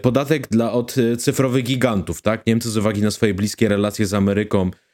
Podatek 0.02 0.48
dla 0.48 0.72
od 0.72 0.96
cyfrowych 1.18 1.64
gigantów, 1.64 2.22
tak? 2.22 2.48
Niemcy 2.48 2.70
z 2.70 2.78
uwagi 2.78 3.02
na 3.02 3.12
swoje 3.12 3.34
bliskie 3.34 3.70
relacje 3.70 4.06
z 4.06 4.14
Ameryką 4.14 4.72
E, 4.72 4.93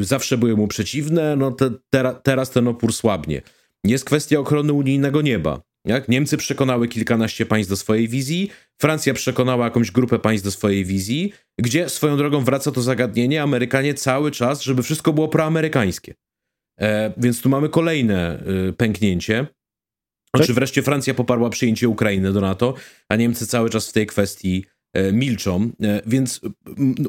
zawsze 0.00 0.38
były 0.38 0.56
mu 0.56 0.68
przeciwne, 0.68 1.36
no 1.36 1.50
te, 1.50 1.70
teraz 2.22 2.50
ten 2.50 2.68
opór 2.68 2.92
słabnie. 2.92 3.42
Jest 3.84 4.04
kwestia 4.04 4.38
ochrony 4.38 4.72
unijnego 4.72 5.22
nieba. 5.22 5.60
Jak? 5.84 6.08
Niemcy 6.08 6.36
przekonały 6.36 6.88
kilkanaście 6.88 7.46
państw 7.46 7.70
do 7.70 7.76
swojej 7.76 8.08
wizji, 8.08 8.50
Francja 8.80 9.14
przekonała 9.14 9.64
jakąś 9.64 9.90
grupę 9.90 10.18
państw 10.18 10.44
do 10.44 10.50
swojej 10.50 10.84
wizji, 10.84 11.32
gdzie 11.58 11.88
swoją 11.88 12.16
drogą 12.16 12.44
wraca 12.44 12.72
to 12.72 12.82
zagadnienie, 12.82 13.42
Amerykanie 13.42 13.94
cały 13.94 14.30
czas, 14.30 14.62
żeby 14.62 14.82
wszystko 14.82 15.12
było 15.12 15.28
proamerykańskie. 15.28 16.14
E, 16.80 17.12
więc 17.16 17.42
tu 17.42 17.48
mamy 17.48 17.68
kolejne 17.68 18.42
y, 18.68 18.72
pęknięcie. 18.72 19.46
Tak? 20.32 20.46
Czy 20.46 20.54
wreszcie 20.54 20.82
Francja 20.82 21.14
poparła 21.14 21.50
przyjęcie 21.50 21.88
Ukrainy 21.88 22.32
do 22.32 22.40
NATO, 22.40 22.74
a 23.08 23.16
Niemcy 23.16 23.46
cały 23.46 23.70
czas 23.70 23.88
w 23.88 23.92
tej 23.92 24.06
kwestii 24.06 24.64
E, 24.64 24.79
milczą, 25.12 25.70
e, 25.82 26.00
więc 26.06 26.40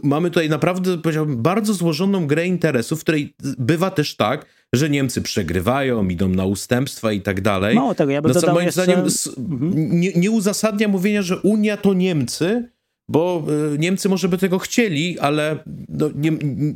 mamy 0.03 0.29
tutaj 0.29 0.49
naprawdę, 0.49 0.97
powiedziałbym, 0.97 1.41
bardzo 1.41 1.73
złożoną 1.73 2.27
grę 2.27 2.47
interesów, 2.47 2.99
w 2.99 3.03
której 3.03 3.33
bywa 3.57 3.91
też 3.91 4.15
tak, 4.15 4.45
że 4.73 4.89
Niemcy 4.89 5.21
przegrywają, 5.21 6.07
idą 6.07 6.27
na 6.27 6.45
ustępstwa 6.45 7.11
i 7.11 7.21
tak 7.21 7.41
dalej. 7.41 7.75
Mało 7.75 7.95
tego, 7.95 8.11
ja 8.11 8.21
bym 8.21 8.31
no, 8.47 8.53
moim 8.53 8.65
jeszcze... 8.65 8.83
zdaniem 8.83 9.05
mhm. 9.37 9.99
nie, 9.99 10.13
nie 10.13 10.31
uzasadnia 10.31 10.87
mówienia, 10.87 11.21
że 11.21 11.39
Unia 11.39 11.77
to 11.77 11.93
Niemcy, 11.93 12.69
bo 13.11 13.43
e, 13.73 13.77
Niemcy 13.77 14.09
może 14.09 14.29
by 14.29 14.37
tego 14.37 14.59
chcieli, 14.59 15.19
ale 15.19 15.63
no, 15.89 16.09
nie, 16.15 16.31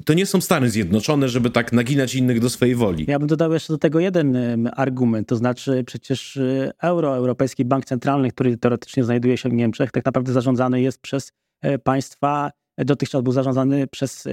to 0.06 0.14
nie 0.14 0.26
są 0.26 0.42
Stany 0.42 0.70
Zjednoczone, 0.70 1.30
żeby 1.30 1.50
tak 1.50 1.74
naginać 1.74 2.16
innych 2.16 2.40
do 2.40 2.50
swojej 2.50 2.76
woli. 2.76 3.06
Ja 3.08 3.20
bym 3.20 3.28
dodał 3.28 3.54
jeszcze 3.54 3.74
do 3.74 3.78
tego 3.78 4.00
jeden 4.00 4.38
argument, 4.76 5.28
to 5.28 5.36
znaczy 5.36 5.84
przecież 5.88 6.38
e, 6.38 6.72
euro, 6.82 7.16
Europejski 7.16 7.66
Bank 7.66 7.86
Centralny, 7.86 8.32
który 8.32 8.58
teoretycznie 8.58 9.04
znajduje 9.04 9.38
się 9.38 9.50
w 9.50 9.54
Niemczech, 9.54 9.92
tak 9.92 10.06
naprawdę 10.06 10.34
zarządzany 10.34 10.82
jest 10.82 11.02
przez 11.02 11.32
e, 11.62 11.80
państwa, 11.80 12.52
dotychczas 12.78 13.22
był 13.22 13.34
zarządzany 13.34 13.88
przez, 13.88 14.28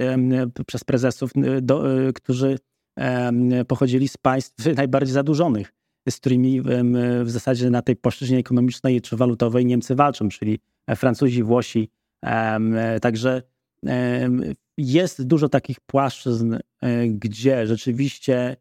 przez 0.67 0.83
prezesów, 0.83 1.31
do, 1.61 1.83
którzy 2.15 2.57
pochodzili 3.67 4.07
z 4.07 4.17
państw 4.17 4.65
najbardziej 4.75 5.13
zadłużonych, 5.13 5.73
z 6.09 6.17
którymi 6.17 6.61
w 7.23 7.29
zasadzie 7.29 7.69
na 7.69 7.81
tej 7.81 7.95
płaszczyźnie 7.95 8.37
ekonomicznej 8.37 9.01
czy 9.01 9.17
walutowej 9.17 9.65
Niemcy 9.65 9.95
walczą, 9.95 10.29
czyli 10.29 10.59
Francuzi, 10.95 11.43
Włosi. 11.43 11.89
Także 13.01 13.41
jest 14.77 15.23
dużo 15.23 15.49
takich 15.49 15.79
płaszczyzn, 15.79 16.55
e, 16.81 17.07
gdzie 17.07 17.67
rzeczywiście, 17.67 18.55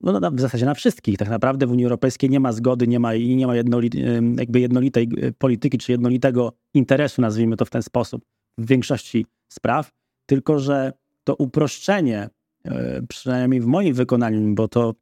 no, 0.00 0.30
w 0.30 0.40
zasadzie 0.40 0.66
na 0.66 0.74
wszystkich, 0.74 1.18
tak 1.18 1.28
naprawdę 1.28 1.66
w 1.66 1.70
Unii 1.72 1.84
Europejskiej 1.84 2.30
nie 2.30 2.40
ma 2.40 2.52
zgody, 2.52 2.88
nie 2.88 3.00
ma, 3.00 3.14
nie 3.14 3.46
ma 3.46 3.56
jednoli, 3.56 3.90
jakby 4.38 4.60
jednolitej 4.60 5.08
e, 5.22 5.32
polityki, 5.32 5.78
czy 5.78 5.92
jednolitego 5.92 6.52
interesu, 6.74 7.22
nazwijmy 7.22 7.56
to 7.56 7.64
w 7.64 7.70
ten 7.70 7.82
sposób, 7.82 8.24
w 8.58 8.66
większości 8.66 9.26
spraw, 9.48 9.90
tylko 10.26 10.58
że 10.58 10.92
to 11.24 11.34
uproszczenie, 11.34 12.28
e, 12.64 13.02
przynajmniej 13.08 13.60
w 13.60 13.66
moim 13.66 13.94
wykonaniu, 13.94 14.54
bo 14.54 14.68
to 14.68 14.94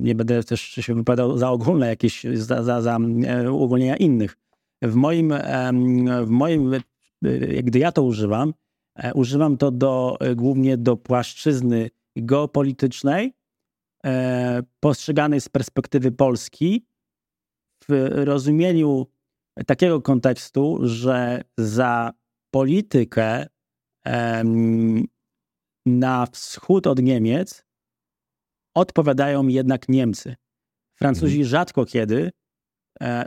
nie 0.00 0.14
będę 0.14 0.44
też 0.44 0.60
się 0.60 0.94
wypowiadał 0.94 1.38
za 1.38 1.50
ogólne 1.50 1.88
jakieś, 1.88 2.24
za, 2.34 2.62
za, 2.62 2.82
za 2.82 2.98
uogólnienia 3.50 3.96
innych, 3.96 4.36
w 4.82 4.94
moim, 4.94 5.34
w 6.24 6.28
moim, 6.28 6.72
gdy 7.62 7.78
ja 7.78 7.92
to 7.92 8.02
używam, 8.02 8.54
e, 8.94 9.14
używam 9.14 9.56
to 9.56 9.70
do, 9.70 10.16
e, 10.20 10.34
głównie 10.34 10.76
do 10.76 10.96
płaszczyzny 10.96 11.90
geopolitycznej, 12.16 13.34
e, 14.04 14.62
postrzeganej 14.80 15.40
z 15.40 15.48
perspektywy 15.48 16.12
Polski, 16.12 16.86
w 17.88 18.10
rozumieniu 18.12 19.06
takiego 19.66 20.02
kontekstu, 20.02 20.78
że 20.82 21.42
za 21.58 22.12
politykę 22.50 23.46
na 25.86 26.26
wschód 26.26 26.86
od 26.86 27.02
Niemiec 27.02 27.64
odpowiadają 28.74 29.48
jednak 29.48 29.88
Niemcy. 29.88 30.36
Francuzi 30.94 31.36
mhm. 31.36 31.48
rzadko 31.48 31.84
kiedy 31.84 32.30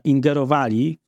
ingerowali 0.04 1.01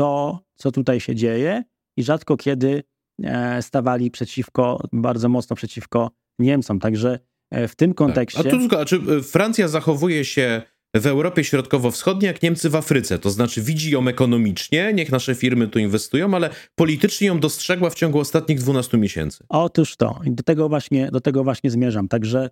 to, 0.00 0.44
co 0.54 0.72
tutaj 0.72 1.00
się 1.00 1.14
dzieje 1.14 1.64
i 1.96 2.02
rzadko 2.02 2.36
kiedy 2.36 2.82
e, 3.22 3.62
stawali 3.62 4.10
przeciwko, 4.10 4.88
bardzo 4.92 5.28
mocno 5.28 5.56
przeciwko 5.56 6.10
Niemcom. 6.38 6.78
Także 6.78 7.18
e, 7.50 7.68
w 7.68 7.76
tym 7.76 7.94
kontekście... 7.94 8.42
Tak. 8.42 8.52
A 8.52 8.56
tu 8.56 8.60
tylko, 8.60 8.80
a 8.80 8.84
czy 8.84 8.96
e, 8.96 9.22
Francja 9.22 9.68
zachowuje 9.68 10.24
się 10.24 10.62
w 10.96 11.06
Europie 11.06 11.44
Środkowo-Wschodniej 11.44 12.26
jak 12.26 12.42
Niemcy 12.42 12.70
w 12.70 12.76
Afryce? 12.76 13.18
To 13.18 13.30
znaczy 13.30 13.62
widzi 13.62 13.90
ją 13.90 14.08
ekonomicznie, 14.08 14.92
niech 14.94 15.12
nasze 15.12 15.34
firmy 15.34 15.68
tu 15.68 15.78
inwestują, 15.78 16.34
ale 16.34 16.50
politycznie 16.74 17.26
ją 17.26 17.40
dostrzegła 17.40 17.90
w 17.90 17.94
ciągu 17.94 18.18
ostatnich 18.18 18.58
12 18.58 18.98
miesięcy. 18.98 19.44
Otóż 19.48 19.96
to. 19.96 20.20
I 20.24 20.32
do 20.32 20.42
tego 20.42 20.68
właśnie, 20.68 21.10
do 21.10 21.20
tego 21.20 21.44
właśnie 21.44 21.70
zmierzam. 21.70 22.08
Także 22.08 22.50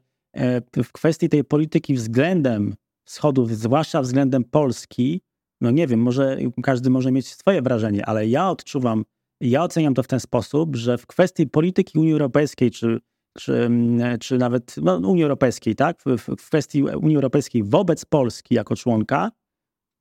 w 0.85 0.93
kwestii 0.93 1.29
tej 1.29 1.45
polityki 1.45 1.95
względem 1.95 2.75
wschodu, 3.05 3.47
zwłaszcza 3.51 4.03
względem 4.03 4.45
Polski, 4.45 5.23
no 5.61 5.71
nie 5.71 5.87
wiem, 5.87 6.01
może 6.01 6.39
każdy 6.63 6.91
może 6.91 7.13
mieć 7.13 7.35
swoje 7.35 7.63
wrażenie, 7.63 8.07
ale 8.07 8.27
ja 8.27 8.51
odczuwam, 8.51 9.05
ja 9.41 9.63
oceniam 9.63 9.95
to 9.95 10.03
w 10.03 10.07
ten 10.07 10.21
sposób, 10.21 10.77
że 10.77 10.99
w 10.99 11.07
kwestii 11.07 11.47
polityki 11.47 11.99
Unii 11.99 12.13
Europejskiej, 12.13 12.71
czy, 12.71 13.01
czy, 13.39 13.65
mm, 13.65 14.19
czy 14.19 14.39
nawet 14.39 14.77
no, 14.83 14.97
Unii 14.97 15.23
Europejskiej, 15.23 15.75
tak, 15.75 16.03
w, 16.07 16.19
w 16.19 16.47
kwestii 16.47 16.83
Unii 16.83 17.17
Europejskiej 17.17 17.65
wobec 17.65 18.05
Polski 18.05 18.55
jako 18.55 18.77
członka, 18.77 19.31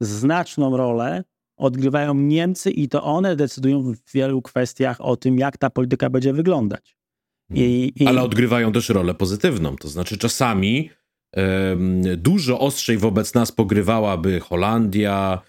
znaczną 0.01 0.77
rolę 0.77 1.23
odgrywają 1.57 2.13
Niemcy 2.13 2.71
i 2.71 2.89
to 2.89 3.03
one 3.03 3.35
decydują 3.35 3.81
w 3.81 4.11
wielu 4.13 4.41
kwestiach 4.41 5.01
o 5.01 5.15
tym, 5.15 5.37
jak 5.37 5.57
ta 5.57 5.69
polityka 5.69 6.09
będzie 6.09 6.33
wyglądać. 6.33 6.97
I, 7.53 7.93
i... 7.95 8.07
Ale 8.07 8.21
odgrywają 8.21 8.71
też 8.71 8.89
rolę 8.89 9.13
pozytywną, 9.13 9.75
to 9.75 9.87
znaczy 9.87 10.17
czasami 10.17 10.89
Dużo 12.17 12.59
ostrzej 12.59 12.97
wobec 12.97 13.33
nas 13.33 13.51
pogrywałaby 13.51 14.39
Holandia, 14.39 15.41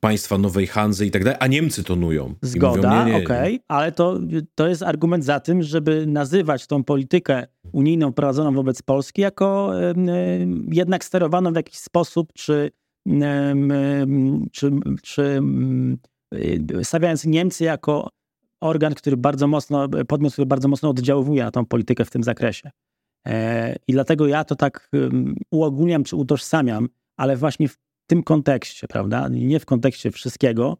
państwa 0.00 0.38
Nowej 0.38 0.66
Hanzy 0.66 1.06
i 1.06 1.10
tak 1.10 1.24
dalej, 1.24 1.38
a 1.40 1.46
Niemcy 1.46 1.84
tonują. 1.84 2.34
Zgoda, 2.42 3.02
okej, 3.02 3.24
okay, 3.24 3.58
ale 3.68 3.92
to, 3.92 4.20
to 4.54 4.68
jest 4.68 4.82
argument 4.82 5.24
za 5.24 5.40
tym, 5.40 5.62
żeby 5.62 6.06
nazywać 6.06 6.66
tą 6.66 6.84
politykę 6.84 7.46
unijną 7.72 8.12
prowadzoną 8.12 8.54
wobec 8.54 8.82
Polski 8.82 9.22
jako 9.22 9.72
jednak 10.70 11.04
sterowaną 11.04 11.52
w 11.52 11.56
jakiś 11.56 11.78
sposób, 11.78 12.32
czy, 12.32 12.70
czy, 14.52 14.70
czy 15.02 15.40
stawiając 16.82 17.24
Niemcy 17.24 17.64
jako 17.64 18.10
organ, 18.60 18.94
który 18.94 19.16
bardzo 19.16 19.46
mocno, 19.46 19.88
podmiot, 20.08 20.32
który 20.32 20.46
bardzo 20.46 20.68
mocno 20.68 20.90
oddziałuje 20.90 21.44
na 21.44 21.50
tą 21.50 21.66
politykę 21.66 22.04
w 22.04 22.10
tym 22.10 22.22
zakresie. 22.22 22.70
E, 23.26 23.76
I 23.88 23.92
dlatego 23.92 24.26
ja 24.26 24.44
to 24.44 24.56
tak 24.56 24.90
uogólniam 25.50 26.04
czy 26.04 26.16
utożsamiam, 26.16 26.88
ale 27.16 27.36
właśnie 27.36 27.68
w 27.68 27.76
tym 28.06 28.22
kontekście, 28.22 28.88
prawda? 28.88 29.28
Nie 29.28 29.60
w 29.60 29.66
kontekście 29.66 30.10
wszystkiego, 30.10 30.76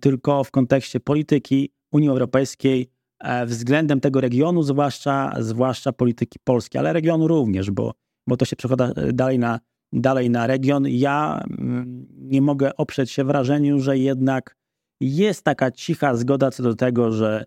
tylko 0.00 0.44
w 0.44 0.50
kontekście 0.50 1.00
polityki 1.00 1.72
Unii 1.92 2.08
Europejskiej 2.08 2.90
e, 3.18 3.46
względem 3.46 4.00
tego 4.00 4.20
regionu, 4.20 4.62
zwłaszcza, 4.62 5.34
zwłaszcza 5.38 5.92
polityki 5.92 6.38
polskiej, 6.44 6.78
ale 6.78 6.92
regionu 6.92 7.28
również, 7.28 7.70
bo, 7.70 7.94
bo 8.28 8.36
to 8.36 8.44
się 8.44 8.56
przekłada 8.56 8.88
e, 8.88 9.12
dalej 9.12 9.38
na, 9.38 9.60
dalej 9.92 10.30
na 10.30 10.46
region. 10.46 10.84
Ja 10.88 11.42
mm, 11.58 12.06
nie 12.18 12.42
mogę 12.42 12.76
oprzeć 12.76 13.10
się 13.10 13.24
wrażeniu, 13.24 13.78
że 13.78 13.98
jednak 13.98 14.56
jest 15.00 15.44
taka 15.44 15.70
cicha 15.70 16.16
zgoda 16.16 16.50
co 16.50 16.62
do 16.62 16.74
tego, 16.74 17.12
że 17.12 17.44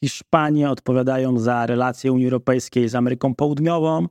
Hiszpanie 0.00 0.70
odpowiadają 0.70 1.38
za 1.38 1.66
relacje 1.66 2.12
Unii 2.12 2.24
Europejskiej 2.24 2.88
z 2.88 2.94
Ameryką 2.94 3.34
Południową. 3.34 4.06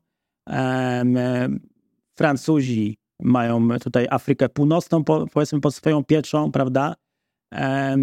Francuzi 2.17 2.97
mają 3.19 3.67
tutaj 3.79 4.07
Afrykę 4.09 4.49
Północną, 4.49 5.03
powiedzmy, 5.03 5.61
pod 5.61 5.75
swoją 5.75 6.03
pieczą, 6.03 6.51
prawda? 6.51 6.95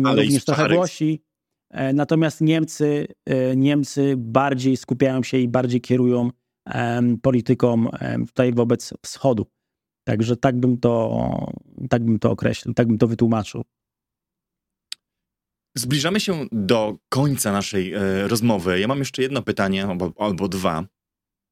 Ale 0.04 0.22
Również 0.22 0.44
trochę 0.44 0.68
Włosi. 0.68 1.22
E, 1.70 1.92
natomiast 1.92 2.40
Niemcy, 2.40 3.06
e, 3.26 3.56
Niemcy 3.56 4.14
bardziej 4.16 4.76
skupiają 4.76 5.22
się 5.22 5.38
i 5.38 5.48
bardziej 5.48 5.80
kierują 5.80 6.30
polityką 7.22 7.86
tutaj 8.26 8.52
wobec 8.52 8.94
wschodu. 9.02 9.46
Także 10.04 10.36
tak 10.36 10.60
bym 10.60 10.78
to, 10.80 11.46
tak 11.90 12.04
bym 12.04 12.18
to 12.18 12.30
określił, 12.30 12.74
tak 12.74 12.86
bym 12.88 12.98
to 12.98 13.06
wytłumaczył. 13.06 13.64
Zbliżamy 15.78 16.20
się 16.20 16.46
do 16.52 16.98
końca 17.08 17.52
naszej 17.52 17.94
e, 17.94 18.28
rozmowy. 18.28 18.80
Ja 18.80 18.88
mam 18.88 18.98
jeszcze 18.98 19.22
jedno 19.22 19.42
pytanie, 19.42 19.86
albo, 19.86 20.12
albo 20.18 20.48
dwa, 20.48 20.84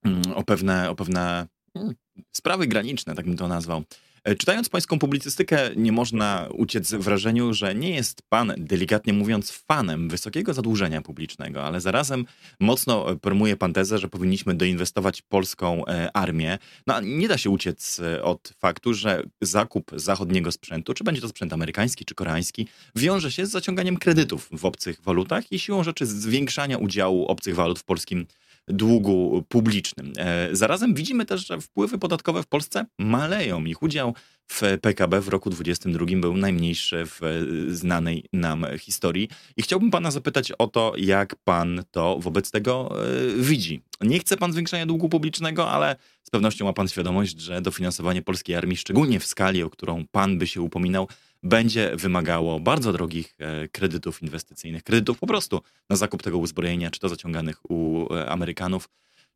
mm, 0.04 0.22
o 0.34 0.42
pewne, 0.42 0.90
o 0.90 0.94
pewne 0.94 1.46
mm, 1.74 1.94
sprawy 2.32 2.66
graniczne, 2.66 3.14
tak 3.14 3.24
bym 3.26 3.36
to 3.36 3.48
nazwał. 3.48 3.82
E, 4.26 4.34
czytając 4.34 4.68
pańską 4.68 4.98
publicystykę, 4.98 5.70
nie 5.76 5.92
można 5.92 6.48
uciec 6.54 6.94
wrażeniu, 6.94 7.54
że 7.54 7.74
nie 7.74 7.90
jest 7.90 8.22
pan, 8.28 8.52
delikatnie 8.58 9.12
mówiąc, 9.12 9.50
fanem 9.50 10.08
wysokiego 10.08 10.54
zadłużenia 10.54 11.02
publicznego, 11.02 11.64
ale 11.64 11.80
zarazem 11.80 12.24
mocno 12.60 13.16
promuje 13.16 13.56
pan 13.56 13.72
tezę, 13.72 13.98
że 13.98 14.08
powinniśmy 14.08 14.54
doinwestować 14.54 15.22
polską 15.22 15.86
e, 15.86 16.16
armię. 16.16 16.58
No, 16.86 17.00
nie 17.00 17.28
da 17.28 17.38
się 17.38 17.50
uciec 17.50 18.00
e, 18.00 18.22
od 18.22 18.52
faktu, 18.58 18.94
że 18.94 19.22
zakup 19.40 19.90
zachodniego 19.96 20.52
sprzętu, 20.52 20.94
czy 20.94 21.04
będzie 21.04 21.20
to 21.20 21.28
sprzęt 21.28 21.52
amerykański, 21.52 22.04
czy 22.04 22.14
koreański, 22.14 22.68
wiąże 22.96 23.32
się 23.32 23.46
z 23.46 23.50
zaciąganiem 23.50 23.96
kredytów 23.96 24.48
w 24.52 24.64
obcych 24.64 25.02
walutach 25.02 25.52
i 25.52 25.58
siłą 25.58 25.84
rzeczy 25.84 26.06
zwiększania 26.06 26.78
udziału 26.78 27.26
obcych 27.26 27.54
walut 27.54 27.78
w 27.78 27.84
polskim 27.84 28.26
długu 28.68 29.44
publicznym. 29.48 30.12
E, 30.18 30.48
zarazem 30.52 30.94
widzimy 30.94 31.26
też, 31.26 31.46
że 31.46 31.60
wpływy 31.60 31.98
podatkowe 31.98 32.42
w 32.42 32.46
Polsce 32.46 32.86
maleją. 32.98 33.64
Ich 33.64 33.82
udział 33.82 34.14
w 34.48 34.62
PKB 34.80 35.20
w 35.20 35.28
roku 35.28 35.50
2022 35.50 36.20
był 36.20 36.36
najmniejszy 36.36 37.04
w 37.06 37.20
znanej 37.68 38.24
nam 38.32 38.66
historii. 38.78 39.28
I 39.56 39.62
chciałbym 39.62 39.90
pana 39.90 40.10
zapytać 40.10 40.52
o 40.52 40.66
to, 40.66 40.92
jak 40.96 41.36
pan 41.36 41.82
to 41.90 42.18
wobec 42.20 42.50
tego 42.50 42.96
e, 43.02 43.42
widzi. 43.42 43.82
Nie 44.00 44.18
chce 44.18 44.36
pan 44.36 44.52
zwiększenia 44.52 44.86
długu 44.86 45.08
publicznego, 45.08 45.70
ale 45.70 45.96
z 46.22 46.30
pewnością 46.30 46.64
ma 46.64 46.72
pan 46.72 46.88
świadomość, 46.88 47.40
że 47.40 47.62
dofinansowanie 47.62 48.22
polskiej 48.22 48.56
armii, 48.56 48.76
szczególnie 48.76 49.20
w 49.20 49.26
skali, 49.26 49.62
o 49.62 49.70
którą 49.70 50.04
pan 50.12 50.38
by 50.38 50.46
się 50.46 50.60
upominał, 50.60 51.08
będzie 51.42 51.96
wymagało 51.96 52.60
bardzo 52.60 52.92
drogich 52.92 53.34
e, 53.38 53.68
kredytów 53.68 54.22
inwestycyjnych, 54.22 54.82
kredytów 54.82 55.18
po 55.18 55.26
prostu 55.26 55.60
na 55.90 55.96
zakup 55.96 56.22
tego 56.22 56.38
uzbrojenia, 56.38 56.90
czy 56.90 57.00
to 57.00 57.08
zaciąganych 57.08 57.70
u 57.70 58.06
e, 58.14 58.28
Amerykanów, 58.28 58.88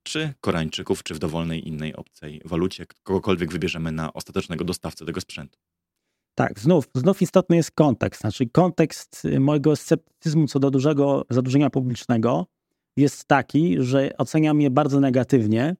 czy 0.02 0.32
Koreańczyków, 0.40 1.02
czy 1.02 1.14
w 1.14 1.18
dowolnej 1.18 1.68
innej 1.68 1.96
obcej 1.96 2.40
walucie, 2.44 2.86
kogokolwiek 3.02 3.52
wybierzemy 3.52 3.92
na 3.92 4.12
ostatecznego 4.12 4.64
dostawcę 4.64 5.06
tego 5.06 5.20
sprzętu. 5.20 5.58
Tak, 6.34 6.60
znów, 6.60 6.88
znów 6.94 7.22
istotny 7.22 7.56
jest 7.56 7.70
kontekst. 7.70 8.20
Znaczy, 8.20 8.46
kontekst 8.46 9.24
y, 9.24 9.40
mojego 9.40 9.76
sceptycyzmu 9.76 10.46
co 10.46 10.58
do 10.58 10.70
dużego 10.70 11.24
zadłużenia 11.30 11.70
publicznego 11.70 12.46
jest 12.96 13.24
taki, 13.24 13.76
że 13.78 14.16
oceniam 14.18 14.60
je 14.60 14.70
bardzo 14.70 15.00
negatywnie, 15.00 15.76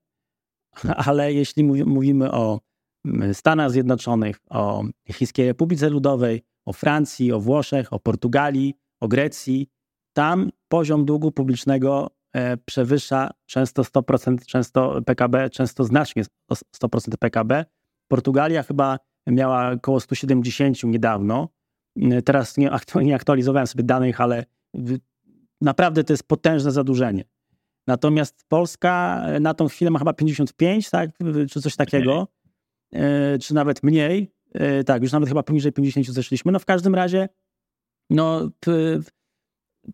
ale 1.06 1.32
jeśli 1.32 1.64
mówimy 1.64 2.32
o 2.32 2.60
Stanach 3.32 3.70
Zjednoczonych, 3.70 4.36
o 4.50 4.84
Chińskiej 5.12 5.46
Republice 5.46 5.90
Ludowej, 5.90 6.42
o 6.66 6.72
Francji, 6.72 7.32
o 7.32 7.40
Włoszech, 7.40 7.92
o 7.92 8.00
Portugalii, 8.00 8.74
o 9.00 9.08
Grecji, 9.08 9.68
tam 10.12 10.50
poziom 10.68 11.04
długu 11.04 11.32
publicznego 11.32 12.10
e, 12.32 12.56
przewyższa 12.56 13.30
często 13.46 13.82
100%, 13.82 14.46
często 14.46 15.02
PKB, 15.06 15.50
często 15.50 15.84
znacznie 15.84 16.24
100% 16.82 17.16
PKB. 17.18 17.64
Portugalia 18.08 18.62
chyba 18.62 18.98
miała 19.26 19.70
około 19.70 20.00
170 20.00 20.84
niedawno. 20.84 21.48
E, 22.00 22.22
teraz 22.22 22.56
nie, 22.56 22.70
nie 22.94 23.14
aktualizowałem 23.14 23.66
sobie 23.66 23.84
danych, 23.84 24.20
ale 24.20 24.44
naprawdę 25.60 26.04
to 26.04 26.12
jest 26.12 26.28
potężne 26.28 26.70
zadłużenie. 26.70 27.24
Natomiast 27.86 28.44
Polska 28.48 29.22
e, 29.26 29.40
na 29.40 29.54
tą 29.54 29.68
chwilę 29.68 29.90
ma 29.90 29.98
chyba 29.98 30.12
55, 30.12 30.90
tak? 30.90 31.10
czy 31.50 31.60
coś 31.60 31.76
takiego. 31.76 32.28
E, 32.94 33.38
czy 33.38 33.54
nawet 33.54 33.82
mniej. 33.82 34.32
E, 34.54 34.84
tak, 34.84 35.02
już 35.02 35.12
nawet 35.12 35.28
chyba 35.28 35.42
poniżej 35.42 35.72
50 35.72 36.06
zeszliśmy. 36.06 36.52
No 36.52 36.58
w 36.58 36.64
każdym 36.64 36.94
razie, 36.94 37.28
no 38.10 38.50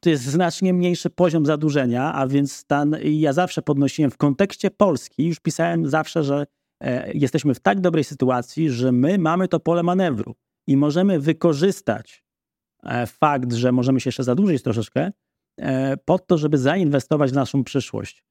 to 0.01 0.11
jest 0.11 0.25
znacznie 0.25 0.73
mniejszy 0.73 1.11
poziom 1.11 1.47
zadłużenia, 1.47 2.13
a 2.13 2.27
więc 2.27 2.53
stan, 2.53 2.97
ja 3.03 3.33
zawsze 3.33 3.63
podnosiłem 3.63 4.11
w 4.11 4.17
kontekście 4.17 4.71
Polski, 4.71 5.27
już 5.27 5.41
pisałem 5.41 5.87
zawsze, 5.87 6.23
że 6.23 6.47
e, 6.81 7.13
jesteśmy 7.13 7.55
w 7.55 7.61
tak 7.61 7.81
dobrej 7.81 8.05
sytuacji, 8.05 8.71
że 8.71 8.93
my 8.93 9.19
mamy 9.19 9.49
to 9.49 9.61
pole 9.61 9.83
manewru 9.83 10.35
i 10.67 10.77
możemy 10.77 11.21
wykorzystać 11.21 12.27
fakt, 13.07 13.53
że 13.53 13.73
możemy 13.73 14.01
się 14.01 14.09
jeszcze 14.09 14.25
zadłużyć 14.25 14.63
troszeczkę, 14.63 15.11
po 16.05 16.19
to, 16.19 16.39
żeby 16.39 16.59
zainwestować 16.59 17.31
w 17.31 17.35
naszą 17.35 17.65
przyszłość. 17.65 18.25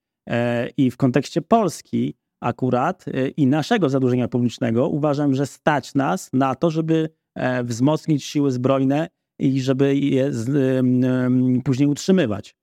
I 0.77 0.91
w 0.91 0.97
kontekście 0.97 1.41
Polski 1.41 2.15
akurat 2.45 3.07
y, 3.07 3.33
i 3.37 3.47
naszego 3.47 3.89
zadłużenia 3.89 4.27
publicznego 4.27 4.89
uważam, 4.89 5.35
że 5.35 5.45
stać 5.45 5.95
nas 5.95 6.29
na 6.33 6.55
to, 6.55 6.71
żeby 6.71 7.09
e, 7.35 7.63
wzmocnić 7.63 8.23
siły 8.23 8.51
zbrojne 8.51 9.07
i 9.39 9.61
żeby 9.61 9.95
je 9.95 10.31
później 11.63 11.87
utrzymywać. 11.87 12.55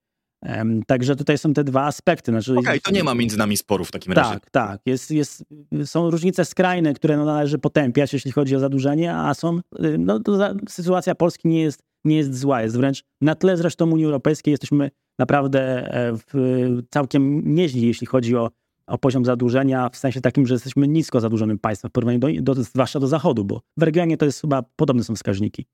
Także 0.86 1.16
tutaj 1.16 1.38
są 1.38 1.54
te 1.54 1.64
dwa 1.64 1.82
aspekty. 1.82 2.32
Znaczy, 2.32 2.52
Okej, 2.52 2.62
okay, 2.62 2.80
to 2.80 2.90
nie 2.90 3.04
ma 3.04 3.14
między 3.14 3.38
nami 3.38 3.56
sporów 3.56 3.88
w 3.88 3.90
takim 3.90 4.12
razie. 4.12 4.30
Tak, 4.30 4.50
tak. 4.50 4.80
Jest, 4.86 5.10
jest, 5.10 5.44
są 5.84 6.10
różnice 6.10 6.44
skrajne, 6.44 6.94
które 6.94 7.16
no 7.16 7.24
należy 7.24 7.59
potępiać, 7.59 8.12
jeśli 8.12 8.32
chodzi 8.32 8.56
o 8.56 8.60
zadłużenie, 8.60 9.14
a 9.14 9.34
są, 9.34 9.59
y, 9.59 9.98
no, 9.98 10.20
to 10.20 10.54
sytuacja 10.68 11.14
Polski 11.14 11.48
nie 11.48 11.62
jest, 11.62 11.82
nie 12.04 12.16
jest 12.16 12.38
zła, 12.38 12.62
jest 12.62 12.76
wręcz 12.76 13.04
na 13.20 13.34
tle 13.34 13.56
zresztą 13.56 13.90
Unii 13.90 14.04
Europejskiej 14.04 14.52
jesteśmy 14.52 14.90
naprawdę 15.18 15.60
e, 15.94 16.12
w, 16.16 16.82
całkiem 16.90 17.54
nieźli, 17.54 17.86
jeśli 17.86 18.06
chodzi 18.06 18.36
o 18.36 18.50
o 18.93 18.98
poziom 18.98 19.24
zadłużenia 19.24 19.89
w 19.89 19.97
sensie 19.97 20.20
takim, 20.20 20.47
że 20.47 20.55
jesteśmy 20.55 20.89
nisko 20.89 21.20
zadłużonym 21.20 21.59
państwem 21.59 21.89
w 21.89 21.93
porównaniu 21.93 22.19
do, 22.43 22.55
do, 22.55 22.62
zwłaszcza 22.62 23.01
do 23.01 23.09
Zachodu, 23.09 23.44
bo 23.44 23.62
w 23.77 23.82
regionie 23.82 24.16
to 24.16 24.24
jest 24.24 24.40
chyba 24.40 24.62
podobne 24.77 25.05
są 25.05 25.14
wskaźniki. 25.14 25.66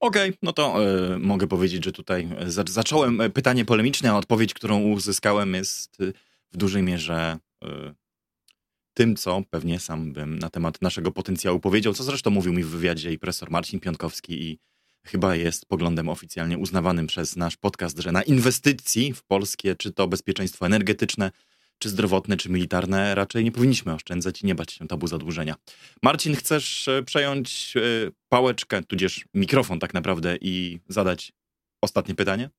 Okej, 0.00 0.28
okay, 0.28 0.38
no 0.42 0.52
to 0.52 0.92
y, 1.14 1.18
mogę 1.18 1.46
powiedzieć, 1.46 1.84
że 1.84 1.92
tutaj 1.92 2.28
za, 2.46 2.64
zacząłem 2.68 3.20
e, 3.20 3.30
pytanie 3.30 3.64
polemiczne, 3.64 4.10
a 4.10 4.16
odpowiedź, 4.16 4.54
którą 4.54 4.82
uzyskałem 4.82 5.54
jest 5.54 6.00
y, 6.00 6.12
w 6.52 6.56
dużej 6.56 6.82
mierze 6.82 7.38
y, 7.64 7.68
tym, 8.94 9.16
co 9.16 9.42
pewnie 9.50 9.80
sam 9.80 10.12
bym 10.12 10.38
na 10.38 10.50
temat 10.50 10.82
naszego 10.82 11.12
potencjału 11.12 11.60
powiedział, 11.60 11.94
co 11.94 12.04
zresztą 12.04 12.30
mówił 12.30 12.52
mi 12.52 12.64
w 12.64 12.68
wywiadzie 12.68 13.12
i 13.12 13.18
profesor 13.18 13.50
Marcin 13.50 13.80
Piątkowski 13.80 14.42
i 14.42 14.58
chyba 15.04 15.36
jest 15.36 15.66
poglądem 15.66 16.08
oficjalnie 16.08 16.58
uznawanym 16.58 17.06
przez 17.06 17.36
nasz 17.36 17.56
podcast, 17.56 17.98
że 17.98 18.12
na 18.12 18.22
inwestycji 18.22 19.12
w 19.12 19.22
polskie, 19.22 19.76
czy 19.76 19.92
to 19.92 20.08
bezpieczeństwo 20.08 20.66
energetyczne, 20.66 21.30
czy 21.82 21.88
zdrowotne, 21.88 22.36
czy 22.36 22.50
militarne, 22.50 23.14
raczej 23.14 23.44
nie 23.44 23.52
powinniśmy 23.52 23.94
oszczędzać 23.94 24.42
i 24.42 24.46
nie 24.46 24.54
bać 24.54 24.72
się 24.72 24.88
tabu 24.88 25.06
zadłużenia. 25.06 25.54
Marcin, 26.02 26.36
chcesz 26.36 26.88
e, 26.88 27.02
przejąć 27.02 27.74
e, 27.76 27.80
pałeczkę, 28.28 28.82
tudzież 28.82 29.24
mikrofon 29.34 29.78
tak 29.78 29.94
naprawdę 29.94 30.36
i 30.40 30.80
zadać 30.88 31.32
ostatnie 31.84 32.14
pytanie? 32.14 32.50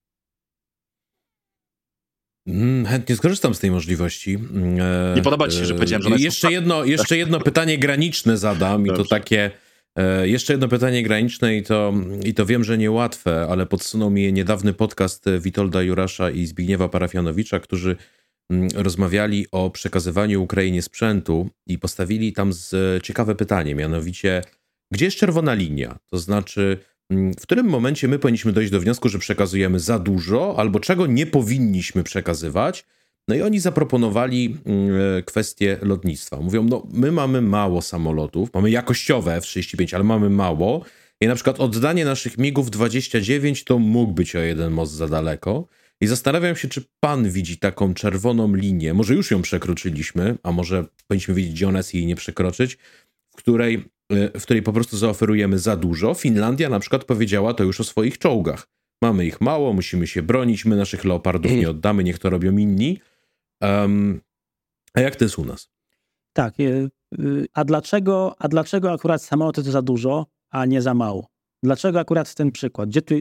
Mm, 2.48 2.86
chętnie 2.86 3.16
skorzystam 3.16 3.56
z 3.56 3.60
tej 3.60 3.72
możliwości. 3.72 4.36
Mm, 4.36 4.82
e, 4.82 5.16
nie 5.16 5.22
podoba 5.22 5.48
ci 5.48 5.58
się, 5.58 5.66
że 5.66 5.76
powiedziałem, 5.76 6.04
że 6.04 6.24
jeszcze 6.24 6.52
jedno, 6.52 6.86
jeszcze 6.86 7.18
jedno 7.18 7.40
pytanie 7.40 7.78
graniczne 7.78 8.38
zadam 8.38 8.84
Dobrze. 8.84 9.02
i 9.02 9.04
to 9.06 9.10
takie 9.10 9.52
jeszcze 10.24 10.54
jedno 10.54 10.68
pytanie 10.68 11.04
graniczne 11.04 11.56
i 11.56 11.64
to, 11.64 11.94
i 12.24 12.34
to 12.34 12.46
wiem, 12.46 12.64
że 12.64 12.78
niełatwe, 12.78 13.48
ale 13.50 13.66
podsunął 13.66 14.10
mi 14.10 14.34
niedawny 14.34 14.74
podcast 14.74 15.26
Witolda 15.40 15.82
Jurasza 15.82 16.32
i 16.32 16.46
Zbigniewa 16.46 16.90
Parafianowicza, 16.90 17.60
którzy 17.60 17.96
rozmawiali 18.76 19.46
o 19.52 19.70
przekazywaniu 19.70 20.44
Ukrainie 20.44 20.82
sprzętu 20.82 21.50
i 21.68 21.78
postawili 21.78 22.34
tam 22.34 22.52
ciekawe 23.04 23.36
pytanie, 23.36 23.76
mianowicie, 23.76 24.42
gdzie 24.92 25.06
jest 25.06 25.18
czerwona 25.18 25.54
linia? 25.54 25.98
To 26.10 26.20
znaczy, 26.20 26.78
mm, 27.10 27.34
w 27.34 27.42
którym 27.42 27.66
momencie 27.66 28.08
my 28.08 28.20
powinniśmy 28.20 28.52
dojść 28.52 28.72
do 28.72 28.80
wniosku, 28.80 29.10
że 29.10 29.20
przekazujemy 29.20 29.80
za 29.80 30.00
dużo, 30.00 30.56
albo 30.58 30.80
czego 30.80 31.08
nie 31.08 31.26
powinniśmy 31.26 32.04
przekazywać? 32.04 32.86
No 33.28 33.36
i 33.36 33.42
oni 33.42 33.60
zaproponowali 33.60 34.58
mm, 34.66 35.24
kwestię 35.24 35.78
lotnictwa. 35.82 36.38
Mówią, 36.38 36.64
no 36.64 36.88
my 36.92 37.12
mamy 37.12 37.42
mało 37.42 37.82
samolotów, 37.82 38.50
mamy 38.54 38.70
jakościowe 38.72 39.36
F-35, 39.36 39.96
ale 39.96 40.04
mamy 40.04 40.30
mało. 40.30 40.86
I 41.22 41.28
na 41.28 41.36
przykład 41.36 41.60
oddanie 41.60 42.06
naszych 42.06 42.38
MIGów 42.38 42.72
29 42.72 43.64
to 43.64 43.80
mógł 43.80 44.14
być 44.14 44.36
o 44.36 44.40
jeden 44.40 44.74
most 44.74 44.94
za 44.94 45.08
daleko. 45.08 45.68
I 46.04 46.08
zastanawiam 46.08 46.56
się, 46.56 46.68
czy 46.68 46.84
pan 47.00 47.30
widzi 47.30 47.58
taką 47.58 47.94
czerwoną 47.94 48.56
linię, 48.56 48.94
może 48.94 49.14
już 49.14 49.32
ją 49.32 49.42
przekroczyliśmy, 49.42 50.38
a 50.44 50.52
może 50.52 50.86
powinniśmy 51.08 51.34
wiedzieć, 51.34 51.54
gdzie 51.54 51.68
ona 51.68 51.80
jest 51.80 51.94
i 51.94 51.98
jej 51.98 52.06
nie 52.06 52.16
przekroczyć, 52.16 52.78
w 53.32 53.36
której, 53.36 53.90
e, 54.10 54.40
w 54.40 54.44
której 54.44 54.64
po 54.64 54.74
prostu 54.74 54.98
zaoferujemy 54.98 55.60
za 55.60 55.76
dużo. 55.76 56.14
Finlandia 56.14 56.70
na 56.70 56.80
przykład 56.80 57.04
powiedziała 57.04 57.54
to 57.54 57.64
już 57.64 57.80
o 57.80 57.84
swoich 57.84 58.18
czołgach. 58.18 58.68
Mamy 59.02 59.26
ich 59.26 59.42
mało, 59.42 59.74
musimy 59.74 60.08
się 60.08 60.24
bronić, 60.24 60.66
my 60.66 60.76
naszych 60.76 61.06
leopardów 61.06 61.52
nie 61.52 61.70
oddamy, 61.70 62.04
niech 62.04 62.20
to 62.20 62.30
robią 62.30 62.58
inni. 62.58 63.00
Um, 63.62 64.22
a 64.94 65.02
jak 65.02 65.16
to 65.16 65.26
jest 65.26 65.40
u 65.40 65.46
nas? 65.46 65.70
Tak. 66.34 66.60
Y, 66.60 66.90
y, 67.20 67.48
a 67.54 67.66
dlaczego, 67.66 68.36
a 68.40 68.48
dlaczego 68.48 68.92
akurat 68.92 69.24
samoloty 69.24 69.64
to 69.64 69.72
za 69.72 69.82
dużo, 69.82 70.26
a 70.50 70.66
nie 70.66 70.82
za 70.82 70.94
mało? 70.94 71.28
Dlaczego 71.64 72.00
akurat 72.00 72.36
ten 72.36 72.52
przykład? 72.52 72.90
Gdzie 72.90 73.02
tu, 73.02 73.16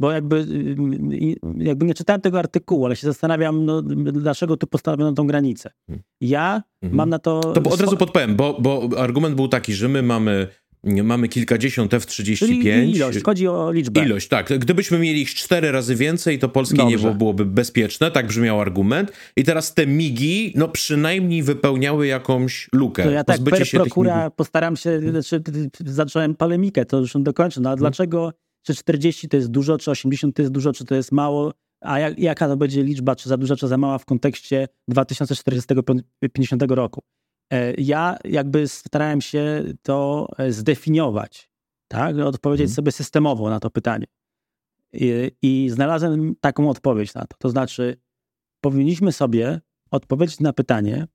bo 0.00 0.12
jakby, 0.12 0.36
y, 0.36 1.36
jakby 1.56 1.86
nie 1.86 1.94
czytałem 1.94 2.20
tego 2.20 2.38
artykułu, 2.38 2.86
ale 2.86 2.96
się 2.96 3.06
zastanawiam, 3.06 3.64
no, 3.64 3.82
dlaczego 4.12 4.56
tu 4.56 4.66
postawiono 4.66 5.12
tą 5.12 5.26
granicę. 5.26 5.70
Hmm. 5.86 6.04
Ja 6.20 6.62
mhm. 6.82 6.96
mam 6.96 7.10
na 7.10 7.18
to... 7.18 7.40
To 7.40 7.70
od 7.70 7.80
razu 7.80 7.96
podpowiem, 7.96 8.36
bo, 8.36 8.56
bo 8.60 8.88
argument 8.96 9.34
był 9.34 9.48
taki, 9.48 9.74
że 9.74 9.88
my 9.88 10.02
mamy 10.02 10.48
Mamy 10.84 11.28
kilkadziesiąt 11.28 11.94
F-35. 11.94 12.38
Czyli 12.38 12.96
ilość, 12.96 13.22
chodzi 13.22 13.48
o 13.48 13.72
liczbę. 13.72 14.04
Ilość, 14.04 14.28
tak. 14.28 14.58
Gdybyśmy 14.58 14.98
mieli 14.98 15.22
ich 15.22 15.34
cztery 15.34 15.72
razy 15.72 15.94
więcej, 15.94 16.38
to 16.38 16.48
polskie 16.48 16.76
Dobrze. 16.76 16.96
niebo 16.96 17.14
byłoby 17.14 17.46
bezpieczne, 17.46 18.10
tak 18.10 18.26
brzmiał 18.26 18.60
argument. 18.60 19.12
I 19.36 19.44
teraz 19.44 19.74
te 19.74 19.86
migi, 19.86 20.52
no 20.56 20.68
przynajmniej 20.68 21.42
wypełniały 21.42 22.06
jakąś 22.06 22.68
lukę. 22.72 23.02
To 23.02 23.10
ja 23.10 23.24
tak, 23.24 23.40
per 23.44 23.70
prokura 23.70 24.30
postaram 24.30 24.76
się, 24.76 25.00
znaczy, 25.10 25.42
zacząłem 25.84 26.34
polemikę, 26.34 26.84
to 26.84 26.98
już 26.98 27.12
dokończę. 27.20 27.60
No 27.60 27.68
a 27.68 27.72
hmm. 27.72 27.80
dlaczego, 27.80 28.32
czy 28.62 28.74
40 28.74 29.28
to 29.28 29.36
jest 29.36 29.50
dużo, 29.50 29.78
czy 29.78 29.90
80 29.90 30.36
to 30.36 30.42
jest 30.42 30.52
dużo, 30.52 30.72
czy 30.72 30.84
to 30.84 30.94
jest 30.94 31.12
mało? 31.12 31.52
A 31.80 31.98
jak, 31.98 32.18
jaka 32.18 32.48
to 32.48 32.56
będzie 32.56 32.82
liczba, 32.82 33.16
czy 33.16 33.28
za 33.28 33.36
duża, 33.36 33.56
czy 33.56 33.68
za 33.68 33.78
mała 33.78 33.98
w 33.98 34.04
kontekście 34.04 34.68
2040-50 34.90 36.02
roku? 36.68 37.02
E, 37.52 37.74
ja 37.74 38.16
jakby 38.24 38.68
starałem 38.68 39.20
się 39.20 39.64
to 39.82 40.28
e, 40.38 40.52
zdefiniować, 40.52 41.50
tak? 41.88 42.18
Odpowiedzieć 42.18 42.66
hmm. 42.66 42.74
sobie 42.74 42.92
systemowo 42.92 43.50
na 43.50 43.60
to 43.60 43.70
pytanie. 43.70 44.06
I, 44.92 45.30
I, 45.42 45.70
znalazłem 45.70 46.34
taką 46.40 46.70
odpowiedź 46.70 47.14
na 47.14 47.26
to. 47.26 47.36
To 47.38 47.48
znaczy, 47.48 47.96
powinniśmy 48.60 49.12
sobie 49.12 49.60
odpowiedzieć 49.90 50.40
na 50.40 50.52
pytanie, 50.52 51.06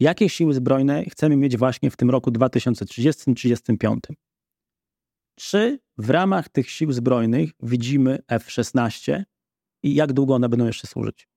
jakie 0.00 0.28
siły 0.28 0.54
zbrojne 0.54 1.04
chcemy 1.04 1.36
mieć 1.36 1.56
właśnie 1.56 1.90
w 1.90 1.96
tym 1.96 2.10
roku 2.10 2.30
2030-35. 2.30 3.98
Czy 5.38 5.78
w 5.98 6.10
ramach 6.10 6.48
tych 6.48 6.70
sił 6.70 6.92
zbrojnych 6.92 7.50
widzimy 7.62 8.18
F-16 8.28 9.22
i 9.82 9.94
jak 9.94 10.12
długo 10.12 10.34
one 10.34 10.48
będą 10.48 10.66
jeszcze 10.66 10.86
służyć? 10.86 11.28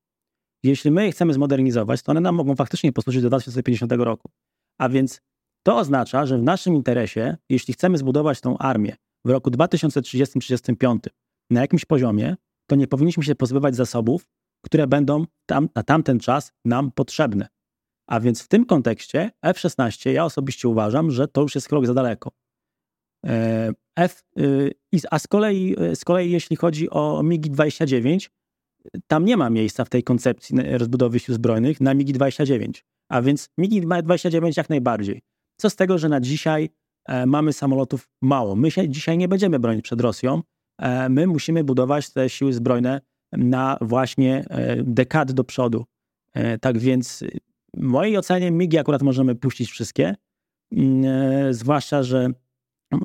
Jeśli 0.64 0.91
my 0.91 1.06
je 1.06 1.11
chcemy 1.11 1.34
zmodernizować, 1.34 2.02
to 2.02 2.11
one 2.11 2.22
nam 2.22 2.36
mogą 2.36 2.56
faktycznie 2.56 2.91
posłużyć 2.91 3.22
do 3.22 3.30
2050 3.30 3.91
roku. 3.91 4.32
A 4.80 4.90
więc 4.90 5.22
to 5.64 5.78
oznacza, 5.78 6.26
że 6.26 6.38
w 6.38 6.44
naszym 6.44 6.76
interesie, 6.76 7.38
jeśli 7.49 7.73
chcemy 7.73 7.98
zbudować 7.98 8.41
tą 8.41 8.57
armię 8.57 8.95
w 9.26 9.30
roku 9.30 9.49
2030-35 9.49 10.98
na 11.49 11.61
jakimś 11.61 11.86
poziomie, 11.86 12.36
to 12.69 12.76
nie 12.76 12.88
powinniśmy 12.88 13.23
się 13.23 13.36
pozbywać 13.36 13.76
zasobów, 13.76 14.26
które 14.61 14.88
będą 14.88 15.26
tam, 15.45 15.69
na 15.76 15.84
tamten 15.84 16.19
czas 16.19 16.52
nam 16.65 16.91
potrzebne. 16.91 17.48
A 18.07 18.19
więc 18.19 18.44
w 18.44 18.48
tym 18.48 18.65
kontekście 18.65 19.32
F-16 19.41 20.10
ja 20.10 20.26
osobiście 20.26 20.68
uważam, 20.68 21.11
że 21.11 21.28
to 21.28 21.41
już 21.41 21.56
jest 21.56 21.69
krok 21.69 21.86
za 21.86 21.94
daleko. 21.94 22.40
E, 23.26 23.73
F, 23.95 24.23
y, 24.39 24.73
a 25.11 25.19
z 25.19 25.27
kolei, 25.27 25.76
z 25.95 26.06
kolei 26.06 26.31
jeśli 26.31 26.56
chodzi 26.56 26.89
o 26.89 27.22
MiG-29, 27.23 28.30
tam 29.07 29.26
nie 29.26 29.38
ma 29.38 29.49
miejsca 29.49 29.85
w 29.85 29.89
tej 29.89 30.03
koncepcji 30.03 30.57
rozbudowy 30.77 31.19
sił 31.19 31.34
zbrojnych 31.35 31.81
na 31.81 31.95
MiG-29. 31.95 32.81
A 33.10 33.22
więc 33.22 33.49
MiG-29 33.57 34.57
jak 34.57 34.69
najbardziej. 34.69 35.22
Co 35.57 35.69
z 35.69 35.76
tego, 35.76 35.98
że 35.98 36.10
na 36.10 36.22
dzisiaj 36.22 36.69
e, 37.06 37.26
mamy 37.26 37.53
samolotów 37.53 38.10
mało. 38.22 38.56
My 38.56 38.72
się 38.72 38.89
dzisiaj 38.89 39.18
nie 39.18 39.27
będziemy 39.27 39.60
bronić 39.60 39.84
przed 39.84 40.02
Rosją. 40.02 40.41
E, 40.77 41.10
my 41.10 41.27
musimy 41.27 41.64
budować 41.64 42.10
te 42.10 42.30
siły 42.30 42.53
zbrojne 42.53 43.02
na 43.31 43.77
właśnie 43.81 44.45
dekady 44.84 45.34
do 45.34 45.43
przodu. 45.43 45.85
Tak 46.61 46.77
więc 46.77 47.23
w 47.73 47.81
mojej 47.81 48.18
ocenie 48.18 48.52
MIGI 48.52 48.77
akurat 48.77 49.02
możemy 49.02 49.35
puścić 49.35 49.72
wszystkie. 49.72 50.15
Mm, 50.72 51.53
zwłaszcza, 51.53 52.03
że 52.03 52.30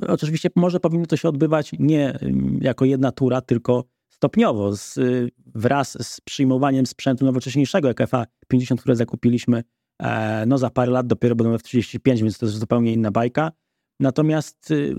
oczywiście 0.07 0.49
może 0.55 0.79
powinno 0.79 1.05
to 1.05 1.17
się 1.17 1.29
odbywać 1.29 1.71
nie 1.79 2.19
mm, 2.19 2.59
jako 2.61 2.85
jedna 2.85 3.11
tura, 3.11 3.41
tylko 3.41 3.83
stopniowo, 4.09 4.75
z, 4.75 4.99
wraz 5.55 6.07
z 6.07 6.21
przyjmowaniem 6.21 6.85
sprzętu 6.85 7.25
nowocześniejszego, 7.25 7.87
jak 7.87 7.99
FA-50, 7.99 8.77
które 8.77 8.95
zakupiliśmy 8.95 9.63
e, 10.01 10.45
no 10.45 10.57
za 10.57 10.69
parę 10.69 10.91
lat 10.91 11.07
dopiero 11.07 11.35
będą 11.35 11.53
F-35, 11.53 12.21
więc 12.21 12.37
to 12.37 12.45
jest 12.45 12.57
zupełnie 12.57 12.93
inna 12.93 13.11
bajka. 13.11 13.51
Natomiast 13.99 14.71
y, 14.71 14.95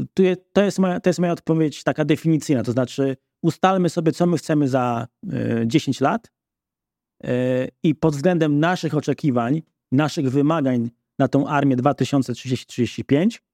to 0.52 0.62
jest, 0.62 0.78
moja, 0.78 1.00
to 1.00 1.08
jest 1.08 1.18
moja 1.18 1.32
odpowiedź 1.32 1.82
taka 1.84 2.04
definicyjna, 2.04 2.62
to 2.62 2.72
znaczy 2.72 3.16
ustalmy 3.42 3.88
sobie, 3.88 4.12
co 4.12 4.26
my 4.26 4.38
chcemy 4.38 4.68
za 4.68 5.06
10 5.66 6.00
y, 6.00 6.04
lat 6.04 6.32
y, 7.24 7.28
i 7.82 7.94
pod 7.94 8.16
względem 8.16 8.60
naszych 8.60 8.94
oczekiwań, 8.94 9.62
naszych 9.92 10.30
wymagań 10.30 10.90
na 11.18 11.28
tą 11.28 11.46
armię 11.46 11.76
2030-35 11.76 13.36
e, 13.36 13.47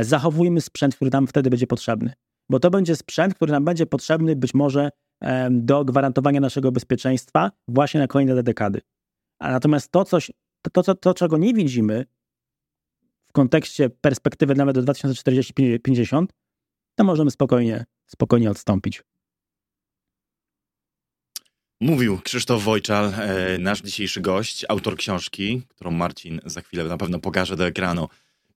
zachowujmy 0.00 0.60
sprzęt, 0.60 0.96
który 0.96 1.10
nam 1.10 1.26
wtedy 1.26 1.50
będzie 1.50 1.66
potrzebny 1.66 2.12
bo 2.50 2.60
to 2.60 2.70
będzie 2.70 2.96
sprzęt, 2.96 3.34
który 3.34 3.52
nam 3.52 3.64
będzie 3.64 3.86
potrzebny 3.86 4.36
być 4.36 4.54
może 4.54 4.90
do 5.50 5.84
gwarantowania 5.84 6.40
naszego 6.40 6.72
bezpieczeństwa 6.72 7.50
właśnie 7.68 8.00
na 8.00 8.06
kolejne 8.06 8.42
dekady. 8.42 8.80
A 9.38 9.50
natomiast 9.50 9.92
to, 9.92 10.04
coś, 10.04 10.30
to, 10.72 10.82
to, 10.82 10.94
to, 10.94 11.14
czego 11.14 11.38
nie 11.38 11.54
widzimy 11.54 12.06
w 13.28 13.32
kontekście 13.32 13.90
perspektywy 13.90 14.54
nawet 14.54 14.78
do 14.78 14.92
2040-50, 14.92 16.26
to 16.94 17.04
możemy 17.04 17.30
spokojnie, 17.30 17.84
spokojnie 18.06 18.50
odstąpić. 18.50 19.02
Mówił 21.80 22.18
Krzysztof 22.18 22.62
Wojczal, 22.62 23.12
e, 23.14 23.58
nasz 23.58 23.82
dzisiejszy 23.82 24.20
gość, 24.20 24.64
autor 24.68 24.96
książki, 24.96 25.62
którą 25.68 25.90
Marcin 25.90 26.40
za 26.44 26.60
chwilę 26.60 26.84
na 26.84 26.96
pewno 26.96 27.18
pokaże 27.18 27.56
do 27.56 27.66
ekranu. 27.66 28.08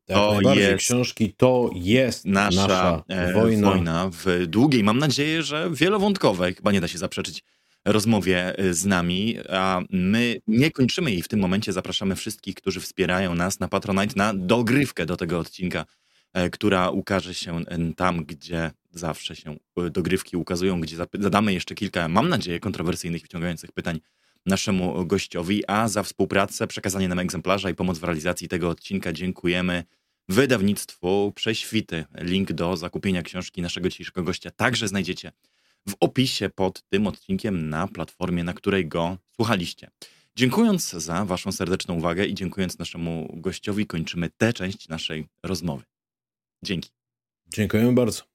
To 0.07 0.55
jest 0.55 0.85
książki, 0.85 1.35
to 1.37 1.71
jest 1.75 2.25
nasza, 2.25 2.61
nasza 2.61 3.03
e, 3.09 3.33
wojna. 3.33 3.71
wojna 3.71 4.11
w 4.13 4.47
długiej, 4.47 4.85
mam 4.85 4.99
nadzieję, 4.99 5.43
że 5.43 5.71
wielowątkowej, 5.71 6.55
chyba 6.55 6.73
nie 6.73 6.81
da 6.81 6.89
się 6.89 6.99
zaprzeczyć 6.99 7.45
rozmowie 7.85 8.59
e, 8.59 8.75
z 8.75 8.87
nami, 8.87 9.37
a 9.51 9.83
my 9.91 10.41
nie 10.47 10.71
kończymy 10.71 11.11
jej 11.11 11.23
w 11.23 11.29
tym 11.29 11.41
momencie. 11.41 11.73
Zapraszamy 11.73 12.17
wszystkich, 12.17 12.55
którzy 12.55 12.81
wspierają 12.81 13.35
nas 13.35 13.61
na 13.61 13.69
Patronite 13.69 14.15
na 14.17 14.35
dogrywkę 14.35 15.07
do 15.07 15.17
tego 15.17 15.39
odcinka, 15.39 15.87
e, 16.33 16.51
która 16.51 16.91
ukaże 16.91 17.35
się 17.35 17.65
tam, 17.97 18.25
gdzie 18.25 18.71
zawsze 18.91 19.37
się 19.37 19.57
dogrywki 19.91 20.37
ukazują, 20.37 20.81
gdzie 20.81 20.97
zadamy 21.19 21.53
jeszcze 21.53 21.75
kilka, 21.75 22.09
mam 22.09 22.29
nadzieję, 22.29 22.61
kontrowersyjnych, 22.61 23.23
wciągających 23.23 23.73
pytań 23.73 24.01
naszemu 24.47 25.07
gościowi, 25.07 25.63
a 25.67 25.89
za 25.89 26.03
współpracę, 26.03 26.67
przekazanie 26.67 27.09
nam 27.09 27.19
egzemplarza 27.19 27.71
i 27.71 27.75
pomoc 27.75 27.99
w 27.99 28.05
realizacji 28.05 28.49
tego 28.49 28.69
odcinka 28.69 29.13
dziękujemy 29.13 29.85
wydawnictwu 30.29 31.33
Prześwity. 31.35 32.05
Link 32.21 32.53
do 32.53 32.77
zakupienia 32.77 33.23
książki 33.23 33.63
naszego 33.63 33.89
dzisiejszego 33.89 34.23
gościa 34.23 34.51
także 34.51 34.89
znajdziecie 34.89 35.33
w 35.89 35.95
opisie 36.01 36.49
pod 36.49 36.83
tym 36.83 37.07
odcinkiem 37.07 37.69
na 37.69 37.89
platformie, 37.89 38.45
na 38.45 38.53
której 38.53 38.89
go 38.89 39.19
słuchaliście. 39.35 39.91
Dziękując 40.37 40.91
za 40.91 41.25
Waszą 41.25 41.53
serdeczną 41.53 41.95
uwagę 41.95 42.27
i 42.27 42.35
dziękując 42.35 42.79
naszemu 42.79 43.35
gościowi, 43.37 43.87
kończymy 43.87 44.31
tę 44.37 44.53
część 44.53 44.89
naszej 44.89 45.27
rozmowy. 45.43 45.85
Dzięki. 46.65 46.91
Dziękujemy 47.47 47.93
bardzo. 47.93 48.32